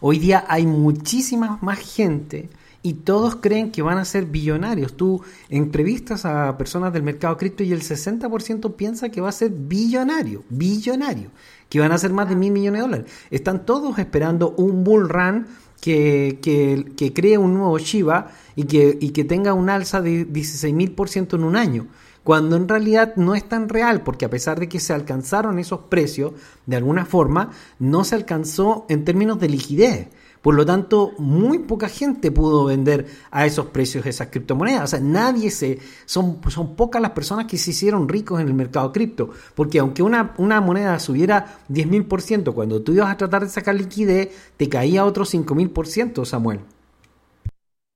Hoy 0.02 0.20
día 0.20 0.44
hay 0.50 0.66
muchísima 0.66 1.58
más 1.62 1.80
gente 1.80 2.50
y 2.84 2.96
todos 2.96 3.38
creen 3.38 3.72
que 3.72 3.82
van 3.82 3.98
a 3.98 4.04
ser 4.04 4.26
billonarios. 4.26 4.98
Tú 4.98 5.24
entrevistas 5.48 6.26
a 6.26 6.58
personas 6.58 6.92
del 6.92 7.04
mercado 7.04 7.38
cripto 7.38 7.64
y 7.64 7.72
el 7.72 7.82
60% 7.82 8.76
piensa 8.76 9.08
que 9.08 9.22
va 9.22 9.30
a 9.30 9.32
ser 9.32 9.52
billonario, 9.52 10.44
billonario, 10.50 11.32
que 11.70 11.80
van 11.80 11.94
a 11.94 11.98
ser 11.98 12.12
más 12.12 12.28
de 12.28 12.36
mil 12.36 12.52
millones 12.52 12.80
de 12.82 12.88
dólares. 12.88 13.12
Están 13.32 13.66
todos 13.66 13.98
esperando 14.00 14.54
un 14.58 14.84
bull 14.84 15.08
run 15.08 15.48
que, 15.82 16.40
que, 16.42 16.94
que 16.96 17.14
cree 17.14 17.38
un 17.38 17.54
nuevo 17.54 17.78
Shiba 17.78 18.32
y 18.56 18.66
que, 18.66 18.98
y 19.00 19.10
que 19.10 19.24
tenga 19.24 19.54
un 19.54 19.70
alza 19.70 20.02
de 20.02 20.28
16.000% 20.28 21.36
en 21.36 21.44
un 21.44 21.56
año 21.56 21.88
cuando 22.24 22.58
en 22.58 22.68
realidad 22.68 23.14
no 23.16 23.34
es 23.34 23.48
tan 23.48 23.70
real, 23.70 24.04
porque 24.04 24.26
a 24.26 24.30
pesar 24.30 24.60
de 24.60 24.70
que 24.70 24.80
se 24.80 24.94
alcanzaron 24.94 25.58
esos 25.58 25.80
precios, 25.90 26.34
de 26.68 26.76
alguna 26.76 27.06
forma, 27.06 27.52
no 27.80 28.04
se 28.04 28.14
alcanzó 28.14 28.86
en 28.88 29.04
términos 29.04 29.40
de 29.40 29.50
liquidez. 29.50 30.10
Por 30.42 30.56
lo 30.56 30.66
tanto, 30.66 31.14
muy 31.18 31.60
poca 31.60 31.90
gente 31.90 32.32
pudo 32.32 32.66
vender 32.66 33.08
a 33.30 33.46
esos 33.46 33.68
precios 33.68 34.06
esas 34.06 34.28
criptomonedas. 34.30 34.84
O 34.84 34.88
sea, 34.88 35.00
nadie 35.00 35.52
se... 35.52 35.80
Son, 36.06 36.40
son 36.50 36.76
pocas 36.76 37.02
las 37.02 37.12
personas 37.12 37.46
que 37.46 37.58
se 37.58 37.72
hicieron 37.72 38.08
ricos 38.08 38.40
en 38.40 38.48
el 38.48 38.54
mercado 38.54 38.92
cripto. 38.92 39.30
Porque 39.56 39.80
aunque 39.80 40.02
una, 40.02 40.34
una 40.38 40.62
moneda 40.62 40.98
subiera 41.00 41.60
10.000%, 41.70 42.54
cuando 42.54 42.82
tú 42.82 42.94
ibas 42.94 43.12
a 43.12 43.18
tratar 43.18 43.44
de 43.44 43.50
sacar 43.50 43.76
liquidez, 43.76 44.54
te 44.56 44.70
caía 44.70 45.06
otro 45.06 45.26
5.000%, 45.26 46.24
Samuel. 46.26 46.62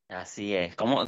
Así 0.10 0.54
es. 0.54 0.76
¿Cómo, 0.76 1.08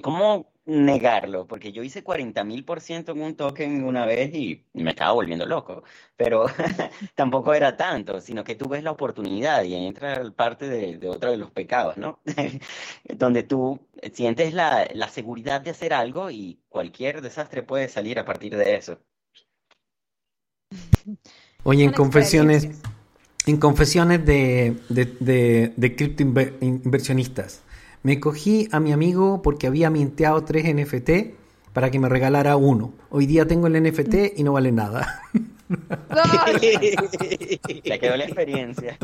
negarlo? 0.66 1.48
Porque 1.48 1.72
yo 1.72 1.84
hice 1.84 2.04
40 2.04 2.44
mil 2.44 2.66
por 2.66 2.82
ciento 2.82 3.12
en 3.14 3.22
un 3.22 3.36
token 3.36 3.84
una 3.84 4.06
vez 4.06 4.34
y 4.34 4.66
me 4.74 4.92
estaba 4.92 5.12
volviendo 5.14 5.46
loco. 5.46 5.84
Pero 6.18 6.46
tampoco 7.16 7.54
era 7.54 7.78
tanto, 7.78 8.20
sino 8.22 8.44
que 8.44 8.56
tú 8.56 8.68
ves 8.70 8.84
la 8.84 8.92
oportunidad 8.92 9.64
y 9.64 9.76
entra 9.76 10.24
parte 10.36 10.68
de, 10.70 10.98
de 10.98 11.10
otro 11.10 11.32
de 11.32 11.38
los 11.38 11.52
pecados, 11.52 11.98
¿no? 11.98 12.20
Donde 13.16 13.44
tú 13.44 13.80
sientes 14.14 14.54
la, 14.54 14.88
la 14.94 15.08
seguridad 15.10 15.62
de 15.62 15.72
hacer 15.72 15.94
algo 15.94 16.32
y 16.32 16.60
cualquier 16.70 17.22
desastre 17.22 17.64
puede 17.64 17.88
salir 17.90 18.20
a 18.20 18.26
partir 18.26 18.56
de 18.58 18.76
eso. 18.76 19.00
Oye, 21.64 21.84
en 21.84 21.92
confesiones, 21.92 22.70
en 23.48 23.58
confesiones 23.58 24.26
de, 24.26 24.78
de, 24.90 25.06
de, 25.20 25.74
de 25.76 25.96
cripto 25.96 26.24
inver- 26.24 26.54
inversionistas, 26.62 27.62
me 28.06 28.20
cogí 28.20 28.68
a 28.72 28.80
mi 28.80 28.92
amigo 28.94 29.42
porque 29.42 29.66
había 29.66 29.90
minteado 29.90 30.44
tres 30.44 30.64
NFT 30.74 31.34
para 31.74 31.90
que 31.90 31.98
me 31.98 32.08
regalara 32.08 32.56
uno. 32.56 32.94
Hoy 33.10 33.26
día 33.26 33.48
tengo 33.48 33.66
el 33.66 33.82
NFT 33.82 34.38
y 34.38 34.44
no 34.44 34.54
vale 34.54 34.72
nada. 34.72 35.22
Le 37.84 38.00
quedó 38.00 38.16
la 38.18 38.26
experiencia. 38.26 38.98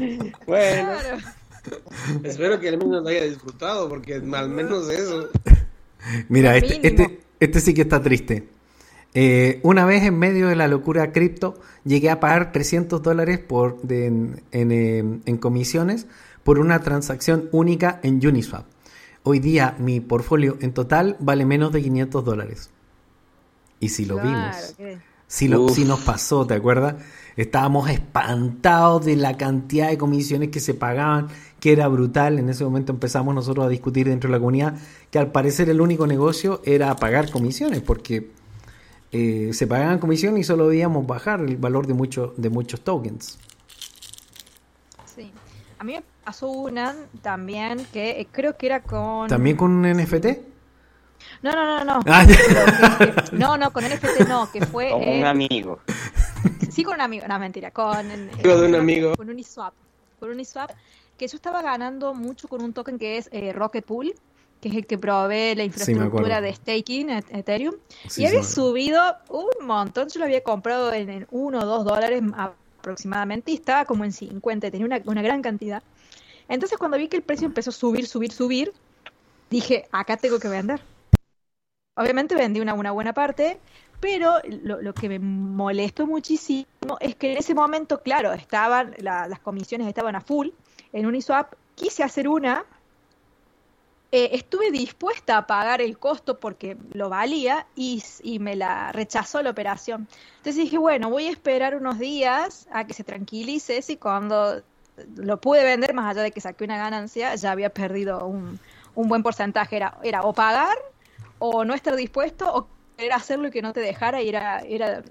Bueno, 0.45 0.89
Claro. 0.91 1.17
espero 2.23 2.59
que 2.59 2.69
al 2.69 2.77
menos 2.77 3.01
lo 3.03 3.09
haya 3.09 3.23
disfrutado, 3.23 3.89
porque 3.89 4.15
al 4.15 4.49
menos 4.49 4.87
eso. 4.89 5.29
Mira, 6.29 6.55
este, 6.57 6.87
este, 6.87 7.19
este 7.39 7.59
sí 7.59 7.73
que 7.73 7.81
está 7.81 8.01
triste. 8.01 8.47
Eh, 9.13 9.59
una 9.63 9.85
vez 9.85 10.03
en 10.03 10.17
medio 10.17 10.47
de 10.47 10.55
la 10.55 10.67
locura 10.67 11.11
cripto, 11.11 11.59
llegué 11.83 12.09
a 12.11 12.19
pagar 12.19 12.51
300 12.51 13.01
dólares 13.01 13.39
por, 13.39 13.81
de- 13.81 14.05
en, 14.05 14.41
en, 14.51 14.71
eh, 14.71 14.99
en 15.25 15.37
comisiones 15.37 16.07
por 16.43 16.59
una 16.59 16.79
transacción 16.81 17.49
única 17.51 17.99
en 18.03 18.25
Uniswap. 18.25 18.65
Hoy 19.23 19.39
día 19.39 19.75
mi 19.77 19.99
portfolio 19.99 20.57
en 20.61 20.73
total 20.73 21.15
vale 21.19 21.45
menos 21.45 21.71
de 21.71 21.81
500 21.81 22.25
dólares. 22.25 22.69
Y 23.79 23.89
si 23.89 24.05
lo 24.05 24.15
Claro, 24.15 24.29
vimos, 24.29 24.75
si, 25.27 25.47
lo, 25.47 25.61
Uf. 25.63 25.75
si 25.75 25.85
nos 25.85 25.99
pasó, 26.01 26.45
¿te 26.45 26.55
acuerdas? 26.55 26.95
Estábamos 27.35 27.89
espantados 27.89 29.05
de 29.05 29.15
la 29.15 29.37
cantidad 29.37 29.89
de 29.89 29.97
comisiones 29.97 30.49
que 30.49 30.59
se 30.59 30.73
pagaban, 30.73 31.27
que 31.59 31.71
era 31.71 31.87
brutal. 31.87 32.39
En 32.39 32.49
ese 32.49 32.63
momento 32.63 32.91
empezamos 32.91 33.33
nosotros 33.33 33.65
a 33.65 33.69
discutir 33.69 34.07
dentro 34.07 34.27
de 34.27 34.33
la 34.33 34.39
comunidad 34.39 34.75
que 35.09 35.19
al 35.19 35.31
parecer 35.31 35.69
el 35.69 35.81
único 35.81 36.05
negocio 36.05 36.61
era 36.65 36.95
pagar 36.95 37.31
comisiones, 37.31 37.81
porque 37.81 38.31
eh, 39.11 39.51
se 39.53 39.67
pagaban 39.67 39.99
comisiones 39.99 40.41
y 40.41 40.43
solo 40.43 40.67
debíamos 40.67 41.05
bajar 41.05 41.41
el 41.41 41.57
valor 41.57 41.87
de, 41.87 41.93
muchos 41.93 42.33
de 42.37 42.49
muchos 42.49 42.81
tokens. 42.81 43.37
A 45.81 45.83
mí 45.83 45.93
me 45.93 46.03
pasó 46.23 46.47
una 46.47 46.95
también 47.23 47.87
que 47.91 48.11
eh, 48.21 48.27
creo 48.31 48.55
que 48.55 48.67
era 48.67 48.83
con... 48.83 49.27
¿También 49.27 49.57
con 49.57 49.81
NFT? 49.81 50.25
No, 51.41 51.51
no, 51.53 51.83
no, 51.83 51.83
no. 51.85 51.99
Ah, 52.05 52.23
que- 52.23 53.31
no, 53.35 53.57
no, 53.57 53.73
con 53.73 53.83
NFT 53.85 54.27
no, 54.27 54.51
que 54.51 54.63
fue... 54.63 54.91
Con 54.91 55.01
un 55.01 55.07
eh, 55.07 55.25
amigo. 55.27 55.79
Sí, 56.69 56.83
con 56.83 56.93
un 56.93 57.01
amigo, 57.01 57.25
no, 57.27 57.39
mentira, 57.39 57.71
con, 57.71 58.11
eh, 58.11 58.29
Amigo 58.31 58.57
de 58.61 58.67
un 58.67 58.75
amigo. 58.75 59.15
con 59.15 59.27
Uniswap. 59.27 59.73
Con 60.19 60.29
Uniswap, 60.29 60.69
que 61.17 61.27
yo 61.27 61.35
estaba 61.35 61.63
ganando 61.63 62.13
mucho 62.13 62.47
con 62.47 62.61
un 62.61 62.73
token 62.73 62.99
que 62.99 63.17
es 63.17 63.27
eh, 63.31 63.51
Rocket 63.51 63.83
Pool, 63.83 64.13
que 64.61 64.69
es 64.69 64.75
el 64.75 64.85
que 64.85 64.99
provee 64.99 65.55
la 65.55 65.63
infraestructura 65.63 66.41
de 66.41 66.53
staking, 66.53 67.09
et- 67.09 67.25
Ethereum. 67.35 67.73
Sí, 68.07 68.21
y 68.21 68.27
había 68.27 68.43
sí, 68.43 68.53
subido 68.53 69.01
un 69.29 69.65
montón, 69.65 70.09
yo 70.09 70.19
lo 70.19 70.25
había 70.25 70.43
comprado 70.43 70.93
en, 70.93 71.09
en 71.09 71.27
1 71.31 71.57
o 71.59 71.65
2 71.65 71.85
dólares 71.85 72.21
aproximadamente 72.81 73.53
estaba 73.53 73.85
como 73.85 74.03
en 74.03 74.11
50, 74.11 74.69
tenía 74.71 74.85
una, 74.85 74.99
una 75.05 75.21
gran 75.21 75.41
cantidad. 75.41 75.81
Entonces 76.49 76.77
cuando 76.77 76.97
vi 76.97 77.07
que 77.07 77.17
el 77.17 77.23
precio 77.23 77.45
empezó 77.47 77.69
a 77.69 77.73
subir, 77.73 78.07
subir, 78.07 78.31
subir, 78.31 78.73
dije, 79.49 79.87
acá 79.91 80.17
tengo 80.17 80.39
que 80.39 80.49
vender. 80.49 80.81
Obviamente 81.95 82.35
vendí 82.35 82.59
una, 82.59 82.73
una 82.73 82.91
buena 82.91 83.13
parte, 83.13 83.59
pero 83.99 84.35
lo, 84.63 84.81
lo 84.81 84.93
que 84.93 85.07
me 85.09 85.19
molestó 85.19 86.07
muchísimo 86.07 86.65
es 86.99 87.15
que 87.15 87.31
en 87.33 87.37
ese 87.37 87.53
momento, 87.53 88.01
claro, 88.01 88.33
estaban 88.33 88.95
la- 88.97 89.27
las 89.27 89.39
comisiones 89.39 89.87
estaban 89.87 90.15
a 90.15 90.21
full 90.21 90.49
en 90.93 91.05
Uniswap. 91.05 91.53
Quise 91.75 92.03
hacer 92.03 92.27
una, 92.27 92.65
eh, 94.11 94.31
estuve 94.33 94.71
dispuesta 94.71 95.37
a 95.37 95.47
pagar 95.47 95.81
el 95.81 95.97
costo 95.97 96.39
porque 96.39 96.75
lo 96.91 97.07
valía 97.07 97.65
y, 97.75 98.03
y 98.23 98.39
me 98.39 98.55
la 98.57 98.91
rechazó 98.91 99.41
la 99.41 99.51
operación. 99.51 100.07
Entonces 100.37 100.57
dije, 100.57 100.77
bueno, 100.77 101.09
voy 101.09 101.27
a 101.27 101.31
esperar 101.31 101.75
unos 101.75 101.97
días 101.97 102.67
a 102.73 102.85
que 102.85 102.93
se 102.93 103.05
tranquilice 103.05 103.79
y 103.87 103.95
cuando 103.95 104.61
lo 105.15 105.39
pude 105.39 105.63
vender, 105.63 105.93
más 105.93 106.11
allá 106.11 106.23
de 106.23 106.31
que 106.31 106.41
saqué 106.41 106.65
una 106.65 106.77
ganancia, 106.77 107.33
ya 107.35 107.51
había 107.51 107.69
perdido 107.69 108.25
un, 108.25 108.59
un 108.95 109.07
buen 109.07 109.23
porcentaje. 109.23 109.77
Era, 109.77 109.97
era 110.03 110.23
o 110.23 110.33
pagar 110.33 110.77
o 111.39 111.63
no 111.63 111.73
estar 111.73 111.95
dispuesto 111.95 112.53
o 112.53 112.67
querer 112.97 113.13
hacerlo 113.13 113.47
y 113.47 113.51
que 113.51 113.61
no 113.61 113.71
te 113.71 113.79
dejara 113.79 114.21
y 114.21 114.29
era, 114.29 114.59
era, 114.59 115.03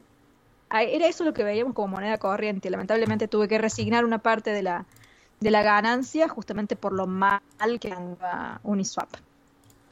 era 0.71 1.07
eso 1.07 1.25
lo 1.25 1.33
que 1.33 1.43
veíamos 1.43 1.75
como 1.75 1.89
moneda 1.89 2.19
corriente. 2.19 2.69
Lamentablemente 2.69 3.29
tuve 3.29 3.49
que 3.49 3.57
resignar 3.57 4.05
una 4.05 4.19
parte 4.19 4.53
de 4.53 4.63
la, 4.63 4.85
de 5.41 5.51
la 5.51 5.63
ganancia 5.63 6.29
justamente 6.29 6.77
por 6.77 6.93
lo 6.93 7.07
mal 7.07 7.41
que 7.81 7.91
anda 7.93 8.61
Uniswap. 8.63 9.09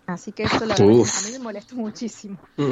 Así 0.07 0.33
que 0.33 0.45
eso 0.45 0.61
la 0.65 0.75
verdad, 0.75 0.85
a 0.87 1.27
mí 1.27 1.33
me 1.33 1.39
molestó 1.39 1.75
muchísimo. 1.77 2.39
Mm. 2.57 2.71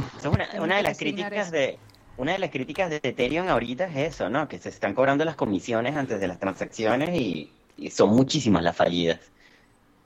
Una, 0.63 0.77
de 0.77 0.83
las 0.83 0.97
críticas 0.99 1.49
eso. 1.49 1.51
de 1.53 1.79
una 2.17 2.33
de 2.33 2.39
las 2.39 2.51
críticas 2.51 2.89
de 2.89 3.01
Ethereum 3.03 3.49
ahorita 3.49 3.85
es 3.87 4.15
eso, 4.15 4.31
¿no? 4.31 4.49
Que 4.49 4.59
se 4.59 4.71
están 4.71 4.95
cobrando 4.95 5.25
las 5.25 5.37
comisiones 5.37 5.97
antes 5.97 6.19
de 6.19 6.29
las 6.29 6.39
transacciones 6.39 7.11
y, 7.15 7.51
y 7.77 7.91
son 7.91 8.11
muchísimas 8.11 8.63
las 8.63 8.75
fallidas. 8.77 9.21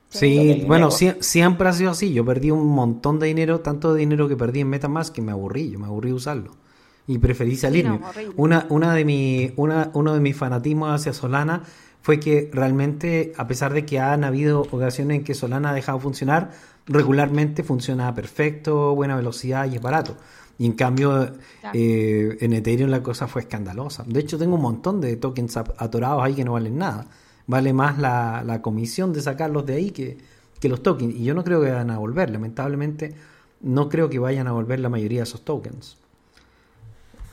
Sí, 0.08 0.54
Sí. 0.60 0.64
bueno, 0.66 0.90
sie- 0.90 1.16
siempre 1.22 1.68
ha 1.68 1.72
sido 1.72 1.92
así. 1.92 2.12
Yo 2.12 2.24
perdí 2.24 2.50
un 2.50 2.66
montón 2.66 3.20
de 3.20 3.28
dinero, 3.28 3.60
tanto 3.60 3.94
de 3.94 4.00
dinero 4.00 4.28
que 4.28 4.36
perdí 4.36 4.60
en 4.60 4.68
MetaMask 4.68 5.14
que 5.14 5.22
me 5.22 5.30
aburrí, 5.30 5.70
yo 5.70 5.78
me 5.78 5.86
aburrí 5.86 6.08
de 6.08 6.14
usarlo. 6.16 6.56
Y 7.06 7.18
preferí 7.18 7.54
salirme. 7.56 7.98
no, 8.00 8.10
una, 8.36 8.66
una 8.70 8.92
de 8.94 9.04
mi, 9.04 9.52
una, 9.56 9.90
uno 9.94 10.12
de 10.14 10.20
mis 10.20 10.36
fanatismos 10.36 10.90
hacia 10.92 11.12
Solana 11.12 11.62
fue 12.02 12.18
que 12.18 12.50
realmente, 12.52 13.32
a 13.36 13.46
pesar 13.46 13.72
de 13.72 13.84
que 13.84 13.98
han 13.98 14.24
habido 14.24 14.62
ocasiones 14.70 15.18
en 15.18 15.24
que 15.24 15.34
Solana 15.34 15.70
ha 15.70 15.74
dejado 15.74 15.98
de 15.98 16.02
funcionar, 16.02 16.50
regularmente 16.86 17.62
funciona 17.62 18.14
perfecto, 18.14 18.94
buena 18.94 19.16
velocidad 19.16 19.70
y 19.70 19.76
es 19.76 19.82
barato. 19.82 20.16
Y 20.58 20.66
en 20.66 20.72
cambio, 20.72 21.32
eh, 21.72 22.36
en 22.40 22.52
Ethereum 22.52 22.90
la 22.90 23.02
cosa 23.02 23.26
fue 23.26 23.42
escandalosa. 23.42 24.04
De 24.06 24.20
hecho, 24.20 24.36
tengo 24.38 24.56
un 24.56 24.62
montón 24.62 25.00
de 25.00 25.16
tokens 25.16 25.56
atorados 25.56 26.22
ahí 26.22 26.34
que 26.34 26.44
no 26.44 26.52
valen 26.52 26.76
nada. 26.76 27.06
Vale 27.46 27.72
más 27.72 27.98
la, 27.98 28.42
la 28.44 28.60
comisión 28.60 29.12
de 29.12 29.22
sacarlos 29.22 29.64
de 29.64 29.74
ahí 29.74 29.90
que, 29.90 30.18
que 30.60 30.68
los 30.68 30.82
tokens. 30.82 31.14
Y 31.14 31.24
yo 31.24 31.34
no 31.34 31.44
creo 31.44 31.62
que 31.62 31.70
vayan 31.70 31.90
a 31.90 31.98
volver. 31.98 32.28
Lamentablemente, 32.30 33.14
no 33.62 33.88
creo 33.88 34.10
que 34.10 34.18
vayan 34.18 34.46
a 34.48 34.52
volver 34.52 34.80
la 34.80 34.90
mayoría 34.90 35.20
de 35.20 35.24
esos 35.24 35.44
tokens. 35.44 35.96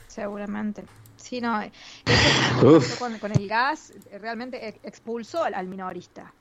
Seguramente. 0.08 0.84
Sí, 1.28 1.42
no. 1.42 1.62
eh, 1.62 1.72
con, 3.00 3.18
con 3.20 3.32
el 3.34 3.48
gas 3.48 3.92
eh, 4.12 4.18
realmente 4.18 4.68
ex- 4.68 4.80
expulsó 4.84 5.44
al, 5.44 5.54
al 5.56 5.68
minorista. 5.68 6.34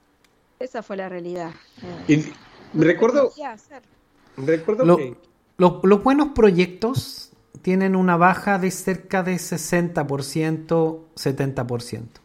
Esa 0.60 0.82
fue 0.82 0.96
la 0.96 1.08
realidad. 1.08 1.50
Eh, 2.08 2.12
Y 2.14 2.16
no 2.78 2.84
recuerdo, 2.84 3.32
recuerdo 4.36 4.84
Lo- 4.84 4.96
que 4.96 5.16
los, 5.58 5.80
los 5.82 6.02
buenos 6.04 6.28
proyectos 6.34 7.32
tienen 7.62 7.96
una 7.96 8.16
baja 8.16 8.58
de 8.58 8.70
cerca 8.70 9.22
de 9.22 9.34
60%, 9.38 11.00
70%. 11.16 12.20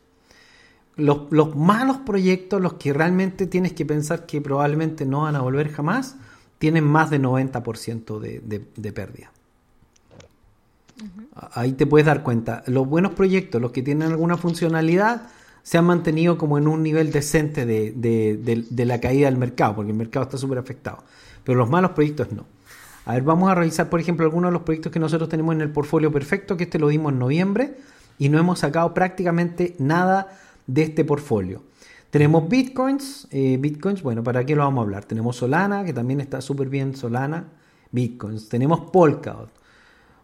Los, 0.98 1.32
los 1.32 1.56
malos 1.56 1.98
proyectos, 2.00 2.62
los 2.62 2.74
que 2.74 2.94
realmente 2.94 3.48
tienes 3.48 3.74
que 3.74 3.86
pensar 3.86 4.26
que 4.26 4.42
probablemente 4.42 5.06
no 5.06 5.22
van 5.22 5.36
a 5.36 5.42
volver 5.42 5.72
jamás, 5.72 6.18
tienen 6.60 6.84
más 6.84 7.10
de 7.10 7.20
90% 7.20 8.20
de, 8.20 8.40
de, 8.42 8.68
de 8.76 8.92
pérdida. 8.92 9.32
Ahí 11.54 11.74
te 11.74 11.86
puedes 11.86 12.06
dar 12.06 12.24
cuenta. 12.24 12.64
Los 12.68 12.88
buenos 12.88 13.14
proyectos, 13.14 13.62
los 13.62 13.72
que 13.72 13.82
tienen 13.82 14.12
alguna 14.12 14.38
funcionalidad, 14.38 15.30
se 15.64 15.78
han 15.78 15.86
mantenido 15.86 16.38
como 16.38 16.58
en 16.58 16.68
un 16.68 16.84
nivel 16.84 17.12
decente 17.12 17.66
de, 17.66 17.92
de- 17.94 18.86
la 18.86 19.00
caída 19.00 19.28
del 19.28 19.38
mercado, 19.38 19.76
porque 19.76 19.92
el 19.92 19.98
mercado 19.98 20.26
está 20.26 20.38
súper 20.38 20.58
afectado. 20.58 21.04
Pero 21.44 21.58
los 21.58 21.70
malos 21.70 21.92
proyectos 21.92 22.32
no. 22.32 22.46
A 23.06 23.14
ver, 23.14 23.24
vamos 23.24 23.50
a 23.50 23.56
revisar, 23.56 23.90
por 23.90 24.00
ejemplo, 24.00 24.26
algunos 24.26 24.50
de 24.50 24.54
los 24.54 24.62
proyectos 24.64 24.92
que 24.92 25.00
nosotros 25.00 25.30
tenemos 25.30 25.56
en 25.56 25.62
el 25.62 25.72
portfolio 25.72 26.12
perfecto, 26.12 26.58
que 26.58 26.66
este 26.66 26.80
lo 26.80 26.88
dimos 26.90 27.14
en 27.14 27.20
noviembre, 27.20 27.78
y 28.20 28.30
no 28.30 28.38
hemos 28.38 28.60
sacado 28.60 28.94
prácticamente 28.94 29.76
nada 29.80 30.38
de 30.68 30.84
este 30.84 31.04
portfolio. 31.04 31.64
Tenemos 32.12 32.48
bitcoins, 32.50 33.28
eh, 33.32 33.58
bitcoins, 33.60 34.04
bueno, 34.04 34.24
¿para 34.24 34.46
qué 34.46 34.56
lo 34.56 34.64
vamos 34.64 34.82
a 34.82 34.84
hablar? 34.84 35.06
Tenemos 35.06 35.38
Solana, 35.38 35.84
que 35.86 35.94
también 35.94 36.22
está 36.22 36.42
súper 36.42 36.70
bien 36.70 36.96
Solana, 36.96 37.46
bitcoins. 37.92 38.50
Tenemos 38.50 38.92
Polkadot. 38.92 39.50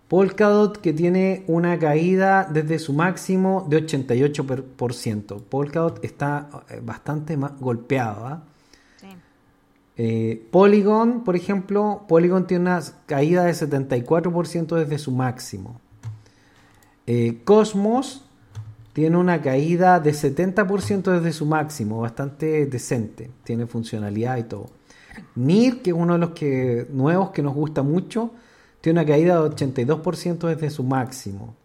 Polkadot 0.07 0.77
que 0.77 0.93
tiene 0.93 1.43
una 1.47 1.77
caída 1.77 2.47
desde 2.49 2.79
su 2.79 2.93
máximo 2.93 3.65
de 3.69 3.85
88%. 3.85 5.41
Polkadot 5.41 6.03
está 6.03 6.49
eh, 6.69 6.79
bastante 6.81 7.35
más 7.35 7.59
golpeado. 7.59 8.25
¿ah? 8.25 8.43
Sí. 9.01 9.07
Eh, 9.97 10.47
Polygon, 10.49 11.25
por 11.25 11.35
ejemplo, 11.35 12.05
Polygon 12.07 12.47
tiene 12.47 12.61
una 12.61 12.81
caída 13.05 13.43
de 13.43 13.51
74% 13.51 14.75
desde 14.75 14.97
su 14.97 15.11
máximo. 15.11 15.81
Eh, 17.05 17.41
Cosmos 17.43 18.23
tiene 18.93 19.17
una 19.17 19.41
caída 19.41 19.99
de 19.99 20.11
70% 20.11 21.11
desde 21.11 21.31
su 21.31 21.45
máximo, 21.45 22.01
bastante 22.01 22.65
decente, 22.65 23.29
tiene 23.43 23.67
funcionalidad 23.67 24.37
y 24.37 24.43
todo. 24.43 24.69
NIR, 25.35 25.81
que 25.81 25.91
es 25.91 25.95
uno 25.95 26.13
de 26.13 26.19
los 26.19 26.31
que, 26.31 26.87
nuevos 26.91 27.29
que 27.31 27.43
nos 27.43 27.53
gusta 27.53 27.83
mucho, 27.83 28.31
tiene 28.87 29.01
una 29.01 29.05
caída 29.05 29.43
de 29.43 29.49
82% 29.49 30.47
desde 30.47 30.69
su 30.69 30.81
máximo. 30.81 31.55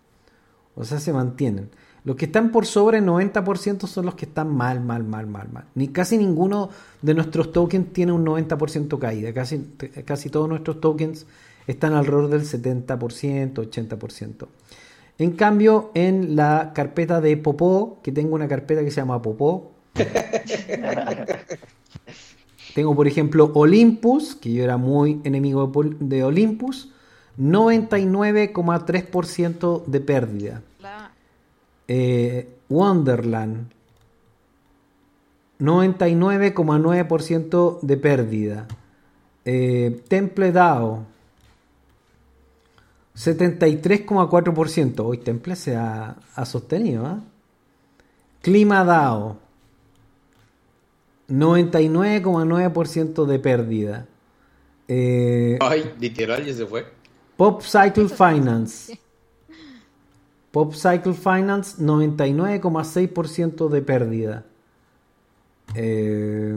O 0.74 0.84
sea, 0.84 0.98
se 0.98 1.12
mantienen. 1.12 1.70
Los 2.04 2.16
que 2.16 2.24
están 2.24 2.50
por 2.50 2.66
sobre 2.66 2.98
el 2.98 3.04
90% 3.04 3.86
son 3.86 4.06
los 4.06 4.16
que 4.16 4.24
están 4.24 4.52
mal, 4.52 4.80
mal, 4.80 5.04
mal, 5.04 5.28
mal, 5.28 5.48
mal. 5.52 5.66
Ni 5.76 5.86
casi 5.86 6.18
ninguno 6.18 6.70
de 7.00 7.14
nuestros 7.14 7.52
tokens 7.52 7.92
tiene 7.92 8.10
un 8.10 8.26
90% 8.26 8.98
caída. 8.98 9.32
Casi, 9.32 9.58
casi 10.04 10.30
todos 10.30 10.48
nuestros 10.48 10.80
tokens 10.80 11.26
están 11.68 11.92
alrededor 11.92 12.28
del 12.28 12.42
70%, 12.42 13.54
80%. 13.54 14.48
En 15.18 15.30
cambio, 15.30 15.92
en 15.94 16.34
la 16.34 16.72
carpeta 16.74 17.20
de 17.20 17.36
Popó, 17.36 18.00
que 18.02 18.10
tengo 18.10 18.34
una 18.34 18.48
carpeta 18.48 18.82
que 18.82 18.90
se 18.90 19.00
llama 19.00 19.22
Popó, 19.22 19.70
tengo 22.74 22.96
por 22.96 23.06
ejemplo 23.06 23.52
Olympus, 23.54 24.34
que 24.34 24.52
yo 24.52 24.64
era 24.64 24.76
muy 24.76 25.20
enemigo 25.22 25.70
de 26.00 26.24
Olympus, 26.24 26.88
99,3% 27.38 29.84
de 29.86 30.00
pérdida. 30.00 30.62
Eh, 31.88 32.48
Wonderland, 32.68 33.66
99,9% 35.58 37.78
de 37.82 37.96
pérdida. 37.96 38.68
Eh, 39.44 40.00
Temple 40.08 40.52
DAO, 40.52 41.04
73,4%. 43.14 45.04
Hoy 45.04 45.18
Temple 45.18 45.54
se 45.56 45.76
ha, 45.76 46.16
ha 46.34 46.46
sostenido. 46.46 47.04
¿ah? 47.06 47.20
Clima 48.40 48.84
DAO, 48.84 49.36
99,9% 51.28 53.26
de 53.26 53.38
pérdida. 53.38 54.06
Eh, 54.88 55.58
Ay, 55.60 55.92
literal, 56.00 56.44
ya 56.44 56.54
se 56.54 56.66
fue. 56.66 56.86
Pop 57.42 57.60
Cycle 57.62 58.08
Finance. 58.08 58.96
Pop 60.52 60.74
Cycle 60.74 61.12
Finance, 61.12 61.82
99,6% 61.82 63.68
de 63.68 63.82
pérdida. 63.82 64.44
Eh, 65.74 66.56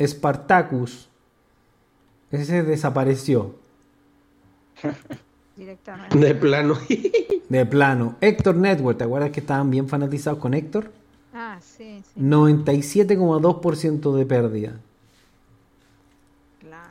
Spartacus, 0.00 1.08
ese 2.32 2.64
desapareció. 2.64 3.54
Directamente. 5.56 6.18
De 6.18 6.34
plano. 6.34 6.78
De 7.48 7.64
plano. 7.64 8.16
Héctor 8.20 8.56
Network, 8.56 8.98
¿te 8.98 9.04
acuerdas 9.04 9.30
que 9.30 9.38
estaban 9.38 9.70
bien 9.70 9.88
fanatizados 9.88 10.40
con 10.40 10.54
Héctor? 10.54 10.90
Ah, 11.32 11.60
sí, 11.60 12.02
sí, 12.12 12.20
97,2% 12.20 14.12
de 14.16 14.26
pérdida. 14.26 14.72
claro. 16.58 16.90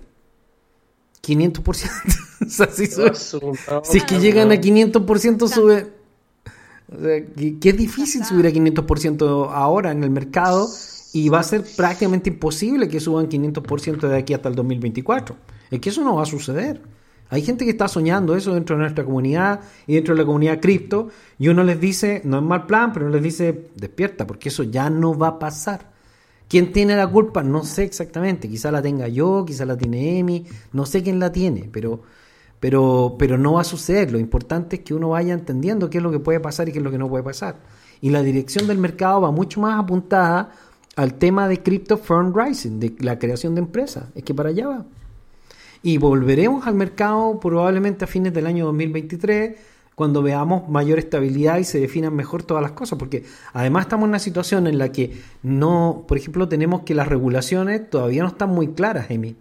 500%. 1.26 1.62
o 2.48 2.50
sea, 2.50 2.68
si, 2.72 2.88
sube- 2.88 3.14
si 3.84 3.98
es 3.98 4.04
que 4.06 4.20
llegan 4.20 4.52
a 4.52 4.56
500% 4.56 5.48
sube... 5.48 5.94
O 6.88 7.00
sea, 7.02 7.26
que, 7.26 7.60
que 7.60 7.70
es 7.70 7.78
difícil 7.78 8.24
subir 8.26 8.46
a 8.46 8.50
500% 8.52 9.50
ahora 9.52 9.92
en 9.92 10.04
el 10.04 10.12
mercado 10.12 10.68
y 11.14 11.30
va 11.30 11.40
a 11.40 11.44
ser 11.44 11.64
prácticamente 11.76 12.30
imposible 12.30 12.88
que 12.88 13.00
suban 13.00 13.28
500% 13.30 14.08
de 14.08 14.18
aquí 14.18 14.34
hasta 14.34 14.50
el 14.50 14.56
2024. 14.56 15.36
Es 15.72 15.80
que 15.80 15.90
eso 15.90 16.04
no 16.04 16.16
va 16.16 16.24
a 16.24 16.26
suceder. 16.28 16.82
Hay 17.30 17.42
gente 17.42 17.66
que 17.66 17.72
está 17.72 17.88
soñando 17.88 18.36
eso 18.36 18.54
dentro 18.54 18.76
de 18.76 18.82
nuestra 18.84 19.04
comunidad 19.04 19.62
y 19.88 19.96
dentro 19.96 20.14
de 20.14 20.22
la 20.22 20.26
comunidad 20.26 20.60
cripto 20.60 21.10
y 21.40 21.48
uno 21.48 21.64
les 21.64 21.80
dice, 21.80 22.22
no 22.24 22.38
es 22.38 22.44
mal 22.44 22.68
plan, 22.68 22.94
pero 22.94 23.08
uno 23.08 23.16
les 23.16 23.24
dice, 23.24 23.72
despierta, 23.76 24.28
porque 24.28 24.50
eso 24.50 24.64
ya 24.64 24.90
no 24.92 25.18
va 25.18 25.30
a 25.30 25.40
pasar. 25.40 25.95
¿Quién 26.48 26.72
tiene 26.72 26.96
la 26.96 27.08
culpa? 27.08 27.44
No 27.44 27.64
sé 27.64 27.84
exactamente. 27.84 28.48
Quizá 28.48 28.72
la 28.72 28.82
tenga 28.82 29.08
yo, 29.08 29.44
quizá 29.46 29.66
la 29.66 29.78
tiene 29.78 30.20
Emi, 30.20 30.46
no 30.74 30.86
sé 30.86 31.02
quién 31.02 31.20
la 31.20 31.32
tiene, 31.32 31.70
pero, 31.72 32.02
pero, 32.60 33.16
pero 33.18 33.38
no 33.38 33.54
va 33.54 33.62
a 33.62 33.66
suceder. 33.66 34.12
Lo 34.12 34.20
importante 34.20 34.78
es 34.78 34.82
que 34.84 34.94
uno 34.94 35.10
vaya 35.10 35.34
entendiendo 35.34 35.90
qué 35.90 35.98
es 35.98 36.04
lo 36.04 36.12
que 36.12 36.20
puede 36.20 36.40
pasar 36.40 36.70
y 36.70 36.72
qué 36.72 36.80
es 36.80 36.84
lo 36.84 36.92
que 36.92 36.98
no 36.98 37.10
puede 37.10 37.24
pasar. 37.24 37.58
Y 38.02 38.10
la 38.10 38.22
dirección 38.22 38.68
del 38.68 38.78
mercado 38.78 39.22
va 39.22 39.32
mucho 39.32 39.60
más 39.60 39.80
apuntada 39.80 40.52
al 40.96 41.16
tema 41.16 41.48
de 41.48 41.62
Crypto 41.62 41.98
Fundraising, 41.98 42.80
de 42.80 42.96
la 43.00 43.20
creación 43.20 43.56
de 43.56 43.62
empresas. 43.62 44.06
Es 44.16 44.24
que 44.24 44.34
para 44.34 44.50
allá 44.50 44.68
va. 44.68 44.86
Y 45.82 45.98
volveremos 45.98 46.66
al 46.68 46.76
mercado 46.76 47.40
probablemente 47.40 48.06
a 48.06 48.08
fines 48.08 48.34
del 48.34 48.48
año 48.48 48.66
2023, 48.66 49.58
cuando 49.96 50.22
veamos 50.22 50.70
mayor 50.70 51.00
estabilidad 51.00 51.58
y 51.58 51.64
se 51.64 51.80
definan 51.80 52.14
mejor 52.14 52.44
todas 52.44 52.62
las 52.62 52.74
cosas, 52.74 53.00
porque 53.00 53.24
además 53.54 53.86
estamos 53.86 54.06
en 54.06 54.10
una 54.10 54.20
situación 54.20 54.68
en 54.68 54.78
la 54.78 54.92
que 54.92 55.22
no, 55.42 56.04
por 56.08 56.18
ejemplo, 56.18 56.48
tenemos 56.48 56.84
que 56.84 56.94
las 56.94 57.08
regulaciones 57.08 57.90
todavía 57.90 58.24
no 58.24 58.30
están 58.30 58.50
muy 58.50 58.74
claras, 58.74 59.10
Emi. 59.10 59.36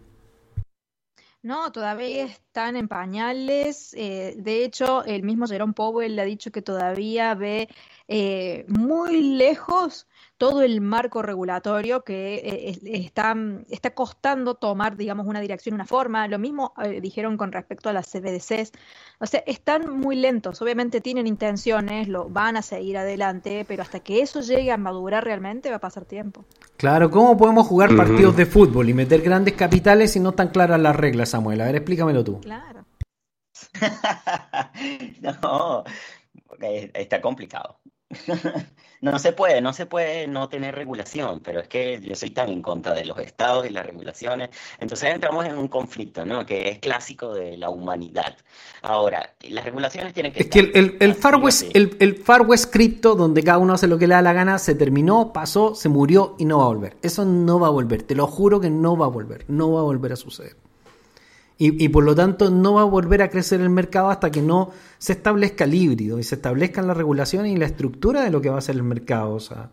No, 1.43 1.71
todavía 1.73 2.25
están 2.25 2.75
en 2.77 2.89
pañales. 2.89 3.93
eh, 3.95 4.35
de 4.39 4.65
hecho, 4.65 5.05
el 5.05 5.23
mismo 5.23 5.47
Jerome 5.47 5.75
Powell 5.75 6.19
ha 6.19 6.25
dicho 6.25 6.51
que 6.51 6.63
todavía 6.63 7.35
ve 7.35 7.69
eh, 8.09 8.65
muy 8.69 9.37
lejos 9.37 10.07
todo 10.45 10.61
el 10.63 10.83
marco 10.83 11.23
regulatorio 11.23 12.03
que 12.05 12.35
eh, 12.35 12.69
es- 12.71 12.81
está, 12.85 13.35
está 13.71 13.95
costando 13.95 14.57
tomar, 14.57 14.95
digamos, 14.97 15.27
una 15.27 15.41
dirección, 15.41 15.75
una 15.75 15.87
forma. 15.87 16.29
Lo 16.29 16.39
mismo 16.39 16.75
eh, 16.85 17.01
dijeron 17.01 17.39
con 17.39 17.51
respecto 17.51 17.89
a 17.89 17.95
las 17.95 18.07
CBDCs. 18.11 18.73
O 19.21 19.27
sea, 19.27 19.43
están 19.47 19.89
muy 19.99 20.17
lentos. 20.17 20.61
Obviamente 20.61 21.01
tienen 21.01 21.27
intenciones, 21.27 22.09
lo 22.09 22.29
van 22.29 22.59
a 22.59 22.63
seguir 22.63 22.99
adelante, 22.99 23.65
pero 23.67 23.83
hasta 23.83 24.01
que 24.01 24.21
eso 24.21 24.41
llegue 24.41 24.71
a 24.71 24.77
madurar 24.77 25.25
realmente 25.25 25.71
va 25.71 25.77
a 25.77 25.81
pasar 25.81 26.05
tiempo. 26.05 26.45
Claro, 26.77 27.11
¿cómo 27.11 27.39
podemos 27.39 27.67
jugar 27.67 27.97
partidos 27.97 28.37
de 28.37 28.45
fútbol 28.45 28.91
y 28.91 28.95
meter 28.95 29.23
grandes 29.23 29.55
capitales 29.55 30.13
si 30.13 30.21
no 30.21 30.31
están 30.31 30.49
claras 30.49 30.79
las 30.79 30.95
reglas, 30.95 31.31
Samuel? 31.31 31.63
A 31.63 31.67
ver, 31.67 31.77
explícamelo 31.77 32.23
tú. 32.23 32.41
Claro. 32.43 32.85
No, 35.23 35.85
está 36.95 37.21
complicado. 37.21 37.79
No 39.05 39.19
se 39.19 39.33
puede, 39.33 39.61
no 39.61 39.75
se 39.75 39.85
puede 39.85 40.27
no 40.27 40.49
tener 40.49 40.75
regulación, 40.75 41.41
pero 41.41 41.61
es 41.61 41.69
que 41.69 42.01
yo 42.01 42.15
soy 42.15 42.31
tan 42.31 42.49
en 42.49 42.63
contra 42.63 42.95
de 42.95 43.05
los 43.05 43.19
estados 43.19 43.67
y 43.67 43.69
las 43.69 43.85
regulaciones. 43.85 44.49
Entonces 44.81 45.11
entramos 45.13 45.45
en 45.45 45.59
un 45.59 45.69
conflicto, 45.69 46.25
¿no? 46.25 46.47
Que 46.47 46.71
es 46.71 46.79
clásico 46.79 47.35
de 47.35 47.59
la 47.59 47.69
humanidad. 47.69 48.35
Ahora, 48.81 49.35
las 49.43 49.63
regulaciones 49.63 50.15
tienen 50.15 50.33
que 50.33 50.41
Es 50.41 50.49
que 50.49 50.61
el, 50.61 50.71
el, 50.75 50.97
el 51.01 51.15
Far 51.15 51.37
West, 51.37 51.65
el, 51.75 51.95
el 52.01 52.17
Far 52.17 52.47
West 52.47 52.73
Crypto, 52.73 53.15
donde 53.15 53.43
cada 53.43 53.59
uno 53.59 53.75
hace 53.75 53.89
lo 53.89 53.99
que 53.99 54.07
le 54.07 54.15
da 54.15 54.23
la 54.23 54.33
gana, 54.33 54.59
se 54.59 54.75
terminó, 54.75 55.35
pasó, 55.35 55.75
se 55.75 55.91
murió 55.91 56.35
y 56.39 56.47
no 56.47 56.61
va 56.61 56.65
a 56.65 56.69
volver. 56.69 56.97
Eso 57.03 57.27
no 57.27 57.61
va 57.61 57.67
a 57.67 57.71
volver, 57.71 58.05
te 58.05 58.15
lo 58.15 58.27
juro 58.27 58.59
que 58.59 58.71
no 58.71 58.97
va 58.97 59.05
a 59.05 59.11
volver, 59.11 59.45
no 59.49 59.71
va 59.71 59.81
a 59.81 59.85
volver 59.85 60.15
a 60.15 60.17
suceder. 60.17 60.64
Y, 61.57 61.85
y 61.85 61.89
por 61.89 62.05
lo 62.05 62.15
tanto 62.17 62.51
no 62.51 62.75
va 62.75 62.83
a 62.83 62.85
volver 62.85 63.23
a 63.23 63.31
crecer 63.31 63.61
el 63.61 63.71
mercado 63.71 64.11
hasta 64.11 64.31
que 64.31 64.43
no 64.43 64.73
se 64.99 65.13
establezca 65.13 65.65
el 65.65 65.75
híbrido 65.75 66.19
y 66.19 66.25
se 66.25 66.35
establezcan 66.37 66.87
las 66.89 66.97
regulaciones 66.97 67.53
y 67.53 67.57
la 67.57 67.67
estructura 67.67 68.23
de 68.25 68.31
lo 68.31 68.41
que 68.41 68.51
va 68.51 68.59
a 68.59 68.61
ser 68.61 68.75
el 68.77 68.83
mercado. 68.83 69.35
O 69.35 69.41
sea, 69.41 69.71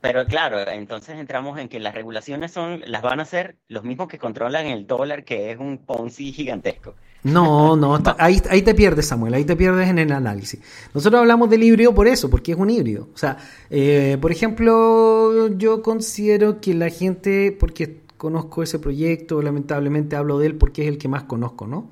Pero 0.00 0.26
claro, 0.26 0.60
entonces 0.70 1.16
entramos 1.18 1.58
en 1.58 1.68
que 1.70 1.80
las 1.80 1.94
regulaciones 1.94 2.52
son, 2.52 2.82
las 2.86 3.00
van 3.02 3.20
a 3.20 3.22
hacer 3.22 3.58
los 3.68 3.84
mismos 3.84 4.08
que 4.08 4.18
controlan 4.18 4.66
el 4.66 4.86
dólar, 4.86 5.24
que 5.24 5.50
es 5.52 5.58
un 5.58 5.84
Ponzi 5.86 6.32
gigantesco. 6.32 6.96
No, 7.24 7.76
no, 7.76 7.96
está- 7.96 8.16
ahí, 8.18 8.42
ahí 8.50 8.62
te 8.62 8.74
pierdes, 8.74 9.06
Samuel, 9.06 9.34
ahí 9.34 9.44
te 9.44 9.54
pierdes 9.54 9.88
en 9.88 9.98
el 10.00 10.10
análisis. 10.10 10.60
Nosotros 10.92 11.20
hablamos 11.20 11.48
del 11.50 11.62
híbrido 11.62 11.94
por 11.94 12.08
eso, 12.08 12.28
porque 12.28 12.50
es 12.52 12.58
un 12.58 12.68
híbrido. 12.68 13.10
O 13.14 13.16
sea, 13.16 13.36
eh, 13.70 14.18
por 14.20 14.32
ejemplo, 14.32 15.46
yo 15.56 15.82
considero 15.82 16.60
que 16.60 16.74
la 16.74 16.90
gente, 16.90 17.56
porque 17.58 18.01
conozco 18.22 18.62
ese 18.62 18.78
proyecto, 18.78 19.42
lamentablemente 19.42 20.14
hablo 20.16 20.38
de 20.38 20.46
él 20.46 20.54
porque 20.54 20.82
es 20.82 20.88
el 20.88 20.96
que 20.98 21.08
más 21.08 21.24
conozco, 21.24 21.66
¿no? 21.66 21.90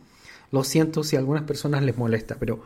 Lo 0.52 0.62
siento 0.64 1.02
si 1.04 1.16
a 1.16 1.18
algunas 1.18 1.42
personas 1.42 1.82
les 1.82 1.98
molesta, 1.98 2.36
pero 2.38 2.60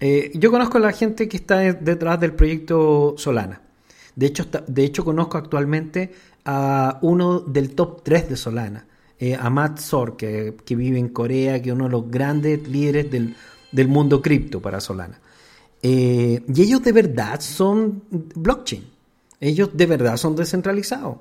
eh, 0.00 0.30
yo 0.34 0.50
conozco 0.50 0.78
a 0.78 0.80
la 0.80 0.92
gente 0.92 1.28
que 1.28 1.36
está 1.36 1.58
de- 1.58 1.72
detrás 1.74 2.18
del 2.20 2.32
proyecto 2.32 3.14
Solana. 3.16 3.60
De 4.16 4.26
hecho, 4.26 4.44
de 4.66 4.84
hecho 4.84 5.04
conozco 5.04 5.38
actualmente 5.38 6.12
a 6.44 6.98
uno 7.02 7.40
del 7.40 7.74
top 7.74 8.02
3 8.02 8.28
de 8.30 8.36
Solana, 8.36 8.86
eh, 9.18 9.34
a 9.34 9.48
Matt 9.50 9.78
Sor, 9.78 10.16
que, 10.16 10.56
que 10.64 10.74
vive 10.76 10.98
en 10.98 11.08
Corea, 11.08 11.62
que 11.62 11.70
es 11.70 11.74
uno 11.74 11.84
de 11.84 11.90
los 11.90 12.10
grandes 12.10 12.66
líderes 12.68 13.10
del, 13.10 13.34
del 13.72 13.88
mundo 13.88 14.20
cripto 14.20 14.60
para 14.60 14.80
Solana. 14.80 15.20
Eh, 15.82 16.42
y 16.54 16.62
ellos 16.62 16.82
de 16.82 16.92
verdad 16.92 17.40
son 17.40 18.02
blockchain. 18.34 18.84
Ellos 19.40 19.70
de 19.74 19.86
verdad 19.86 20.16
son 20.16 20.34
descentralizados. 20.34 21.16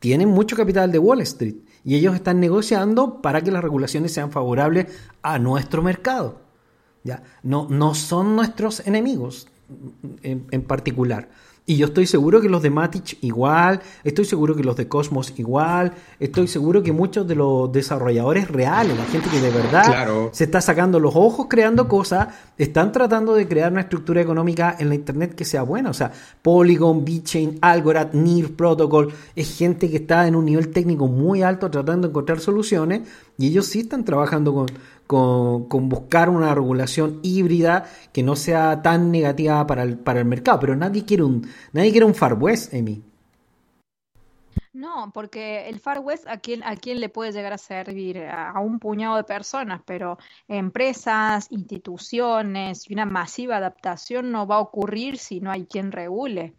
Tienen 0.00 0.28
mucho 0.30 0.56
capital 0.56 0.90
de 0.90 0.98
Wall 0.98 1.20
Street 1.20 1.56
y 1.84 1.94
ellos 1.94 2.14
están 2.14 2.40
negociando 2.40 3.22
para 3.22 3.42
que 3.42 3.52
las 3.52 3.62
regulaciones 3.62 4.12
sean 4.12 4.32
favorables 4.32 4.86
a 5.22 5.38
nuestro 5.38 5.82
mercado. 5.82 6.40
¿ya? 7.04 7.22
No, 7.42 7.68
no 7.70 7.94
son 7.94 8.34
nuestros 8.34 8.86
enemigos 8.86 9.46
en, 10.22 10.46
en 10.50 10.62
particular. 10.62 11.28
Y 11.70 11.76
yo 11.76 11.86
estoy 11.86 12.04
seguro 12.08 12.40
que 12.40 12.48
los 12.48 12.62
de 12.62 12.70
Matic 12.70 13.18
igual, 13.20 13.80
estoy 14.02 14.24
seguro 14.24 14.56
que 14.56 14.64
los 14.64 14.74
de 14.74 14.88
Cosmos 14.88 15.32
igual, 15.36 15.92
estoy 16.18 16.48
seguro 16.48 16.82
que 16.82 16.90
muchos 16.90 17.28
de 17.28 17.36
los 17.36 17.70
desarrolladores 17.70 18.48
reales, 18.48 18.98
la 18.98 19.04
gente 19.04 19.30
que 19.30 19.40
de 19.40 19.50
verdad 19.50 19.84
Claro. 19.84 20.30
se 20.32 20.42
está 20.42 20.60
sacando 20.60 20.98
los 20.98 21.14
ojos 21.14 21.46
creando 21.48 21.86
cosas, 21.86 22.26
están 22.58 22.90
tratando 22.90 23.34
de 23.34 23.46
crear 23.46 23.70
una 23.70 23.82
estructura 23.82 24.20
económica 24.20 24.74
en 24.80 24.88
la 24.88 24.96
internet 24.96 25.36
que 25.36 25.44
sea 25.44 25.62
buena. 25.62 25.90
O 25.90 25.94
sea, 25.94 26.10
Polygon, 26.42 27.04
BitChain, 27.04 27.58
Algorand, 27.60 28.14
NIR 28.14 28.56
Protocol, 28.56 29.12
es 29.36 29.56
gente 29.56 29.88
que 29.88 29.98
está 29.98 30.26
en 30.26 30.34
un 30.34 30.46
nivel 30.46 30.70
técnico 30.70 31.06
muy 31.06 31.42
alto 31.42 31.70
tratando 31.70 32.08
de 32.08 32.10
encontrar 32.10 32.40
soluciones 32.40 33.02
y 33.38 33.46
ellos 33.46 33.66
sí 33.66 33.82
están 33.82 34.04
trabajando 34.04 34.52
con, 34.52 34.66
con, 35.10 35.64
con 35.68 35.88
buscar 35.88 36.30
una 36.30 36.54
regulación 36.54 37.18
híbrida 37.24 37.84
que 38.12 38.22
no 38.22 38.36
sea 38.36 38.80
tan 38.80 39.10
negativa 39.10 39.66
para 39.66 39.82
el, 39.82 39.98
para 39.98 40.20
el 40.20 40.24
mercado. 40.24 40.60
Pero 40.60 40.76
nadie 40.76 41.04
quiere 41.04 41.24
un, 41.24 41.48
nadie 41.72 41.90
quiere 41.90 42.06
un 42.06 42.14
Far 42.14 42.34
West, 42.34 42.72
Emi. 42.72 43.02
No, 44.72 45.10
porque 45.12 45.68
el 45.68 45.80
Far 45.80 45.98
West 45.98 46.28
a 46.28 46.36
quién, 46.36 46.62
a 46.62 46.76
quién 46.76 47.00
le 47.00 47.08
puede 47.08 47.32
llegar 47.32 47.52
a 47.52 47.58
servir 47.58 48.18
a, 48.18 48.50
a 48.50 48.60
un 48.60 48.78
puñado 48.78 49.16
de 49.16 49.24
personas, 49.24 49.82
pero 49.84 50.16
empresas, 50.46 51.48
instituciones 51.50 52.88
y 52.88 52.92
una 52.94 53.04
masiva 53.04 53.56
adaptación 53.56 54.30
no 54.30 54.46
va 54.46 54.56
a 54.56 54.60
ocurrir 54.60 55.18
si 55.18 55.40
no 55.40 55.50
hay 55.50 55.66
quien 55.66 55.90
regule. 55.90 56.54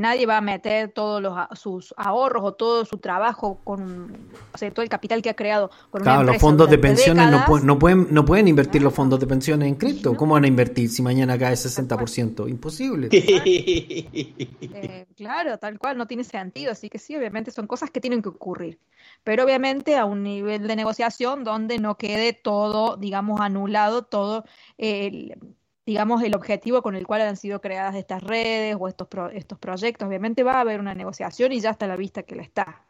Nadie 0.00 0.26
va 0.26 0.36
a 0.36 0.40
meter 0.40 0.92
todos 0.92 1.20
los, 1.20 1.36
sus 1.58 1.92
ahorros 1.96 2.44
o 2.44 2.52
todo 2.54 2.84
su 2.84 2.98
trabajo 2.98 3.58
con, 3.64 4.12
o 4.54 4.56
sea, 4.56 4.70
todo 4.70 4.84
el 4.84 4.88
capital 4.88 5.20
que 5.22 5.30
ha 5.30 5.34
creado 5.34 5.70
con 5.90 6.02
una 6.02 6.12
Claro, 6.12 6.22
los 6.22 6.36
fondos 6.38 6.70
de 6.70 6.78
pensiones 6.78 7.26
no, 7.26 7.38
décadas. 7.38 7.48
pu- 7.48 7.64
no 7.64 7.78
pueden, 7.80 8.06
no 8.12 8.24
pueden 8.24 8.46
invertir 8.46 8.80
los 8.80 8.94
fondos 8.94 9.18
de 9.18 9.26
pensiones 9.26 9.66
en 9.66 9.74
cripto. 9.74 10.16
¿Cómo 10.16 10.34
van 10.34 10.44
a 10.44 10.46
invertir 10.46 10.88
si 10.88 11.02
mañana 11.02 11.36
cae 11.36 11.56
60%? 11.56 12.48
Imposible. 12.48 13.08
Eh, 14.70 15.06
claro, 15.16 15.58
tal 15.58 15.78
cual, 15.78 15.96
no 15.98 16.06
tiene 16.06 16.22
sentido. 16.22 16.70
Así 16.70 16.88
que 16.88 16.98
sí, 16.98 17.16
obviamente 17.16 17.50
son 17.50 17.66
cosas 17.66 17.90
que 17.90 18.00
tienen 18.00 18.22
que 18.22 18.28
ocurrir. 18.28 18.78
Pero 19.24 19.42
obviamente 19.44 19.96
a 19.96 20.04
un 20.04 20.22
nivel 20.22 20.68
de 20.68 20.76
negociación 20.76 21.42
donde 21.42 21.78
no 21.78 21.96
quede 21.96 22.32
todo, 22.34 22.96
digamos, 22.96 23.40
anulado, 23.40 24.04
todo 24.04 24.44
el, 24.76 25.36
digamos, 25.88 26.22
el 26.22 26.34
objetivo 26.34 26.82
con 26.82 26.94
el 26.96 27.06
cual 27.06 27.22
han 27.22 27.38
sido 27.38 27.62
creadas 27.62 27.94
estas 27.94 28.22
redes 28.22 28.76
o 28.78 28.88
estos, 28.88 29.08
pro- 29.08 29.30
estos 29.30 29.58
proyectos. 29.58 30.06
Obviamente 30.06 30.42
va 30.42 30.56
a 30.56 30.60
haber 30.60 30.80
una 30.80 30.94
negociación 30.94 31.50
y 31.52 31.60
ya 31.60 31.70
está 31.70 31.86
la 31.86 31.96
vista 31.96 32.24
que 32.24 32.36
la 32.36 32.42
está. 32.42 32.82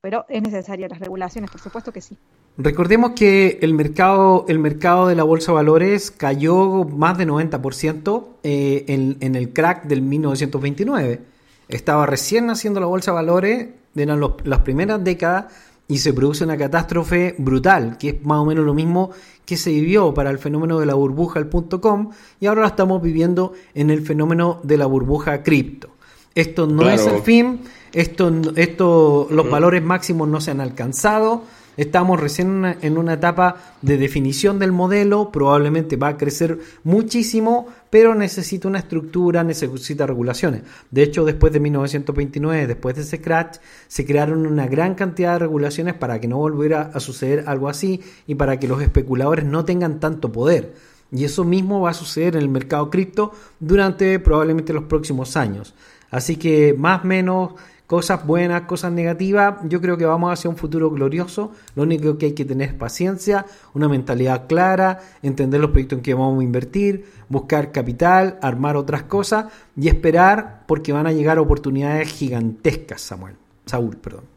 Pero 0.00 0.24
es 0.28 0.40
necesaria 0.40 0.86
las 0.86 1.00
regulaciones, 1.00 1.50
por 1.50 1.60
supuesto 1.60 1.90
que 1.92 2.00
sí. 2.00 2.16
Recordemos 2.58 3.12
que 3.16 3.58
el 3.62 3.74
mercado, 3.74 4.44
el 4.46 4.60
mercado 4.60 5.08
de 5.08 5.16
la 5.16 5.24
bolsa 5.24 5.50
de 5.50 5.56
valores 5.56 6.12
cayó 6.12 6.84
más 6.84 7.18
de 7.18 7.26
90% 7.26 8.24
eh, 8.44 8.84
en, 8.86 9.16
en 9.18 9.34
el 9.34 9.52
crack 9.52 9.84
del 9.86 10.02
1929. 10.02 11.20
Estaba 11.68 12.06
recién 12.06 12.46
naciendo 12.46 12.78
la 12.78 12.86
bolsa 12.86 13.10
de 13.10 13.14
valores, 13.16 13.68
eran 13.96 14.20
los- 14.20 14.34
las 14.44 14.60
primeras 14.60 15.02
décadas, 15.02 15.46
y 15.92 15.98
se 15.98 16.14
produce 16.14 16.42
una 16.42 16.56
catástrofe 16.56 17.34
brutal, 17.36 17.98
que 17.98 18.08
es 18.08 18.24
más 18.24 18.38
o 18.38 18.46
menos 18.46 18.64
lo 18.64 18.72
mismo 18.72 19.10
que 19.44 19.58
se 19.58 19.68
vivió 19.68 20.14
para 20.14 20.30
el 20.30 20.38
fenómeno 20.38 20.80
de 20.80 20.86
la 20.86 20.94
burbuja, 20.94 21.38
el 21.38 21.48
punto 21.48 21.82
com, 21.82 22.12
y 22.40 22.46
ahora 22.46 22.62
lo 22.62 22.66
estamos 22.66 23.02
viviendo 23.02 23.52
en 23.74 23.90
el 23.90 24.00
fenómeno 24.00 24.58
de 24.62 24.78
la 24.78 24.86
burbuja 24.86 25.42
cripto. 25.42 25.90
Esto 26.34 26.66
no 26.66 26.88
es 26.88 27.06
el 27.06 27.20
fin, 27.20 27.60
esto, 27.92 28.32
esto, 28.56 29.28
los 29.30 29.50
valores 29.50 29.82
máximos 29.82 30.28
no 30.28 30.40
se 30.40 30.52
han 30.52 30.62
alcanzado, 30.62 31.42
estamos 31.76 32.20
recién 32.20 32.76
en 32.80 32.98
una, 32.98 33.14
etapa 33.14 33.56
de 33.82 33.96
definición 33.96 34.58
del 34.58 34.72
modelo, 34.72 35.30
probablemente 35.30 35.96
va 35.96 36.08
a 36.08 36.16
crecer 36.16 36.58
muchísimo, 36.84 37.68
pero 37.90 38.14
necesita 38.14 38.68
una 38.68 38.78
estructura, 38.78 39.44
necesita 39.44 40.06
regulaciones. 40.06 40.62
De 40.90 41.02
hecho, 41.02 41.24
después 41.24 41.52
de 41.52 41.60
1929, 41.60 42.66
después 42.66 42.96
de 42.96 43.02
ese 43.02 43.20
crash, 43.20 43.56
se 43.88 44.04
crearon 44.04 44.46
una 44.46 44.66
gran 44.66 44.94
cantidad 44.94 45.34
de 45.34 45.40
regulaciones 45.40 45.94
para 45.94 46.20
que 46.20 46.28
no 46.28 46.38
volviera 46.38 46.90
a 46.94 47.00
suceder 47.00 47.44
algo 47.46 47.68
así 47.68 48.00
y 48.26 48.34
para 48.34 48.58
que 48.58 48.68
los 48.68 48.82
especuladores 48.82 49.44
no 49.44 49.64
tengan 49.64 50.00
tanto 50.00 50.32
poder. 50.32 50.74
Y 51.10 51.24
eso 51.24 51.44
mismo 51.44 51.82
va 51.82 51.90
a 51.90 51.94
suceder 51.94 52.36
en 52.36 52.42
el 52.42 52.48
mercado 52.48 52.88
cripto 52.88 53.32
durante 53.60 54.18
probablemente 54.18 54.72
los 54.72 54.84
próximos 54.84 55.36
años. 55.36 55.74
Así 56.10 56.36
que 56.36 56.74
más 56.76 57.04
o 57.04 57.06
menos 57.06 57.52
cosas 57.92 58.26
buenas, 58.26 58.62
cosas 58.62 58.90
negativas, 58.90 59.56
yo 59.64 59.82
creo 59.82 59.98
que 59.98 60.06
vamos 60.06 60.32
hacia 60.32 60.48
un 60.48 60.56
futuro 60.56 60.90
glorioso. 60.90 61.52
Lo 61.74 61.82
único 61.82 62.16
que 62.16 62.24
hay 62.24 62.32
que 62.32 62.46
tener 62.46 62.70
es 62.70 62.74
paciencia, 62.74 63.44
una 63.74 63.86
mentalidad 63.86 64.46
clara, 64.46 65.00
entender 65.22 65.60
los 65.60 65.72
proyectos 65.72 65.98
en 65.98 66.02
que 66.02 66.14
vamos 66.14 66.40
a 66.40 66.42
invertir, 66.42 67.04
buscar 67.28 67.70
capital, 67.70 68.38
armar 68.40 68.78
otras 68.78 69.02
cosas 69.02 69.52
y 69.76 69.88
esperar 69.88 70.64
porque 70.66 70.94
van 70.94 71.06
a 71.06 71.12
llegar 71.12 71.38
oportunidades 71.38 72.10
gigantescas, 72.10 73.02
Samuel. 73.02 73.34
Saúl, 73.66 73.98
perdón. 73.98 74.31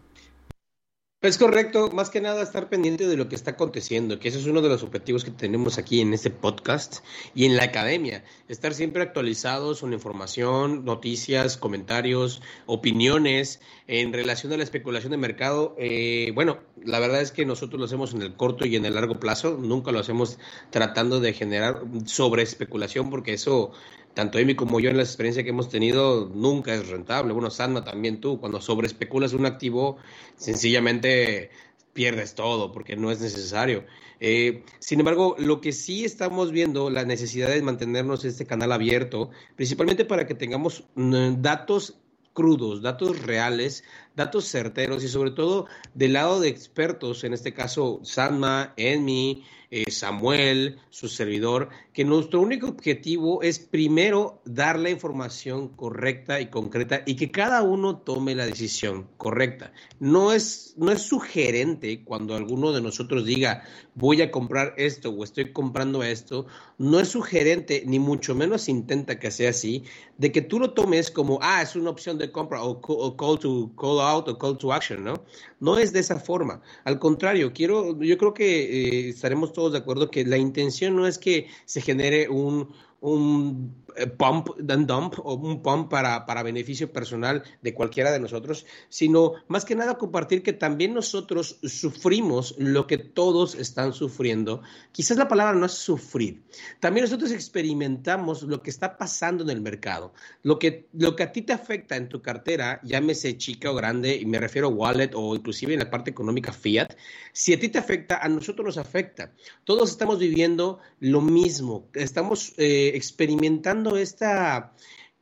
Es 1.21 1.39
correcto, 1.39 1.89
más 1.91 2.11
que 2.11 2.21
nada 2.21 2.43
estar 2.43 2.69
pendiente 2.69 3.07
de 3.07 3.17
lo 3.17 3.27
que 3.27 3.35
está 3.35 3.51
aconteciendo, 3.51 4.19
que 4.19 4.27
ese 4.27 4.37
es 4.37 4.45
uno 4.45 4.61
de 4.61 4.69
los 4.69 4.83
objetivos 4.83 5.23
que 5.23 5.31
tenemos 5.31 5.79
aquí 5.79 6.01
en 6.01 6.13
este 6.13 6.29
podcast 6.29 7.03
y 7.33 7.45
en 7.45 7.55
la 7.55 7.63
academia, 7.63 8.23
estar 8.47 8.75
siempre 8.75 9.01
actualizados 9.01 9.81
con 9.81 9.91
información, 9.93 10.85
noticias, 10.85 11.57
comentarios, 11.57 12.43
opiniones 12.67 13.59
en 13.87 14.13
relación 14.13 14.53
a 14.53 14.57
la 14.57 14.63
especulación 14.63 15.11
de 15.11 15.17
mercado. 15.17 15.75
Eh, 15.79 16.31
bueno, 16.35 16.59
la 16.83 16.99
verdad 16.99 17.21
es 17.21 17.31
que 17.31 17.45
nosotros 17.45 17.79
lo 17.79 17.85
hacemos 17.85 18.13
en 18.13 18.21
el 18.21 18.35
corto 18.35 18.67
y 18.67 18.75
en 18.75 18.85
el 18.85 18.93
largo 18.93 19.19
plazo, 19.19 19.57
nunca 19.59 19.91
lo 19.91 19.99
hacemos 19.99 20.37
tratando 20.69 21.21
de 21.21 21.33
generar 21.33 21.81
sobre 22.05 22.43
especulación, 22.43 23.09
porque 23.09 23.33
eso 23.33 23.71
tanto 24.15 24.39
Amy 24.39 24.55
como 24.55 24.79
yo 24.79 24.89
en 24.89 24.97
la 24.97 25.03
experiencia 25.03 25.43
que 25.43 25.49
hemos 25.49 25.69
tenido 25.69 26.31
nunca 26.33 26.73
es 26.73 26.87
rentable. 26.87 27.33
Bueno, 27.33 27.51
Sanma 27.51 27.83
también 27.83 28.19
tú, 28.19 28.39
cuando 28.39 28.61
sobre 28.61 28.87
especulas 28.87 29.33
un 29.33 29.45
activo, 29.45 29.97
sencillamente 30.37 31.51
pierdes 31.93 32.33
todo 32.33 32.71
porque 32.71 32.95
no 32.95 33.11
es 33.11 33.21
necesario. 33.21 33.85
Eh, 34.19 34.63
sin 34.79 34.99
embargo, 34.99 35.35
lo 35.37 35.61
que 35.61 35.73
sí 35.73 36.05
estamos 36.05 36.51
viendo, 36.51 36.89
la 36.89 37.05
necesidad 37.05 37.49
de 37.49 37.61
mantenernos 37.61 38.25
este 38.25 38.45
canal 38.45 38.71
abierto, 38.71 39.29
principalmente 39.55 40.05
para 40.05 40.25
que 40.25 40.33
tengamos 40.33 40.85
mm, 40.95 41.41
datos 41.41 41.97
crudos, 42.33 42.81
datos 42.81 43.21
reales, 43.21 43.83
datos 44.15 44.45
certeros 44.49 45.03
y 45.03 45.07
sobre 45.07 45.31
todo 45.31 45.67
del 45.93 46.13
lado 46.13 46.39
de 46.39 46.49
expertos, 46.49 47.23
en 47.23 47.33
este 47.33 47.53
caso 47.53 48.01
Sanma, 48.03 48.73
Enmi, 48.77 49.43
eh, 49.71 49.89
Samuel, 49.89 50.79
su 50.89 51.07
servidor, 51.07 51.69
que 51.95 52.03
nuestro 52.03 52.41
único 52.41 52.67
objetivo 52.67 53.41
es 53.41 53.57
primero 53.57 54.41
dar 54.43 54.77
la 54.77 54.89
información 54.89 55.69
correcta 55.69 56.41
y 56.41 56.47
concreta 56.47 57.03
y 57.05 57.15
que 57.15 57.31
cada 57.31 57.63
uno 57.63 57.99
tome 57.99 58.35
la 58.35 58.45
decisión 58.45 59.07
correcta. 59.15 59.71
No 60.01 60.33
es, 60.33 60.73
no 60.75 60.91
es 60.91 61.03
sugerente 61.03 62.03
cuando 62.03 62.35
alguno 62.35 62.73
de 62.73 62.81
nosotros 62.81 63.23
diga 63.25 63.63
voy 63.95 64.21
a 64.21 64.29
comprar 64.29 64.73
esto 64.75 65.09
o 65.09 65.23
estoy 65.23 65.53
comprando 65.53 66.03
esto, 66.03 66.47
no 66.77 66.99
es 66.99 67.07
sugerente 67.07 67.83
ni 67.85 67.97
mucho 67.97 68.35
menos 68.35 68.67
intenta 68.67 69.17
que 69.17 69.31
sea 69.31 69.51
así, 69.51 69.85
de 70.17 70.33
que 70.33 70.41
tú 70.41 70.59
lo 70.59 70.73
tomes 70.73 71.09
como, 71.09 71.39
ah, 71.41 71.61
es 71.61 71.77
una 71.77 71.91
opción 71.91 72.17
de 72.17 72.29
compra 72.29 72.61
o, 72.61 72.81
call 73.15 73.39
to 73.39 73.71
call 73.77 74.01
out 74.01 74.27
o 74.27 74.37
call 74.37 74.57
to 74.57 74.73
action, 74.73 75.03
¿no? 75.03 75.23
No 75.61 75.77
es 75.77 75.93
de 75.93 76.01
esa 76.01 76.19
forma. 76.19 76.61
Al 76.83 76.99
contrario, 76.99 77.53
quiero, 77.53 77.97
yo 78.01 78.17
creo 78.17 78.33
que 78.33 79.05
eh, 79.05 79.09
estaremos 79.09 79.53
todos 79.53 79.71
de 79.71 79.77
acuerdo 79.77 80.11
que 80.11 80.25
la 80.25 80.37
intención 80.37 80.95
no 80.95 81.07
es 81.07 81.17
que 81.17 81.47
se 81.63 81.81
genere 81.85 82.27
un, 82.27 82.67
un 82.99 83.84
pump 84.17 84.49
and 84.69 84.87
dump 84.87 85.15
o 85.23 85.35
un 85.35 85.61
pump 85.61 85.89
para, 85.89 86.25
para 86.25 86.43
beneficio 86.43 86.91
personal 86.91 87.43
de 87.61 87.73
cualquiera 87.73 88.11
de 88.11 88.19
nosotros, 88.19 88.65
sino 88.89 89.33
más 89.47 89.65
que 89.65 89.75
nada 89.75 89.97
compartir 89.97 90.43
que 90.43 90.53
también 90.53 90.93
nosotros 90.93 91.59
sufrimos 91.63 92.55
lo 92.57 92.87
que 92.87 92.97
todos 92.97 93.55
están 93.55 93.93
sufriendo. 93.93 94.61
Quizás 94.91 95.17
la 95.17 95.27
palabra 95.27 95.53
no 95.53 95.65
es 95.65 95.73
sufrir. 95.73 96.43
También 96.79 97.05
nosotros 97.05 97.31
experimentamos 97.31 98.43
lo 98.43 98.61
que 98.61 98.69
está 98.69 98.97
pasando 98.97 99.43
en 99.43 99.49
el 99.49 99.61
mercado. 99.61 100.13
Lo 100.43 100.59
que, 100.59 100.87
lo 100.93 101.15
que 101.15 101.23
a 101.23 101.31
ti 101.31 101.41
te 101.41 101.53
afecta 101.53 101.95
en 101.95 102.09
tu 102.09 102.21
cartera, 102.21 102.79
llámese 102.83 103.37
chica 103.37 103.71
o 103.71 103.75
grande, 103.75 104.15
y 104.15 104.25
me 104.25 104.39
refiero 104.39 104.67
a 104.67 104.71
wallet 104.71 105.11
o 105.13 105.35
inclusive 105.35 105.73
en 105.73 105.79
la 105.79 105.89
parte 105.89 106.11
económica 106.11 106.51
fiat, 106.51 106.95
si 107.33 107.53
a 107.53 107.59
ti 107.59 107.69
te 107.69 107.77
afecta, 107.77 108.17
a 108.17 108.29
nosotros 108.29 108.65
nos 108.65 108.77
afecta. 108.77 109.33
Todos 109.63 109.91
estamos 109.91 110.19
viviendo 110.19 110.79
lo 110.99 111.21
mismo. 111.21 111.89
Estamos 111.93 112.53
eh, 112.57 112.91
experimentando 112.95 113.84
esta, 113.91 114.73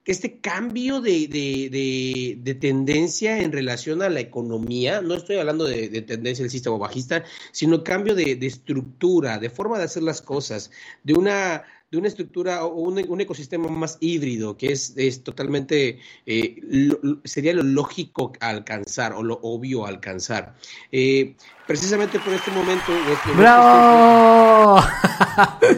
este 0.05 0.39
cambio 0.39 1.01
de, 1.01 1.27
de, 1.27 1.69
de, 1.69 2.37
de 2.39 2.55
tendencia 2.55 3.41
en 3.41 3.51
relación 3.51 4.01
a 4.01 4.09
la 4.09 4.19
economía. 4.19 5.01
No 5.01 5.15
estoy 5.15 5.37
hablando 5.37 5.65
de, 5.65 5.89
de 5.89 6.01
tendencia 6.01 6.45
alcista 6.45 6.71
o 6.71 6.79
bajista, 6.79 7.23
sino 7.51 7.83
cambio 7.83 8.15
de 8.15 8.37
estructura, 8.41 9.37
de 9.39 9.49
forma 9.49 9.77
de 9.77 9.85
hacer 9.85 10.03
las 10.03 10.21
cosas, 10.21 10.71
de 11.03 11.13
una 11.13 11.63
de 11.93 11.99
una 11.99 12.07
estructura 12.07 12.65
o 12.65 12.69
un, 12.73 12.99
un 13.07 13.21
ecosistema 13.21 13.67
más 13.69 13.97
híbrido, 13.99 14.57
que 14.57 14.71
es, 14.71 14.93
es 14.97 15.23
totalmente, 15.23 15.99
eh, 16.25 16.55
lo- 16.63 16.99
sería 17.23 17.53
lo 17.53 17.61
lógico 17.61 18.33
alcanzar 18.39 19.13
o 19.13 19.21
lo 19.21 19.35
obvio 19.43 19.85
alcanzar. 19.85 20.55
Eh, 20.91 21.35
precisamente 21.67 22.17
por 22.19 22.33
este 22.33 22.49
momento... 22.49 22.91
este- 23.11 23.37
¡Bravo! 23.37 24.81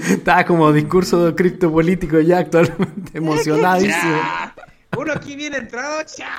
Estaba 0.10 0.46
como 0.48 0.72
discurso 0.72 1.36
criptopolítico 1.36 2.22
ya 2.22 2.38
actualmente 2.40 3.18
emocionadísimo. 3.18 3.92
¡Ya! 3.94 4.56
Uno 4.98 5.12
aquí 5.12 5.36
bien 5.36 5.54
entrado, 5.54 6.02
¡ya! 6.18 6.30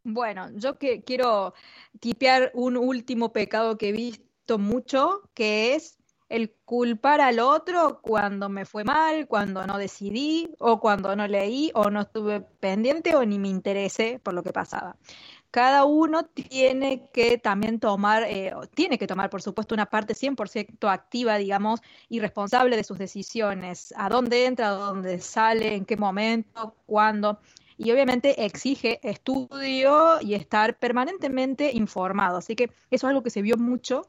Bueno, 0.02 0.48
yo 0.54 0.78
que 0.78 1.02
quiero 1.04 1.52
tipear 2.00 2.50
un 2.54 2.76
último 2.76 3.32
pecado 3.32 3.76
que 3.76 3.90
he 3.90 3.92
visto 3.92 4.24
mucho, 4.58 5.22
que 5.34 5.74
es 5.74 5.98
el 6.28 6.54
culpar 6.64 7.20
al 7.20 7.40
otro 7.40 8.00
cuando 8.00 8.48
me 8.48 8.64
fue 8.64 8.84
mal, 8.84 9.26
cuando 9.26 9.66
no 9.66 9.76
decidí, 9.78 10.48
o 10.60 10.80
cuando 10.80 11.14
no 11.16 11.26
leí, 11.26 11.72
o 11.74 11.90
no 11.90 12.02
estuve 12.02 12.40
pendiente, 12.40 13.16
o 13.16 13.24
ni 13.24 13.38
me 13.38 13.48
interesé 13.48 14.20
por 14.20 14.32
lo 14.32 14.42
que 14.42 14.52
pasaba. 14.52 14.96
Cada 15.50 15.84
uno 15.84 16.22
tiene 16.26 17.08
que 17.12 17.36
también 17.36 17.80
tomar, 17.80 18.22
eh, 18.22 18.52
tiene 18.74 18.96
que 18.96 19.08
tomar, 19.08 19.28
por 19.28 19.42
supuesto, 19.42 19.74
una 19.74 19.86
parte 19.86 20.14
100% 20.14 20.88
activa, 20.88 21.36
digamos, 21.36 21.80
y 22.08 22.20
responsable 22.20 22.76
de 22.76 22.84
sus 22.84 22.98
decisiones, 22.98 23.92
a 23.96 24.08
dónde 24.08 24.46
entra, 24.46 24.68
a 24.68 24.72
dónde 24.72 25.18
sale, 25.18 25.74
en 25.74 25.84
qué 25.84 25.96
momento, 25.96 26.76
cuándo 26.86 27.40
y 27.76 27.90
obviamente 27.92 28.44
exige 28.44 29.00
estudio 29.02 30.20
y 30.20 30.34
estar 30.34 30.78
permanentemente 30.78 31.70
informado. 31.72 32.36
Así 32.36 32.54
que 32.54 32.64
eso 32.64 32.74
es 32.90 33.04
algo 33.04 33.22
que 33.22 33.30
se 33.30 33.40
vio 33.40 33.56
mucho 33.56 34.06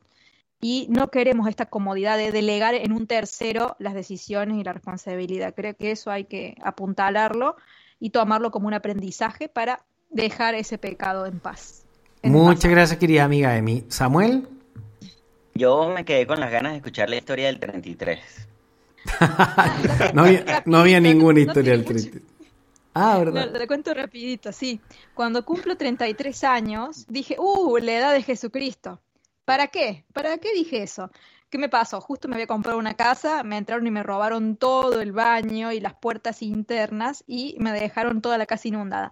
y 0.62 0.86
no 0.90 1.10
queremos 1.10 1.50
esta 1.50 1.66
comodidad 1.66 2.18
de 2.18 2.32
delegar 2.32 2.76
en 2.76 2.92
un 2.92 3.08
tercero 3.08 3.76
las 3.80 3.96
decisiones 3.96 4.58
y 4.58 4.64
la 4.64 4.74
responsabilidad. 4.74 5.56
Creo 5.56 5.76
que 5.76 5.92
eso 5.92 6.12
hay 6.12 6.26
que 6.26 6.56
apuntalarlo 6.64 7.56
y 8.00 8.12
tomarlo 8.12 8.52
como 8.52 8.68
un 8.68 8.76
aprendizaje 8.76 9.50
para 9.50 9.84
dejar 10.12 10.54
ese 10.54 10.78
pecado 10.78 11.26
en 11.26 11.40
paz. 11.40 11.84
en 12.22 12.32
Muchas 12.32 12.70
gracias, 12.70 13.00
querida 13.00 13.24
amiga 13.24 13.58
Emi. 13.58 13.86
Samuel. 13.88 14.48
Yo 15.56 15.90
me 15.90 16.06
quedé 16.06 16.28
con 16.28 16.40
las 16.40 16.52
ganas 16.52 16.74
de 16.74 16.78
escuchar 16.78 17.10
la 17.10 17.18
historia 17.18 17.48
del 17.48 17.60
33. 17.60 18.20
No 20.14 20.24
había, 20.24 20.64
no 20.66 20.78
había 20.78 21.00
ninguna 21.00 21.40
historia 21.40 21.72
del 21.72 21.86
tiene 21.86 22.02
mucho. 22.02 22.12
30. 22.12 22.32
Ah, 22.94 23.18
¿verdad? 23.20 23.52
lo 23.58 23.68
cuento 23.68 23.94
rapidito, 23.94 24.52
sí. 24.52 24.82
Cuando 25.14 25.46
cumplo 25.46 25.76
33 25.76 26.44
años, 26.44 27.06
dije, 27.08 27.38
uh, 27.40 27.78
la 27.78 27.94
edad 27.94 28.14
de 28.14 28.22
Jesucristo. 28.22 29.00
¿Para 29.46 29.68
qué? 29.68 30.06
¿Para 30.14 30.38
qué 30.38 30.54
dije 30.54 30.84
eso? 30.84 31.10
¿Qué 31.50 31.58
me 31.58 31.68
pasó? 31.70 32.00
Justo 32.00 32.28
me 32.28 32.36
había 32.36 32.48
comprado 32.48 32.80
una 32.80 32.94
casa, 32.94 33.44
me 33.44 33.58
entraron 33.58 33.86
y 33.86 33.92
me 33.92 34.04
robaron 34.04 34.56
todo 34.56 35.02
el 35.02 35.12
baño 35.12 35.72
y 35.72 35.82
las 35.82 35.96
puertas 35.96 36.42
internas 36.42 37.24
y 37.28 37.56
me 37.60 37.74
dejaron 37.74 38.22
toda 38.22 38.38
la 38.38 38.46
casa 38.46 38.70
inundada. 38.70 39.12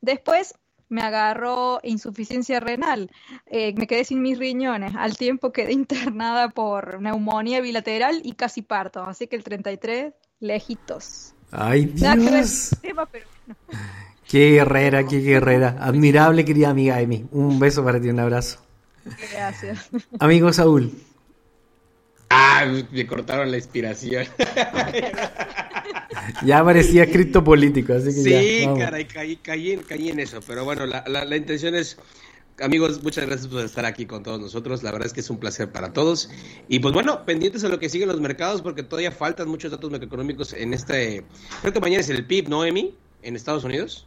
Después 0.00 0.54
me 0.88 1.02
agarró 1.02 1.80
insuficiencia 1.82 2.60
renal, 2.60 3.10
eh, 3.46 3.74
me 3.76 3.88
quedé 3.88 4.04
sin 4.04 4.22
mis 4.22 4.38
riñones, 4.38 4.94
al 4.96 5.16
tiempo 5.16 5.50
quedé 5.50 5.72
internada 5.82 6.50
por 6.50 7.00
neumonía 7.00 7.60
bilateral 7.60 8.20
y 8.22 8.34
casi 8.34 8.62
parto, 8.62 9.02
así 9.02 9.26
que 9.26 9.34
el 9.34 9.42
33, 9.42 10.14
lejitos. 10.38 11.34
Ay, 11.50 11.86
Dios. 11.86 12.70
tema, 12.80 13.06
pero. 13.06 13.26
Qué 14.28 14.50
guerrera, 14.50 15.06
qué 15.06 15.18
guerrera. 15.18 15.76
Admirable, 15.80 16.44
querida 16.44 16.70
amiga 16.70 17.00
Emi. 17.00 17.26
Un 17.30 17.58
beso 17.60 17.84
para 17.84 18.00
ti, 18.00 18.08
un 18.08 18.18
abrazo. 18.18 18.63
Gracias. 19.32 19.88
Amigo 20.18 20.52
Saúl. 20.52 20.92
Ah, 22.30 22.64
me 22.90 23.06
cortaron 23.06 23.50
la 23.50 23.56
inspiración. 23.58 24.26
Ya 26.44 26.64
parecía 26.64 27.04
escrito 27.04 27.42
político, 27.44 27.92
así 27.92 28.06
que 28.06 28.12
Sí, 28.12 28.60
ya. 28.60 28.66
vamos. 28.66 28.78
caray, 28.84 29.04
caí, 29.06 29.36
caí 29.36 29.72
en, 29.72 29.82
caí 29.82 30.08
en 30.08 30.20
eso. 30.20 30.40
Pero 30.46 30.64
bueno, 30.64 30.86
la, 30.86 31.04
la, 31.06 31.24
la 31.24 31.36
intención 31.36 31.74
es, 31.74 31.98
amigos, 32.60 33.02
muchas 33.02 33.26
gracias 33.26 33.48
por 33.48 33.64
estar 33.64 33.84
aquí 33.84 34.06
con 34.06 34.22
todos 34.22 34.40
nosotros. 34.40 34.82
La 34.82 34.92
verdad 34.92 35.06
es 35.06 35.12
que 35.12 35.20
es 35.20 35.28
un 35.30 35.38
placer 35.38 35.70
para 35.70 35.92
todos. 35.92 36.30
Y 36.68 36.78
pues 36.78 36.94
bueno, 36.94 37.24
pendientes 37.24 37.64
a 37.64 37.68
lo 37.68 37.78
que 37.78 37.88
siguen 37.88 38.08
los 38.08 38.20
mercados, 38.20 38.62
porque 38.62 38.82
todavía 38.82 39.10
faltan 39.10 39.48
muchos 39.48 39.70
datos 39.70 39.90
macroeconómicos 39.90 40.52
en 40.54 40.72
este. 40.72 41.24
Creo 41.60 41.72
que 41.72 41.80
mañana 41.80 42.00
es 42.00 42.08
el 42.08 42.24
PIB, 42.24 42.48
¿no, 42.48 42.64
Emi? 42.64 42.94
En 43.22 43.36
Estados 43.36 43.64
Unidos. 43.64 44.06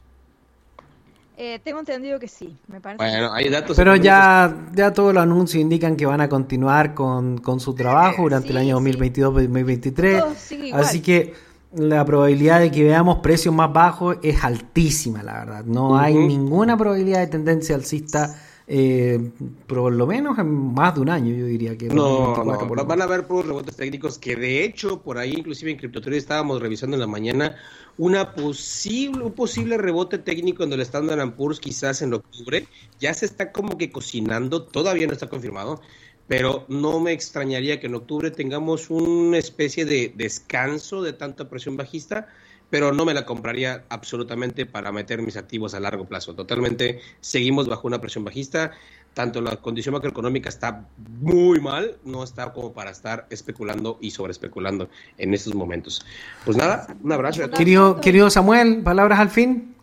Eh, 1.39 1.59
tengo 1.63 1.79
entendido 1.79 2.19
que 2.19 2.27
sí, 2.27 2.57
me 2.67 2.81
parece. 2.81 3.03
Bueno, 3.03 3.31
hay 3.31 3.47
datos. 3.49 3.77
Pero 3.77 3.95
ya, 3.95 4.69
ya 4.73 4.91
todos 4.91 5.13
los 5.13 5.21
anuncios 5.21 5.61
indican 5.61 5.95
que 5.95 6.07
van 6.07 6.19
a 6.19 6.27
continuar 6.27 6.95
con, 6.95 7.37
con 7.37 7.59
su 7.59 7.75
trabajo 7.75 8.23
durante 8.23 8.49
el 8.49 8.55
Sí, 8.55 8.59
año 8.61 8.79
sí. 8.79 8.85
2022-2023. 8.85 10.19
Todo 10.19 10.33
sigue 10.35 10.67
igual. 10.69 10.83
Así 10.83 10.99
que 10.99 11.35
la 11.75 12.03
probabilidad 12.05 12.59
de 12.59 12.71
que 12.71 12.83
veamos 12.83 13.19
precios 13.19 13.53
más 13.53 13.71
bajos 13.71 14.17
es 14.23 14.43
altísima, 14.43 15.21
la 15.21 15.33
verdad. 15.33 15.65
No 15.65 15.97
hay 15.97 16.15
ninguna 16.15 16.75
probabilidad 16.75 17.19
de 17.19 17.27
tendencia 17.27 17.75
alcista, 17.75 18.35
eh, 18.65 19.31
por 19.67 19.93
lo 19.93 20.07
menos 20.07 20.39
en 20.39 20.73
más 20.73 20.95
de 20.95 21.01
un 21.01 21.09
año, 21.09 21.35
yo 21.35 21.45
diría 21.45 21.77
que. 21.77 21.87
No, 21.87 22.33
2024 22.35 22.75
no, 22.75 22.85
van 22.85 23.01
a 23.01 23.03
haber 23.03 23.27
puros 23.27 23.45
rebotes 23.45 23.75
técnicos 23.75 24.17
que 24.17 24.35
de 24.35 24.63
hecho 24.63 25.01
por 25.01 25.17
ahí 25.19 25.33
inclusive 25.37 25.71
en 25.71 25.77
Criptoteoría 25.77 26.19
estábamos 26.19 26.61
revisando 26.61 26.95
en 26.95 27.01
la 27.01 27.07
mañana 27.07 27.55
una 27.97 28.33
posible, 28.33 29.23
un 29.23 29.33
posible 29.33 29.77
rebote 29.77 30.17
técnico 30.17 30.63
en 30.63 30.73
el 30.73 30.81
Standard 30.81 31.35
Poor's 31.35 31.59
quizás 31.59 32.01
en 32.01 32.13
octubre. 32.13 32.67
Ya 32.99 33.13
se 33.13 33.25
está 33.25 33.51
como 33.51 33.77
que 33.77 33.91
cocinando, 33.91 34.63
todavía 34.63 35.07
no 35.07 35.13
está 35.13 35.27
confirmado, 35.27 35.81
pero 36.27 36.65
no 36.67 36.99
me 36.99 37.13
extrañaría 37.13 37.79
que 37.79 37.87
en 37.87 37.95
octubre 37.95 38.31
tengamos 38.31 38.89
una 38.89 39.37
especie 39.37 39.85
de 39.85 40.13
descanso 40.15 41.01
de 41.01 41.13
tanta 41.13 41.49
presión 41.49 41.77
bajista, 41.77 42.27
pero 42.69 42.91
no 42.91 43.05
me 43.05 43.13
la 43.13 43.25
compraría 43.25 43.85
absolutamente 43.89 44.65
para 44.65 44.91
meter 44.91 45.21
mis 45.21 45.37
activos 45.37 45.73
a 45.73 45.79
largo 45.79 46.05
plazo. 46.05 46.35
Totalmente 46.35 46.99
seguimos 47.21 47.67
bajo 47.67 47.87
una 47.87 48.01
presión 48.01 48.25
bajista 48.25 48.71
tanto 49.17 49.41
la 49.41 49.55
condición 49.55 49.93
macroeconómica 49.93 50.47
está 50.47 50.85
muy 51.19 51.59
mal, 51.59 51.97
no 52.05 52.23
está 52.23 52.53
como 52.53 52.71
para 52.71 52.91
estar 52.91 53.25
especulando 53.31 53.97
y 53.99 54.11
sobreespeculando 54.11 54.89
en 55.17 55.33
estos 55.33 55.55
momentos. 55.55 56.05
Pues 56.45 56.55
nada, 56.55 56.85
un 57.01 57.11
abrazo. 57.11 57.49
Querido, 57.49 57.99
querido 57.99 58.29
Samuel, 58.29 58.83
palabras 58.83 59.19
al 59.19 59.31
fin. 59.31 59.73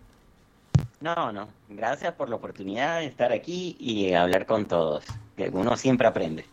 No, 1.01 1.33
no. 1.33 1.49
Gracias 1.69 2.15
por 2.15 2.29
la 2.29 2.37
oportunidad 2.37 3.01
de 3.01 3.07
estar 3.07 3.33
aquí 3.33 3.77
y 3.81 4.15
hablar 4.15 4.47
con 4.47 4.67
todos. 4.67 5.05
Que 5.37 5.49
uno 5.49 5.77
siempre 5.77 6.07
aprende. 6.07 6.47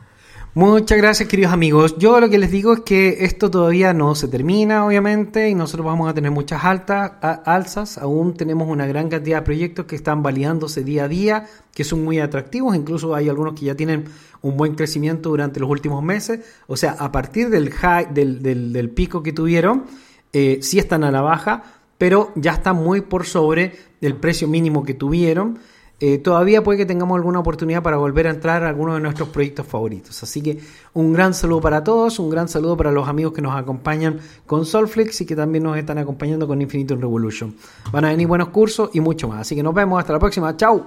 Muchas 0.52 0.98
gracias, 0.98 1.28
queridos 1.28 1.52
amigos. 1.52 1.94
Yo 1.98 2.18
lo 2.18 2.28
que 2.28 2.36
les 2.38 2.50
digo 2.50 2.72
es 2.72 2.80
que 2.80 3.24
esto 3.24 3.52
todavía 3.52 3.92
no 3.94 4.16
se 4.16 4.26
termina, 4.26 4.84
obviamente, 4.84 5.48
y 5.48 5.54
nosotros 5.54 5.86
vamos 5.86 6.10
a 6.10 6.14
tener 6.14 6.32
muchas 6.32 6.64
altas, 6.64 7.12
alzas. 7.44 7.98
Aún 7.98 8.34
tenemos 8.34 8.68
una 8.68 8.84
gran 8.86 9.08
cantidad 9.08 9.38
de 9.38 9.42
proyectos 9.44 9.86
que 9.86 9.94
están 9.94 10.24
validándose 10.24 10.82
día 10.82 11.04
a 11.04 11.08
día, 11.08 11.46
que 11.72 11.84
son 11.84 12.04
muy 12.04 12.18
atractivos. 12.18 12.74
Incluso 12.74 13.14
hay 13.14 13.28
algunos 13.28 13.54
que 13.54 13.66
ya 13.66 13.76
tienen 13.76 14.06
un 14.42 14.56
buen 14.56 14.74
crecimiento 14.74 15.28
durante 15.28 15.60
los 15.60 15.70
últimos 15.70 16.02
meses. 16.02 16.40
O 16.66 16.76
sea, 16.76 16.96
a 16.98 17.12
partir 17.12 17.48
del 17.48 17.70
high, 17.70 18.08
del, 18.12 18.42
del- 18.42 18.72
del 18.72 18.90
pico 18.90 19.22
que 19.22 19.32
tuvieron, 19.32 19.84
eh, 20.32 20.58
sí 20.62 20.80
están 20.80 21.04
a 21.04 21.12
la 21.12 21.20
baja, 21.20 21.62
pero 21.96 22.32
ya 22.34 22.52
están 22.54 22.74
muy 22.74 23.02
por 23.02 23.24
sobre 23.24 23.74
del 24.00 24.16
precio 24.16 24.48
mínimo 24.48 24.82
que 24.82 24.94
tuvieron. 24.94 25.60
Eh, 26.02 26.16
todavía 26.16 26.62
puede 26.62 26.78
que 26.78 26.86
tengamos 26.86 27.14
alguna 27.16 27.40
oportunidad 27.40 27.82
para 27.82 27.98
volver 27.98 28.26
a 28.26 28.30
entrar 28.30 28.64
a 28.64 28.68
algunos 28.70 28.94
de 28.94 29.02
nuestros 29.02 29.28
proyectos 29.28 29.66
favoritos. 29.66 30.22
Así 30.22 30.40
que 30.40 30.58
un 30.94 31.12
gran 31.12 31.34
saludo 31.34 31.60
para 31.60 31.84
todos, 31.84 32.18
un 32.18 32.30
gran 32.30 32.48
saludo 32.48 32.74
para 32.76 32.90
los 32.90 33.06
amigos 33.06 33.34
que 33.34 33.42
nos 33.42 33.54
acompañan 33.54 34.18
con 34.46 34.64
Solflix 34.64 35.20
y 35.20 35.26
que 35.26 35.36
también 35.36 35.64
nos 35.64 35.76
están 35.76 35.98
acompañando 35.98 36.48
con 36.48 36.62
Infinite 36.62 36.96
Revolution. 36.96 37.54
Van 37.92 38.06
a 38.06 38.08
venir 38.08 38.26
buenos 38.26 38.48
cursos 38.48 38.88
y 38.94 39.00
mucho 39.00 39.28
más. 39.28 39.40
Así 39.42 39.54
que 39.54 39.62
nos 39.62 39.74
vemos 39.74 40.00
hasta 40.00 40.14
la 40.14 40.18
próxima. 40.18 40.56
Chau. 40.56 40.78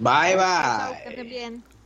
Bye, 0.00 0.36
Chao, 0.36 0.90
bye. 0.92 1.02
que 1.02 1.08
estén 1.10 1.28
bien. 1.28 1.77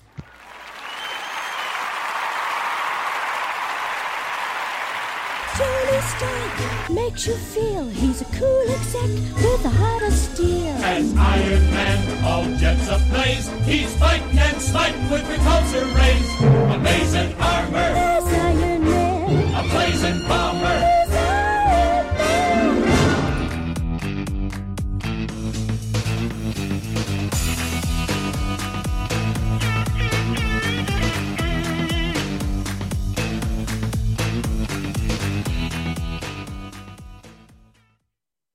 Style 6.10 6.90
makes 6.94 7.26
you 7.26 7.34
feel 7.34 7.88
he's 7.88 8.20
a 8.22 8.24
cool 8.38 8.64
exec 8.70 9.10
with 9.42 9.64
a 9.64 9.68
heart 9.70 10.02
of 10.02 10.12
steel. 10.12 10.74
As 10.82 11.14
Iron 11.16 11.70
Man, 11.70 12.24
all 12.24 12.44
jets 12.58 12.88
ablaze, 12.88 13.48
he's 13.64 13.94
fighting 13.96 14.36
and 14.38 14.60
smiting 14.60 15.08
with 15.10 15.22
repulsor 15.24 15.86
rays. 15.96 16.28
Amazing 16.74 17.34
armor, 17.40 17.92
There's 17.94 18.24
Iron 18.24 18.84
Man. 18.84 19.54
a 19.54 19.62
blazing 19.70 20.18
bomber, 20.28 20.78